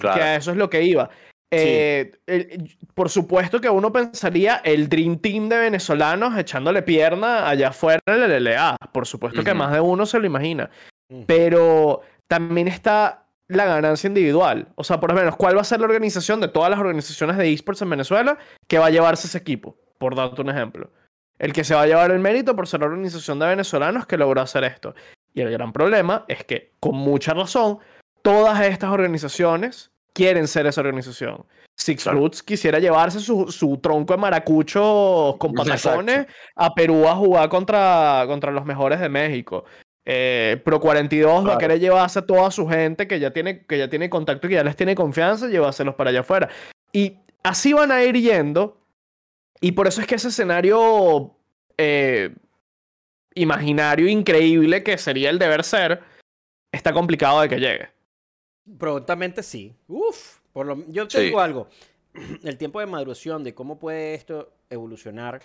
Claro. 0.00 0.16
Que 0.16 0.22
a 0.24 0.36
eso 0.36 0.50
es 0.50 0.56
lo 0.56 0.68
que 0.68 0.82
iba. 0.82 1.08
Eh, 1.54 2.12
el- 2.26 2.76
por 2.94 3.08
supuesto 3.08 3.60
que 3.60 3.70
uno 3.70 3.92
pensaría 3.92 4.56
el 4.64 4.88
Dream 4.88 5.18
Team 5.18 5.48
de 5.48 5.56
venezolanos 5.58 6.36
echándole 6.36 6.82
pierna 6.82 7.48
allá 7.48 7.68
afuera 7.68 8.00
en 8.06 8.22
el 8.24 8.32
LLA. 8.44 8.76
Por 8.92 9.06
supuesto 9.06 9.42
que 9.44 9.54
más 9.54 9.72
de 9.72 9.80
uno 9.80 10.04
se 10.04 10.18
lo 10.18 10.26
imagina. 10.26 10.68
Pero 11.26 12.02
también 12.26 12.68
está 12.68 13.24
la 13.48 13.64
ganancia 13.64 14.08
individual. 14.08 14.68
O 14.74 14.84
sea, 14.84 15.00
por 15.00 15.10
lo 15.10 15.16
menos, 15.16 15.36
¿cuál 15.36 15.56
va 15.56 15.62
a 15.62 15.64
ser 15.64 15.80
la 15.80 15.86
organización 15.86 16.40
de 16.40 16.48
todas 16.48 16.70
las 16.70 16.78
organizaciones 16.78 17.36
de 17.38 17.52
esports 17.52 17.80
en 17.82 17.90
Venezuela 17.90 18.38
que 18.66 18.78
va 18.78 18.86
a 18.86 18.90
llevarse 18.90 19.26
ese 19.26 19.38
equipo? 19.38 19.76
Por 19.98 20.14
darte 20.14 20.40
un 20.42 20.50
ejemplo. 20.50 20.90
el 21.38 21.52
que 21.52 21.62
se 21.64 21.74
va 21.74 21.82
a 21.82 21.86
llevar 21.86 22.10
el 22.10 22.18
mérito 22.18 22.56
por 22.56 22.66
ser 22.66 22.80
la 22.80 22.86
organización 22.86 23.38
de 23.38 23.46
venezolanos 23.46 24.06
que 24.06 24.16
logró 24.16 24.40
hacer 24.40 24.64
esto. 24.64 24.94
Y 25.34 25.40
el 25.40 25.50
gran 25.52 25.72
problema 25.72 26.24
es 26.26 26.44
que, 26.44 26.72
con 26.80 26.96
mucha 26.96 27.32
razón, 27.32 27.78
todas 28.22 28.60
estas 28.62 28.90
organizaciones 28.90 29.92
quieren 30.12 30.48
ser 30.48 30.66
esa 30.66 30.80
organización. 30.80 31.46
Six 31.76 32.02
Claro. 32.02 32.18
Fruits 32.18 32.42
quisiera 32.42 32.80
llevarse 32.80 33.20
su, 33.20 33.52
su 33.52 33.78
tronco 33.78 34.14
de 34.14 34.18
maracuchos 34.18 35.36
con 35.38 35.52
patacones 35.54 36.26
a 36.56 36.74
Perú 36.74 37.06
a 37.06 37.14
jugar 37.14 37.48
contra, 37.48 38.24
contra 38.26 38.50
los 38.50 38.64
mejores 38.64 38.98
de 38.98 39.08
México. 39.08 39.64
Eh, 40.10 40.58
Pro 40.64 40.80
42 40.80 41.34
va 41.34 41.38
a 41.38 41.42
Claro. 41.42 41.58
querer 41.58 41.80
llevarse 41.80 42.20
a 42.20 42.26
toda 42.26 42.50
su 42.50 42.66
gente 42.66 43.06
que 43.06 43.20
ya 43.20 43.30
tiene, 43.30 43.66
que 43.66 43.76
ya 43.76 43.88
tiene 43.90 44.08
contacto 44.08 44.46
y 44.46 44.50
que 44.50 44.56
ya 44.56 44.64
les 44.64 44.74
tiene 44.74 44.94
confianza, 44.94 45.48
llevárselos 45.48 45.94
para 45.96 46.08
allá 46.08 46.20
afuera. 46.20 46.48
Y 46.92 47.18
así 47.42 47.74
van 47.74 47.92
a 47.92 48.02
ir 48.02 48.16
yendo. 48.16 48.80
Y 49.60 49.72
por 49.72 49.86
eso 49.86 50.00
es 50.00 50.06
que 50.06 50.14
ese 50.14 50.28
escenario 50.28 51.34
eh, 51.76 52.34
imaginario 53.34 54.08
increíble 54.08 54.82
que 54.82 54.96
sería 54.98 55.28
el 55.30 55.38
deber 55.38 55.62
ser, 55.62 56.00
está 56.72 56.92
complicado 56.94 57.40
de 57.42 57.48
que 57.50 57.56
llegue. 57.60 57.88
Prontamente 58.78 59.42
sí. 59.42 59.74
Uf, 59.88 60.38
por 60.52 60.66
lo, 60.66 60.84
yo 60.88 61.06
te 61.06 61.18
Sí. 61.18 61.24
digo 61.26 61.40
algo. 61.40 61.68
El 62.44 62.56
tiempo 62.56 62.80
de 62.80 62.86
maduración 62.86 63.44
de 63.44 63.54
cómo 63.54 63.78
puede 63.78 64.14
esto 64.14 64.52
evolucionar 64.70 65.40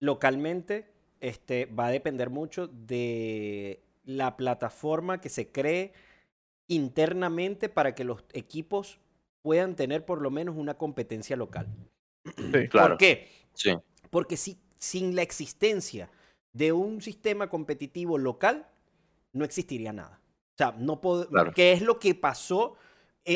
localmente 0.00 0.86
este, 1.20 1.66
va 1.66 1.86
a 1.86 1.90
depender 1.90 2.30
mucho 2.30 2.68
de 2.68 3.80
la 4.08 4.38
plataforma 4.38 5.20
que 5.20 5.28
se 5.28 5.52
cree 5.52 5.92
internamente 6.66 7.68
para 7.68 7.94
que 7.94 8.04
los 8.04 8.24
equipos 8.32 8.98
puedan 9.42 9.76
tener 9.76 10.06
por 10.06 10.22
lo 10.22 10.30
menos 10.30 10.56
una 10.56 10.78
competencia 10.78 11.36
local. 11.36 11.68
Sí. 12.24 12.68
Claro. 12.68 12.88
¿Por 12.90 12.98
qué? 12.98 13.28
Sí. 13.52 13.76
Porque 14.08 14.38
si, 14.38 14.58
sin 14.78 15.14
la 15.14 15.20
existencia 15.20 16.10
de 16.54 16.72
un 16.72 17.02
sistema 17.02 17.50
competitivo 17.50 18.16
local, 18.16 18.66
no 19.34 19.44
existiría 19.44 19.92
nada. 19.92 20.20
O 20.54 20.56
sea, 20.56 20.72
no 20.72 21.00
Claro. 21.00 21.52
¿qué 21.54 21.72
es 21.72 21.82
lo 21.82 21.98
que 21.98 22.14
pasó 22.14 22.76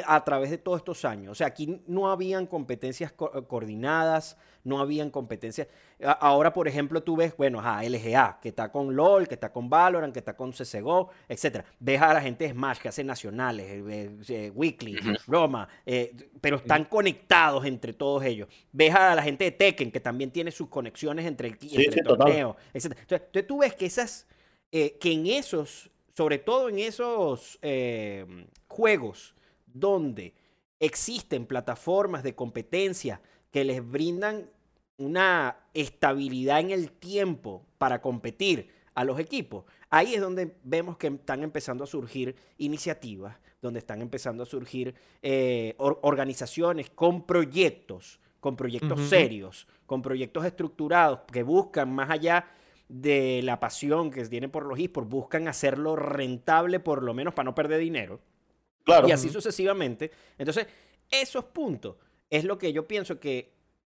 a 0.06 0.24
través 0.24 0.50
de 0.50 0.58
todos 0.58 0.78
estos 0.78 1.04
años? 1.04 1.32
O 1.32 1.34
sea, 1.34 1.48
aquí 1.48 1.82
no 1.86 2.10
habían 2.10 2.46
competencias 2.46 3.12
co- 3.12 3.30
eh, 3.36 3.42
coordinadas, 3.46 4.36
no 4.64 4.78
habían 4.78 5.10
competencias. 5.10 5.66
Ahora, 6.20 6.52
por 6.52 6.68
ejemplo, 6.68 7.02
tú 7.02 7.16
ves, 7.16 7.36
bueno, 7.36 7.60
a 7.60 7.84
LGA, 7.84 8.38
que 8.40 8.48
está 8.50 8.70
con 8.70 8.94
LOL, 8.94 9.26
que 9.28 9.34
está 9.34 9.52
con 9.52 9.68
Valorant, 9.68 10.12
que 10.12 10.20
está 10.20 10.36
con 10.36 10.52
CSGO, 10.52 11.10
etc. 11.28 11.64
Ves 11.80 12.00
a 12.00 12.14
la 12.14 12.20
gente 12.20 12.44
de 12.44 12.50
Smash 12.52 12.78
que 12.78 12.88
hace 12.88 13.02
nacionales, 13.04 13.66
eh, 13.68 13.84
eh, 13.88 14.16
eh, 14.28 14.50
Weekly, 14.54 14.96
Roma, 15.26 15.68
eh, 15.84 16.14
pero 16.40 16.56
están 16.56 16.84
conectados 16.84 17.64
entre 17.66 17.92
todos 17.92 18.24
ellos. 18.24 18.48
Ves 18.72 18.94
a 18.94 19.14
la 19.16 19.22
gente 19.22 19.44
de 19.44 19.50
Tekken, 19.52 19.90
que 19.90 20.00
también 20.00 20.30
tiene 20.30 20.50
sus 20.52 20.68
conexiones 20.68 21.26
entre, 21.26 21.48
el- 21.48 21.58
Sí, 21.58 21.84
entre 21.84 22.00
sí, 22.02 22.02
torneos, 22.04 22.56
etc. 22.72 22.84
Entonces, 22.86 23.20
entonces 23.26 23.46
tú 23.48 23.58
ves 23.58 23.74
que 23.74 23.86
esas, 23.86 24.26
eh, 24.70 24.96
que 25.00 25.12
en 25.12 25.26
esos, 25.26 25.90
sobre 26.16 26.38
todo 26.38 26.68
en 26.68 26.78
esos 26.78 27.58
eh, 27.62 28.46
juegos 28.68 29.34
donde 29.74 30.34
existen 30.80 31.46
plataformas 31.46 32.22
de 32.22 32.34
competencia 32.34 33.20
que 33.50 33.64
les 33.64 33.86
brindan 33.88 34.50
una 34.98 35.56
estabilidad 35.74 36.60
en 36.60 36.70
el 36.70 36.90
tiempo 36.92 37.64
para 37.78 38.00
competir 38.00 38.68
a 38.94 39.04
los 39.04 39.18
equipos, 39.18 39.64
ahí 39.90 40.14
es 40.14 40.20
donde 40.20 40.54
vemos 40.64 40.96
que 40.96 41.06
están 41.06 41.42
empezando 41.42 41.84
a 41.84 41.86
surgir 41.86 42.36
iniciativas, 42.58 43.36
donde 43.60 43.78
están 43.78 44.02
empezando 44.02 44.42
a 44.42 44.46
surgir 44.46 44.94
eh, 45.22 45.74
or- 45.78 45.98
organizaciones 46.02 46.90
con 46.90 47.26
proyectos, 47.26 48.20
con 48.40 48.56
proyectos 48.56 49.00
serios, 49.08 49.66
con 49.86 50.02
proyectos 50.02 50.44
estructurados 50.44 51.20
que 51.32 51.42
buscan 51.42 51.92
más 51.92 52.10
allá 52.10 52.46
de 52.88 53.40
la 53.42 53.58
pasión 53.60 54.10
que 54.10 54.24
tienen 54.26 54.50
por 54.50 54.66
los 54.66 54.78
esports, 54.78 55.08
buscan 55.08 55.48
hacerlo 55.48 55.96
rentable 55.96 56.78
por 56.80 57.02
lo 57.02 57.14
menos 57.14 57.32
para 57.32 57.44
no 57.44 57.54
perder 57.54 57.80
dinero. 57.80 58.20
Claro. 58.84 59.08
Y 59.08 59.12
así 59.12 59.28
sucesivamente. 59.28 60.10
Entonces, 60.38 60.66
esos 61.10 61.44
puntos 61.44 61.96
es 62.30 62.44
lo 62.44 62.58
que 62.58 62.72
yo 62.72 62.86
pienso 62.86 63.20
que 63.20 63.52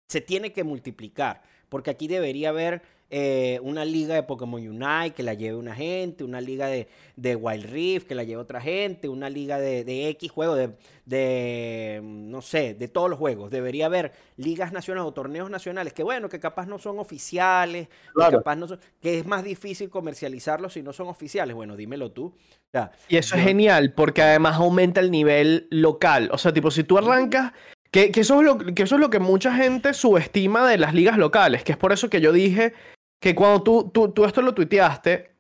se 0.09 0.21
tiene 0.21 0.53
que 0.53 0.65
multiplicar. 0.65 1.43
Porque 1.69 1.91
aquí 1.91 2.07
debería 2.07 2.51
haber 2.51 2.83
eh, 3.09 3.61
una 3.63 3.85
liga 3.85 4.17
de 4.17 4.25
Pokémon 4.25 4.61
Unite 4.61 5.15
que 5.15 5.23
la 5.23 5.35
lleve 5.35 5.57
una 5.57 5.77
gente, 5.77 6.25
una 6.25 6.41
liga 6.41 6.67
de, 6.67 6.89
de 7.15 7.37
Wild 7.37 7.71
Rift 7.71 8.09
que 8.09 8.17
la 8.17 8.25
lleve 8.25 8.43
otra 8.43 8.61
gente, 8.61 9.09
una 9.09 9.31
liga 9.31 9.61
de, 9.61 9.85
de 9.85 10.09
X 10.09 10.29
juego, 10.33 10.57
de, 10.57 10.71
de, 11.05 12.01
mm, 12.03 12.31
no 12.31 12.43
sé, 12.43 12.75
de 12.75 12.89
todos 12.89 13.09
los 13.09 13.17
juegos. 13.17 13.53
Debería 13.53 13.87
haber 13.87 14.11
ligas 14.37 14.73
nacionales 14.73 15.09
o 15.09 15.13
torneos 15.13 15.49
nacionales 15.49 15.93
que, 15.93 16.03
bueno, 16.03 16.29
que 16.29 16.41
capaz 16.41 16.67
no 16.67 16.79
son 16.79 16.99
oficiales, 16.99 17.89
que 17.89 18.37
capaz 18.37 18.57
no 18.57 18.67
son, 18.67 18.81
que 19.01 19.21
es 19.21 19.27
más 19.27 19.45
difícil 19.45 19.89
comercializarlos 19.89 20.73
si 20.73 20.83
no 20.83 20.93
son 20.93 21.07
oficiales. 21.07 21.55
Bueno, 21.55 21.77
dímelo 21.77 22.11
tú. 22.11 22.27
O 22.27 22.71
sea, 22.73 22.91
Y 23.09 23.19
eso 23.19 23.37
es 23.37 23.43
genial 23.45 23.93
porque 23.93 24.23
además 24.23 24.57
aumenta 24.57 25.01
el 25.01 25.13
nivel 25.13 25.69
local. 25.71 26.29
O 26.33 26.39
sea, 26.39 26.53
tipo, 26.53 26.73
si 26.73 26.83
tú 26.83 26.99
arrancas, 26.99 27.53
que, 27.93 28.11
que 28.11 28.21
eso 28.23 28.41
es 28.41 28.45
lo, 28.45 28.59
que 28.59 28.83
eso 28.83 28.97
es 28.97 29.01
lo 29.01 29.11
que 29.11 29.21
mucha 29.21 29.55
gente 29.55 29.95
subestima 29.95 30.69
de 30.69 30.77
las 30.77 30.93
ligas 30.93 31.19
locales, 31.19 31.63
que 31.63 31.71
es 31.71 31.79
por 31.79 31.93
eso 31.93 32.11
que 32.11 32.21
yo 32.21 32.33
dije 32.33 32.75
que 33.21 33.35
cuando 33.35 33.63
tú, 33.63 33.91
tú, 33.93 34.09
tú 34.11 34.25
esto 34.25 34.43
lo 34.43 34.55
tuiteaste 34.55 35.35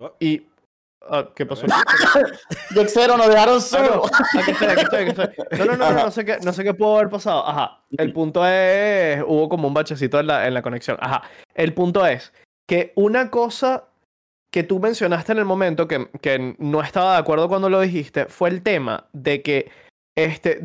Oh. 0.00 0.12
y... 0.18 0.44
ah, 1.08 1.28
¿Qué 1.36 1.46
pasó? 1.46 1.66
Zero 2.88 3.16
nos 3.16 3.28
dejaron 3.28 3.54
Ah, 3.54 3.58
no, 3.58 3.60
solo. 3.60 4.02
aquí 4.40 4.50
estoy, 4.50 4.68
aquí 4.68 4.80
estoy, 4.82 5.00
aquí 5.02 5.10
estoy. 5.10 5.58
No, 5.58 5.64
no, 5.66 5.76
no, 5.76 5.92
no, 5.92 6.04
no 6.06 6.10
sé 6.10 6.24
qué, 6.24 6.38
no 6.42 6.52
sé 6.52 6.64
qué 6.64 6.74
pudo 6.74 6.96
haber 6.96 7.10
pasado. 7.10 7.46
Ajá. 7.46 7.80
El 7.96 8.12
punto 8.12 8.44
es, 8.46 9.22
hubo 9.26 9.48
como 9.48 9.68
un 9.68 9.74
bachecito 9.74 10.18
en 10.18 10.26
la, 10.26 10.46
en 10.48 10.54
la 10.54 10.62
conexión. 10.62 10.96
Ajá. 11.00 11.22
El 11.54 11.74
punto 11.74 12.04
es 12.04 12.32
que 12.68 12.92
una 12.96 13.30
cosa 13.30 13.84
que 14.52 14.62
tú 14.64 14.80
mencionaste 14.80 15.32
en 15.32 15.38
el 15.38 15.44
momento, 15.44 15.86
que, 15.88 16.08
que 16.20 16.56
no 16.58 16.80
estaba 16.82 17.12
de 17.12 17.18
acuerdo 17.18 17.48
cuando 17.48 17.68
lo 17.70 17.80
dijiste, 17.80 18.26
fue 18.26 18.48
el 18.50 18.62
tema 18.62 19.06
de 19.12 19.42
que, 19.42 19.70
este, 20.16 20.60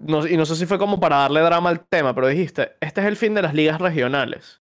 no- 0.00 0.26
y 0.26 0.36
no 0.36 0.44
sé 0.46 0.56
si 0.56 0.66
fue 0.66 0.78
como 0.78 0.98
para 1.00 1.18
darle 1.18 1.40
drama 1.40 1.70
al 1.70 1.84
tema, 1.88 2.14
pero 2.14 2.26
dijiste, 2.28 2.72
este 2.80 3.00
es 3.00 3.06
el 3.06 3.16
fin 3.16 3.34
de 3.34 3.42
las 3.42 3.54
ligas 3.54 3.80
regionales. 3.80 4.60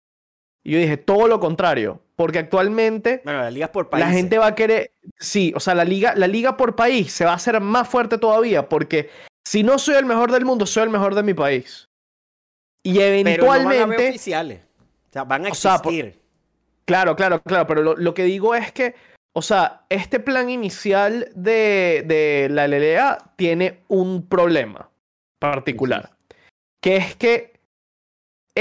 Y 0.63 0.71
yo 0.73 0.79
dije, 0.79 0.97
todo 0.97 1.27
lo 1.27 1.39
contrario, 1.39 2.01
porque 2.15 2.39
actualmente 2.39 3.21
bueno, 3.23 3.49
ligas 3.49 3.69
por 3.69 3.87
la 3.97 4.09
gente 4.09 4.37
va 4.37 4.47
a 4.47 4.55
querer, 4.55 4.91
sí, 5.17 5.53
o 5.55 5.59
sea, 5.59 5.73
la 5.73 5.85
liga, 5.85 6.13
la 6.15 6.27
liga 6.27 6.57
por 6.57 6.75
país 6.75 7.11
se 7.13 7.25
va 7.25 7.31
a 7.31 7.35
hacer 7.35 7.59
más 7.61 7.87
fuerte 7.87 8.17
todavía, 8.17 8.67
porque 8.67 9.09
si 9.45 9.63
no 9.63 9.79
soy 9.79 9.95
el 9.95 10.05
mejor 10.05 10.31
del 10.31 10.45
mundo, 10.45 10.65
soy 10.65 10.83
el 10.83 10.89
mejor 10.89 11.15
de 11.15 11.23
mi 11.23 11.33
país. 11.33 11.87
Y 12.83 12.95
pero 12.97 13.43
no 13.43 13.49
van 13.49 13.59
a 13.59 13.63
eventualmente, 13.75 14.09
oficiales. 14.09 14.61
O 15.09 15.11
sea, 15.13 15.23
van 15.23 15.45
a 15.45 15.49
O 15.49 15.55
sea, 15.55 15.79
por- 15.81 15.93
existir. 15.93 16.21
claro, 16.85 17.15
claro, 17.15 17.41
claro, 17.41 17.65
pero 17.67 17.81
lo, 17.81 17.95
lo 17.95 18.13
que 18.13 18.23
digo 18.23 18.53
es 18.53 18.71
que, 18.71 18.95
o 19.33 19.41
sea, 19.41 19.85
este 19.89 20.19
plan 20.19 20.49
inicial 20.49 21.29
de, 21.35 22.03
de 22.05 22.47
la 22.51 22.67
LLA 22.67 23.31
tiene 23.37 23.79
un 23.87 24.27
problema 24.27 24.89
particular, 25.39 26.11
que 26.81 26.97
es 26.97 27.15
que 27.15 27.58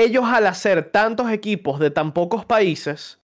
ellos 0.04 0.24
al 0.24 0.46
hacer 0.46 0.90
tantos 0.90 1.30
equipos 1.30 1.78
de 1.78 1.90
tan 1.90 2.12
pocos 2.12 2.44
países, 2.44 3.20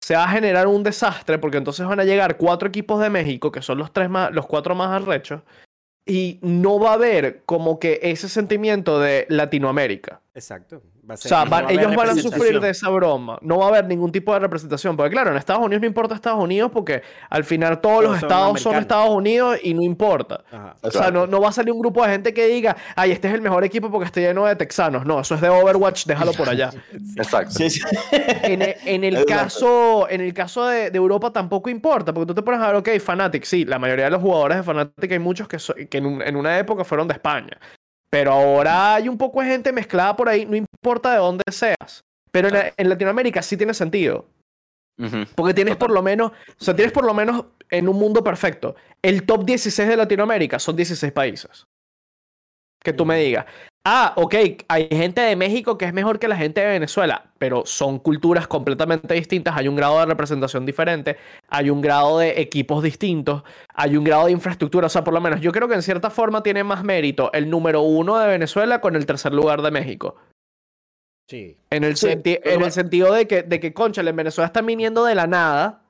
se 0.00 0.14
va 0.14 0.24
a 0.24 0.28
generar 0.28 0.66
un 0.66 0.82
desastre 0.82 1.38
porque 1.38 1.56
entonces 1.56 1.86
van 1.86 2.00
a 2.00 2.04
llegar 2.04 2.36
cuatro 2.36 2.68
equipos 2.68 3.00
de 3.00 3.10
México, 3.10 3.50
que 3.50 3.62
son 3.62 3.78
los, 3.78 3.92
tres 3.92 4.10
más, 4.10 4.32
los 4.32 4.46
cuatro 4.46 4.74
más 4.74 4.90
arrechos, 4.90 5.42
y 6.06 6.38
no 6.42 6.78
va 6.78 6.90
a 6.90 6.94
haber 6.94 7.42
como 7.44 7.78
que 7.78 7.98
ese 8.02 8.28
sentimiento 8.28 9.00
de 9.00 9.26
Latinoamérica. 9.28 10.20
Exacto. 10.36 10.82
Va 11.08 11.12
a 11.12 11.14
O 11.14 11.16
ser- 11.16 11.28
sea, 11.30 11.44
no 11.46 11.50
va 11.50 11.56
a 11.56 11.60
haber 11.60 11.78
ellos 11.80 11.96
van 11.96 12.10
a 12.10 12.14
sufrir 12.14 12.60
de 12.60 12.68
esa 12.70 12.90
broma. 12.90 13.38
No 13.40 13.56
va 13.58 13.64
a 13.64 13.68
haber 13.68 13.86
ningún 13.86 14.12
tipo 14.12 14.34
de 14.34 14.38
representación. 14.40 14.94
Porque 14.96 15.10
claro, 15.10 15.30
en 15.30 15.38
Estados 15.38 15.64
Unidos 15.64 15.80
no 15.80 15.86
importa 15.86 16.14
Estados 16.14 16.42
Unidos 16.44 16.70
porque 16.72 17.02
al 17.30 17.42
final 17.44 17.80
todos 17.80 18.02
los 18.04 18.10
Todos 18.20 18.22
estados 18.22 18.60
son. 18.60 18.76
Estados 18.76 19.08
Unidos 19.10 19.58
y 19.62 19.72
no 19.72 19.82
importa. 19.82 20.44
Ajá. 20.52 20.76
O 20.82 20.90
sea, 20.90 21.10
no, 21.10 21.26
no 21.26 21.40
va 21.40 21.48
a 21.48 21.52
salir 21.52 21.72
un 21.72 21.80
grupo 21.80 22.04
de 22.04 22.10
gente 22.12 22.34
que 22.34 22.46
diga, 22.48 22.76
ay, 22.94 23.12
este 23.12 23.28
es 23.28 23.34
el 23.34 23.40
mejor 23.40 23.64
equipo 23.64 23.90
porque 23.90 24.04
está 24.06 24.20
lleno 24.20 24.44
de 24.44 24.54
texanos. 24.56 25.06
No, 25.06 25.20
eso 25.20 25.34
es 25.36 25.40
de 25.40 25.48
Overwatch, 25.48 26.04
déjalo 26.04 26.32
por 26.34 26.48
allá. 26.50 26.70
Exacto. 27.16 27.52
Sí, 27.52 27.70
sí. 27.70 27.80
En 28.12 28.62
en 28.84 29.04
el, 29.04 29.24
caso, 29.24 30.06
en 30.10 30.20
el 30.20 30.34
caso 30.34 30.66
de, 30.66 30.90
de 30.90 30.96
Europa 30.98 31.32
tampoco 31.32 31.70
importa, 31.70 32.12
porque 32.12 32.26
tú 32.26 32.34
te 32.34 32.42
pones 32.42 32.60
a 32.60 32.66
ver, 32.66 32.76
ok, 32.76 32.88
Fnatic, 33.00 33.44
sí, 33.44 33.64
la 33.64 33.78
mayoría 33.78 34.04
de 34.06 34.10
los 34.10 34.20
jugadores 34.20 34.58
de 34.58 34.62
Fnatic 34.62 35.12
hay 35.12 35.18
muchos 35.18 35.48
que, 35.48 35.58
so- 35.58 35.74
que 35.88 35.98
en, 35.98 36.06
un- 36.06 36.22
en 36.22 36.36
una 36.36 36.58
época 36.58 36.84
fueron 36.84 37.08
de 37.08 37.14
España. 37.14 37.58
Pero 38.18 38.32
ahora 38.32 38.94
hay 38.94 39.10
un 39.10 39.18
poco 39.18 39.42
de 39.42 39.48
gente 39.48 39.72
mezclada 39.72 40.16
por 40.16 40.26
ahí, 40.26 40.46
no 40.46 40.56
importa 40.56 41.12
de 41.12 41.18
dónde 41.18 41.44
seas. 41.50 42.00
Pero 42.30 42.48
en, 42.48 42.54
la- 42.54 42.72
en 42.74 42.88
Latinoamérica 42.88 43.42
sí 43.42 43.58
tiene 43.58 43.74
sentido. 43.74 44.24
Porque 45.34 45.52
tienes 45.52 45.76
por 45.76 45.90
lo 45.90 46.00
menos, 46.02 46.32
o 46.32 46.64
sea, 46.64 46.74
tienes 46.74 46.92
por 46.94 47.04
lo 47.04 47.12
menos 47.12 47.44
en 47.68 47.86
un 47.90 47.98
mundo 47.98 48.24
perfecto. 48.24 48.74
El 49.02 49.26
top 49.26 49.44
16 49.44 49.86
de 49.86 49.96
Latinoamérica 49.98 50.58
son 50.58 50.76
16 50.76 51.12
países. 51.12 51.66
Que 52.82 52.94
tú 52.94 53.04
me 53.04 53.18
digas, 53.18 53.44
ah, 53.88 54.12
ok, 54.16 54.34
hay 54.66 54.88
gente 54.90 55.20
de 55.20 55.36
México 55.36 55.78
que 55.78 55.84
es 55.84 55.92
mejor 55.94 56.18
que 56.18 56.26
la 56.26 56.36
gente 56.36 56.60
de 56.60 56.66
Venezuela, 56.66 57.30
pero 57.38 57.64
son 57.64 58.00
culturas 58.00 58.48
completamente 58.48 59.14
distintas, 59.14 59.56
hay 59.56 59.68
un 59.68 59.76
grado 59.76 60.00
de 60.00 60.06
representación 60.06 60.66
diferente, 60.66 61.16
hay 61.48 61.70
un 61.70 61.80
grado 61.80 62.18
de 62.18 62.40
equipos 62.40 62.82
distintos, 62.82 63.44
hay 63.72 63.96
un 63.96 64.02
grado 64.02 64.26
de 64.26 64.32
infraestructura, 64.32 64.86
o 64.88 64.90
sea, 64.90 65.04
por 65.04 65.14
lo 65.14 65.20
menos 65.20 65.40
yo 65.40 65.52
creo 65.52 65.68
que 65.68 65.74
en 65.74 65.82
cierta 65.82 66.10
forma 66.10 66.42
tiene 66.42 66.64
más 66.64 66.82
mérito 66.82 67.32
el 67.32 67.48
número 67.48 67.82
uno 67.82 68.18
de 68.18 68.26
Venezuela 68.26 68.80
con 68.80 68.96
el 68.96 69.06
tercer 69.06 69.32
lugar 69.32 69.62
de 69.62 69.70
México. 69.70 70.16
Sí. 71.30 71.56
En 71.70 71.84
el, 71.84 71.96
Sí, 71.96 72.08
senti- 72.08 72.38
pero 72.42 72.56
en 72.56 72.62
va- 72.62 72.66
el 72.66 72.72
sentido 72.72 73.12
de 73.12 73.26
que, 73.26 73.42
de 73.42 73.60
que, 73.60 73.72
conchale, 73.72 74.10
en 74.10 74.16
Venezuela 74.16 74.46
están 74.46 74.66
viniendo 74.66 75.04
de 75.04 75.14
la 75.14 75.26
nada 75.26 75.82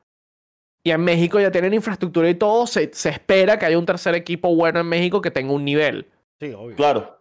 y 0.84 0.90
en 0.90 1.01
México 1.03 1.40
ya 1.40 1.51
tienen 1.51 1.74
infraestructura 1.74 2.28
y 2.30 2.34
todo, 2.34 2.66
se, 2.66 2.90
se 2.92 3.09
espera 3.09 3.59
que 3.59 3.66
haya 3.66 3.78
un 3.78 3.86
tercer 3.86 4.14
equipo 4.14 4.55
bueno 4.55 4.80
en 4.80 4.86
México 4.86 5.20
que 5.20 5.30
tenga 5.30 5.53
un 5.53 5.64
nivel. 5.64 6.07
Sí, 6.40 6.53
obvio. 6.53 6.76
Claro. 6.76 7.16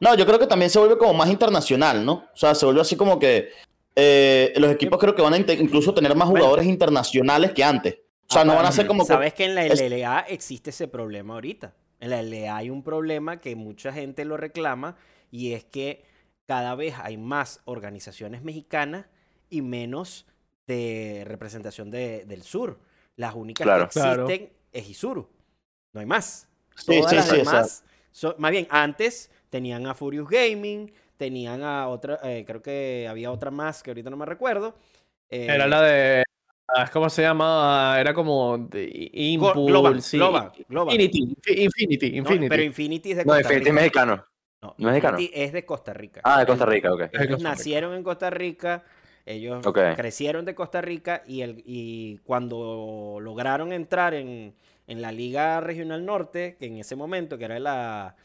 No, 0.00 0.14
yo 0.14 0.26
creo 0.26 0.38
que 0.38 0.46
también 0.46 0.70
se 0.70 0.78
vuelve 0.78 0.98
como 0.98 1.14
más 1.14 1.28
internacional, 1.30 2.04
¿no? 2.04 2.12
O 2.32 2.36
sea, 2.36 2.54
se 2.54 2.64
vuelve 2.66 2.80
así 2.80 2.96
como 2.96 3.18
que 3.18 3.50
eh, 3.94 4.52
los 4.56 4.70
equipos 4.70 4.98
creo 4.98 5.14
que 5.14 5.22
van 5.22 5.34
a 5.34 5.38
incluso 5.38 5.94
tener 5.94 6.14
más 6.14 6.28
Bueno. 6.28 6.44
jugadores 6.44 6.66
internacionales 6.66 7.52
que 7.52 7.64
antes. 7.64 7.98
O 8.28 8.32
sea, 8.34 8.44
no 8.44 8.54
van 8.56 8.66
a 8.66 8.72
ser 8.72 8.86
como 8.86 9.04
que... 9.04 9.08
Sabes 9.08 9.34
que 9.34 9.44
en 9.44 9.54
la 9.54 9.64
es- 9.66 9.80
LLA 9.80 10.20
existe 10.28 10.70
ese 10.70 10.88
problema 10.88 11.34
ahorita. 11.34 11.74
En 12.00 12.10
la 12.10 12.20
LLA 12.22 12.56
hay 12.56 12.70
un 12.70 12.82
problema 12.82 13.40
que 13.40 13.56
mucha 13.56 13.92
gente 13.92 14.24
lo 14.24 14.36
reclama 14.36 14.96
y 15.30 15.52
es 15.52 15.64
que 15.64 16.04
cada 16.44 16.74
vez 16.74 16.94
hay 17.02 17.16
más 17.16 17.60
organizaciones 17.64 18.42
mexicanas 18.42 19.06
y 19.48 19.62
menos 19.62 20.26
de 20.66 21.22
representación 21.26 21.90
de- 21.90 22.24
del 22.26 22.42
sur. 22.42 22.80
Las 23.16 23.34
únicas 23.34 23.64
Claro. 23.64 23.88
que 23.88 23.92
Claro. 24.00 24.28
existen 24.28 24.52
es 24.72 24.88
Isuru. 24.90 25.28
No 25.92 26.00
hay 26.00 26.06
más. 26.06 26.48
Sí, 26.74 26.98
Todas 26.98 27.10
sí, 27.10 27.16
las 27.16 27.28
sí, 27.28 27.36
demás 27.36 27.84
son- 28.10 28.34
más 28.38 28.50
bien, 28.50 28.66
antes 28.70 29.30
tenían 29.56 29.86
a 29.86 29.94
Furious 29.94 30.28
Gaming, 30.28 30.92
tenían 31.16 31.62
a 31.62 31.88
otra, 31.88 32.18
eh, 32.22 32.44
creo 32.46 32.60
que 32.62 33.06
había 33.08 33.30
otra 33.32 33.50
más 33.50 33.82
que 33.82 33.90
ahorita 33.90 34.10
no 34.10 34.16
me 34.18 34.26
recuerdo. 34.26 34.74
Era 35.28 35.64
eh, 35.64 35.68
la 35.68 35.82
de. 35.82 36.24
ah, 36.68 36.90
¿Cómo 36.92 37.08
se 37.08 37.22
llama? 37.22 37.96
Era 37.98 38.12
como. 38.12 38.58
de 38.58 39.10
Impulse. 39.12 39.60
Global, 39.72 39.96
y- 40.12 40.16
Global, 40.18 40.52
Global. 40.68 40.94
Infinity. 41.00 41.34
Infi- 41.34 41.58
Infinity. 41.64 42.10
No, 42.10 42.16
Infinity. 42.18 42.48
pero 42.48 42.62
Infinity 42.62 43.10
es 43.12 43.16
de 43.18 43.24
No, 43.24 43.32
Costa 43.32 43.48
Infinity 43.54 43.68
es 43.68 43.74
Rica. 43.74 43.82
mexicano. 43.82 44.24
No, 44.62 44.74
¿No 44.78 44.88
es 44.88 44.94
mexicano? 44.94 45.18
Es 45.32 45.52
de 45.52 45.64
Costa 45.64 45.92
Rica. 45.94 46.20
Ah, 46.24 46.40
de 46.40 46.46
Costa 46.46 46.66
Rica, 46.66 46.92
ok. 46.92 47.00
Ellos 47.00 47.10
Costa 47.12 47.22
Rica. 47.36 47.48
nacieron 47.48 47.94
en 47.94 48.02
Costa 48.02 48.30
Rica, 48.30 48.84
ellos 49.24 49.64
crecieron 49.96 50.44
de 50.44 50.54
Costa 50.54 50.80
Rica 50.80 51.22
y, 51.26 51.40
el, 51.42 51.62
y 51.64 52.18
cuando 52.24 53.18
lograron 53.20 53.72
entrar 53.72 54.14
en, 54.14 54.54
en 54.86 55.02
la 55.02 55.12
Liga 55.12 55.60
Regional 55.60 56.04
Norte, 56.04 56.56
que 56.58 56.66
en 56.66 56.76
ese 56.78 56.94
momento, 56.96 57.36
que 57.38 57.44
era 57.44 57.58
la, 57.58 58.16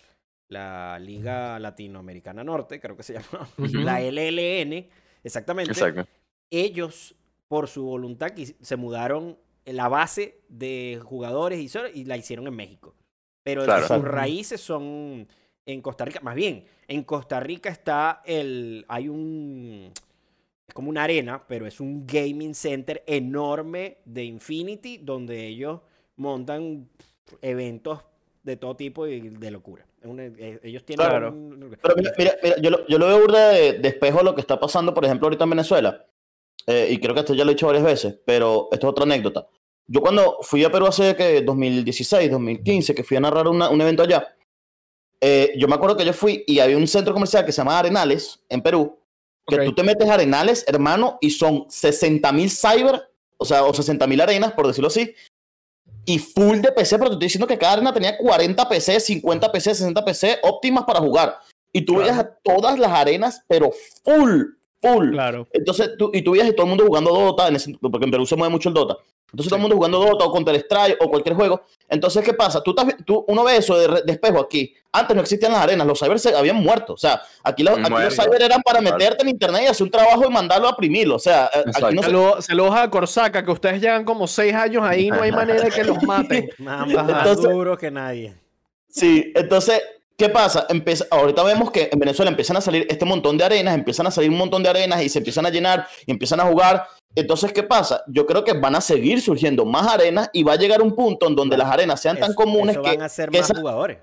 la 0.51 0.99
Liga 0.99 1.57
Latinoamericana 1.59 2.43
Norte, 2.43 2.79
creo 2.79 2.95
que 2.95 3.03
se 3.03 3.13
llamaba, 3.19 3.47
Ujú. 3.57 3.77
la 3.79 3.99
LLN, 4.01 4.87
exactamente, 5.23 5.71
Exacto. 5.71 6.05
ellos 6.49 7.15
por 7.47 7.67
su 7.67 7.83
voluntad 7.83 8.29
se 8.61 8.75
mudaron 8.75 9.37
la 9.65 9.87
base 9.87 10.41
de 10.49 10.99
jugadores 11.03 11.59
y, 11.93 12.05
la 12.05 12.17
hicieron 12.17 12.47
en 12.47 12.55
México. 12.55 12.95
Pero 13.43 13.63
Claro. 13.63 13.81
sus 13.81 13.91
Exacto. 13.97 14.07
raíces 14.11 14.61
son 14.61 15.27
en 15.65 15.81
Costa 15.81 16.05
Rica. 16.05 16.19
Más 16.21 16.35
bien, 16.35 16.65
en 16.87 17.03
Costa 17.03 17.39
Rica 17.39 17.69
está 17.69 18.21
el. 18.25 18.85
Hay 18.87 19.07
un. 19.09 19.91
Es 20.67 20.73
como 20.73 20.89
una 20.89 21.03
arena, 21.03 21.45
pero 21.47 21.67
es 21.67 21.79
un 21.79 22.05
gaming 22.07 22.55
center 22.55 23.03
enorme 23.05 23.97
de 24.05 24.23
Infinity 24.23 24.97
donde 24.99 25.45
ellos 25.47 25.81
montan 26.15 26.87
eventos 27.41 27.99
de 28.43 28.57
todo 28.57 28.75
tipo 28.75 29.07
y 29.07 29.19
de 29.29 29.51
locura. 29.51 29.85
Una- 30.03 30.25
eh, 30.25 30.59
ellos 30.63 30.83
tienen. 30.83 31.05
Claro. 31.07 31.29
un- 31.31 31.77
Pero 31.81 31.95
mira, 31.95 32.11
mira, 32.17 32.35
mira, 32.41 32.55
yo, 32.61 32.69
lo, 32.71 32.87
yo 32.87 32.97
lo 32.97 33.07
veo 33.07 33.19
burda 33.21 33.49
de, 33.49 33.73
de 33.73 33.87
espejo 33.89 34.19
a 34.19 34.23
lo 34.23 34.33
que 34.35 34.41
está 34.41 34.59
pasando, 34.59 34.93
por 34.93 35.05
ejemplo, 35.05 35.27
ahorita 35.27 35.43
en 35.43 35.49
Venezuela. 35.51 36.05
Eh, 36.67 36.87
y 36.91 36.97
creo 36.99 37.13
que 37.13 37.21
esto 37.21 37.33
ya 37.33 37.43
lo 37.45 37.51
he 37.51 37.53
dicho 37.55 37.67
varias 37.67 37.83
veces, 37.85 38.15
pero 38.25 38.67
esto 38.71 38.87
es 38.87 38.91
otra 38.91 39.03
anécdota. 39.03 39.47
Yo 39.87 40.01
cuando 40.01 40.37
fui 40.41 40.63
a 40.63 40.71
Perú 40.71 40.85
hace 40.87 41.15
que 41.15 41.41
2016, 41.41 42.29
2015, 42.31 42.95
que 42.95 43.03
fui 43.03 43.17
a 43.17 43.19
narrar 43.19 43.47
una- 43.47 43.69
un 43.69 43.81
evento 43.81 44.03
allá, 44.03 44.35
eh, 45.19 45.53
yo 45.57 45.67
me 45.67 45.75
acuerdo 45.75 45.97
que 45.97 46.05
yo 46.05 46.13
fui 46.13 46.43
y 46.47 46.59
había 46.59 46.77
un 46.77 46.87
centro 46.87 47.13
comercial 47.13 47.45
que 47.45 47.51
se 47.51 47.57
llama 47.61 47.77
Arenales 47.77 48.39
en 48.49 48.61
Perú, 48.61 48.97
que 49.47 49.57
tú 49.65 49.73
te 49.73 49.83
metes 49.83 50.07
a 50.09 50.13
Arenales, 50.15 50.63
hermano, 50.67 51.17
y 51.21 51.29
son 51.31 51.65
60 51.69 52.31
mil 52.31 52.49
cyber, 52.49 53.01
o 53.37 53.45
sea, 53.45 53.63
o 53.63 53.73
60 53.73 54.07
mil 54.07 54.21
arenas, 54.21 54.53
por 54.53 54.67
decirlo 54.67 54.87
así, 54.87 55.13
y 56.05 56.19
full 56.19 56.59
de 56.61 56.71
PC, 56.71 56.97
pero 56.97 57.09
te 57.09 57.13
estoy 57.15 57.25
diciendo 57.27 57.47
que 57.47 57.57
cada 57.57 57.73
arena 57.73 57.93
tenía 57.93 58.17
40 58.17 58.67
PC, 58.67 58.99
50 58.99 59.51
PC, 59.51 59.75
60 59.75 60.03
PC 60.05 60.39
óptimas 60.43 60.83
para 60.85 60.99
jugar. 60.99 61.37
Y 61.73 61.81
tú 61.85 61.93
Claro. 61.93 62.03
veías 62.07 62.19
a 62.19 62.35
todas 62.43 62.77
las 62.79 62.91
arenas, 62.91 63.43
pero 63.47 63.71
full, 64.03 64.43
full. 64.81 65.11
Claro. 65.11 65.47
Entonces, 65.53 65.91
tú, 65.97 66.09
y 66.13 66.21
tú 66.21 66.31
veías 66.31 66.49
a 66.49 66.53
todo 66.53 66.63
el 66.63 66.69
mundo 66.69 66.85
jugando 66.85 67.11
Dota, 67.11 67.47
en 67.47 67.55
ese- 67.55 67.77
porque 67.79 68.05
en 68.05 68.11
Perú 68.11 68.25
se 68.25 68.35
mueve 68.35 68.51
mucho 68.51 68.69
el 68.69 68.75
Dota. 68.75 68.97
Entonces, 69.31 69.47
todo 69.49 69.55
el 69.57 69.61
mundo 69.61 69.77
jugando 69.77 69.99
Dota 69.99 70.25
o 70.25 70.31
Counter 70.33 70.55
Strike 70.55 70.97
o 70.99 71.09
cualquier 71.09 71.35
juego. 71.35 71.61
Entonces, 71.87 72.21
¿qué 72.23 72.33
pasa? 72.33 72.61
Tú, 72.61 72.71
estás- 72.71 72.97
tú 73.05 73.23
uno 73.29 73.43
ve 73.45 73.55
eso 73.57 73.77
de, 73.77 74.01
de 74.01 74.11
espejo 74.11 74.39
aquí. 74.41 74.73
Antes 74.91 75.15
no 75.15 75.21
existían 75.21 75.53
las 75.53 75.61
arenas, 75.61 75.87
los 75.87 75.97
cybers 75.99 76.21
se 76.21 76.35
habían 76.35 76.57
muerto. 76.57 76.93
O 76.93 76.97
sea, 76.97 77.21
aquí 77.43 77.63
los, 77.63 77.77
aquí 77.79 77.89
los 77.89 78.13
cyber 78.13 78.41
eran 78.41 78.61
para 78.61 78.81
meterte 78.81 79.23
en 79.23 79.29
internet 79.29 79.61
y 79.63 79.67
hacer 79.67 79.85
un 79.85 79.91
trabajo 79.91 80.25
y 80.27 80.29
mandarlo 80.33 80.67
a 80.67 80.75
primirlo. 80.75 81.15
O 81.15 81.19
sea, 81.19 81.45
eh, 81.53 81.59
aquí 81.59 81.69
Exacto. 81.69 81.91
no 81.95 82.35
se. 82.41 82.41
Saludos, 82.47 82.75
a 82.75 82.89
Corsaca, 82.89 83.45
que 83.45 83.51
ustedes 83.51 83.79
llevan 83.79 84.03
como 84.03 84.27
seis 84.27 84.53
años 84.53 84.83
ahí, 84.83 85.07
no 85.09 85.21
hay 85.21 85.31
manera 85.31 85.61
de 85.63 85.69
que 85.69 85.83
los 85.85 86.03
maten. 86.03 86.49
Más, 86.57 87.41
duro 87.41 87.77
que 87.77 87.89
nadie. 87.89 88.33
Sí, 88.89 89.31
entonces, 89.35 89.81
¿qué 90.21 90.29
pasa? 90.29 90.67
Empieza, 90.69 91.05
ahorita 91.09 91.41
vemos 91.43 91.71
que 91.71 91.89
en 91.91 91.97
Venezuela 91.99 92.29
empiezan 92.29 92.55
a 92.57 92.61
salir 92.61 92.85
este 92.89 93.05
montón 93.05 93.37
de 93.39 93.43
arenas, 93.43 93.73
empiezan 93.73 94.05
a 94.05 94.11
salir 94.11 94.29
un 94.29 94.37
montón 94.37 94.61
de 94.61 94.69
arenas 94.69 95.01
y 95.01 95.09
se 95.09 95.17
empiezan 95.17 95.47
a 95.47 95.49
llenar 95.49 95.87
y 96.05 96.11
empiezan 96.11 96.39
a 96.39 96.43
jugar. 96.45 96.85
Entonces, 97.15 97.51
¿qué 97.51 97.63
pasa? 97.63 98.03
Yo 98.07 98.27
creo 98.27 98.43
que 98.43 98.53
van 98.53 98.75
a 98.75 98.81
seguir 98.81 99.19
surgiendo 99.19 99.65
más 99.65 99.87
arenas 99.91 100.29
y 100.31 100.43
va 100.43 100.53
a 100.53 100.57
llegar 100.57 100.81
un 100.81 100.95
punto 100.95 101.27
en 101.27 101.35
donde 101.35 101.57
las 101.57 101.67
arenas 101.71 101.99
sean 101.99 102.17
tan 102.19 102.31
Eso- 102.31 102.35
comunes 102.35 102.75
eso 102.75 102.83
que, 102.83 102.89
van 102.97 103.01
a 103.01 103.09
ser 103.09 103.31
más 103.31 103.41
esa- 103.49 103.59
jugadores. 103.59 103.97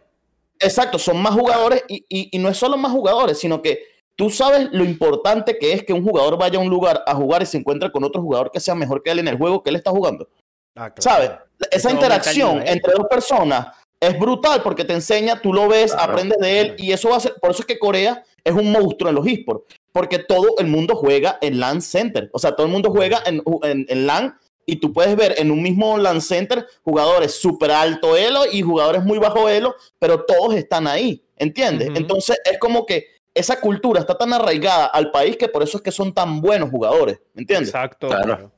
exacto, 0.58 0.98
son 0.98 1.22
más 1.22 1.34
jugadores 1.34 1.84
y, 1.88 2.04
y- 2.08 2.28
y 2.32 2.38
no 2.38 2.48
es 2.48 2.56
solo 2.56 2.76
más 2.76 2.90
jugadores, 2.90 3.38
sino 3.38 3.62
que 3.62 3.80
tú 4.16 4.28
sabes 4.28 4.68
lo 4.72 4.82
importante 4.84 5.56
que 5.56 5.72
es 5.72 5.84
que 5.84 5.92
un 5.92 6.02
jugador 6.04 6.36
vaya 6.36 6.58
a 6.58 6.62
un 6.62 6.68
lugar 6.68 7.04
a 7.06 7.14
jugar 7.14 7.42
y 7.42 7.46
se 7.46 7.58
encuentre 7.58 7.92
con 7.92 8.02
otro 8.02 8.20
jugador 8.20 8.50
que 8.50 8.58
sea 8.58 8.74
mejor 8.74 9.04
que 9.04 9.12
él 9.12 9.20
en 9.20 9.28
el 9.28 9.38
juego 9.38 9.62
que 9.62 9.70
él 9.70 9.76
está 9.76 9.92
jugando. 9.92 10.28
Ah, 10.74 10.92
claro. 10.92 11.00
¿Sabes? 11.02 11.30
Esa 11.70 11.88
Eso 11.88 11.90
interacción 11.90 12.62
entre 12.66 12.92
dos 12.92 13.06
personas 13.08 13.68
es 14.00 14.18
brutal 14.18 14.62
porque 14.62 14.84
te 14.84 14.92
enseña, 14.94 15.40
tú 15.40 15.52
lo 15.52 15.68
ves, 15.68 15.92
Claro. 15.92 16.12
aprendes 16.12 16.38
de 16.38 16.60
él 16.60 16.74
y 16.78 16.92
eso 16.92 17.08
va 17.10 17.16
a 17.16 17.20
ser, 17.20 17.34
por 17.40 17.50
eso 17.50 17.60
es 17.62 17.66
que 17.66 17.78
Corea 17.78 18.22
es 18.44 18.52
un 18.54 18.70
monstruo 18.70 19.08
en 19.10 19.16
los 19.16 19.26
esports, 19.26 19.74
porque 19.92 20.18
todo 20.20 20.56
el 20.58 20.66
mundo 20.68 20.94
juega 20.94 21.38
en 21.40 21.58
LAN 21.58 21.82
Center, 21.82 22.30
o 22.32 22.38
sea, 22.38 22.54
todo 22.54 22.66
el 22.66 22.72
mundo 22.72 22.90
juega 22.90 23.22
en, 23.26 23.42
en, 23.62 23.86
en 23.88 24.06
LAN 24.06 24.38
y 24.64 24.76
tú 24.76 24.92
puedes 24.92 25.16
ver 25.16 25.34
en 25.38 25.50
un 25.50 25.62
mismo 25.62 25.98
LAN 25.98 26.20
Center 26.20 26.66
jugadores 26.84 27.34
súper 27.40 27.70
alto 27.72 28.16
elo 28.16 28.42
y 28.50 28.62
jugadores 28.62 29.02
muy 29.02 29.18
bajo 29.18 29.48
elo, 29.48 29.74
pero 29.98 30.24
todos 30.24 30.54
están 30.54 30.86
ahí, 30.86 31.24
¿entiendes? 31.36 31.90
Entonces 31.94 32.38
es 32.44 32.58
como 32.58 32.86
que 32.86 33.06
esa 33.34 33.60
cultura 33.60 34.00
está 34.00 34.16
tan 34.16 34.32
arraigada 34.32 34.86
al 34.86 35.10
país 35.10 35.36
que 35.36 35.48
por 35.48 35.62
eso 35.62 35.78
es 35.78 35.82
que 35.82 35.92
son 35.92 36.12
tan 36.12 36.40
buenos 36.40 36.70
jugadores, 36.70 37.20
¿me 37.34 37.40
entiendes? 37.42 37.68
Exacto. 37.70 38.08
Claro. 38.08 38.52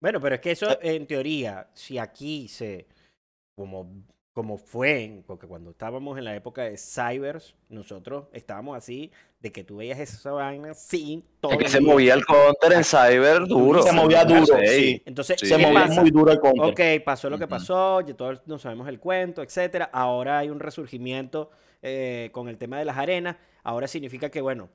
Bueno, 0.00 0.20
pero 0.20 0.34
es 0.34 0.40
que 0.40 0.50
eso, 0.52 0.70
Eh. 0.70 0.94
en 0.96 1.06
teoría, 1.06 1.68
si 1.74 1.98
aquí 1.98 2.46
se. 2.48 2.86
Como, 3.56 3.88
como 4.34 4.58
fue, 4.58 5.22
porque 5.28 5.46
cuando 5.46 5.70
estábamos 5.70 6.18
en 6.18 6.24
la 6.24 6.34
época 6.34 6.62
de 6.64 6.76
Cybers, 6.76 7.54
nosotros 7.68 8.26
estábamos 8.32 8.76
así, 8.76 9.12
de 9.38 9.52
que 9.52 9.62
tú 9.62 9.76
veías 9.76 10.00
esa 10.00 10.32
vaina 10.32 10.74
sin 10.74 11.22
todo. 11.38 11.52
Es 11.52 11.58
que 11.58 11.68
se 11.68 11.80
movía 11.80 12.14
el 12.14 12.26
counter 12.26 12.72
en 12.72 12.82
cyber 12.82 13.46
duro. 13.46 13.80
Se 13.82 13.92
movía 13.92 14.24
duro, 14.24 14.44
Sí. 14.44 14.66
sí. 14.66 15.02
Entonces, 15.06 15.36
Sí. 15.38 15.46
Se 15.46 15.56
¿qué 15.56 15.62
movía 15.66 15.84
pasa? 15.86 16.00
muy 16.00 16.10
duro 16.10 16.32
el 16.32 16.40
counter. 16.40 16.64
Ok, 16.98 17.04
pasó 17.04 17.30
lo 17.30 17.38
que 17.38 17.46
pasó, 17.46 18.00
ya 18.00 18.14
todos 18.16 18.42
nos 18.46 18.60
sabemos 18.62 18.88
el 18.88 18.98
cuento, 18.98 19.40
etcétera. 19.40 19.88
Ahora 19.92 20.38
hay 20.38 20.50
un 20.50 20.58
resurgimiento 20.58 21.50
eh, 21.80 22.30
con 22.32 22.48
el 22.48 22.58
tema 22.58 22.76
de 22.78 22.86
las 22.86 22.98
arenas. 22.98 23.36
Ahora 23.62 23.86
significa 23.86 24.30
que, 24.30 24.40
bueno, 24.40 24.68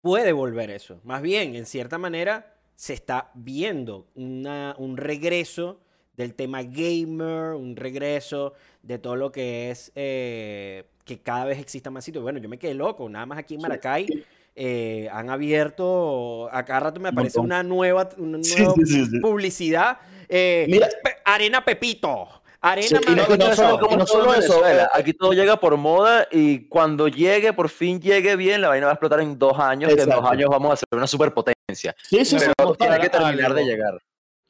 puede 0.00 0.32
volver 0.32 0.70
eso. 0.70 1.00
Más 1.04 1.20
bien, 1.20 1.54
en 1.54 1.66
cierta 1.66 1.98
manera, 1.98 2.54
se 2.76 2.94
está 2.94 3.30
viendo 3.34 4.06
una, 4.14 4.74
un 4.78 4.96
regreso 4.96 5.80
del 6.16 6.34
tema 6.34 6.62
gamer, 6.62 7.54
un 7.54 7.74
regreso 7.76 8.52
de 8.82 8.98
todo 8.98 9.16
lo 9.16 9.32
que 9.32 9.70
es 9.70 9.90
eh, 9.94 10.84
que 11.04 11.20
cada 11.20 11.44
vez 11.46 11.58
exista 11.58 11.90
más 11.90 12.04
sitios. 12.04 12.22
Bueno, 12.22 12.38
yo 12.38 12.48
me 12.48 12.58
quedé 12.58 12.74
loco, 12.74 13.08
nada 13.08 13.26
más 13.26 13.38
aquí 13.38 13.54
en 13.54 13.62
Maracay. 13.62 14.06
sí. 14.06 14.24
eh, 14.54 15.08
han 15.10 15.30
abierto, 15.30 16.48
a 16.52 16.62
cada 16.64 16.80
rato 16.80 17.00
me 17.00 17.08
aparece 17.08 17.40
una 17.40 17.62
nueva, 17.62 18.10
una 18.18 18.38
nueva 18.38 18.74
sí, 18.76 18.82
sí, 18.86 19.06
sí. 19.06 19.20
publicidad. 19.20 19.98
eh, 20.28 20.66
Mira, 20.68 20.88
Pe- 21.02 21.16
Arena 21.24 21.64
Pepito. 21.64 22.28
Arena 22.60 22.86
Sí, 22.86 22.94
y 22.94 23.10
no- 23.10 23.16
Maracay. 23.16 23.34
y 23.34 23.38
no 23.38 23.56
solo- 23.56 23.80
como 23.80 23.96
no 23.96 24.04
todo 24.04 24.18
solo 24.20 24.34
en 24.34 24.42
eso, 24.42 24.62
Aquí 24.94 25.14
todo 25.14 25.32
llega 25.32 25.58
por 25.58 25.76
moda 25.76 26.28
y 26.30 26.68
cuando 26.68 27.08
llegue, 27.08 27.52
por 27.54 27.68
fin 27.70 28.00
llegue 28.00 28.36
bien, 28.36 28.60
la 28.60 28.68
vaina 28.68 28.86
va 28.86 28.92
a 28.92 28.94
explotar 28.94 29.20
en 29.20 29.36
dos 29.38 29.58
años, 29.58 29.92
que 29.94 30.02
en 30.02 30.10
dos 30.10 30.24
años 30.30 30.48
vamos 30.50 30.72
a 30.74 30.76
ser 30.76 30.86
una 30.92 31.06
superpotencia. 31.06 31.94
sí, 32.02 32.24
sí, 32.24 32.38
sí, 32.38 32.46
Pero 32.56 32.74
tiene 32.74 33.00
que 33.00 33.08
terminar 33.08 33.54
de 33.54 33.64
llegar. 33.64 33.98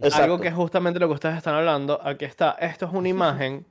Exacto. 0.03 0.24
Algo 0.24 0.40
que 0.40 0.48
es 0.48 0.55
justamente 0.55 0.98
lo 1.00 1.09
que 1.09 1.14
ustedes 1.14 1.36
están 1.36 1.55
hablando. 1.55 2.00
Aquí 2.03 2.24
está. 2.24 2.53
Esto 2.61 2.86
es 2.86 2.92
una 2.92 3.09
imagen 3.09 3.66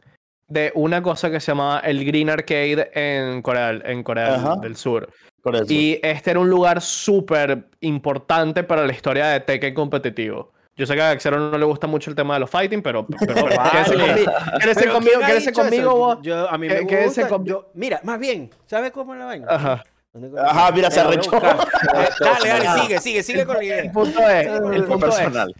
de 0.47 0.71
una 0.75 1.01
cosa 1.01 1.29
que 1.31 1.39
se 1.39 1.51
llamaba 1.51 1.79
el 1.79 2.03
Green 2.05 2.29
Arcade 2.29 2.91
en 2.93 3.41
Corea, 3.41 3.71
en 3.71 4.03
Corea 4.03 4.31
del- 4.31 4.35
Ajá. 4.45 4.55
del 4.57 4.75
Sur. 4.75 5.09
Por 5.41 5.55
eso. 5.55 5.65
Y 5.69 5.99
este 6.03 6.31
era 6.31 6.39
un 6.39 6.49
lugar 6.49 6.81
súper 6.81 7.65
importante 7.79 8.63
para 8.63 8.85
la 8.85 8.91
historia 8.91 9.27
de 9.27 9.39
Tekken 9.39 9.73
competitivo. 9.73 10.51
Yo 10.75 10.85
sé 10.85 10.95
que 10.95 11.01
a 11.01 11.11
Axero 11.11 11.37
no 11.39 11.57
le 11.57 11.65
gusta 11.65 11.85
mucho 11.87 12.09
el 12.09 12.15
tema 12.15 12.35
de 12.35 12.41
los 12.41 12.49
fighting, 12.49 12.81
pero, 12.81 13.05
pero, 13.19 13.33
pero 13.33 13.55
Vale. 13.57 14.25
quédese 14.61 14.87
conmigo, 14.89 15.19
quédese 15.25 15.51
conmigo, 15.53 15.95
vos. 15.95 16.17
Yo, 16.21 16.49
a 16.49 16.57
mí 16.57 16.67
Que- 16.67 16.81
me 16.81 16.87
quédese 16.87 17.21
gusta. 17.23 17.27
con- 17.35 17.45
yo- 17.45 17.71
mira, 17.73 17.99
más 18.03 18.19
bien, 18.19 18.49
¿sabes 18.65 18.91
cómo 18.91 19.13
es 19.13 19.19
la 19.19 19.25
vaina? 19.25 19.47
Ajá. 19.49 19.83
¿Dónde- 20.13 20.39
Ajá, 20.41 20.71
mira, 20.71 20.91
se 20.91 20.99
arrechó. 20.99 21.31
Eh, 21.41 22.07
Dale, 22.19 22.49
dale, 22.49 22.81
sigue, 22.81 22.99
sigue, 22.99 23.23
sigue 23.23 23.45
con 23.45 23.57
la 23.57 23.63
idea. 23.63 23.79
El 23.79 23.91
punto 23.91 24.19
es, 24.29 24.45
el 24.47 24.83
punto 24.85 25.07
es, 25.07 25.15
personal. 25.15 25.55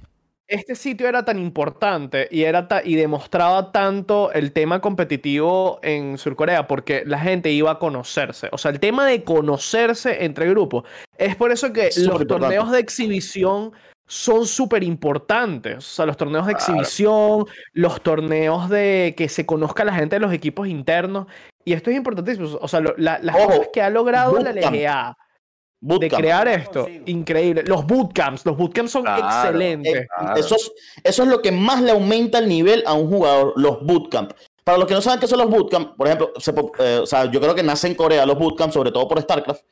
Este 0.52 0.76
sitio 0.76 1.08
era 1.08 1.24
tan 1.26 1.39
importante 1.39 2.28
y, 2.30 2.43
era 2.43 2.68
ta- 2.68 2.82
y 2.84 2.95
demostraba 2.95 3.72
tanto 3.72 4.32
el 4.34 4.52
tema 4.52 4.82
competitivo 4.82 5.80
en 5.82 6.18
Surcorea 6.18 6.68
porque 6.68 7.04
la 7.06 7.20
gente 7.20 7.52
iba 7.52 7.72
a 7.72 7.80
conocerse. 7.80 8.49
O 8.52 8.58
sea, 8.58 8.72
el 8.72 8.80
tema 8.80 9.06
de 9.06 9.24
conocerse 9.24 10.24
entre 10.26 10.49
grupos. 10.49 10.84
Es 11.18 11.36
por 11.36 11.52
eso 11.52 11.72
que 11.74 11.86
los 11.86 11.97
importante. 11.97 12.28
torneos 12.28 12.72
de 12.72 12.80
exhibición 12.80 13.72
son 14.08 14.45
súper 14.45 14.84
importantes. 14.84 15.78
O 15.78 15.82
sea, 15.82 16.06
los 16.06 16.18
torneos 16.18 16.45
de 16.45 16.54
Claro. 16.56 16.74
exhibición, 16.74 17.45
los 17.74 18.02
torneos 18.02 18.70
de 18.70 19.14
que 19.16 19.30
se 19.30 19.45
conozca 19.45 19.86
la 19.86 19.93
gente 19.93 20.18
de 20.18 20.20
los 20.20 20.34
equipos 20.34 20.68
internos. 20.68 21.28
Y 21.64 21.74
esto 21.74 21.89
es 21.91 21.95
importantísimo. 21.95 22.58
O 22.60 22.68
sea, 22.68 22.82
lo- 22.82 22.93
la- 22.97 23.20
las 23.22 23.36
Ojo, 23.38 23.47
cosas 23.47 23.70
que 23.72 23.82
ha 23.82 23.89
logrado 23.89 24.38
la. 24.39 24.49
LGA 24.52 25.18
Bootcamp. 25.84 26.21
crear 26.21 26.45
No 26.47 26.53
esto, 26.53 26.88
increíble. 27.07 27.63
Los 27.65 27.86
bootcamps, 27.86 28.45
los 28.45 28.55
bootcamps 28.55 28.91
son 28.91 29.03
Claro. 29.03 29.25
excelentes. 29.25 29.95
Eh, 29.95 30.07
Claro. 30.19 30.39
eso, 30.39 30.55
es, 30.55 30.71
eso 31.03 31.23
es 31.23 31.29
lo 31.29 31.41
que 31.41 31.51
más 31.51 31.82
le 31.82 31.91
aumenta 31.91 32.38
el 32.38 32.47
nivel 32.47 32.84
a 32.86 32.93
un 32.93 33.09
jugador, 33.09 33.53
los 33.55 33.84
bootcamp. 33.86 34.32
Para 34.63 34.77
los 34.77 34.88
que 34.88 34.93
no 34.93 35.01
saben 35.01 35.19
qué 35.19 35.25
son 35.27 35.39
los 35.39 35.49
bootcamp, 35.49 35.97
por 35.97 36.05
ejemplo, 36.07 36.32
se 36.38 36.53
eh, 36.79 36.99
o 37.01 37.05
sea, 37.07 37.25
yo 37.32 37.41
creo 37.41 37.55
que 37.55 37.63
nace 37.63 37.88
en 37.88 37.95
Corea 37.95 38.25
los 38.27 38.38
bootcamp, 38.38 38.71
sobre 38.71 38.91
todo 38.91 39.07
por 39.07 39.19
StarCraft. 39.19 39.63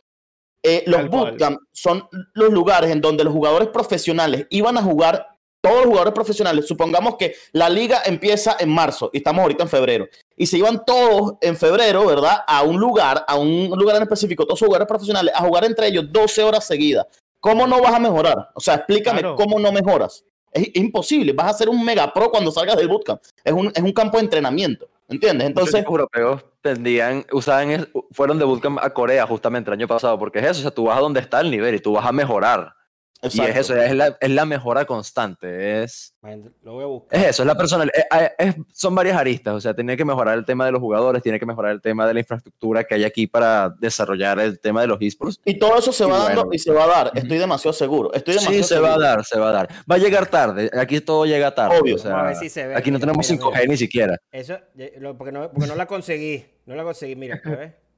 Eh, 0.63 0.83
los 0.87 0.99
Tal 1.01 1.09
cual. 1.09 1.21
bootcamp 1.31 1.59
son 1.71 2.07
los 2.33 2.51
lugares 2.51 2.89
en 2.91 2.99
donde 2.99 3.23
los 3.23 3.31
jugadores 3.31 3.67
profesionales 3.69 4.47
iban 4.49 4.77
a 4.77 4.81
jugar, 4.81 5.27
todos 5.61 5.77
los 5.77 5.85
jugadores 5.85 6.13
profesionales, 6.13 6.67
supongamos 6.67 7.15
que 7.15 7.35
la 7.51 7.69
liga 7.69 8.01
empieza 8.05 8.55
en 8.59 8.69
marzo 8.69 9.09
y 9.13 9.17
estamos 9.17 9.41
ahorita 9.41 9.63
en 9.63 9.69
febrero, 9.69 10.07
y 10.37 10.45
se 10.45 10.57
iban 10.57 10.83
todos 10.85 11.33
en 11.41 11.57
febrero, 11.57 12.05
¿verdad? 12.05 12.43
A 12.47 12.63
un 12.63 12.79
lugar, 12.79 13.25
a 13.27 13.35
un 13.35 13.69
lugar 13.69 13.97
en 13.97 14.03
específico, 14.03 14.45
todos 14.45 14.61
los 14.61 14.67
jugadores 14.67 14.87
profesionales, 14.87 15.33
a 15.35 15.43
jugar 15.45 15.65
entre 15.65 15.87
ellos 15.87 16.05
12 16.11 16.43
horas 16.43 16.65
seguidas. 16.65 17.05
¿Cómo 17.39 17.67
no 17.67 17.81
vas 17.81 17.93
a 17.93 17.99
mejorar? 17.99 18.49
O 18.53 18.59
sea, 18.59 18.75
explícame 18.75 19.19
Claro. 19.19 19.35
cómo 19.35 19.59
no 19.59 19.71
mejoras. 19.71 20.23
Es, 20.51 20.69
imposible, 20.75 21.31
vas 21.33 21.51
a 21.51 21.57
ser 21.57 21.69
un 21.69 21.83
mega 21.83 22.11
pro 22.11 22.29
cuando 22.29 22.51
salgas 22.51 22.75
del 22.77 22.87
bootcamp. 22.87 23.21
Es 23.43 23.53
un, 23.53 23.71
es 23.73 23.81
un 23.83 23.93
campo 23.93 24.17
de 24.17 24.23
entrenamiento, 24.23 24.87
¿entiendes? 25.07 25.47
Entonces, 25.47 25.75
equipos 25.75 25.99
europeos 25.99 26.45
tendían, 26.61 27.25
usaban, 27.31 27.87
fueron 28.11 28.39
de 28.39 28.45
bootcamp 28.45 28.79
a 28.81 28.93
Corea 28.93 29.25
justamente 29.27 29.69
el 29.69 29.73
año 29.73 29.87
pasado, 29.87 30.17
porque 30.17 30.39
es 30.39 30.45
eso, 30.45 30.59
o 30.59 30.61
sea, 30.63 30.71
tú 30.71 30.85
vas 30.85 30.97
a 30.97 31.01
donde 31.01 31.19
está 31.19 31.39
el 31.39 31.51
nivel 31.51 31.75
y 31.75 31.79
tú 31.79 31.93
vas 31.93 32.05
a 32.05 32.11
mejorar. 32.11 32.73
Y 33.21 33.27
es 33.27 33.35
exacto. 33.35 33.59
eso, 33.59 33.75
es 33.81 33.95
la, 33.95 34.17
es 34.21 34.29
la 34.29 34.45
mejora 34.45 34.85
constante, 34.85 35.83
es, 35.83 36.15
Man, 36.21 36.53
Lo 36.63 36.73
voy 36.73 36.83
a 36.83 36.87
buscar. 36.87 37.19
es 37.19 37.27
eso, 37.27 37.43
es 37.43 37.47
la 37.47 37.55
personal, 37.55 37.91
es- 37.93 38.31
es- 38.37 38.55
son 38.73 38.95
varias 38.95 39.17
aristas, 39.17 39.53
o 39.55 39.59
sea, 39.61 39.73
tiene 39.73 39.97
que 39.97 40.05
mejorar 40.05 40.37
el 40.37 40.45
tema 40.45 40.65
de 40.65 40.71
los 40.71 40.79
jugadores, 40.79 41.21
tiene 41.21 41.39
que 41.39 41.45
mejorar 41.45 41.71
el 41.73 41.81
tema 41.81 42.07
de 42.07 42.13
la 42.13 42.19
infraestructura 42.21 42.83
que 42.85 42.95
hay 42.95 43.03
aquí 43.03 43.27
para 43.27 43.69
desarrollar 43.79 44.39
el 44.39 44.59
tema 44.59 44.81
de 44.81 44.87
los 44.87 44.97
esports. 45.01 45.39
Y 45.43 45.59
todo 45.59 45.77
eso 45.77 45.91
se 45.91 46.05
Y 46.05 46.09
va 46.09 46.29
dando 46.29 46.49
y 46.51 46.59
se 46.59 46.71
va 46.71 46.83
a 46.85 46.87
dar. 46.87 47.11
Estoy 47.15 47.37
demasiado 47.37 47.73
seguro. 47.73 48.13
Estoy 48.13 48.35
demasiado 48.35 48.63
Sí, 48.63 48.63
se 48.63 48.79
va 48.79 48.93
a 48.93 48.97
dar, 48.99 49.25
se 49.25 49.37
va 49.39 49.49
a 49.49 49.51
dar. 49.51 49.69
Va 49.89 49.95
a 49.95 49.97
llegar 49.99 50.27
tarde, 50.27 50.69
aquí 50.79 51.01
todo 51.01 51.25
llega 51.25 51.53
tarde. 51.53 51.77
Obvio. 51.79 51.95
o 51.95 51.99
sea, 51.99 52.11
Vamos 52.11 52.25
a 52.25 52.27
ver 52.29 52.35
si 52.37 52.49
se 52.49 52.67
ve. 52.67 52.75
aquí 52.75 52.89
no 52.91 52.97
Mira, 52.99 53.07
tenemos 53.07 53.29
mira, 53.29 53.43
5G 53.43 53.53
mira. 53.55 53.65
ni 53.67 53.77
siquiera. 53.77 54.17
Eso, 54.31 54.57
eh, 54.77 54.99
porque, 55.17 55.31
no, 55.33 55.51
porque 55.51 55.67
no 55.67 55.75
la 55.75 55.85
conseguí. 55.85 56.45
No 56.65 56.75
la 56.75 56.83
conseguí, 56.83 57.15
mira, 57.15 57.41
a 57.43 57.49
ver. 57.49 57.88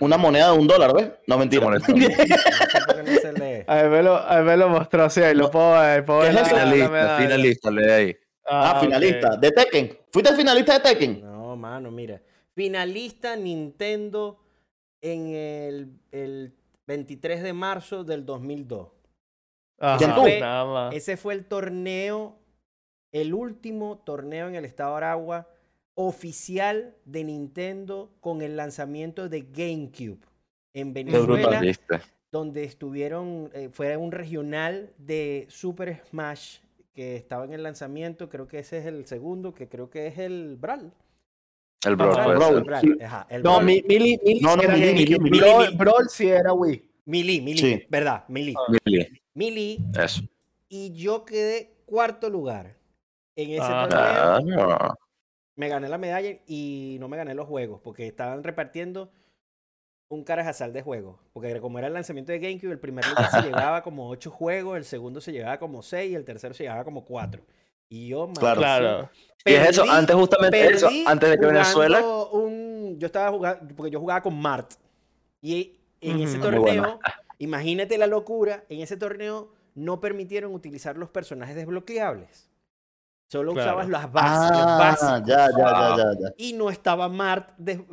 Una 0.00 0.16
moneda 0.16 0.52
de 0.52 0.58
un 0.58 0.66
dólar, 0.66 0.92
¿ves? 0.94 1.10
No, 1.26 1.38
mentira. 1.38 1.66
A 3.66 3.74
ver, 3.82 3.90
me 3.90 4.02
lo, 4.02 4.14
a 4.16 4.40
ver, 4.42 4.58
lo 4.58 4.68
mostró 4.68 5.04
así, 5.04 5.22
ahí 5.22 5.34
lo 5.34 5.50
puedo 5.50 5.72
ver. 5.80 6.04
puedo 6.04 6.20
¿Qué 6.20 6.26
ver 6.28 6.36
es 6.38 6.48
Finalista, 6.48 7.16
finalista, 7.18 7.70
lee 7.70 7.90
ahí. 7.90 8.16
ah, 8.46 8.74
ok. 8.76 8.80
finalista. 8.84 9.36
De 9.36 9.50
Tekken. 9.50 9.98
¿Fuiste 10.10 10.34
finalista 10.34 10.74
de 10.74 10.80
Tekken? 10.80 11.20
No, 11.22 11.56
mano, 11.56 11.90
mira. 11.90 12.20
Finalista 12.54 13.36
Nintendo 13.36 14.38
en 15.00 15.26
el, 15.34 15.90
el 16.12 16.54
23 16.86 17.42
de 17.42 17.52
marzo 17.52 18.04
del 18.04 18.24
2002. 18.24 18.88
Ajá, 19.78 19.98
¿Quién 19.98 20.14
tú? 20.14 20.22
nada 20.40 20.64
más. 20.64 20.94
Ese 20.94 21.16
fue 21.16 21.34
el 21.34 21.44
torneo, 21.46 22.38
el 23.12 23.34
último 23.34 23.98
torneo 24.04 24.48
en 24.48 24.54
el 24.54 24.64
estado 24.64 24.92
de 24.92 24.96
Aragua 24.98 25.48
oficial 25.96 26.94
de 27.04 27.24
Nintendo 27.24 28.10
con 28.20 28.40
el 28.42 28.56
lanzamiento 28.56 29.28
de 29.28 29.42
GameCube 29.42 30.20
en. 30.74 30.92
Venezuela, 30.94 31.60
donde 32.30 32.64
estuvieron, 32.64 33.50
eh, 33.54 33.70
fue 33.72 33.96
un 33.96 34.12
regional 34.12 34.92
de 34.98 35.46
Super 35.48 36.02
Smash 36.10 36.58
que 36.92 37.16
estaba 37.16 37.44
en 37.44 37.52
el 37.52 37.62
lanzamiento, 37.62 38.28
creo 38.28 38.46
que 38.46 38.58
ese 38.60 38.78
es 38.78 38.86
el 38.86 39.06
segundo, 39.06 39.52
que 39.54 39.68
creo 39.68 39.90
que 39.90 40.06
es 40.06 40.18
el 40.18 40.56
Brawl. 40.56 40.92
El 41.84 41.96
Brawl 41.96 42.14
puede 42.24 42.36
Brawl. 42.36 42.64
Brawl, 42.64 42.80
sí. 42.82 43.02
ajá, 43.02 43.26
el 43.30 43.42
No, 43.42 43.50
Brawl. 43.52 43.64
mi, 43.64 43.82
Mili, 43.86 44.18
Mili 44.24 44.40
No, 44.40 44.56
no, 44.56 44.62
era 44.62 44.74
Mili. 44.74 44.92
Mili, 44.94 45.18
Mili, 45.18 45.38
Brawl- 45.40 45.64
Mili. 45.66 45.76
Brawl 45.76 46.08
sí 46.08 46.28
era 46.28 46.52
Wii. 46.52 46.82
Melee, 47.06 47.56
Sí. 47.56 47.82
¿verdad? 47.88 48.24
Melee. 48.28 48.54
Melee, 48.84 49.22
Melee. 49.34 49.78
Eso. 50.02 50.22
Y 50.68 50.92
yo 50.94 51.24
quedé 51.24 51.70
cuarto 51.86 52.28
lugar 52.28 52.76
en 53.36 53.50
ese 53.50 53.60
Ah. 53.62 54.38
torneo. 54.38 54.70
Ah, 54.72 54.94
me 55.56 55.68
gané 55.68 55.88
la 55.88 55.98
medalla 55.98 56.38
y 56.46 56.96
no 57.00 57.08
me 57.08 57.16
gané 57.16 57.34
los 57.34 57.48
juegos 57.48 57.80
porque 57.82 58.06
estaban 58.06 58.44
repartiendo 58.44 59.10
un 60.08 60.22
carajazal 60.22 60.72
de 60.72 60.82
juegos. 60.82 61.18
Porque 61.32 61.60
como 61.60 61.78
era 61.78 61.88
el 61.88 61.94
lanzamiento 61.94 62.32
de 62.32 62.38
GameCube, 62.38 62.72
el 62.72 62.78
primer 62.78 63.06
lugar 63.08 63.30
se 63.30 63.42
llevaba 63.42 63.82
como 63.82 64.08
8 64.10 64.30
juegos, 64.30 64.76
el 64.76 64.84
segundo 64.84 65.20
se 65.20 65.32
llevaba 65.32 65.58
como 65.58 65.82
6 65.82 66.12
y 66.12 66.14
el 66.14 66.24
tercero 66.24 66.54
se 66.54 66.64
llevaba 66.64 66.84
como 66.84 67.04
4. 67.04 67.42
Y 67.88 68.08
yo, 68.08 68.28
Claro. 68.38 68.60
Claro. 68.60 69.10
Y 69.44 69.54
es 69.54 69.70
eso, 69.70 69.84
antes 69.88 70.16
justamente 70.16 70.66
eso, 70.66 70.88
antes 71.06 71.30
de 71.30 71.38
que 71.38 71.46
Venezuela. 71.46 72.00
Un, 72.32 72.96
yo 72.98 73.06
estaba 73.06 73.30
jugando, 73.30 73.74
porque 73.76 73.92
yo 73.92 74.00
jugaba 74.00 74.20
con 74.20 74.38
Mart. 74.38 74.72
Y 75.40 75.78
en 76.00 76.20
ese 76.20 76.38
bueno. 76.38 76.62
torneo, 76.62 77.00
imagínate 77.38 77.96
la 77.96 78.08
locura, 78.08 78.64
en 78.68 78.80
ese 78.80 78.96
torneo 78.96 79.52
no 79.74 80.00
permitieron 80.00 80.52
utilizar 80.52 80.96
los 80.96 81.10
personajes 81.10 81.54
desbloqueables. 81.54 82.50
Solo 83.28 83.52
Claro. 83.54 83.70
usabas 83.70 83.88
las 83.88 84.12
bases, 84.12 84.50
Ah, 85.02 85.22
ya, 85.26 85.48
ya, 85.48 85.48
ya, 85.58 85.96
ya, 85.96 86.04
ya. 86.20 86.28
Y 86.38 86.52
no 86.52 86.70
estaba 86.70 87.08
Mart, 87.08 87.50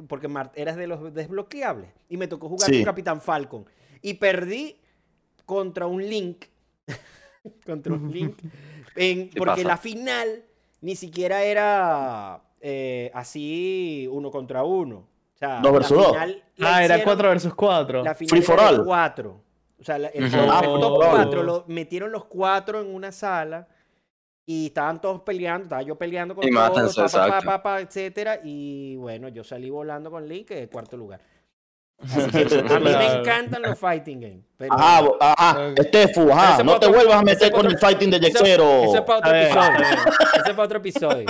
porque 0.08 0.28
Mart 0.28 0.52
era 0.56 0.76
de 0.76 0.86
los 0.86 1.12
desbloqueables. 1.14 1.90
Y 2.08 2.18
me 2.18 2.28
tocó 2.28 2.50
jugar 2.50 2.70
Sí. 2.70 2.78
con 2.78 2.86
Capitán 2.86 3.20
Falcon. 3.20 3.66
Y 4.04 4.14
perdí 4.16 4.80
contra 5.46 5.88
un 5.88 6.08
Link. 6.08 6.46
contra 7.66 7.94
un 7.94 8.12
Link. 8.12 8.38
en- 8.96 9.30
porque 9.36 9.64
pasa. 9.64 9.68
la 9.68 9.78
final 9.78 10.44
ni 10.82 10.96
siquiera 10.96 11.44
era 11.44 12.42
eh, 12.62 13.12
así 13.14 14.08
uno 14.12 14.30
contra 14.32 14.64
uno. 14.64 14.98
O 14.98 15.38
sea, 15.38 15.56
Dos 15.62 15.64
la 15.66 15.72
versus 15.72 15.98
dos. 15.98 16.16
Ah, 16.62 16.84
era 16.84 16.96
hicieron- 16.98 17.04
4 17.04 17.30
versus 17.30 17.54
4. 17.56 18.04
La 18.04 18.16
final 18.16 18.30
Free 18.30 18.42
for 18.42 18.60
all. 18.60 18.86
cuatro. 18.86 19.42
O 19.80 19.84
sea, 19.84 19.96
el, 19.98 20.06
Ah, 20.06 20.10
top 20.10 20.22
free 20.22 20.30
for 20.30 20.84
all. 20.84 21.12
cuatro 21.12 21.44
lo 21.44 21.66
metieron 21.68 22.12
los 22.12 22.24
cuatro 22.26 22.80
en 22.82 22.94
una 22.94 23.12
sala 23.12 23.68
y 24.46 24.68
estaban 24.68 25.00
todos 25.00 25.22
peleando, 25.22 25.64
estaba 25.64 25.82
yo 25.82 25.96
peleando 25.96 26.36
con 26.36 26.46
Y 26.48 26.52
todos, 26.52 26.70
mátense, 26.70 27.02
pa, 27.02 27.08
pa, 27.08 27.12
pa, 27.12 27.28
exacto. 27.28 27.46
pa, 27.46 27.64
pa, 27.64 27.82
etcétera, 27.82 28.40
y 28.44 28.96
bueno, 28.98 29.30
yo 29.30 29.44
salí 29.44 29.70
volando 29.70 30.12
con 30.12 30.28
Link 30.28 30.52
en 30.52 30.68
cuarto 30.68 30.98
lugar. 30.98 31.22
Así 32.04 32.30
que 32.32 32.60
a 32.60 32.80
mí 32.80 32.86
me 32.92 33.20
encantan 33.20 33.62
los 33.62 33.80
fighting 33.80 34.20
games. 34.20 34.44
Pero 34.58 34.74
Ajá, 34.74 35.04
ajá. 35.22 35.68
Estefu, 35.78 36.24
Ese 36.24 36.32
ajá, 36.34 36.64
no 36.64 36.72
te 36.80 36.88
otro- 36.88 36.94
vuelvas 36.98 37.16
a 37.16 37.20
ese 37.20 37.26
meter 37.26 37.52
con 37.52 37.60
otro- 37.62 37.72
el 37.72 37.78
fighting 37.78 38.10
de 38.12 38.20
Yexero. 38.20 38.84
Eso 38.84 38.96
es 38.96 39.02
para 39.02 39.20
otro 39.20 39.36
episodio. 39.36 39.86
Eso 40.34 40.46
es 40.46 40.54
para 40.54 40.64
otro 40.64 40.78
episodio. 40.80 41.26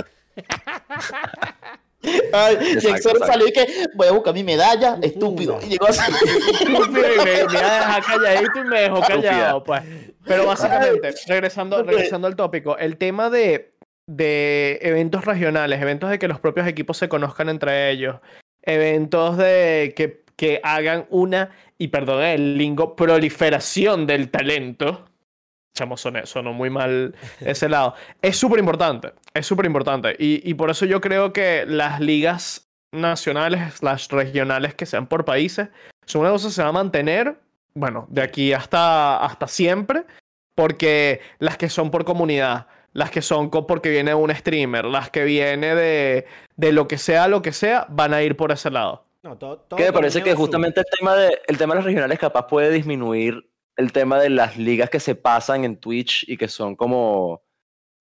Ay, 2.32 2.56
Exacto, 2.56 3.10
exacto. 3.10 3.26
salió 3.26 3.48
y 3.48 3.52
que 3.52 3.66
voy 3.94 4.08
a 4.08 4.12
buscar 4.12 4.34
mi 4.34 4.44
medalla, 4.44 4.98
estúpido. 5.02 5.58
Y 5.62 5.70
llegó 5.70 5.88
así. 5.88 6.00
Estúpido, 6.10 7.06
y 7.12 7.16
me, 7.18 7.24
me 7.24 7.58
deja 7.58 8.00
calladito 8.06 8.58
y 8.58 8.64
me 8.64 8.80
dejó 8.80 9.00
callado, 9.00 9.64
pues. 9.64 9.82
Pero 10.26 10.46
básicamente, 10.46 11.14
regresando, 11.26 11.82
regresando 11.82 12.26
al 12.26 12.36
tópico, 12.36 12.78
el 12.78 12.96
tema 12.96 13.30
de, 13.30 13.74
de 14.06 14.78
eventos 14.82 15.24
regionales, 15.24 15.80
eventos 15.80 16.10
de 16.10 16.18
que 16.18 16.28
los 16.28 16.40
propios 16.40 16.66
equipos 16.66 16.96
se 16.96 17.08
conozcan 17.08 17.48
entre 17.48 17.90
ellos, 17.90 18.16
eventos 18.62 19.36
de 19.36 19.92
que, 19.96 20.24
que 20.36 20.60
hagan 20.62 21.06
una, 21.10 21.50
y 21.78 21.88
perdón 21.88 22.22
el 22.22 22.56
lingo, 22.56 22.96
proliferación 22.96 24.06
del 24.06 24.30
talento. 24.30 25.04
Chamo, 25.74 25.96
sonó, 25.96 26.24
sonó 26.24 26.52
muy 26.52 26.70
mal 26.70 27.14
ese 27.40 27.68
lado. 27.68 27.94
Es 28.22 28.36
súper 28.36 28.60
importante, 28.60 29.12
es 29.34 29.44
súper 29.44 29.66
importante. 29.66 30.14
Y, 30.18 30.48
y 30.48 30.54
por 30.54 30.70
eso 30.70 30.86
yo 30.86 31.00
creo 31.00 31.32
que 31.32 31.64
las 31.66 32.00
ligas 32.00 32.68
nacionales 32.92 33.74
slash 33.74 34.08
regionales 34.08 34.74
que 34.74 34.86
sean 34.86 35.08
por 35.08 35.24
países 35.24 35.68
son 36.06 36.22
una 36.22 36.30
cosa 36.30 36.48
que 36.48 36.54
se 36.54 36.62
va 36.62 36.68
a 36.68 36.72
mantener, 36.72 37.40
bueno, 37.74 38.06
de 38.08 38.22
aquí 38.22 38.52
hasta, 38.52 39.16
hasta 39.16 39.48
siempre, 39.48 40.04
porque 40.54 41.20
las 41.40 41.56
que 41.56 41.68
son 41.68 41.90
por 41.90 42.04
comunidad, 42.04 42.68
las 42.92 43.10
que 43.10 43.20
son 43.20 43.50
porque 43.50 43.90
viene 43.90 44.14
un 44.14 44.32
streamer, 44.32 44.84
las 44.84 45.10
que 45.10 45.24
viene 45.24 45.74
de, 45.74 46.26
de 46.56 46.72
lo 46.72 46.86
que 46.86 46.98
sea, 46.98 47.26
lo 47.26 47.42
que 47.42 47.52
sea, 47.52 47.86
van 47.90 48.14
a 48.14 48.22
ir 48.22 48.36
por 48.36 48.52
ese 48.52 48.70
lado. 48.70 49.04
No, 49.24 49.36
todo, 49.38 49.58
todo 49.58 49.76
Que 49.76 49.86
me 49.86 49.92
parece 49.92 50.22
que 50.22 50.34
justamente 50.34 50.80
el 50.80 50.86
tema, 50.98 51.16
de, 51.16 51.40
el 51.48 51.58
tema 51.58 51.74
de 51.74 51.78
las 51.78 51.84
regionales 51.86 52.18
capaz 52.18 52.46
puede 52.46 52.70
disminuir 52.70 53.48
el 53.76 53.92
tema 53.92 54.20
de 54.20 54.30
las 54.30 54.56
ligas 54.56 54.90
que 54.90 55.00
se 55.00 55.14
pasan 55.14 55.64
en 55.64 55.76
Twitch 55.78 56.24
y 56.28 56.36
que 56.36 56.48
son 56.48 56.76
como 56.76 57.42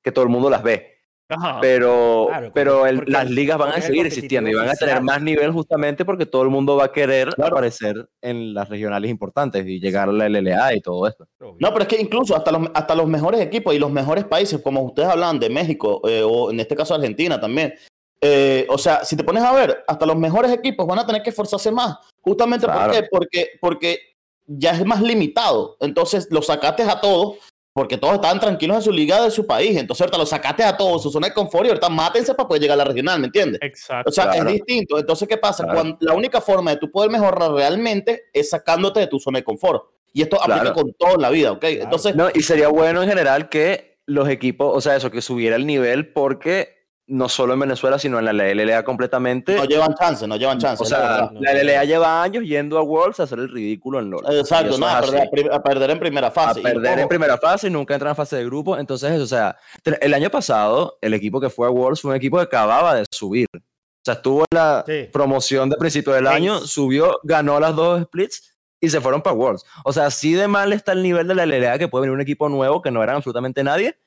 que 0.04 0.12
todo 0.12 0.24
el 0.24 0.30
mundo 0.30 0.50
las 0.50 0.64
ve. 0.64 0.90
Ajá. 1.30 1.60
pero, 1.62 2.26
Claro, 2.28 2.52
pero 2.54 2.86
el- 2.86 3.04
las 3.08 3.28
ligas 3.32 3.58
van 3.58 3.72
a 3.72 3.82
seguir 3.82 4.06
existiendo 4.06 4.52
y 4.52 4.54
van 4.54 4.70
a 4.70 4.74
tener 4.76 5.02
más 5.02 5.20
nivel 5.22 5.52
justamente 5.52 6.06
porque 6.06 6.28
todo 6.28 6.44
el 6.44 6.50
mundo 6.50 6.76
va 6.76 6.86
a 6.86 6.92
querer 6.92 7.30
Claro. 7.30 7.56
aparecer 7.56 8.08
en 8.22 8.54
las 8.54 8.70
regionales 8.70 9.10
importantes 9.10 9.66
y 9.66 9.80
llegar 9.80 10.10
a 10.10 10.12
la 10.12 10.26
LLA 10.28 10.76
y 10.76 10.82
todo 10.82 11.08
esto. 11.08 11.26
No, 11.40 11.72
pero 11.74 11.84
es 11.84 11.88
que 11.88 12.00
incluso 12.00 12.36
hasta 12.36 12.52
los, 12.52 12.70
hasta 12.76 12.94
los 12.94 13.08
mejores 13.08 13.42
equipos 13.42 13.74
y 13.74 13.80
los 13.80 13.90
mejores 13.90 14.26
países, 14.26 14.62
como 14.62 14.82
ustedes 14.84 15.10
hablan 15.10 15.40
de 15.40 15.50
México, 15.50 16.02
eh, 16.08 16.22
o 16.24 16.52
en 16.52 16.60
este 16.60 16.76
caso 16.76 16.94
Argentina 16.94 17.40
también, 17.40 17.74
eh, 18.22 18.68
o 18.70 18.78
sea, 18.78 19.04
si 19.04 19.16
te 19.16 19.24
pones 19.24 19.44
a 19.44 19.54
ver, 19.54 19.84
hasta 19.88 20.06
los 20.06 20.18
mejores 20.18 20.52
equipos 20.52 20.86
van 20.86 21.00
a 21.00 21.06
tener 21.08 21.24
que 21.24 21.30
esforzarse 21.32 21.72
más. 21.72 21.98
Justamente 22.22 22.68
Claro. 22.68 22.92
¿por 22.92 22.92
qué? 23.02 23.08
porque, 23.10 23.48
porque 23.60 24.00
ya 24.48 24.72
es 24.72 24.86
más 24.86 25.02
limitado. 25.02 25.78
Entonces 25.80 26.28
los 26.32 26.46
sacaste 26.48 26.84
a 26.84 27.00
todos, 27.02 27.38
porque 27.76 27.98
todos 27.98 28.16
estaban 28.16 28.40
tranquilos 28.40 28.78
en 28.78 28.84
su 28.84 28.92
liga 28.92 29.24
de 29.24 29.32
su 29.32 29.48
país. 29.48 29.76
Entonces 29.78 30.02
ahorita 30.02 30.18
los 30.20 30.30
sacaste 30.30 30.64
a 30.64 30.78
todos, 30.78 31.02
su 31.02 31.10
zona 31.10 31.28
de 31.30 31.34
confort 31.34 31.66
y 31.66 31.70
ahorita 31.70 31.90
mátense 31.90 32.36
para 32.36 32.48
poder 32.48 32.62
llegar 32.62 32.76
a 32.76 32.78
la 32.80 32.84
regional, 32.86 33.20
¿me 33.20 33.28
entiendes? 33.28 33.60
Exacto. 33.64 34.10
O 34.10 34.14
sea, 34.14 34.30
Claro. 34.30 34.50
es 34.50 34.56
distinto. 34.56 35.00
Entonces, 35.00 35.28
¿qué 35.28 35.38
pasa? 35.38 35.64
Claro. 35.64 35.80
Cuando, 35.80 35.98
la 36.02 36.14
única 36.14 36.40
forma 36.40 36.72
de 36.72 36.78
tú 36.78 36.92
poder 36.92 37.10
mejorar 37.10 37.52
realmente 37.52 38.26
es 38.32 38.50
sacándote 38.52 39.00
de 39.00 39.08
tu 39.08 39.20
zona 39.20 39.40
de 39.40 39.44
confort. 39.44 39.86
Y 40.14 40.22
esto 40.22 40.38
aplica 40.40 40.60
Claro. 40.62 40.76
con 40.76 40.94
todo 40.94 41.16
en 41.16 41.22
la 41.24 41.30
vida, 41.32 41.52
¿ok? 41.52 41.64
Entonces, 41.64 42.16
No, 42.16 42.28
y 42.32 42.44
sería 42.44 42.68
bueno 42.68 43.02
en 43.02 43.10
general 43.10 43.50
que 43.50 43.98
los 44.06 44.30
equipos, 44.30 44.72
o 44.76 44.82
sea, 44.82 44.96
eso, 44.96 45.10
que 45.10 45.22
subiera 45.22 45.56
el 45.56 45.66
nivel 45.66 46.14
porque 46.14 46.83
no 47.14 47.30
solo 47.30 47.54
en 47.54 47.60
Venezuela, 47.60 48.00
sino 48.00 48.18
en 48.18 48.26
la 48.26 48.34
LLA 48.34 48.84
completamente. 48.84 49.56
no 49.56 49.66
llevan 49.66 49.94
chance, 49.94 50.28
no 50.28 50.36
llevan 50.36 50.58
chance. 50.58 50.82
o 50.82 50.86
sea, 50.86 51.30
no, 51.32 51.40
la 51.42 51.54
no. 51.54 51.62
LLA 51.62 51.84
lleva 51.86 52.24
años 52.24 52.44
yendo 52.44 52.80
a 52.80 52.82
Worlds 52.82 53.20
a 53.20 53.24
hacer 53.24 53.38
el 53.38 53.50
ridículo 53.50 54.00
en 54.00 54.10
LoL. 54.10 54.24
Exacto, 54.36 54.80
no, 54.80 54.88
a 54.88 55.00
perder, 55.00 55.52
a 55.52 55.56
a 55.58 55.64
perder 55.64 55.92
en 55.92 56.00
primera 56.00 56.28
a 56.28 56.32
fase. 56.32 56.60
Y, 56.60 56.64
perder 56.64 57.00
en 57.00 57.08
primera 57.08 57.38
fase 57.38 57.68
y 57.68 57.70
nunca 57.70 57.94
entran 57.94 58.14
a 58.14 58.16
fase 58.16 58.38
de 58.38 58.46
grupo. 58.46 58.78
Entonces, 58.80 59.22
o 59.22 59.28
sea, 59.28 59.56
el 60.02 60.14
año 60.14 60.32
pasado, 60.32 60.98
el 61.02 61.14
equipo 61.14 61.40
que 61.40 61.52
fue 61.52 61.68
a 61.68 61.70
Worlds 61.70 62.02
fue 62.02 62.12
un 62.12 62.18
equipo 62.18 62.38
que 62.38 62.44
acababa 62.44 62.96
de 62.96 63.06
subir. 63.12 63.46
O 63.54 63.60
sea, 64.04 64.16
estuvo 64.16 64.40
en 64.42 64.58
la 64.58 64.84
Sí. 64.88 65.08
promoción 65.14 65.70
de 65.70 65.78
principio 65.78 66.14
del 66.14 66.26
año, 66.26 66.60
subió, 66.62 67.20
ganó 67.22 67.60
las 67.60 67.76
dos 67.76 68.02
splits 68.06 68.58
y 68.82 68.90
se 68.90 69.00
fueron 69.00 69.22
para 69.22 69.36
Worlds. 69.36 69.64
O 69.86 69.94
sea, 69.94 70.08
así 70.08 70.34
de 70.34 70.48
mal 70.48 70.74
está 70.74 70.94
el 70.94 71.04
nivel 71.04 71.28
de 71.28 71.36
la 71.36 71.46
LLA 71.46 71.78
que 71.78 71.88
puede 71.88 72.02
venir 72.02 72.16
un 72.16 72.22
equipo 72.22 72.50
nuevo 72.50 72.82
que 72.82 72.90
no 72.90 73.04
eran 73.04 73.18
absolutamente 73.18 73.64
nadie 73.64 73.98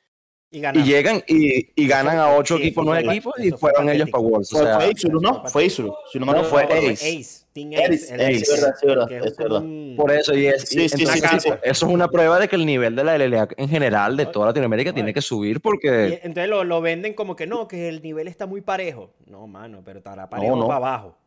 Y 0.50 0.82
llegan 0.84 1.22
y, 1.26 1.70
y 1.74 1.86
ganan 1.88 2.18
a 2.18 2.34
ocho 2.36 2.56
Sí, 2.56 2.62
equipos, 2.62 2.84
nueve 2.84 3.02
equipos 3.10 3.34
y 3.38 3.50
fue 3.50 3.58
fueron 3.58 3.88
ellos 3.90 4.08
para 4.08 4.22
Worlds. 4.22 4.52
O 4.54 4.58
fue, 4.58 4.66
sea, 4.66 4.76
fue 4.76 4.90
Isuru, 4.92 5.20
¿no? 5.20 5.44
fue 5.46 5.64
Isuru. 5.64 5.94
Si 6.12 6.18
no 6.18 6.26
No, 6.26 6.44
fue 6.44 6.62
Ace. 6.64 7.18
Ace. 7.18 7.46
Team 7.52 7.70
Ace, 7.72 8.14
Ace. 8.14 8.36
es 8.36 8.50
verdad, 8.50 8.74
es 8.80 8.86
verdad, 8.86 9.12
es 9.12 9.36
verdad. 9.36 9.62
por 9.96 10.12
eso, 10.12 10.34
y 10.34 10.46
es, 10.46 10.62
Sí, 10.68 10.84
y 10.84 10.88
sí, 10.88 10.96
entonces, 11.00 11.22
sí, 11.22 11.28
sí, 11.40 11.50
sí. 11.50 11.58
eso 11.62 11.86
es 11.86 11.92
una 11.92 12.08
prueba 12.08 12.38
de 12.38 12.48
que 12.48 12.56
el 12.56 12.66
nivel 12.66 12.94
de 12.94 13.02
la 13.04 13.16
LLA 13.18 13.48
en 13.56 13.68
general 13.68 14.16
de 14.16 14.26
toda 14.26 14.46
Latinoamérica 14.46 14.92
tiene 14.92 15.12
que 15.12 15.22
subir 15.22 15.56
Y 15.56 15.58
porque 15.60 16.20
entonces 16.22 16.48
lo, 16.48 16.64
lo 16.64 16.80
venden 16.80 17.14
como 17.14 17.34
que 17.34 17.46
no, 17.46 17.66
que 17.66 17.88
el 17.88 18.02
nivel 18.02 18.28
está 18.28 18.46
muy 18.46 18.60
parejo. 18.60 19.10
No, 19.26 19.46
mano, 19.46 19.82
pero 19.84 19.98
estará 19.98 20.28
parejo 20.28 20.54
no. 20.56 20.66
para 20.66 20.76
abajo. 20.76 21.18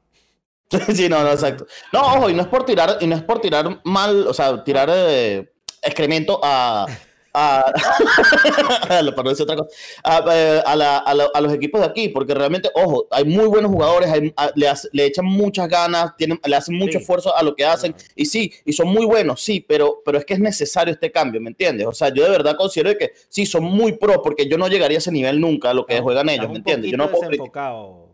sí, 0.94 1.10
no, 1.10 1.24
no, 1.24 1.32
exacto. 1.32 1.66
No, 1.92 2.02
ojo, 2.02 2.30
y 2.30 2.34
no 2.36 2.44
es 2.44 2.48
por 2.48 2.64
tirar, 2.64 2.98
y 3.02 3.08
no 3.08 3.16
es 3.16 3.24
por 3.24 3.42
tirar 3.42 3.82
mal, 3.84 4.28
o 4.28 4.34
sea, 4.34 4.64
tirar 4.64 4.90
eh, 4.92 5.52
excremento 5.82 6.40
a. 6.44 6.86
a 7.34 7.72
para 8.88 9.02
no 9.24 9.30
decir 9.30 9.44
otra 9.44 9.56
cosa, 9.56 9.70
a, 10.04 10.24
eh, 10.34 10.62
a 10.66 10.76
la- 10.76 10.98
a 10.98 11.14
la- 11.14 11.30
a 11.34 11.42
los 11.42 11.54
equipos 11.54 11.82
de 11.82 11.88
aquí, 11.88 12.10
porque 12.10 12.34
realmente, 12.34 12.70
ojo, 12.74 13.08
hay 13.12 13.26
muy 13.26 13.46
buenos 13.46 13.72
jugadores, 13.72 14.10
hay- 14.12 14.34
a- 14.36 14.52
le, 14.56 14.68
hace- 14.68 14.90
le 14.92 15.06
echan 15.06 15.26
muchas 15.26 15.68
ganas, 15.68 16.16
tienen, 16.18 16.40
le 16.44 16.56
hacen 16.56 16.76
mucho 16.76 16.94
Sí. 16.94 16.98
esfuerzo 17.00 17.36
a 17.36 17.44
lo 17.44 17.56
que 17.56 17.66
hacen, 17.66 17.96
y 18.16 18.26
sí, 18.26 18.52
y 18.66 18.74
son 18.74 18.88
muy 18.88 19.06
buenos, 19.06 19.42
sí, 19.42 19.60
pero, 19.68 20.02
pero 20.04 20.18
es 20.18 20.26
que 20.26 20.34
es 20.34 20.40
necesario 20.40 20.94
este 20.94 21.12
cambio, 21.12 21.40
¿me 21.42 21.50
entiendes? 21.50 21.88
O 21.88 21.94
sea, 21.94 22.10
yo 22.10 22.24
de 22.24 22.30
verdad 22.30 22.56
considero 22.56 22.98
que 22.98 23.12
sí, 23.30 23.46
son 23.46 23.64
muy 23.64 23.94
pro, 23.94 24.22
porque 24.22 24.48
yo 24.48 24.58
no 24.58 24.68
llegaría 24.68 24.98
a 24.98 25.00
ese 25.00 25.12
nivel 25.12 25.40
nunca, 25.40 25.70
a 25.72 25.74
lo 25.74 25.86
que 25.86 26.00
juegan 26.02 26.30
ellos, 26.30 26.50
¿me 26.50 26.58
entiendes? 26.58 26.92
Yo 26.92 26.98
no 26.98 27.10
puedo 27.10 27.30
desenfocado. 27.30 28.10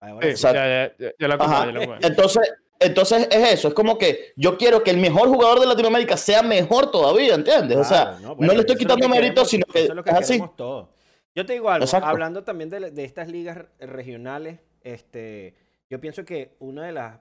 Ahora 0.00 0.20
Sí, 0.22 0.28
sí. 0.28 0.30
Exacto. 0.30 0.58
ya, 0.58 0.92
ya, 0.98 1.12
ya 1.18 1.28
lo 1.28 1.34
Ajá. 1.34 1.64
compré, 1.64 1.72
ya 1.72 1.78
lo 1.80 1.86
compré. 1.92 2.08
Entonces, 2.08 2.52
entonces 2.80 3.28
es 3.30 3.52
eso, 3.54 3.68
es 3.68 3.74
como 3.74 3.98
que 3.98 4.32
yo 4.36 4.56
quiero 4.56 4.82
que 4.84 4.90
el 4.90 4.98
mejor 4.98 5.28
jugador 5.28 5.60
de 5.60 5.66
Latinoamérica 5.66 6.16
sea 6.16 6.42
mejor 6.42 6.90
todavía, 6.90 7.34
¿entiendes? 7.34 7.76
o 7.76 7.84
sea, 7.84 8.18
no, 8.20 8.36
bueno, 8.36 8.54
le 8.54 8.60
estoy 8.60 8.76
quitando 8.76 9.08
mérito, 9.08 9.44
sino 9.44 9.64
que 9.66 9.80
eso 9.84 9.92
es 9.92 9.96
lo 9.96 10.04
que 10.04 10.10
es 10.10 10.16
así. 10.16 10.38
Yo 11.34 11.46
te 11.46 11.52
digo 11.52 11.70
algo, 11.70 11.84
Exacto. 11.84 12.08
hablando 12.08 12.42
también 12.42 12.68
de, 12.70 12.90
de 12.90 13.04
estas 13.04 13.28
ligas 13.28 13.56
re- 13.58 13.86
regionales, 13.86 14.58
este, 14.82 15.54
yo 15.88 16.00
pienso 16.00 16.24
que 16.24 16.56
una 16.58 16.84
de 16.86 16.92
las 16.92 17.20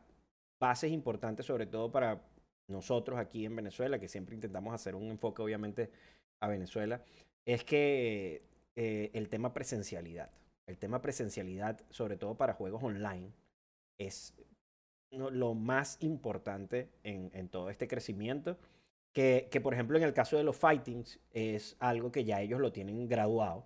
bases 0.60 0.92
importantes, 0.92 1.46
sobre 1.46 1.68
todo 1.68 1.92
para 1.92 2.22
nosotros 2.68 3.20
aquí 3.20 3.46
en 3.46 3.56
Venezuela, 3.56 4.00
que 4.00 4.08
siempre 4.08 4.36
intentamos 4.36 4.74
hacer 4.74 4.96
un 4.96 5.10
enfoque 5.10 5.42
obviamente 5.42 5.92
a 6.40 6.48
Venezuela, 6.48 7.02
es 7.46 7.64
que 7.64 8.42
eh, 8.76 9.12
el 9.14 9.30
tema 9.30 9.54
presencialidad, 9.54 10.32
el 10.66 10.78
tema 10.78 11.02
presencialidad, 11.02 11.80
sobre 11.90 12.18
todo 12.18 12.36
para 12.36 12.54
juegos 12.54 12.84
online, 12.84 13.32
es 14.00 14.34
lo 15.12 15.54
más 15.54 15.98
importante 16.02 16.90
en, 17.04 17.32
en 17.34 17.50
todo 17.50 17.70
este 17.70 17.88
crecimiento. 17.88 18.58
Que, 19.14 19.48
que, 19.50 19.62
por 19.62 19.74
ejemplo, 19.74 19.98
en 19.98 20.04
el 20.04 20.14
caso 20.14 20.38
de 20.38 20.44
los 20.44 20.56
fightings, 20.58 21.20
es 21.32 21.76
algo 21.80 22.12
que 22.12 22.24
ya 22.24 22.40
ellos 22.42 22.60
lo 22.60 22.72
tienen 22.72 23.08
graduado. 23.08 23.66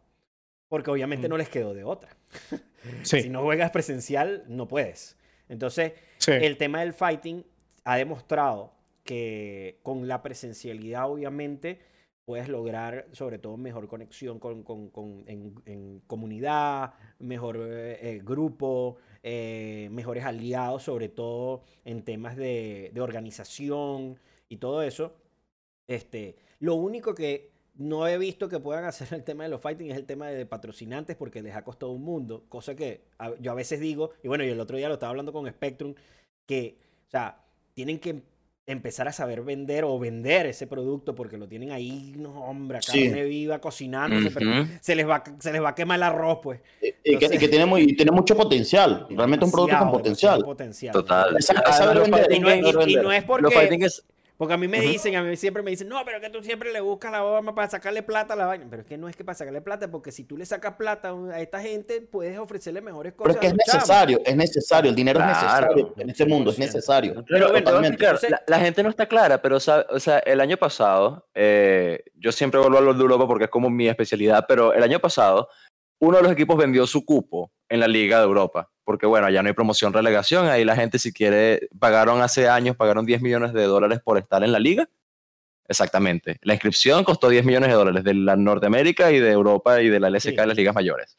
Porque 0.70 0.90
obviamente 0.92 1.28
Mm. 1.28 1.32
no 1.32 1.38
les 1.38 1.50
quedó 1.50 1.74
de 1.74 1.84
otra. 1.84 2.16
Sí, 3.04 3.22
Si 3.24 3.30
no 3.30 3.44
juegas 3.44 3.70
presencial, 3.72 4.44
no 4.48 4.68
puedes. 4.68 5.18
Entonces, 5.50 5.94
sí. 6.20 6.32
el 6.32 6.58
tema 6.58 6.80
del 6.80 6.94
fighting 6.94 7.46
ha 7.84 7.98
demostrado 7.98 8.74
que 9.04 9.80
con 9.84 10.08
la 10.08 10.22
presencialidad, 10.24 11.10
obviamente, 11.12 11.80
puedes 12.26 12.48
lograr 12.48 13.08
sobre 13.12 13.38
todo 13.40 13.58
mejor 13.58 13.88
conexión 13.88 14.40
con, 14.40 14.64
con- 14.64 14.90
con- 14.90 15.24
en, 15.28 15.56
en 15.66 16.00
comunidad, 16.08 16.94
mejor 17.20 17.58
eh, 17.60 18.00
eh, 18.02 18.22
grupo, 18.24 18.98
eh, 19.24 19.90
mejores 19.92 20.26
aliados, 20.26 20.84
sobre 20.84 21.10
todo 21.10 21.64
en 21.86 22.04
temas 22.04 22.36
de, 22.36 22.92
de 22.94 23.02
organización 23.02 24.20
y 24.50 24.58
todo 24.58 24.82
eso. 24.84 25.14
Este, 25.88 26.36
lo 26.60 26.76
único 26.76 27.14
que 27.14 27.52
no 27.76 28.08
he 28.08 28.18
visto 28.18 28.50
que 28.50 28.60
puedan 28.60 28.86
hacer 28.86 29.14
el 29.14 29.24
tema 29.24 29.44
de 29.44 29.50
los 29.50 29.62
fighting 29.62 29.92
es 29.92 29.98
el 29.98 30.06
tema 30.06 30.28
de 30.28 30.46
patrocinantes 30.46 31.16
porque 31.16 31.42
les 31.42 31.56
ha 31.56 31.64
costado 31.64 31.92
un 31.92 32.04
mundo, 32.04 32.46
cosa 32.50 32.76
que 32.76 33.06
yo 33.40 33.52
a 33.52 33.56
veces 33.56 33.80
digo, 33.80 34.12
y 34.24 34.28
bueno, 34.28 34.44
y 34.44 34.50
el 34.50 34.60
otro 34.60 34.78
día 34.78 34.88
lo 34.88 34.96
estaba 34.96 35.12
hablando 35.12 35.34
con 35.34 35.48
Spectrum, 35.50 35.96
que, 36.46 36.78
o 37.08 37.12
sea, 37.12 37.44
tienen 37.74 38.00
que 38.00 38.22
empezar 38.68 39.08
a 39.08 39.12
saber 39.12 39.42
vender 39.42 39.84
o 39.84 39.98
vender 40.00 40.46
ese 40.46 40.68
producto 40.68 41.16
porque 41.16 41.38
lo 41.38 41.48
tienen 41.48 41.72
ahí, 41.72 42.14
no, 42.16 42.30
hombre, 42.46 42.78
a 42.78 42.82
Sí. 42.82 43.06
carne 43.08 43.24
viva, 43.24 43.60
cocinándose, 43.60 44.30
pero 44.32 44.66
se 44.80 44.96
les, 44.96 45.08
va, 45.08 45.24
se 45.40 45.52
les 45.52 45.62
va 45.62 45.70
a 45.70 45.76
quemar 45.76 45.98
el 45.98 46.04
arroz, 46.04 46.40
pues. 46.44 46.60
Y, 46.82 46.88
y 46.88 46.92
que, 46.92 47.00
Entonces- 47.14 47.36
y 47.36 47.40
que 47.40 47.48
tiene, 47.50 47.66
muy, 47.66 47.82
y 47.82 47.96
tiene 47.96 48.12
mucho 48.12 48.36
potencial, 48.38 49.08
realmente 49.10 49.46
un 49.46 49.52
producto 49.52 49.78
con 49.80 49.92
potencial. 49.92 50.44
potencial. 50.44 50.94
Total. 50.94 51.36
Esa- 51.38 51.54
Y 52.32 52.40
no, 52.40 52.50
es- 52.50 52.88
y- 52.88 52.96
no 52.96 53.12
porque... 53.26 54.02
Porque 54.42 54.56
a 54.56 54.58
mí 54.58 54.68
me 54.68 54.82
dicen, 54.82 55.16
a 55.16 55.22
mí 55.22 55.36
siempre 55.36 55.62
me 55.62 55.70
dicen, 55.70 55.88
no, 55.88 56.04
pero 56.04 56.20
que 56.20 56.32
tú 56.32 56.42
siempre 56.42 56.74
le 56.74 56.82
buscas 56.82 57.12
la 57.12 57.22
bomba 57.22 57.54
para 57.54 57.70
sacarle 57.70 58.02
plata 58.02 58.34
a 58.34 58.36
la 58.36 58.48
vaina. 58.48 58.66
Pero 58.68 58.82
es 58.82 58.88
que 58.88 58.98
no 58.98 59.08
es 59.08 59.16
que 59.16 59.24
para 59.24 59.36
sacarle 59.38 59.62
plata, 59.62 59.92
porque 59.92 60.12
si 60.12 60.24
tú 60.24 60.36
le 60.36 60.48
sacas 60.48 60.74
plata 60.78 61.14
a 61.32 61.40
esta 61.40 61.62
gente, 61.62 62.02
puedes 62.02 62.40
ofrecerle 62.40 62.82
mejores 62.82 63.14
Pero 63.14 63.24
cosas. 63.26 63.36
es 63.36 63.40
que 63.40 63.48
es 63.50 63.54
necesario, 63.54 64.20
es 64.26 64.36
necesario, 64.36 64.90
el 64.90 64.96
dinero 64.96 65.20
Claro. 65.20 65.32
es 65.32 65.44
necesario, 65.44 65.94
en 65.96 66.10
este 66.10 66.26
mundo 66.26 66.50
es 66.50 66.58
100%. 66.58 66.60
necesario. 66.66 67.14
Pero 67.14 67.26
Pero, 67.28 67.50
bueno, 67.52 67.66
totalmente. 67.66 68.30
la, 68.32 68.42
la 68.48 68.60
gente 68.60 68.82
no 68.82 68.90
está 68.90 69.06
clara, 69.06 69.40
pero 69.44 69.60
sabe- 69.60 69.86
o 69.92 70.00
sea, 70.00 70.18
el 70.18 70.42
año 70.42 70.58
pasado, 70.58 71.28
eh, 71.36 72.04
yo 72.16 72.32
siempre 72.32 72.60
vuelvo 72.60 72.78
a 72.78 72.80
hablar 72.80 72.96
de 72.96 73.02
Europa 73.04 73.28
porque 73.28 73.44
es 73.44 73.52
como 73.52 73.70
mi 73.70 73.88
especialidad, 73.90 74.46
pero 74.48 74.74
el 74.74 74.82
año 74.82 74.98
pasado, 75.00 75.50
uno 76.02 76.18
de 76.18 76.24
los 76.24 76.32
equipos 76.32 76.58
vendió 76.58 76.88
su 76.88 77.06
cupo 77.06 77.52
en 77.70 77.80
la 77.80 77.88
Liga 77.88 78.18
de 78.18 78.24
Europa, 78.26 78.72
porque 78.92 79.06
bueno, 79.06 79.30
ya 79.30 79.42
no 79.42 79.48
hay 79.48 79.54
promoción 79.54 79.94
relegación, 79.94 80.48
ahí 80.48 80.66
la 80.66 80.76
gente 80.76 81.00
si 81.00 81.14
quiere, 81.14 81.70
pagaron 81.80 82.22
hace 82.22 82.50
años, 82.50 82.76
pagaron 82.76 83.06
10 83.06 83.22
millones 83.22 83.54
de 83.54 83.64
dólares 83.64 84.02
por 84.04 84.18
estar 84.18 84.44
en 84.44 84.52
la 84.52 84.60
liga. 84.60 84.90
Exactamente. 85.66 86.40
La 86.42 86.56
inscripción 86.56 87.06
costó 87.06 87.30
10 87.30 87.46
millones 87.46 87.70
de 87.70 87.76
dólares 87.76 88.04
de 88.04 88.14
la 88.14 88.36
Norteamérica 88.36 89.14
y 89.14 89.20
de 89.20 89.32
Europa 89.32 89.82
y 89.82 89.88
de 89.88 90.02
la 90.02 90.10
LSK 90.10 90.32
Sí. 90.32 90.36
de 90.36 90.46
las 90.46 90.58
ligas 90.58 90.76
mayores. 90.76 91.18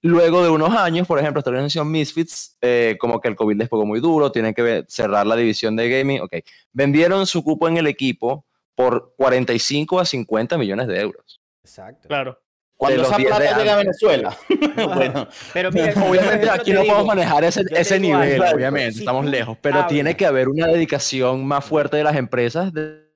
Luego 0.00 0.42
de 0.42 0.48
unos 0.48 0.74
años, 0.74 1.06
por 1.06 1.18
ejemplo, 1.18 1.40
esta 1.40 1.50
organización 1.50 1.90
Misfits, 1.90 2.56
eh, 2.62 2.96
como 2.98 3.20
que 3.20 3.28
el 3.28 3.36
COVID 3.36 3.56
les 3.56 3.68
pegó 3.68 3.84
muy 3.84 4.00
duro, 4.00 4.32
tienen 4.32 4.54
que 4.54 4.86
cerrar 4.88 5.26
la 5.26 5.36
división 5.36 5.76
de 5.76 5.90
gaming. 5.90 6.22
Ok, 6.22 6.36
vendieron 6.72 7.26
su 7.26 7.44
cupo 7.44 7.68
en 7.68 7.76
el 7.76 7.86
equipo 7.86 8.46
por 8.74 9.12
45 9.18 10.00
a 10.00 10.06
50 10.06 10.56
millones 10.56 10.86
de 10.86 11.00
euros. 11.00 11.42
Exacto. 11.62 12.08
Claro. 12.08 12.40
Cuando 12.78 12.98
los 13.02 13.08
esa 13.08 13.16
10 13.18 13.28
de 13.30 13.36
plata 13.36 13.58
llega 13.58 13.74
a. 13.74 13.76
Venezuela. 13.76 14.38
bueno, 14.94 15.28
Pero 15.52 15.70
mira, 15.72 15.92
Obviamente 16.08 16.48
aquí 16.48 16.72
no 16.72 16.80
digo, 16.82 16.94
podemos 16.94 17.06
manejar 17.14 17.44
ese, 17.44 17.64
ese 17.70 17.98
nivel, 18.00 18.40
algo, 18.40 18.56
obviamente, 18.56 19.00
estamos 19.00 19.26
lejos, 19.26 19.58
pero 19.60 19.86
tiene 19.86 20.16
que 20.16 20.24
haber 20.24 20.48
una 20.48 20.66
dedicación 20.68 21.44
más 21.46 21.64
fuerte 21.64 21.96
de 21.98 22.04
las 22.04 22.16
empresas. 22.16 22.72
de- 22.72 23.06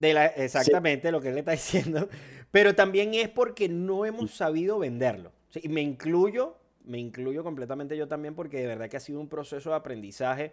de 0.00 0.14
la- 0.14 0.26
exactamente 0.26 1.10
lo 1.10 1.20
que 1.20 1.28
él 1.28 1.34
le 1.34 1.40
está 1.40 1.52
diciendo. 1.52 2.08
Pero 2.52 2.74
también 2.74 3.14
es 3.14 3.28
porque 3.28 3.68
no 3.68 4.04
hemos 4.04 4.30
sabido 4.32 4.78
venderlo. 4.78 5.32
Sí, 5.50 5.60
y 5.64 5.68
me 5.68 5.80
incluyo, 5.80 6.56
me 6.84 6.98
incluyo 6.98 7.42
completamente 7.42 7.96
yo 7.96 8.06
también 8.08 8.34
porque 8.34 8.58
de 8.58 8.66
verdad 8.66 8.88
que 8.88 8.96
ha 8.96 9.00
sido 9.00 9.20
un 9.20 9.28
proceso 9.28 9.70
de 9.70 9.76
aprendizaje 9.76 10.52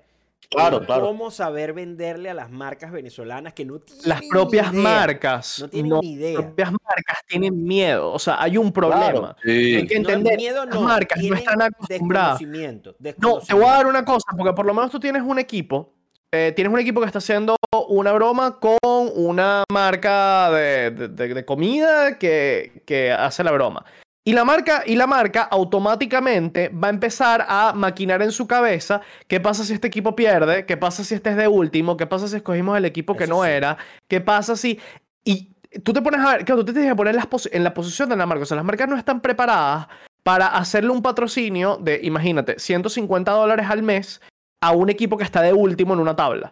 Claro, 0.50 0.78
en 0.80 0.86
claro. 0.86 1.06
cómo 1.08 1.32
saber 1.32 1.74
venderle 1.74 2.30
a 2.30 2.34
las 2.34 2.50
marcas 2.52 2.92
venezolanas 2.92 3.54
que 3.54 3.66
no 3.66 3.80
tienen 3.80 4.08
Las 4.10 4.22
propias 4.30 4.72
idea. 4.72 4.82
marcas. 4.82 5.60
No 5.62 5.70
tienen 5.70 6.00
ni 6.02 6.14
idea. 6.14 6.34
Las 6.36 6.44
propias 6.46 6.72
marcas 6.72 7.18
tienen 7.28 7.64
miedo. 7.64 8.12
O 8.14 8.20
sea, 8.20 8.42
hay 8.42 8.58
un 8.58 8.72
problema. 8.72 9.36
Sí. 9.44 9.76
Hay 9.76 9.88
que 9.88 10.00
No, 10.00 10.10
entender. 10.10 10.38
miedo 10.38 10.66
las 10.66 10.76
no, 10.76 10.82
marcas 10.82 11.22
no 11.24 11.36
están 11.36 11.62
acostumbradas. 11.62 12.40
desconocimiento, 12.40 12.96
No, 13.18 13.40
te 13.40 13.54
voy 13.54 13.66
a 13.66 13.72
dar 13.72 13.88
una 13.88 14.06
cosa, 14.06 14.26
porque 14.38 14.54
por 14.54 14.66
lo 14.66 14.74
menos 14.74 14.92
tú 14.92 15.00
tienes 15.00 15.22
un 15.24 15.40
equipo. 15.40 15.92
eh, 16.32 16.52
tienes 16.54 16.74
un 16.74 16.80
equipo 16.80 17.00
que 17.00 17.06
está 17.06 17.20
haciendo 17.20 17.56
una 17.88 18.12
broma 18.12 18.60
con 18.60 18.78
una 18.84 19.64
marca 19.72 20.50
de, 20.52 20.92
de- 20.92 21.08
de- 21.08 21.34
de 21.34 21.46
comida 21.46 22.18
que, 22.20 22.82
que 22.86 23.10
hace 23.12 23.42
la 23.42 23.52
broma. 23.52 23.86
Y 24.28 24.34
la 24.34 24.44
marca, 24.44 24.82
y 24.86 24.96
la 24.96 25.06
marca 25.06 25.44
automáticamente 25.44 26.70
va 26.70 26.88
a 26.88 26.90
empezar 26.90 27.46
a 27.48 27.74
maquinar 27.76 28.24
en 28.24 28.32
su 28.32 28.48
cabeza 28.48 29.02
qué 29.28 29.40
pasa 29.40 29.64
si 29.64 29.74
este 29.74 29.88
equipo 29.88 30.16
pierde, 30.16 30.66
qué 30.66 30.78
pasa 30.78 31.04
si 31.04 31.14
este 31.14 31.30
es 31.30 31.36
de 31.38 31.48
último, 31.48 31.96
qué 31.96 32.08
pasa 32.08 32.28
si 32.28 32.36
escogimos 32.38 32.76
el 32.76 32.86
equipo 32.86 33.16
que 33.16 33.26
Eso 33.26 33.34
no 33.36 33.44
sí. 33.44 33.50
era, 33.52 33.78
qué 34.08 34.22
pasa 34.22 34.56
si... 34.56 34.80
Y 35.24 35.54
tú 35.84 35.94
te 35.94 36.02
pones 36.02 36.22
a 36.22 36.32
ver, 36.38 36.46
claro, 36.46 36.62
tú 36.62 36.66
te 36.66 36.74
tienes 36.74 36.92
que 36.92 36.96
poner 36.96 37.12
en 37.12 37.18
las 37.18 37.28
pos- 37.28 37.50
en 37.52 37.64
la 37.64 37.74
posición 37.74 38.10
de 38.10 38.16
la 38.16 38.26
marca. 38.26 38.42
O 38.44 38.46
sea, 38.48 38.56
las 38.58 38.66
marcas 38.66 38.88
no 38.90 38.98
están 38.98 39.22
preparadas 39.22 39.88
para 40.24 40.48
hacerle 40.48 40.90
un 40.90 41.04
patrocinio 41.04 41.78
de, 41.78 42.00
imagínate, 42.02 42.58
150 42.58 43.32
dólares 43.32 43.68
al 43.70 43.84
mes 43.84 44.22
a 44.60 44.72
un 44.72 44.90
equipo 44.90 45.18
que 45.18 45.24
está 45.24 45.42
de 45.44 45.54
último 45.54 45.94
en 45.94 46.00
una 46.00 46.16
tabla. 46.16 46.52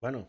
Bueno, 0.00 0.26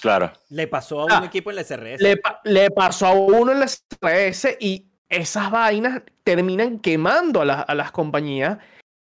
Claro. 0.00 0.32
le 0.48 0.66
pasó 0.66 1.02
a 1.02 1.14
Ah, 1.14 1.18
un 1.20 1.26
equipo 1.26 1.50
en 1.50 1.56
la 1.56 1.62
SRS. 1.62 2.02
Le, 2.02 2.16
pa- 2.16 2.40
le 2.42 2.70
pasó 2.72 3.06
a 3.06 3.12
uno 3.12 3.52
en 3.52 3.60
la 3.60 3.66
CRS 3.68 4.56
y 4.58 4.89
esas 5.10 5.50
vainas 5.50 6.02
terminan 6.24 6.78
quemando 6.78 7.40
a, 7.42 7.44
las- 7.44 7.64
a 7.68 7.74
las 7.74 7.90
compañías 7.92 8.58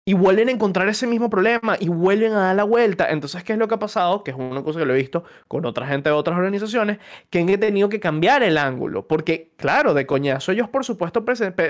y 0.07 0.15
vuelven 0.15 0.49
a 0.49 0.53
encontrar 0.53 0.89
ese 0.89 1.07
mismo 1.07 1.29
problema 1.29 1.77
y 1.79 1.89
vuelven 1.89 2.33
a 2.33 2.39
dar 2.39 2.57
la 2.57 2.65
vuelta. 2.65 3.11
Entonces, 3.11 3.45
¿qué 3.45 3.53
es 3.53 3.59
lo 3.59 3.69
que 3.69 3.75
ha 3.75 3.79
pasado? 3.79 4.25
Que 4.25 4.31
es 4.31 4.39
una 4.39 4.63
cosa 4.63 4.79
que 4.79 4.87
lo 4.87 4.95
he 4.95 4.97
visto 4.97 5.23
con 5.49 5.67
otra 5.67 5.87
gente 5.87 6.09
de 6.09 6.15
otras 6.15 6.39
organizaciones 6.39 6.97
que 7.29 7.41
han 7.41 7.47
tenido 7.61 7.91
que 7.91 8.01
cambiar 8.01 8.43
el 8.43 8.57
ángulo. 8.57 9.07
Porque, 9.07 9.53
claro, 9.59 9.93
de 9.93 10.07
coñazo, 10.07 10.53
ellos 10.53 10.71
por 10.71 10.83
supuesto 10.87 11.27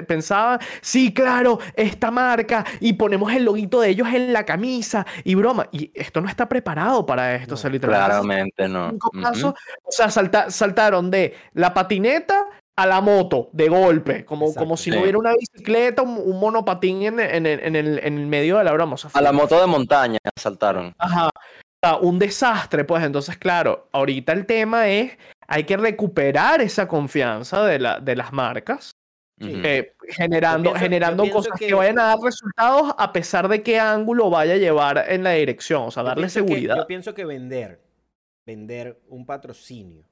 pensaban, 0.06 0.60
sí, 0.80 1.12
claro, 1.12 1.58
esta 1.74 2.12
marca 2.12 2.64
y 2.78 2.92
ponemos 2.92 3.32
el 3.32 3.44
loguito 3.44 3.80
de 3.80 3.88
ellos 3.88 4.06
en 4.06 4.32
la 4.32 4.44
camisa 4.44 5.04
y 5.24 5.34
broma. 5.34 5.66
Y 5.72 5.90
esto 5.94 6.20
no 6.20 6.28
está 6.28 6.48
preparado 6.48 7.04
para 7.06 7.34
esto. 7.34 7.54
o 7.54 7.56
sea, 7.56 7.70
No, 7.70 7.74
literalmente 7.74 8.52
Claramente 8.54 8.68
no. 8.68 9.52
o 9.82 9.90
sea, 9.90 10.10
salta- 10.10 10.48
saltaron 10.52 11.10
de 11.10 11.34
la 11.54 11.74
patineta 11.74 12.46
a 12.78 12.86
la 12.86 13.00
moto 13.00 13.48
de 13.52 13.68
golpe, 13.68 14.24
como, 14.24 14.46
Exacto, 14.46 14.60
como 14.64 14.76
si 14.76 14.84
sí. 14.84 14.90
no 14.90 15.02
hubiera 15.02 15.18
una 15.18 15.32
bicicleta, 15.34 16.02
un, 16.02 16.16
un 16.16 16.38
monopatín 16.38 17.02
en, 17.02 17.18
en 17.18 17.44
el, 17.46 17.60
en 17.60 17.74
el- 17.76 17.98
en 18.04 18.18
el 18.18 18.26
medio 18.26 18.56
de 18.58 18.64
la 18.64 18.72
broma. 18.72 18.94
o 18.94 18.96
sea, 18.96 19.10
A 19.14 19.20
la 19.20 19.32
moto 19.32 19.60
de 19.60 19.66
montaña 19.66 20.18
saltaron. 20.36 20.94
Ajá. 20.98 21.26
O 21.26 21.30
sea, 21.82 21.96
un 21.96 22.18
desastre, 22.18 22.84
pues 22.84 23.02
entonces, 23.04 23.36
claro, 23.36 23.88
ahorita 23.92 24.32
el 24.32 24.46
tema 24.46 24.88
es, 24.88 25.16
hay 25.48 25.64
que 25.64 25.76
recuperar 25.76 26.60
esa 26.60 26.86
confianza 26.86 27.64
de, 27.64 27.78
la, 27.80 28.00
de 28.00 28.14
las 28.16 28.32
marcas, 28.32 28.92
Sí. 29.40 29.52
Eh, 29.64 29.94
generando, 30.08 30.70
pienso- 30.72 30.80
generando 30.80 31.30
cosas 31.30 31.52
que... 31.56 31.68
que- 31.68 31.74
vayan 31.74 32.00
a 32.00 32.04
dar 32.06 32.18
resultados 32.20 32.92
a 32.98 33.12
pesar 33.12 33.46
de 33.48 33.62
qué 33.62 33.78
ángulo 33.78 34.30
vaya 34.30 34.54
a 34.54 34.56
llevar 34.56 35.04
en 35.08 35.22
la 35.22 35.30
dirección, 35.30 35.82
o 35.84 35.90
sea, 35.92 36.02
Yo 36.02 36.08
darle 36.08 36.24
que- 36.24 36.30
seguridad. 36.30 36.76
yo 36.76 36.86
pienso 36.88 37.14
que 37.14 37.24
vender, 37.24 37.80
vender 38.44 39.00
un 39.08 39.24
patrocinio 39.24 40.02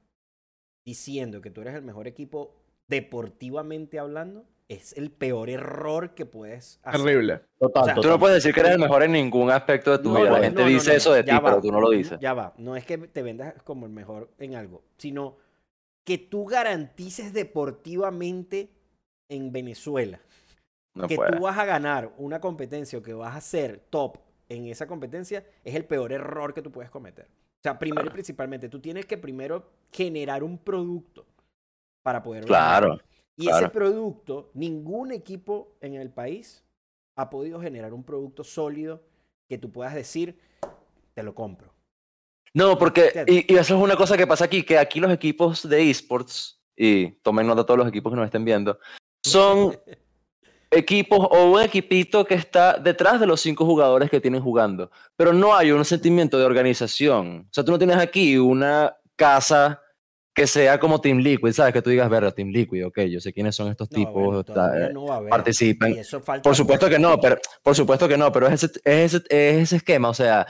diciendo 0.87 1.43
que 1.43 1.51
tú 1.51 1.61
eres 1.61 1.74
el 1.74 1.82
mejor 1.82 2.07
equipo 2.07 2.55
deportivamente 2.89 3.99
hablando 3.99 4.47
es 4.68 4.95
el 4.97 5.11
peor 5.12 5.51
error 5.51 6.14
que 6.14 6.26
puedes 6.26 6.80
hacer. 6.82 7.01
Terrible. 7.03 7.41
Total, 7.59 7.82
O 7.82 7.84
sea, 7.87 7.95
Tú 7.95 8.09
no 8.09 8.18
puedes 8.18 8.37
decir 8.37 8.55
que 8.55 8.61
eres 8.61 8.72
el 8.72 8.78
mejor 8.80 9.03
en 9.03 9.12
ningún 9.12 9.51
aspecto 9.51 9.91
de 9.93 9.99
tu 9.99 10.11
No, 10.12 10.16
vida. 10.20 10.30
no, 10.30 10.37
La 10.37 10.43
gente 10.43 10.62
no, 10.62 10.68
no, 10.68 10.72
dice 10.74 10.91
no, 10.91 10.97
eso 10.97 11.12
de 11.12 11.22
ti, 11.24 11.30
va. 11.30 11.43
pero 11.43 11.61
tú 11.61 11.70
no 11.70 11.80
lo 11.80 11.91
dices. 11.91 12.18
Ya 12.20 12.34
va, 12.34 12.55
no 12.57 12.74
es 12.76 12.84
que 12.87 12.99
te 12.99 13.22
vendas 13.22 13.55
como 13.62 13.87
el 13.87 13.93
mejor 13.93 14.30
en 14.39 14.55
algo, 14.55 14.82
sino 14.97 15.37
que 16.05 16.18
tú 16.18 16.47
garantices 16.47 17.32
deportivamente 17.32 18.70
en 19.28 19.53
Venezuela 19.53 20.20
No 20.95 21.09
que 21.09 21.16
puede. 21.16 21.32
tú 21.32 21.41
vas 21.43 21.59
a 21.59 21.64
ganar 21.64 22.12
una 22.16 22.41
competencia 22.41 22.99
o 22.99 23.03
que 23.03 23.12
vas 23.14 23.37
a 23.37 23.41
ser 23.41 23.80
top 23.91 24.18
en 24.49 24.66
esa 24.66 24.87
competencia 24.87 25.45
es 25.64 25.74
el 25.74 25.84
peor 25.84 26.12
error 26.12 26.55
que 26.55 26.62
tú 26.62 26.70
puedes 26.72 26.91
cometer. 26.91 27.28
O 27.67 27.69
sea, 27.69 27.81
primero 27.81 28.07
y 28.07 28.11
principalmente, 28.11 28.69
tú 28.69 28.79
tienes 28.79 29.07
que 29.07 29.19
primero 29.19 29.69
generar 29.91 30.45
un 30.45 30.57
producto 30.57 31.27
para 32.05 32.23
poder. 32.23 32.45
Claro. 32.45 33.01
Y 33.37 33.49
ese 33.49 33.69
producto, 33.71 34.53
ningún 34.55 35.11
equipo 35.11 35.73
en 35.81 35.95
el 35.95 36.11
país 36.11 36.62
ha 37.17 37.29
podido 37.29 37.61
generar 37.61 37.93
un 37.93 38.05
producto 38.05 38.45
sólido 38.45 39.03
que 39.49 39.59
tú 39.59 39.73
puedas 39.73 39.97
decir, 39.97 40.39
te 41.12 41.25
lo 41.25 41.35
compro. 41.35 41.73
No, 42.55 42.79
porque, 42.79 43.25
y, 43.27 43.53
y 43.53 43.57
eso 43.57 43.77
es 43.77 43.83
una 43.83 43.97
cosa 43.97 44.17
que 44.17 44.29
pasa 44.29 44.45
aquí, 44.45 44.62
que 44.62 44.79
aquí 44.79 45.01
los 45.01 45.11
equipos 45.11 45.69
de 45.69 45.91
esports, 45.91 46.62
y 46.77 47.11
tomen 47.23 47.49
nota 47.49 47.67
todos 47.67 47.79
los 47.79 47.89
equipos 47.89 48.12
que 48.12 48.17
nos 48.17 48.27
estén 48.27 48.45
viendo, 48.45 48.79
son 49.25 49.77
equipos 50.71 51.21
o 51.31 51.53
un 51.53 51.62
equipito 51.62 52.25
que 52.25 52.35
está 52.35 52.75
detrás 52.79 53.21
de 53.21 53.27
los 53.27 53.41
cinco 53.41 53.64
jugadores 53.64 54.11
que 54.11 54.21
tienen 54.21 54.43
jugando, 54.43 54.91
pero 55.17 55.33
no 55.33 55.55
hay 55.55 55.71
un 55.71 55.85
sentimiento 55.85 56.39
de 56.39 56.45
organización. 56.45 57.47
O 57.51 57.53
sea, 57.53 57.64
tú 57.64 57.73
no 57.73 57.79
tienes 57.79 57.97
aquí 57.97 58.37
una 58.37 58.97
casa 59.17 59.81
que 60.35 60.47
sea 60.47 60.79
como 60.79 61.01
Team 61.01 61.19
Liquid, 61.19 61.53
¿sabes? 61.53 61.73
Que 61.73 61.81
tú 61.81 61.89
digas, 61.89 62.11
ver, 62.11 62.31
Team 62.33 62.49
Liquid, 62.51 62.87
ok, 62.87 63.01
yo 63.03 63.21
sé 63.21 63.33
quiénes 63.33 63.57
son 63.57 63.69
estos 63.71 63.91
No, 63.91 63.97
tipos, 63.99 64.41
está- 64.41 64.53
todavía 64.53 64.89
no 64.91 65.07
participan. 65.31 65.95
Por 66.43 66.55
supuesto 66.55 66.91
que 66.91 66.99
no, 66.99 67.19
pero 67.19 67.39
por 67.62 67.75
supuesto 67.75 68.07
que 68.07 68.19
no, 68.19 68.31
pero 68.31 68.47
es 68.49 68.62
ese, 68.62 68.67
es 68.85 69.14
ese, 69.14 69.25
es 69.31 69.62
ese 69.62 69.77
esquema, 69.77 70.11
o 70.11 70.14
sea, 70.14 70.47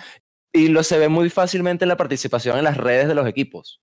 y 0.53 0.69
lo 0.69 0.83
se 0.83 0.99
ve 0.99 1.09
muy 1.09 1.31
fácilmente 1.31 1.85
en 1.85 1.91
la 1.91 1.97
participación 1.97 2.59
en 2.59 2.65
las 2.65 2.77
redes 2.77 3.07
de 3.07 3.15
los 3.15 3.29
equipos. 3.29 3.81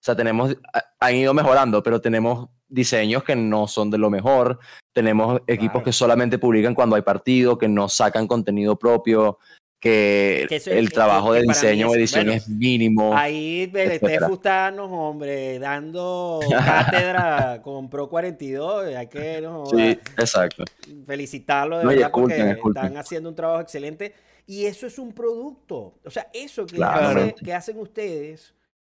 O 0.00 0.02
sea, 0.04 0.14
tenemos, 0.14 0.54
ha- 0.72 0.84
han 1.00 1.16
ido 1.16 1.34
mejorando, 1.34 1.82
pero 1.82 2.00
tenemos 2.00 2.48
diseños 2.70 3.24
que 3.24 3.36
no 3.36 3.66
son 3.68 3.90
de 3.90 3.98
lo 3.98 4.08
mejor, 4.10 4.58
tenemos 4.94 5.40
equipos 5.46 5.72
Claro. 5.72 5.84
que 5.84 5.92
solamente 5.92 6.38
publican 6.38 6.74
cuando 6.74 6.96
hay 6.96 7.02
partido, 7.02 7.58
que 7.58 7.68
no 7.68 7.88
sacan 7.88 8.26
contenido 8.26 8.76
propio, 8.78 9.38
que, 9.82 10.44
Que 10.48 10.56
eso 10.56 10.70
es- 10.70 10.76
el 10.76 10.88
que- 10.88 10.94
trabajo 10.94 11.32
que 11.32 11.38
de 11.40 11.42
diseño 11.44 11.88
o 11.88 11.94
edición 11.94 12.26
bueno, 12.26 12.36
es 12.36 12.48
mínimo. 12.48 13.16
Ahí. 13.16 13.66
Belete 13.66 14.20
Fustanos, 14.20 14.88
hombre, 14.92 15.58
dando 15.58 16.38
cátedra 17.04 17.60
con 17.62 17.88
Pro 17.88 18.08
42. 18.08 18.94
Hay 18.94 19.06
que 19.06 19.40
no, 19.40 19.64
Sí, 19.66 19.98
exacto. 20.18 20.64
felicitarlo 21.06 21.78
de 21.78 21.84
No, 21.84 21.88
verdad 21.90 22.06
esculpen, 22.08 22.36
porque 22.38 22.50
esculpen. 22.52 22.84
están 22.84 22.96
haciendo 22.98 23.28
un 23.30 23.34
trabajo 23.34 23.60
excelente. 23.62 24.12
Y 24.46 24.66
eso 24.66 24.86
es 24.86 24.98
un 24.98 25.12
producto. 25.12 25.94
O 26.04 26.10
sea, 26.10 26.26
eso 26.34 26.66
que, 26.66 26.76
Claro. 26.76 27.20
hace- 27.20 27.34
que 27.42 27.54
hacen 27.54 27.78
ustedes, 27.78 28.52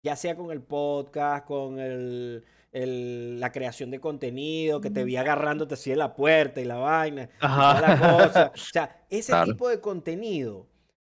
ya 0.03 0.16
sea 0.16 0.35
con 0.35 0.51
el 0.51 0.62
podcast, 0.62 1.45
con 1.47 1.79
el, 1.79 2.43
el- 2.73 3.41
la 3.41 3.51
creación 3.53 3.91
de 3.91 4.01
contenido, 4.01 4.81
que 4.81 4.91
te 4.91 5.05
vi 5.05 5.16
agarrándote 5.16 5.75
así 5.75 5.91
en 5.93 5.99
la 5.99 6.14
puerta 6.14 6.61
y 6.61 6.64
la 6.64 6.77
vaina, 6.77 7.29
toda 7.41 7.81
la 7.81 7.99
cosa. 7.99 8.53
O 8.55 8.57
sea, 8.59 9.05
ese 9.11 9.33
Claro. 9.33 9.53
tipo 9.53 9.68
de 9.68 9.81
contenido, 9.81 10.66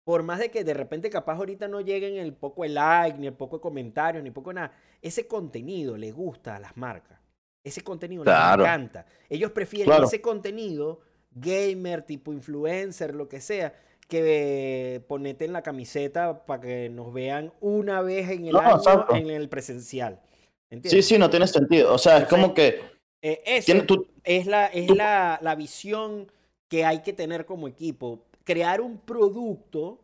por 0.04 0.22
más 0.24 0.40
de 0.40 0.52
que 0.52 0.64
de 0.64 0.74
repente 0.74 1.10
capaz 1.10 1.36
ahorita 1.38 1.68
no 1.68 1.82
lleguen 1.82 2.18
el 2.18 2.34
poco 2.34 2.64
de 2.64 2.70
like, 2.70 3.18
ni 3.18 3.28
el 3.28 3.34
poco 3.34 3.58
de 3.58 3.62
comentarios, 3.62 4.24
ni 4.24 4.32
poco 4.32 4.50
de 4.52 4.56
nada, 4.56 4.72
ese 5.02 5.28
contenido 5.28 5.98
le 5.98 6.12
gusta 6.12 6.56
a 6.56 6.60
las 6.60 6.76
marcas. 6.78 7.20
Ese 7.64 7.82
contenido 7.82 8.24
Claro. 8.24 8.62
les 8.64 8.68
encanta. 8.72 9.06
Ellos 9.30 9.52
prefieren 9.52 9.88
Claro. 9.88 10.06
ese 10.06 10.22
contenido 10.22 11.00
gamer, 11.32 12.04
tipo 12.04 12.32
influencer, 12.32 13.16
lo 13.16 13.28
que 13.28 13.42
sea, 13.42 13.74
que 14.08 15.04
ponete 15.08 15.46
en 15.46 15.54
la 15.54 15.64
camiseta 15.64 16.46
para 16.46 16.62
que 16.62 16.90
nos 16.90 17.12
vean 17.12 17.52
una 17.60 18.02
vez 18.02 18.30
en 18.30 18.46
el 18.46 18.54
No, 18.54 18.60
año 18.60 19.06
en 19.16 19.30
el 19.32 19.50
presencial. 19.50 20.22
Sí, 20.70 20.76
¿Entiendes? 20.76 21.08
sí, 21.08 21.18
no 21.18 21.30
tiene 21.30 21.48
sentido. 21.48 21.94
O 21.94 21.98
sea, 21.98 22.18
es 22.18 22.24
Entonces, 22.24 22.44
como 22.44 22.54
que 22.54 22.82
Eh, 23.22 23.42
eso 23.46 23.66
tiene, 23.66 23.82
tú, 23.84 24.08
es, 24.24 24.46
la, 24.46 24.68
es 24.68 24.88
tú- 24.88 24.96
la, 24.96 25.40
la 25.42 25.56
visión 25.56 26.32
que 26.68 26.86
hay 26.86 27.02
que 27.02 27.14
tener 27.14 27.46
como 27.46 27.68
equipo. 27.68 28.26
Crear 28.44 28.82
un 28.82 28.98
producto 29.00 30.00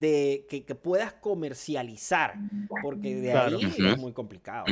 de, 0.00 0.46
que, 0.48 0.64
que 0.64 0.74
puedas 0.74 1.12
comercializar, 1.14 2.34
porque 2.82 3.14
de 3.16 3.30
Claro. 3.30 3.58
ahí 3.58 3.64
es 3.64 3.98
muy 3.98 4.12
complicado. 4.12 4.66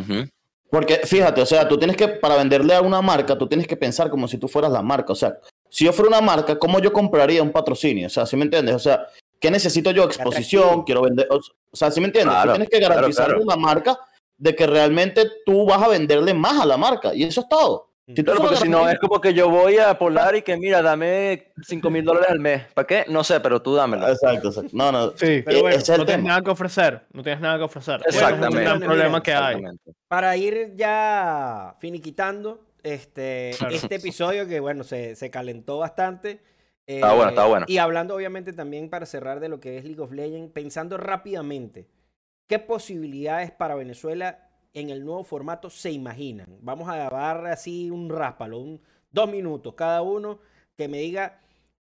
Porque 0.71 1.01
fíjate, 1.05 1.41
o 1.43 1.47
sea, 1.47 1.69
tú 1.69 1.79
tienes 1.79 1.97
que, 1.97 2.09
para 2.09 2.37
venderle 2.37 2.75
a 2.75 2.81
una 2.81 3.03
marca, 3.03 3.37
tú 3.37 3.47
tienes 3.47 3.67
que 3.67 3.77
pensar 3.77 4.09
como 4.11 4.27
si 4.27 4.39
tú 4.39 4.49
fueras 4.49 4.71
la 4.73 4.83
marca. 4.83 5.13
O 5.13 5.17
sea, 5.17 5.39
si 5.69 5.85
yo 5.85 5.93
fuera 5.93 6.09
una 6.09 6.21
marca, 6.21 6.59
¿cómo 6.59 6.79
yo 6.81 6.93
compraría 6.93 7.43
un 7.43 7.53
patrocinio? 7.53 8.07
O 8.07 8.11
sea, 8.11 8.25
¿sí 8.27 8.37
me 8.37 8.45
entiendes? 8.45 8.75
O 8.75 8.79
sea, 8.79 9.07
¿qué 9.39 9.51
necesito 9.51 9.91
yo? 9.91 10.05
Exposición, 10.05 10.83
quiero 10.85 11.03
vender. 11.03 11.29
O 11.31 11.41
sea, 11.77 11.91
¿sí 11.91 12.01
me 12.01 12.07
entiendes? 12.07 12.33
Claro, 12.35 12.53
tú 12.53 12.55
tienes 12.57 12.71
que 12.71 12.79
claro, 12.79 12.95
garantizarle 12.95 13.35
claro. 13.35 13.41
a 13.41 13.55
una 13.55 13.57
marca 13.57 13.99
de 14.43 14.57
que 14.57 14.67
realmente 14.67 15.23
tú 15.47 15.65
vas 15.65 15.81
a 15.81 15.87
venderle 15.89 16.35
más 16.35 16.61
a 16.61 16.67
la 16.67 16.77
marca. 16.77 17.15
Y 17.15 17.23
eso 17.23 17.43
es 17.43 17.49
todo. 17.49 17.91
Si 18.09 18.15
tú 18.15 18.25
Claro, 18.25 18.41
porque 18.41 18.57
si 18.57 18.69
no 18.69 18.89
es 18.89 18.99
como 18.99 19.21
que 19.21 19.33
yo 19.33 19.49
voy 19.49 19.79
a 19.79 19.97
Polar 19.97 20.35
y 20.35 20.43
que 20.43 20.57
mira, 20.57 20.83
dame 20.83 21.53
5 21.63 21.89
mil 21.91 22.05
dólares 22.05 22.29
al 22.31 22.41
mes. 22.41 22.65
¿Para 22.75 22.87
qué? 22.89 23.05
No 23.09 23.23
sé, 23.23 23.39
pero 23.39 23.63
tú 23.63 23.77
dámelo. 23.77 24.09
Exacto, 24.09 24.49
exacto. 24.49 24.71
No, 24.73 24.91
no. 24.91 25.11
Sí, 25.13 25.43
Pero 25.47 25.61
bueno, 25.61 25.77
es 25.77 25.89
el 25.89 25.99
no 25.99 26.05
tienes 26.07 26.25
nada 26.27 26.43
que 26.43 26.51
ofrecer. 26.51 27.03
No 27.13 27.23
tienes 27.23 27.41
nada 27.41 27.57
que 27.59 27.63
ofrecer. 27.65 28.01
Ese 28.05 28.19
es 28.19 28.23
un 28.25 28.29
Exactamente. 28.31 28.63
gran 28.65 28.81
problema 28.81 29.23
que 29.23 29.33
hay. 29.33 29.55
Exactamente. 29.55 29.93
Para 30.09 30.37
ir 30.37 30.73
ya 30.75 31.77
finiquitando 31.79 32.65
este, 32.83 33.53
Claro. 33.57 33.75
este 33.77 33.95
episodio, 33.95 34.49
que 34.49 34.59
bueno, 34.59 34.83
se, 34.83 35.15
se 35.15 35.31
calentó 35.31 35.79
bastante. 35.79 36.43
Está 36.85 37.13
bueno, 37.15 37.31
está 37.31 37.45
Eh, 37.47 37.49
bueno. 37.49 37.67
Y 37.69 37.79
hablando 37.79 38.17
obviamente 38.17 38.53
también 38.53 38.91
para 38.91 39.07
cerrar 39.07 39.39
de 39.39 39.49
lo 39.49 39.61
que 39.61 39.79
es 39.79 39.85
League 39.85 40.01
of 40.03 40.11
Legends, 40.11 40.51
pensando 40.53 40.97
rápidamente, 40.97 41.87
¿qué 42.47 42.59
posibilidades 42.59 43.51
para 43.51 43.75
Venezuela 43.75 44.49
en 44.75 44.91
el 44.91 45.05
nuevo 45.05 45.25
formato 45.25 45.71
se 45.71 45.91
imaginan? 45.91 46.59
Vamos 46.61 46.89
a 46.89 46.97
dar 46.97 47.47
así 47.47 47.91
un 47.91 48.09
ráspalo, 48.11 48.59
un, 48.59 48.81
dos 49.11 49.31
minutos 49.31 49.75
cada 49.75 50.03
uno, 50.03 50.39
que 50.77 50.89
me 50.89 50.99
diga 50.99 51.41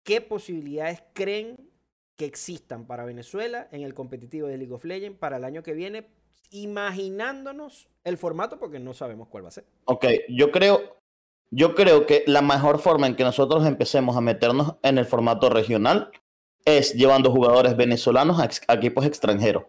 qué 0.04 0.22
posibilidades 0.22 1.04
creen 1.14 1.70
que 2.16 2.26
existan 2.26 2.86
para 2.86 3.06
Venezuela 3.06 3.68
en 3.72 3.84
el 3.84 3.94
competitivo 3.94 4.48
de 4.48 4.58
League 4.58 4.74
of 4.74 4.84
Legends 4.84 5.18
para 5.18 5.38
el 5.38 5.46
año 5.46 5.64
que 5.64 5.74
viene, 5.74 6.08
imaginándonos 6.52 7.88
el 8.04 8.18
formato 8.18 8.60
porque 8.60 8.80
no 8.80 8.94
sabemos 8.94 9.28
cuál 9.30 9.46
va 9.46 9.50
a 9.50 9.52
ser. 9.52 9.66
Ok, 9.86 10.06
yo 10.28 10.52
creo, 10.52 10.98
yo 11.50 11.76
creo 11.76 12.06
que 12.06 12.24
la 12.28 12.42
mejor 12.42 12.80
forma 12.80 13.08
en 13.08 13.16
que 13.16 13.24
nosotros 13.24 13.66
empecemos 13.66 14.18
a 14.18 14.22
meternos 14.22 14.76
en 14.84 14.98
el 14.98 15.06
formato 15.06 15.50
regional 15.50 16.12
es 16.66 16.94
llevando 16.94 17.32
jugadores 17.32 17.78
venezolanos 17.78 18.40
a 18.40 18.74
equipos 18.74 19.06
extranjeros. 19.06 19.64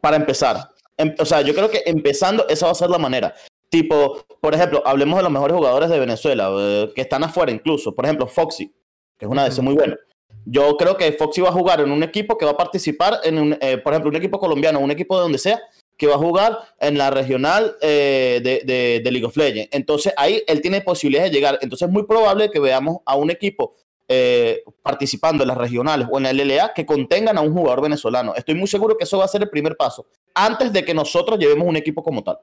Para 0.00 0.16
empezar. 0.16 0.70
Em- 0.96 1.14
o 1.18 1.24
sea, 1.24 1.40
yo 1.42 1.54
creo 1.54 1.70
que 1.70 1.82
empezando, 1.86 2.46
esa 2.48 2.66
va 2.66 2.72
a 2.72 2.76
ser 2.76 2.90
la 2.90 2.98
manera. 2.98 3.34
Tipo, 3.68 4.24
por 4.40 4.54
ejemplo, 4.54 4.82
hablemos 4.86 5.16
de 5.18 5.22
los 5.24 5.32
mejores 5.32 5.56
jugadores 5.56 5.90
de 5.90 5.98
Venezuela, 5.98 6.50
eh, 6.58 6.92
que 6.94 7.00
están 7.02 7.24
afuera 7.24 7.50
incluso. 7.52 7.94
Por 7.94 8.04
ejemplo, 8.04 8.26
Foxy, 8.26 8.72
que 9.18 9.26
es 9.26 9.30
una 9.30 9.42
de 9.42 9.48
esas 9.50 9.64
muy 9.64 9.74
buena. 9.74 9.96
Yo 10.44 10.76
creo 10.76 10.96
que 10.96 11.10
Foxy 11.12 11.40
va 11.40 11.48
a 11.48 11.52
jugar 11.52 11.80
en 11.80 11.90
un 11.90 12.02
equipo 12.02 12.38
que 12.38 12.44
va 12.44 12.52
a 12.52 12.56
participar 12.56 13.18
en, 13.24 13.38
un, 13.38 13.58
eh, 13.60 13.78
por 13.78 13.92
ejemplo, 13.92 14.10
un 14.10 14.16
equipo 14.16 14.38
colombiano, 14.38 14.78
un 14.78 14.90
equipo 14.92 15.16
de 15.16 15.22
donde 15.22 15.38
sea, 15.38 15.60
que 15.96 16.06
va 16.06 16.14
a 16.14 16.18
jugar 16.18 16.58
en 16.78 16.96
la 16.98 17.10
regional 17.10 17.74
eh, 17.80 18.40
de, 18.44 18.60
de- 18.64 19.00
de 19.02 19.10
League 19.10 19.26
of 19.26 19.36
Legends. 19.36 19.68
Entonces 19.72 20.12
ahí 20.16 20.42
él 20.46 20.60
tiene 20.60 20.82
posibilidades 20.82 21.32
de 21.32 21.36
llegar. 21.36 21.58
Entonces 21.62 21.88
es 21.88 21.92
muy 21.92 22.04
probable 22.06 22.50
que 22.50 22.60
veamos 22.60 22.98
a 23.06 23.16
un 23.16 23.30
equipo 23.30 23.74
eh, 24.08 24.62
participando 24.82 25.42
en 25.42 25.48
las 25.48 25.58
regionales 25.58 26.06
o 26.10 26.18
en 26.18 26.24
la 26.24 26.32
LLA 26.32 26.72
que 26.74 26.86
contengan 26.86 27.38
a 27.38 27.40
un 27.40 27.52
jugador 27.52 27.82
venezolano. 27.82 28.34
Estoy 28.34 28.54
muy 28.54 28.68
seguro 28.68 28.96
que 28.96 29.04
eso 29.04 29.18
va 29.18 29.24
a 29.24 29.28
ser 29.28 29.42
el 29.42 29.50
primer 29.50 29.76
paso, 29.76 30.06
antes 30.34 30.72
de 30.72 30.84
que 30.84 30.94
nosotros 30.94 31.38
llevemos 31.38 31.66
un 31.66 31.76
equipo 31.76 32.02
como 32.02 32.22
tal. 32.22 32.38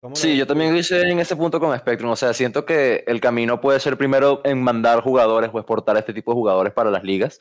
¿Cómo 0.00 0.14
lo 0.14 0.16
Sí, 0.16 0.36
yo 0.36 0.46
también 0.46 0.76
hice 0.76 1.00
en 1.02 1.18
ese 1.20 1.36
punto 1.36 1.60
con 1.60 1.76
Spectrum. 1.78 2.10
O 2.10 2.16
sea, 2.16 2.32
siento 2.32 2.66
que 2.66 3.04
el 3.06 3.20
camino 3.20 3.60
puede 3.60 3.78
ser 3.78 3.96
primero 3.96 4.40
en 4.44 4.60
mandar 4.62 5.00
jugadores 5.00 5.50
o 5.52 5.58
exportar 5.58 5.96
este 5.96 6.12
tipo 6.12 6.32
de 6.32 6.36
jugadores 6.36 6.72
para 6.72 6.90
las 6.90 7.04
ligas. 7.04 7.38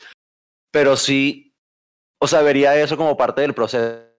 Pero 0.72 0.96
sí, 0.96 1.56
o 2.20 2.28
sea, 2.28 2.42
vería 2.42 2.80
eso 2.80 2.98
como 2.98 3.18
parte 3.18 3.42
del 3.42 3.56
proceso. 3.56 4.11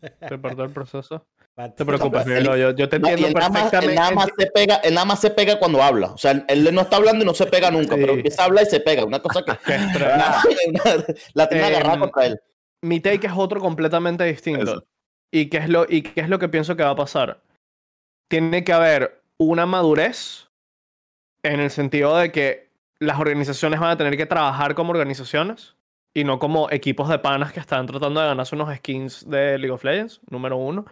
Te 0.00 0.38
perdó 0.38 0.64
el 0.64 0.70
proceso. 0.70 1.26
No 1.56 1.72
te 1.72 1.84
preocupes, 1.84 2.24
Miguelo, 2.26 2.56
yo, 2.56 2.70
yo 2.70 2.88
te 2.88 2.98
No, 2.98 3.08
entiendo 3.08 3.28
él, 3.28 3.34
nada 3.34 3.50
más, 3.50 3.64
él 3.64 3.70
perfectamente. 3.70 4.00
nada 4.00 4.10
más 4.12 4.28
se 4.38 4.46
pega, 4.46 4.76
él 4.76 4.94
nada 4.94 5.04
más 5.04 5.20
se 5.20 5.30
pega 5.30 5.58
cuando 5.58 5.82
habla. 5.82 6.06
O 6.12 6.18
sea, 6.18 6.44
él, 6.48 6.74
no 6.74 6.80
está 6.80 6.96
hablando 6.96 7.22
y 7.22 7.26
no 7.26 7.34
se 7.34 7.46
pega 7.46 7.70
nunca, 7.70 7.94
Sí. 7.96 8.00
pero 8.00 8.14
empieza 8.14 8.42
a 8.42 8.44
hablar 8.46 8.64
y 8.66 8.70
se 8.70 8.80
pega. 8.80 9.04
Una 9.04 9.20
cosa 9.20 9.42
que 9.44 9.52
la 11.34 11.48
tiene 11.48 11.64
agarrada 11.64 11.94
Em, 11.94 12.00
contra 12.00 12.26
él. 12.26 12.40
mi 12.82 13.00
take 13.00 13.26
es 13.26 13.32
otro 13.36 13.60
completamente 13.60 14.24
distinto. 14.24 14.62
Eso. 14.62 14.84
¿Y 15.32 15.48
qué, 15.48 15.58
es 15.58 15.68
lo, 15.68 15.84
¿Y 15.88 16.02
qué 16.02 16.20
es 16.22 16.28
lo 16.28 16.38
que 16.38 16.48
pienso 16.48 16.76
que 16.76 16.82
va 16.82 16.90
a 16.90 16.96
pasar? 16.96 17.40
Tiene 18.28 18.64
que 18.64 18.72
haber 18.72 19.22
una 19.38 19.66
madurez 19.66 20.48
en 21.42 21.60
el 21.60 21.70
sentido 21.70 22.16
de 22.16 22.32
que 22.32 22.70
las 23.00 23.18
organizaciones 23.20 23.80
van 23.80 23.90
a 23.90 23.96
tener 23.96 24.16
que 24.16 24.26
trabajar 24.26 24.74
como 24.74 24.90
organizaciones 24.90 25.76
y 26.14 26.24
no 26.24 26.38
como 26.38 26.70
equipos 26.70 27.08
de 27.08 27.18
panas 27.18 27.52
que 27.52 27.60
están 27.60 27.86
tratando 27.86 28.20
de 28.20 28.26
ganarse 28.28 28.54
unos 28.54 28.74
skins 28.76 29.28
de 29.28 29.58
League 29.58 29.70
of 29.70 29.84
Legends, 29.84 30.20
número 30.28 30.56
uno. 30.56 30.84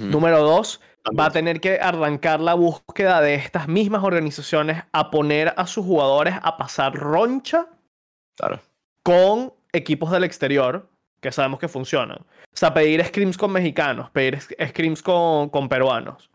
Número 0.00 0.40
dos, 0.40 0.80
va 1.18 1.26
a 1.26 1.30
tener 1.30 1.60
que 1.60 1.78
arrancar 1.78 2.40
la 2.40 2.54
búsqueda 2.54 3.20
de 3.20 3.34
estas 3.34 3.68
mismas 3.68 4.02
organizaciones 4.02 4.82
a 4.92 5.10
poner 5.10 5.52
a 5.58 5.66
sus 5.66 5.84
jugadores 5.84 6.34
a 6.42 6.56
pasar 6.56 6.94
roncha 6.94 7.66
Claro. 8.36 8.60
con 9.02 9.52
equipos 9.74 10.10
del 10.10 10.24
exterior 10.24 10.88
que 11.20 11.30
sabemos 11.32 11.60
que 11.60 11.68
funcionan. 11.68 12.16
O 12.18 12.56
sea, 12.56 12.72
pedir 12.72 13.04
scrims 13.04 13.36
con 13.36 13.52
mexicanos, 13.52 14.10
pedir 14.10 14.40
scrims 14.40 15.02
con, 15.02 15.50
con 15.50 15.68
peruanos. 15.68 16.30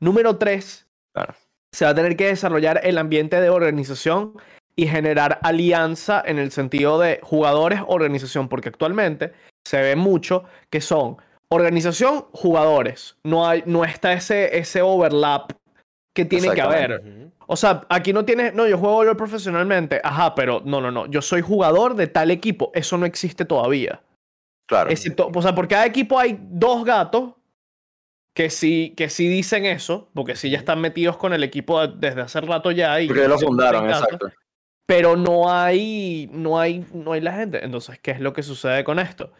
Número 0.00 0.38
tres, 0.38 0.88
Claro. 1.14 1.34
se 1.72 1.84
va 1.84 1.90
a 1.90 1.94
tener 1.94 2.16
que 2.16 2.28
desarrollar 2.28 2.80
el 2.84 2.96
ambiente 2.96 3.38
de 3.38 3.50
organización 3.50 4.32
y 4.76 4.86
generar 4.86 5.38
alianza 5.42 6.22
en 6.24 6.38
el 6.38 6.50
sentido 6.50 6.98
de 6.98 7.20
jugadores-organización, 7.22 8.48
porque 8.48 8.70
actualmente 8.70 9.32
se 9.64 9.80
ve 9.80 9.96
mucho 9.96 10.44
que 10.70 10.80
son 10.80 11.16
organización, 11.48 12.26
jugadores. 12.32 13.16
No, 13.24 13.46
hay, 13.46 13.62
no 13.66 13.84
está 13.84 14.12
ese, 14.12 14.56
ese 14.56 14.80
overlap 14.82 15.52
que 16.14 16.24
tiene 16.24 16.50
que 16.54 16.60
haber. 16.60 17.30
O 17.46 17.56
sea, 17.56 17.82
aquí 17.90 18.12
no 18.12 18.24
tienes, 18.24 18.54
no, 18.54 18.66
yo 18.66 18.78
juego 18.78 19.04
LoL 19.04 19.16
profesionalmente, 19.16 20.00
ajá, 20.02 20.34
pero 20.34 20.62
no, 20.64 20.80
no, 20.80 20.90
no, 20.90 21.06
yo 21.06 21.20
soy 21.20 21.42
jugador 21.42 21.94
de 21.94 22.06
tal 22.06 22.30
equipo, 22.30 22.70
eso 22.74 22.96
no 22.96 23.04
existe 23.04 23.44
todavía. 23.44 24.02
Claro. 24.66 24.90
Excepto, 24.90 25.30
o 25.34 25.42
sea, 25.42 25.54
por 25.54 25.68
cada 25.68 25.84
equipo 25.84 26.18
hay 26.18 26.38
dos 26.40 26.84
gatos 26.84 27.34
que 28.34 28.48
sí, 28.48 28.94
que 28.96 29.10
sí 29.10 29.28
dicen 29.28 29.66
eso, 29.66 30.08
porque 30.14 30.36
sí 30.36 30.48
ya 30.48 30.56
están 30.56 30.80
metidos 30.80 31.18
con 31.18 31.34
el 31.34 31.44
equipo 31.44 31.86
de- 31.86 31.94
desde 31.98 32.22
hace 32.22 32.40
rato 32.40 32.70
ya. 32.70 32.98
Y 32.98 33.06
Porque 33.08 33.28
lo 33.28 33.36
siempre 33.36 33.46
fundaron, 33.46 33.90
exacto. 33.90 34.30
Pero 34.86 35.16
no 35.16 35.52
hay, 35.52 36.28
no 36.32 36.58
hay, 36.58 36.84
no 36.92 37.12
hay 37.12 37.20
la 37.20 37.32
gente. 37.32 37.64
Entonces, 37.64 37.98
¿qué 38.00 38.10
es 38.10 38.20
lo 38.20 38.32
que 38.32 38.42
sucede 38.42 38.84
con 38.84 38.98
esto? 38.98 39.32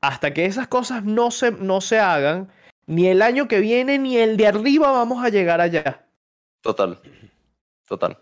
Hasta 0.00 0.32
que 0.32 0.46
esas 0.46 0.68
cosas 0.68 1.04
no 1.04 1.30
se, 1.30 1.52
no 1.52 1.80
se 1.80 1.98
hagan, 1.98 2.50
ni 2.86 3.06
el 3.06 3.22
año 3.22 3.48
que 3.48 3.60
viene 3.60 3.98
ni 3.98 4.16
el 4.16 4.36
de 4.36 4.48
arriba 4.48 4.90
vamos 4.90 5.24
a 5.24 5.28
llegar 5.28 5.60
allá. 5.60 6.06
Total. 6.60 6.98
Total. 7.86 8.18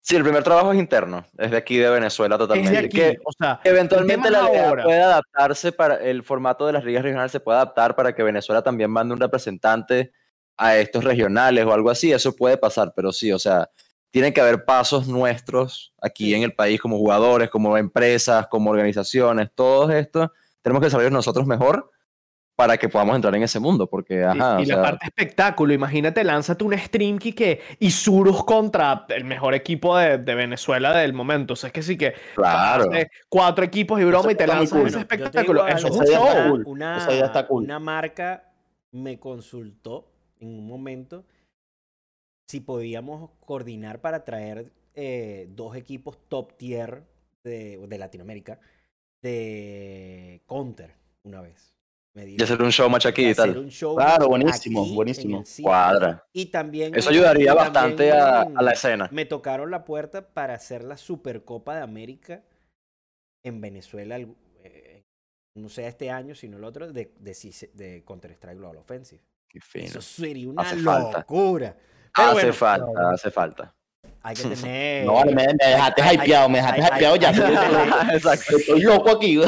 Sí, 0.00 0.16
el 0.16 0.22
primer 0.22 0.42
trabajo 0.42 0.70
es 0.72 0.78
interno. 0.78 1.24
Es 1.38 1.50
de 1.50 1.56
aquí 1.56 1.78
de 1.78 1.88
Venezuela 1.88 2.34
Es 2.34 2.38
totalmente. 2.38 2.72
de 2.72 2.78
aquí. 2.78 2.96
Que 2.96 3.16
o 3.24 3.32
sea, 3.32 3.60
eventualmente 3.64 4.30
la 4.30 4.46
es 4.46 4.52
liga 4.52 4.82
puede 4.84 5.02
adaptarse 5.02 5.72
para 5.72 5.94
el 5.96 6.22
formato 6.22 6.66
de 6.66 6.74
las 6.74 6.84
ligas 6.84 7.02
regionales 7.02 7.32
se 7.32 7.40
puede 7.40 7.56
adaptar 7.56 7.96
para 7.96 8.14
que 8.14 8.22
Venezuela 8.22 8.62
también 8.62 8.90
mande 8.90 9.14
un 9.14 9.20
representante 9.20 10.12
a 10.58 10.76
estos 10.76 11.04
regionales 11.04 11.64
o 11.64 11.72
algo 11.72 11.88
así. 11.88 12.12
Eso 12.12 12.36
puede 12.36 12.58
pasar, 12.58 12.92
pero 12.94 13.12
sí, 13.12 13.32
o 13.32 13.38
sea, 13.38 13.70
tienen 14.14 14.32
que 14.32 14.40
haber 14.40 14.64
pasos 14.64 15.08
nuestros 15.08 15.92
aquí 16.00 16.26
Sí. 16.26 16.34
en 16.36 16.44
el 16.44 16.52
país 16.54 16.80
como 16.80 16.96
jugadores, 16.98 17.50
como 17.50 17.76
empresas, 17.76 18.46
como 18.46 18.70
organizaciones, 18.70 19.50
todo 19.52 19.90
esto. 19.90 20.32
Tenemos 20.62 20.80
que 20.80 20.86
desarrollar 20.86 21.10
nosotros 21.10 21.48
mejor 21.48 21.90
para 22.54 22.76
que 22.76 22.88
podamos 22.88 23.16
entrar 23.16 23.34
en 23.34 23.42
ese 23.42 23.58
mundo, 23.58 23.88
porque, 23.88 24.20
Y- 24.20 24.22
ajá, 24.22 24.60
y 24.60 24.66
o 24.66 24.66
la 24.68 24.74
sea, 24.74 24.82
parte 24.82 25.06
espectáculo, 25.06 25.72
imagínate, 25.74 26.22
lánzate 26.22 26.62
un 26.62 26.78
stream 26.78 27.18
que 27.18 27.60
Isurus 27.80 28.44
contra 28.44 29.04
el 29.08 29.24
mejor 29.24 29.52
equipo 29.52 29.98
de, 29.98 30.18
de 30.18 30.34
Venezuela 30.36 30.96
del 30.96 31.12
momento. 31.12 31.54
O 31.54 31.56
sea, 31.56 31.66
es 31.66 31.72
que 31.72 31.82
sí 31.82 31.98
que 31.98 32.14
claro. 32.36 32.84
cuatro 33.28 33.64
equipos 33.64 34.00
y 34.00 34.04
broma 34.04 34.30
y 34.30 34.36
te 34.36 34.46
lanzas 34.46 34.78
cool. 34.78 34.86
ese 34.86 35.00
espectáculo. 35.00 35.66
Eso 35.66 35.88
es 35.88 35.96
un 35.96 36.06
show. 36.06 36.62
Una, 36.66 37.44
cool. 37.48 37.64
una 37.64 37.80
marca 37.80 38.44
me 38.92 39.18
consultó 39.18 40.06
en 40.38 40.50
un 40.56 40.68
momento 40.68 41.24
si 42.46 42.60
podíamos 42.60 43.30
coordinar 43.40 44.00
para 44.00 44.24
traer 44.24 44.72
eh, 44.94 45.46
dos 45.50 45.76
equipos 45.76 46.18
top 46.28 46.56
tier 46.56 47.02
de, 47.42 47.78
de 47.86 47.98
Latinoamérica 47.98 48.60
de 49.22 50.42
Counter 50.46 50.94
una 51.24 51.40
vez. 51.40 51.72
Me 52.12 52.24
dijo, 52.26 52.36
Y 52.40 52.44
hacer 52.44 52.62
un 52.62 52.70
show 52.70 52.88
match 52.88 53.06
aquí 53.06 53.28
y 53.30 53.34
tal. 53.34 53.58
un 53.58 53.70
show 53.70 53.96
Claro, 53.96 54.28
buenísimo, 54.28 54.82
aquí 54.82 54.94
buenísimo. 54.94 55.42
Cuadra. 55.62 56.24
Y 56.32 56.46
también 56.46 56.94
Eso 56.94 57.10
ayudaría 57.10 57.54
bastante 57.54 58.12
a, 58.12 58.42
a 58.42 58.62
la 58.62 58.72
escena. 58.72 59.08
Me 59.10 59.24
tocaron 59.24 59.70
la 59.70 59.84
puerta 59.84 60.32
para 60.32 60.54
hacer 60.54 60.84
la 60.84 60.96
Supercopa 60.96 61.74
de 61.74 61.82
América 61.82 62.44
en 63.42 63.60
Venezuela, 63.60 64.16
el- 64.16 64.36
eh, 64.62 65.02
no 65.56 65.68
sé 65.68 65.88
este 65.88 66.10
año, 66.10 66.36
sino 66.36 66.56
el 66.56 66.64
otro, 66.64 66.92
de, 66.92 67.12
de, 67.18 67.70
de 67.74 68.04
Counter-Strike 68.04 68.58
Global 68.58 68.76
Offensive. 68.76 69.22
Qué 69.48 69.60
fino. 69.60 69.86
Eso 69.86 70.00
sería 70.00 70.48
una 70.48 70.62
Hace 70.62 70.76
falta. 70.76 71.24
Pero 72.14 72.28
Hace 72.28 72.34
bueno, 72.34 72.52
falta, 72.52 73.10
hace 73.12 73.30
falta. 73.30 73.74
hay 74.22 74.36
que 74.36 74.42
tener... 74.56 75.04
No, 75.06 75.24
me, 75.24 75.32
me 75.34 75.44
dejaste 75.60 76.02
hay- 76.02 76.08
hay- 76.16 76.16
hypeado, 76.26 76.48
me 76.48 76.58
dejaste 76.58 76.82
hay- 76.82 76.90
hypeado 76.96 77.16
ya. 77.16 77.30
Exacto. 78.14 78.56
Estoy 78.56 78.82
loco 78.82 79.10
aquí. 79.10 79.40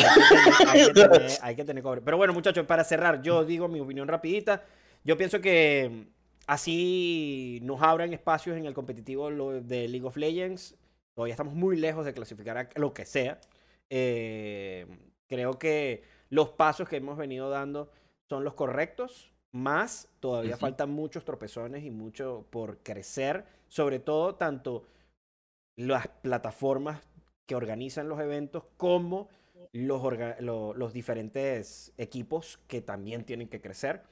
hay 0.67 0.87
que 0.87 0.93
tener- 0.93 1.31
hay 1.43 1.57
que 1.57 1.65
tener- 1.65 1.83
cobre. 1.83 2.01
Pero 2.01 2.17
bueno, 2.17 2.33
muchachos, 2.33 2.67
para 2.67 2.83
cerrar, 2.85 3.23
yo 3.23 3.45
digo 3.45 3.69
mi 3.69 3.81
opinión 3.81 4.09
rapidita. 4.09 4.65
Yo 5.05 5.17
pienso 5.17 5.41
que 5.41 6.07
así 6.49 7.61
nos 7.63 7.81
abran 7.83 8.13
espacios 8.13 8.57
en 8.57 8.67
el 8.67 8.75
competitivo 8.75 9.31
de 9.61 9.89
League 9.89 10.07
of 10.07 10.17
Legends. 10.17 10.75
Todavía 11.15 11.33
estamos 11.35 11.55
muy 11.55 11.77
lejos 11.77 12.05
de 12.05 12.13
clasificar 12.13 12.59
a 12.59 12.69
lo 12.75 12.93
que 12.93 13.05
sea. 13.07 13.39
Eh, 13.89 14.87
creo 15.29 15.59
que 15.59 16.03
los 16.29 16.49
pasos 16.51 16.89
que 16.89 16.97
hemos 16.97 17.17
venido 17.17 17.49
dando 17.51 17.91
son 18.29 18.43
los 18.45 18.55
correctos, 18.55 19.31
más 19.57 20.09
todavía 20.21 20.53
Ujú. 20.53 20.61
faltan 20.61 20.91
muchos 20.91 21.25
tropezones 21.25 21.85
y 21.85 21.91
mucho 21.91 22.45
por 22.51 22.79
crecer, 22.79 23.45
sobre 23.69 23.99
todo 23.99 24.35
tanto 24.37 24.85
las 25.77 26.09
plataformas 26.09 27.01
que 27.47 27.55
organizan 27.55 28.09
los 28.09 28.21
eventos 28.21 28.65
como 28.77 29.29
los, 29.73 30.03
lo- 30.41 30.75
los 30.75 30.93
diferentes 30.93 31.93
equipos 31.99 32.59
que 32.67 32.81
también 32.81 33.25
tienen 33.25 33.49
que 33.49 33.61
crecer. 33.61 34.03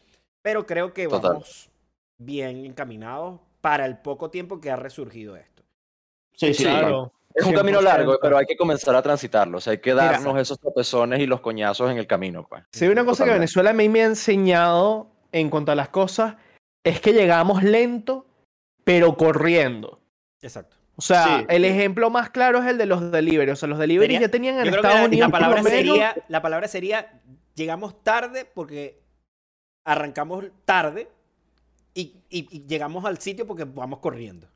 Pero 0.43 0.67
creo 0.67 0.93
que 0.93 1.07
Total. 1.09 1.33
vamos 1.33 1.71
bien 2.19 2.65
encaminados 2.65 3.41
para 3.61 3.87
el 3.87 3.99
poco 3.99 4.31
tiempo 4.31 4.61
que 4.61 4.71
ha 4.71 4.77
resurgido 4.77 5.37
esto. 5.37 5.63
Sí, 6.33 6.53
sí. 6.53 6.65
Claro. 6.65 7.13
Es 7.35 7.45
un 7.47 7.53
camino 7.55 7.81
100%. 7.81 7.83
largo, 7.83 8.19
pero 8.23 8.37
hay 8.39 8.47
que 8.47 8.57
comenzar 8.57 8.95
a 8.95 9.03
transitarlo. 9.03 9.59
O 9.59 9.61
sea, 9.61 9.73
hay 9.73 9.79
que 9.79 9.93
Mira. 9.93 10.13
darnos 10.13 10.39
esos 10.39 10.61
tropezones 10.61 11.19
y 11.21 11.27
los 11.27 11.41
coñazos 11.41 11.91
en 11.91 11.97
el 11.99 12.07
camino, 12.07 12.47
pues. 12.49 12.63
Hay 12.81 12.89
una 12.89 13.05
cosa 13.05 13.25
que 13.25 13.31
Totalmente. 13.31 13.39
Venezuela 13.41 13.71
a 13.71 13.73
mí 13.73 13.89
me 13.89 14.03
ha 14.03 14.07
enseñado 14.07 15.09
en 15.35 15.51
cuanto 15.51 15.73
a 15.73 15.75
las 15.75 15.89
cosas, 15.89 16.37
es 16.85 17.01
que 17.01 17.13
llegamos 17.13 17.63
lento, 17.63 18.27
pero 18.85 19.17
corriendo. 19.17 20.01
Exacto. 20.41 20.77
O 20.97 21.03
sea, 21.03 21.41
Sí. 21.41 21.47
el 21.49 21.65
ejemplo 21.65 22.09
más 22.09 22.31
claro 22.31 22.61
es 22.63 22.67
el 22.67 22.79
de 22.79 22.87
los 22.87 23.11
delivery. 23.11 23.51
O 23.51 23.57
sea, 23.57 23.69
los 23.69 23.79
delivery 23.81 24.19
ya 24.21 24.29
tenían 24.29 24.61
en 24.61 24.67
Estados 24.73 25.01
la, 25.01 25.05
Unidos 25.07 25.29
la 25.29 25.33
palabra 25.33 25.63
menos- 25.63 25.73
sería, 25.73 26.15
la 26.29 26.41
palabra 26.41 26.69
sería, 26.69 27.21
llegamos 27.57 28.03
tarde 28.05 28.45
porque 28.45 29.01
arrancamos 29.85 30.45
tarde 30.65 31.09
y, 31.95 32.17
y- 32.31 32.47
y 32.51 32.67
llegamos 32.67 33.05
al 33.05 33.19
sitio 33.19 33.45
porque 33.47 33.65
vamos 33.65 33.99
corriendo. 33.99 34.47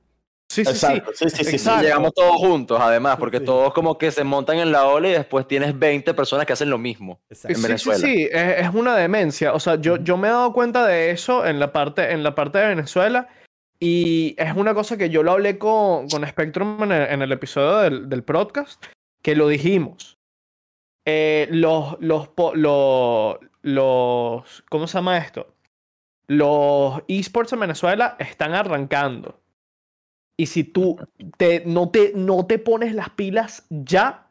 Sí, 0.64 0.72
sí, 0.74 0.78
sí. 0.78 0.86
Exacto, 0.86 1.12
sí, 1.14 1.30
sí, 1.30 1.36
sí, 1.36 1.44
sí. 1.44 1.56
Exacto. 1.56 1.82
Llegamos 1.82 2.12
todos 2.14 2.36
juntos, 2.36 2.78
además, 2.80 3.16
porque 3.18 3.40
todos 3.40 3.72
como 3.72 3.98
que 3.98 4.11
se 4.11 4.24
montan 4.24 4.59
en 4.59 4.72
la 4.72 4.86
ola 4.86 5.09
y 5.09 5.12
después 5.12 5.46
tienes 5.48 5.78
20 5.78 6.14
personas 6.14 6.46
que 6.46 6.52
hacen 6.52 6.70
lo 6.70 6.78
mismo. 6.78 7.20
Exacto. 7.30 7.56
en 7.56 7.62
Venezuela. 7.62 7.98
Sí, 7.98 8.14
sí, 8.14 8.28
es, 8.30 8.59
es 8.66 8.74
una 8.74 8.96
demencia. 8.96 9.52
O 9.54 9.61
sea, 9.61 9.76
yo, 9.76 9.96
yo 9.96 10.16
me 10.16 10.28
he 10.28 10.30
dado 10.30 10.52
cuenta 10.52 10.86
de 10.86 11.11
eso 11.11 11.46
en 11.46 11.59
la 11.61 11.72
parte, 11.72 12.12
en 12.12 12.22
la 12.22 12.34
parte 12.34 12.59
de 12.59 12.68
Venezuela 12.68 13.28
y 13.80 14.34
es 14.38 14.56
una 14.56 14.74
cosa 14.74 14.96
que 14.96 15.09
yo 15.09 15.22
lo 15.22 15.32
hablé 15.32 15.56
con, 15.59 16.09
con 16.09 16.26
Spectrum 16.26 16.82
en 16.82 16.92
el, 16.92 17.02
en 17.11 17.22
el 17.22 17.30
episodio 17.32 17.76
del, 17.78 18.09
del 18.09 18.24
podcast, 18.24 18.84
que 19.22 19.36
lo 19.36 19.46
dijimos. 19.48 20.18
Eh, 21.06 21.48
los, 21.50 21.96
los, 22.00 22.28
po- 22.28 22.54
lo- 22.54 23.38
los, 23.62 24.64
¿cómo 24.68 24.86
se 24.86 24.98
llama 24.98 25.16
esto? 25.18 25.54
Los 26.26 27.00
esports 27.09 27.52
en 27.54 27.61
Venezuela 27.61 28.16
están 28.18 28.52
arrancando. 28.54 29.38
Y 30.41 30.47
si 30.47 30.62
tú 30.64 30.97
te, 31.36 31.64
no, 31.66 31.91
te, 31.91 32.12
no 32.14 32.47
te 32.47 32.59
pones 32.61 32.95
las 32.95 33.11
pilas 33.11 33.66
ya, 33.70 34.30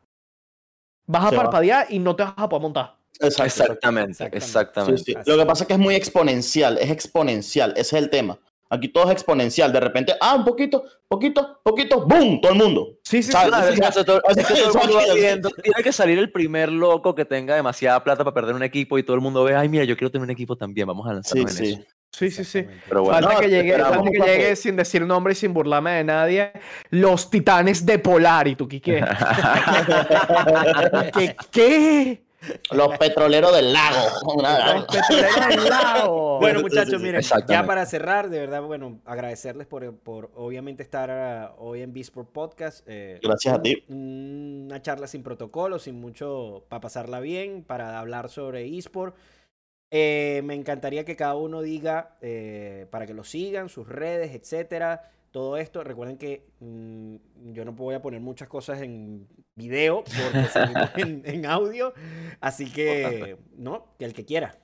vas 1.05 1.26
a 1.26 1.30
Se 1.30 1.36
va. 1.36 1.43
parpadear 1.43 1.88
y 1.89 1.99
no 1.99 2.16
te 2.16 2.24
vas 2.24 2.34
a 2.38 2.47
poder 2.47 2.62
montar. 2.62 2.95
Exacto. 3.20 3.43
Exactamente, 3.43 4.12
Exactamente. 4.12 4.38
exactamente. 4.38 4.97
Sí, 4.99 5.03
sí. 5.12 5.16
Así 5.18 5.30
Lo 5.30 5.38
que 5.38 5.45
pasa 5.45 5.64
es 5.64 5.68
que 5.68 5.74
es 5.74 5.80
muy 5.80 5.95
exponencial, 5.95 6.78
es 6.78 6.89
exponencial, 6.91 7.72
ese 7.72 7.97
es 7.97 8.03
el 8.03 8.10
tema. 8.10 8.39
Aquí 8.70 8.89
todo 8.89 9.05
es 9.05 9.12
exponencial, 9.12 9.72
de 9.74 9.80
repente, 9.80 10.14
ah, 10.22 10.36
un 10.36 10.43
poquito, 10.45 10.84
poquito, 11.08 11.60
poquito, 11.64 12.05
¡boom! 12.05 12.39
Todo 12.41 12.51
el 12.51 12.58
mundo. 12.58 12.97
Sí, 13.03 13.24
sí, 13.24 13.32
¿Sabes? 13.32 13.76
sí. 13.76 14.03
Todo- 14.05 14.22
todo 14.22 14.22
viendo, 15.16 15.49
Tiene 15.49 15.84
que 15.84 15.91
salir 15.93 16.20
el 16.20 16.32
primer 16.32 16.70
loco 16.72 17.16
que 17.16 17.24
tenga 17.26 17.55
demasiada 17.55 18.03
plata 18.03 18.24
para 18.24 18.34
perder 18.34 18.55
un 18.55 18.64
equipo 18.64 18.97
y 18.97 19.03
todo 19.03 19.16
el 19.16 19.22
mundo 19.22 19.43
ve, 19.45 19.55
ay, 19.55 19.68
mira, 19.70 19.84
yo 19.86 19.95
quiero 19.97 20.12
tener 20.12 20.24
un 20.24 20.30
equipo 20.32 20.55
también, 20.58 20.88
vamos 20.88 21.05
a 21.08 21.10
Sí, 21.10 21.16
lanzarnos 21.16 21.51
en 21.60 21.66
sí. 21.66 21.74
eso. 21.74 21.97
Sí, 22.12 22.32
sí, 22.32 22.43
sí. 22.43 22.66
Pero 22.89 23.03
bueno, 23.03 23.14
Falta 23.20 23.34
No, 23.34 23.39
que 23.39 23.49
llegue, 23.49 23.78
falta 23.78 24.10
que 24.12 24.20
llegue 24.20 24.55
sin 24.55 24.76
decir 24.76 25.05
nombre 25.05 25.34
y 25.34 25.36
sin 25.36 25.53
burlarme 25.53 25.91
de 25.91 26.03
nadie. 26.03 26.51
Los 26.89 27.30
titanes 27.30 27.86
de 27.86 27.99
Polar. 27.99 28.47
¿Y 28.47 28.55
tú 28.55 28.68
qué 28.68 28.82
qué? 28.82 29.01
Los 32.72 32.97
petroleros 32.99 33.53
del 33.53 33.74
lago. 33.74 33.97
Los 34.76 34.86
petroleros 34.86 35.47
del 35.49 35.70
lago. 35.70 36.28
Bueno, 36.39 36.62
muchachos, 36.62 37.01
miren, 37.01 37.22
ya 37.47 37.66
para 37.66 37.84
cerrar, 37.88 38.30
de 38.30 38.39
verdad, 38.39 38.62
bueno, 38.62 38.99
agradecerles 39.05 39.66
por, 39.66 39.91
por 39.97 40.30
obviamente 40.36 40.84
estar 40.84 41.10
ah, 41.10 41.55
hoy 41.58 41.82
en 41.82 41.93
Bisport 41.93 42.30
Podcast. 42.30 42.86
eh, 42.88 43.20
Gracias 43.24 43.55
a 43.55 43.62
ti. 43.62 43.84
un- 43.89 44.66
Una 44.68 44.80
charla 44.82 45.08
sin 45.08 45.24
protocolo, 45.24 45.80
sin 45.80 45.99
mucho, 45.99 46.64
para 46.70 46.80
pasarla 46.80 47.20
bien, 47.22 47.64
para 47.64 47.99
hablar 47.99 48.30
sobre 48.30 48.68
eSport. 48.78 49.16
Eh, 49.89 50.41
me 50.43 50.53
encantaría 50.53 51.05
que 51.05 51.15
cada 51.15 51.35
uno 51.35 51.61
diga, 51.61 52.17
eh, 52.21 52.88
para 52.91 53.05
que 53.05 53.13
lo 53.13 53.23
sigan, 53.23 53.69
sus 53.69 53.88
redes, 53.88 54.33
etcétera, 54.33 55.11
todo 55.31 55.57
esto. 55.57 55.83
Recuerden 55.83 56.17
que 56.17 56.45
mm, 56.59 57.15
yo 57.53 57.63
no 57.63 57.71
voy 57.71 57.95
a 57.95 58.01
poner 58.01 58.19
muchas 58.19 58.47
cosas 58.49 58.81
en 58.81 59.27
video 59.55 60.03
porque 60.03 60.47
seguimos 60.51 60.89
en, 60.97 61.21
en 61.25 61.45
audio. 61.45 61.93
Así 62.41 62.71
que, 62.71 63.38
no, 63.55 63.95
que 63.97 64.05
el 64.05 64.13
que 64.13 64.25
quiera. 64.25 64.57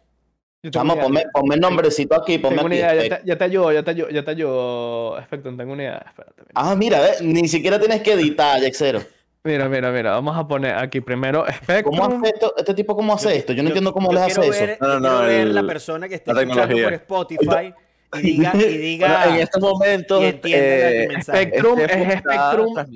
Vamos, 0.73 0.95
una 0.95 1.03
ponme, 1.03 1.25
ponme 1.33 1.55
el 1.55 1.61
nombrecito 1.61 2.15
aquí, 2.15 2.37
ponme 2.37 2.55
tengo 2.55 2.67
una 2.67 2.75
aquí. 2.75 2.75
idea, 2.75 2.95
ya 2.95 3.19
te, 3.19 3.27
ya 3.27 3.37
te 3.37 3.43
ayudo, 3.43 3.71
ya 3.73 3.83
te 3.83 3.91
ayudo, 3.91 4.09
ya 4.09 4.23
te 4.23 4.31
ayudo, 4.31 5.21
Spectrum, 5.23 5.57
tengo 5.57 5.73
una 5.73 5.83
idea, 5.83 6.05
espérate. 6.07 6.41
Mira. 6.41 6.51
Ah, 6.55 6.75
mira, 6.75 7.01
ve, 7.01 7.09
ni 7.21 7.47
siquiera 7.49 7.77
tienes 7.79 8.01
que 8.01 8.13
editar, 8.13 8.61
Jaxero. 8.61 9.01
Mira, 9.43 9.67
mira, 9.69 9.91
mira, 9.91 10.11
vamos 10.11 10.37
a 10.37 10.47
poner 10.47 10.75
aquí 10.75 11.01
primero 11.01 11.45
Spectrum. 11.51 11.97
¿Cómo 11.97 12.17
hace 12.17 12.29
esto? 12.33 12.53
¿Este 12.57 12.73
tipo 12.73 12.95
cómo 12.95 13.13
hace 13.13 13.35
esto? 13.35 13.53
Yo 13.53 13.63
no 13.63 13.69
entiendo 13.69 13.93
cómo 13.93 14.11
les 14.13 14.23
hace 14.23 14.47
eso. 14.47 14.65
No, 14.79 14.87
no, 14.87 14.99
no, 14.99 15.19
ver 15.21 15.41
el- 15.41 15.55
la 15.55 15.63
persona 15.63 16.07
que 16.07 16.15
esté 16.15 16.31
escuchando 16.31 16.61
por 16.61 16.67
tecnología. 16.67 16.95
Spotify 16.97 17.73
y 18.15 18.21
diga, 18.21 18.51
y 18.55 18.57
diga 18.77 19.07
Bueno, 19.17 19.35
en 19.35 19.41
estos 19.41 19.61
momentos, 19.61 20.23
eh. 20.23 20.29
Spectrum 20.37 20.53
Este 20.53 21.03
es 21.15 21.23
Spectrum. 21.25 21.79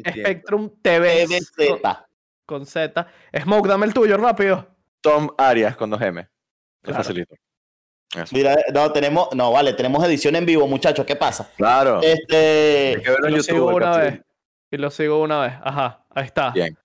Spectrum 0.07 0.69
TV 0.81 1.25
con, 1.27 1.39
TVZ. 1.81 1.97
con 2.45 2.65
Z. 2.65 3.07
Smoke, 3.43 3.67
dame 3.67 3.85
el 3.87 3.93
tuyo 3.93 4.17
rápido. 4.17 4.67
Tom 5.01 5.29
Arias 5.37 5.75
con 5.75 5.91
2M. 5.91 6.15
Lo 6.21 6.27
Claro. 6.83 6.97
facilito. 7.03 7.35
Eso. 8.15 8.33
Mira, 8.35 8.55
no, 8.73 8.91
tenemos, 8.93 9.27
no, 9.35 9.51
vale, 9.51 9.73
tenemos 9.73 10.03
edición 10.05 10.35
en 10.37 10.45
vivo, 10.45 10.65
muchachos, 10.65 11.05
¿qué 11.05 11.15
pasa? 11.17 11.49
Claro. 11.57 11.99
Este, 12.01 12.93
Hay 12.95 13.01
que 13.03 13.09
verlo 13.11 13.27
en 13.27 13.35
YouTube. 13.35 13.73
una 13.75 13.97
vez. 13.97 14.21
Y 14.71 14.77
lo 14.77 14.89
sigo 14.89 15.21
una 15.21 15.41
vez. 15.41 15.53
Ajá, 15.61 16.05
ahí 16.09 16.25
está. 16.25 16.51
Bien. 16.51 16.77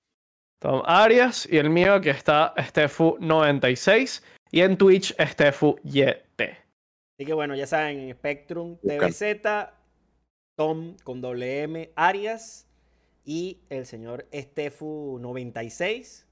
Tom 0.61 0.83
Arias 0.85 1.49
y 1.51 1.59
el 1.59 1.71
mío 1.71 2.01
que 2.01 2.11
está 2.11 2.55
Stefu96 2.55 4.23
y 4.53 4.61
en 4.61 4.77
Twitch 4.77 5.13
StefuYT. 5.19 6.41
Así 6.41 7.27
que 7.27 7.33
bueno, 7.33 7.57
ya 7.57 7.67
saben, 7.67 8.13
Spectrum 8.13 8.79
Buscan. 8.81 9.11
TVZ, 9.11 9.73
Tom 10.57 10.97
con 11.03 11.21
doble 11.21 11.63
M, 11.63 11.91
Arias 11.97 12.69
y 13.25 13.63
el 13.71 13.87
señor 13.87 14.29
Estefu96 14.31 16.27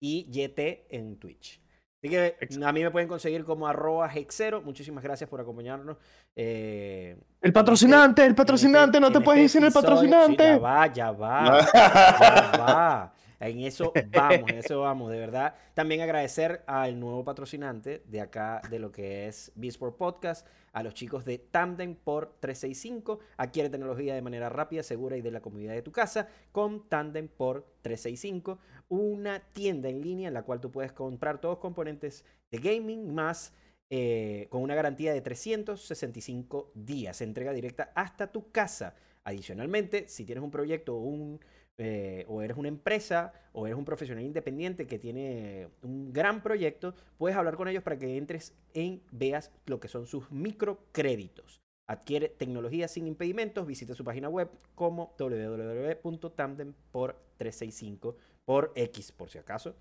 y 0.00 0.26
YT 0.30 0.86
en 0.88 1.18
Twitch. 1.18 1.60
Así 2.00 2.08
que 2.10 2.36
a 2.64 2.72
mí 2.72 2.82
me 2.82 2.90
pueden 2.92 3.08
conseguir 3.08 3.44
como 3.44 3.66
arroba 3.66 4.08
hexero. 4.14 4.62
Muchísimas 4.62 5.02
gracias 5.02 5.28
por 5.28 5.40
acompañarnos. 5.40 5.96
Eh, 6.36 7.16
El 7.40 7.52
patrocinante, 7.52 8.22
el 8.22 8.28
en 8.28 8.34
patrocinante, 8.36 8.98
este- 8.98 9.00
no 9.00 9.10
te 9.12 9.20
puedes 9.20 9.42
este 9.52 9.58
decir 9.60 9.62
el 9.62 9.68
episodio. 9.68 10.00
Sí, 10.02 10.08
patrocinante. 10.08 10.44
ya 10.44 10.58
va, 10.58 10.86
ya 10.92 11.10
va. 11.10 11.60
Ya 12.20 12.52
va. 12.58 13.12
En 13.40 13.60
eso 13.60 13.92
vamos, 14.12 14.50
en 14.50 14.58
eso 14.58 14.80
vamos, 14.80 15.10
de 15.10 15.18
verdad. 15.18 15.54
También 15.74 16.00
agradecer 16.00 16.62
al 16.66 16.98
nuevo 16.98 17.24
patrocinante 17.24 18.02
de 18.06 18.20
acá, 18.20 18.60
de 18.70 18.78
lo 18.78 18.90
que 18.90 19.28
es 19.28 19.52
Bisport 19.54 19.96
Podcast, 19.96 20.46
a 20.72 20.82
los 20.82 20.94
chicos 20.94 21.24
de 21.24 21.38
Tandem 21.38 21.94
por 21.94 22.36
365. 22.40 23.20
Adquiere 23.36 23.70
tecnología 23.70 24.14
de 24.14 24.22
manera 24.22 24.48
rápida, 24.48 24.82
segura 24.82 25.16
y 25.16 25.22
de 25.22 25.30
la 25.30 25.40
comodidad 25.40 25.74
de 25.74 25.82
tu 25.82 25.92
casa 25.92 26.28
con 26.52 26.88
Tandem 26.88 27.28
por 27.28 27.74
365. 27.82 28.58
Una 28.88 29.40
tienda 29.52 29.88
en 29.88 30.00
línea 30.00 30.28
en 30.28 30.34
la 30.34 30.42
cual 30.42 30.60
tú 30.60 30.70
puedes 30.70 30.92
comprar 30.92 31.40
todos 31.40 31.54
los 31.54 31.62
componentes 31.62 32.24
de 32.50 32.58
gaming 32.58 33.14
más 33.14 33.52
eh, 33.90 34.48
con 34.50 34.62
una 34.62 34.74
garantía 34.74 35.14
de 35.14 35.20
365 35.20 36.72
días. 36.74 37.20
Entrega 37.22 37.52
directa 37.52 37.92
hasta 37.94 38.30
tu 38.30 38.50
casa. 38.50 38.94
Adicionalmente, 39.24 40.08
si 40.08 40.24
tienes 40.24 40.44
un 40.44 40.50
proyecto 40.50 40.96
o, 40.96 41.00
un, 41.00 41.40
eh, 41.80 42.24
o 42.28 42.42
eres 42.42 42.56
una 42.56 42.68
empresa 42.68 43.32
o 43.52 43.66
eres 43.66 43.78
un 43.78 43.84
profesional 43.84 44.24
independiente 44.24 44.86
que 44.86 44.98
tiene 44.98 45.68
un 45.82 46.12
gran 46.12 46.42
proyecto, 46.42 46.94
puedes 47.16 47.36
hablar 47.36 47.56
con 47.56 47.68
ellos 47.68 47.84
para 47.84 47.96
que 47.98 48.16
entres 48.16 48.52
en, 48.74 49.00
veas 49.12 49.52
lo 49.66 49.78
que 49.78 49.86
son 49.88 50.06
sus 50.06 50.30
microcréditos. 50.32 51.60
Adquiere 51.88 52.28
tecnología 52.28 52.86
sin 52.88 53.06
impedimentos. 53.06 53.66
Visita 53.66 53.94
su 53.94 54.04
página 54.04 54.28
web 54.28 54.50
como 54.74 55.14
www.tandem 55.18 56.74
por 56.90 57.14
365 57.38 58.16
por 58.44 58.72
X, 58.74 59.12
por 59.12 59.30
si 59.30 59.38
acaso. 59.38 59.74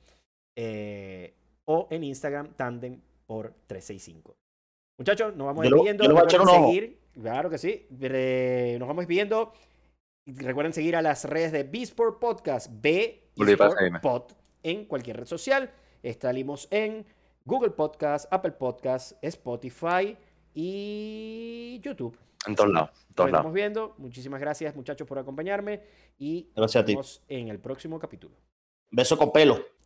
eh, 0.55 1.33
o 1.65 1.87
en 1.91 2.03
Instagram, 2.03 2.53
tandem 2.55 3.01
por 3.25 3.53
365. 3.67 4.37
Muchachos, 4.97 5.35
nos 5.35 5.47
vamos 5.47 5.65
Yo 5.65 5.71
despidiendo. 5.71 6.03
yo 6.05 6.17
a 6.17 6.67
seguir, 6.67 6.97
claro 7.13 7.49
que 7.49 7.57
sí. 7.57 7.85
eh, 7.99 8.77
nos 8.79 8.87
vamos 8.87 9.01
despidiendo. 9.01 9.51
Recuerden 10.35 10.73
seguir 10.73 10.95
a 10.97 11.01
las 11.01 11.23
redes 11.23 11.53
de 11.53 11.63
Bisport 11.63 12.19
Podcast, 12.19 12.69
B. 12.81 13.29
Pod, 14.01 14.23
en 14.61 14.85
cualquier 14.85 15.17
red 15.17 15.25
social. 15.25 15.71
Salimos 16.19 16.67
en 16.69 17.05
Google 17.45 17.69
Podcast, 17.71 18.31
Apple 18.31 18.51
Podcast, 18.51 19.13
Spotify 19.21 20.17
y 20.53 21.79
YouTube. 21.81 22.17
En 22.45 22.55
todos 22.55 22.71
lados. 22.71 22.89
En 22.89 22.95
Nos 23.07 23.15
todos 23.15 23.31
lados. 23.31 23.39
estamos 23.39 23.53
viendo. 23.53 23.95
Muchísimas 23.97 24.41
gracias, 24.41 24.75
muchachos, 24.75 25.07
por 25.07 25.17
acompañarme. 25.17 25.81
Y 26.17 26.49
Gracias 26.55 26.75
a 26.75 26.79
nos 26.81 26.85
ti. 26.85 26.91
vemos 26.93 27.23
en 27.29 27.47
el 27.47 27.59
próximo 27.59 27.97
capítulo. 27.97 28.35
Beso 28.91 29.17
con 29.17 29.31
pelo. 29.31 29.76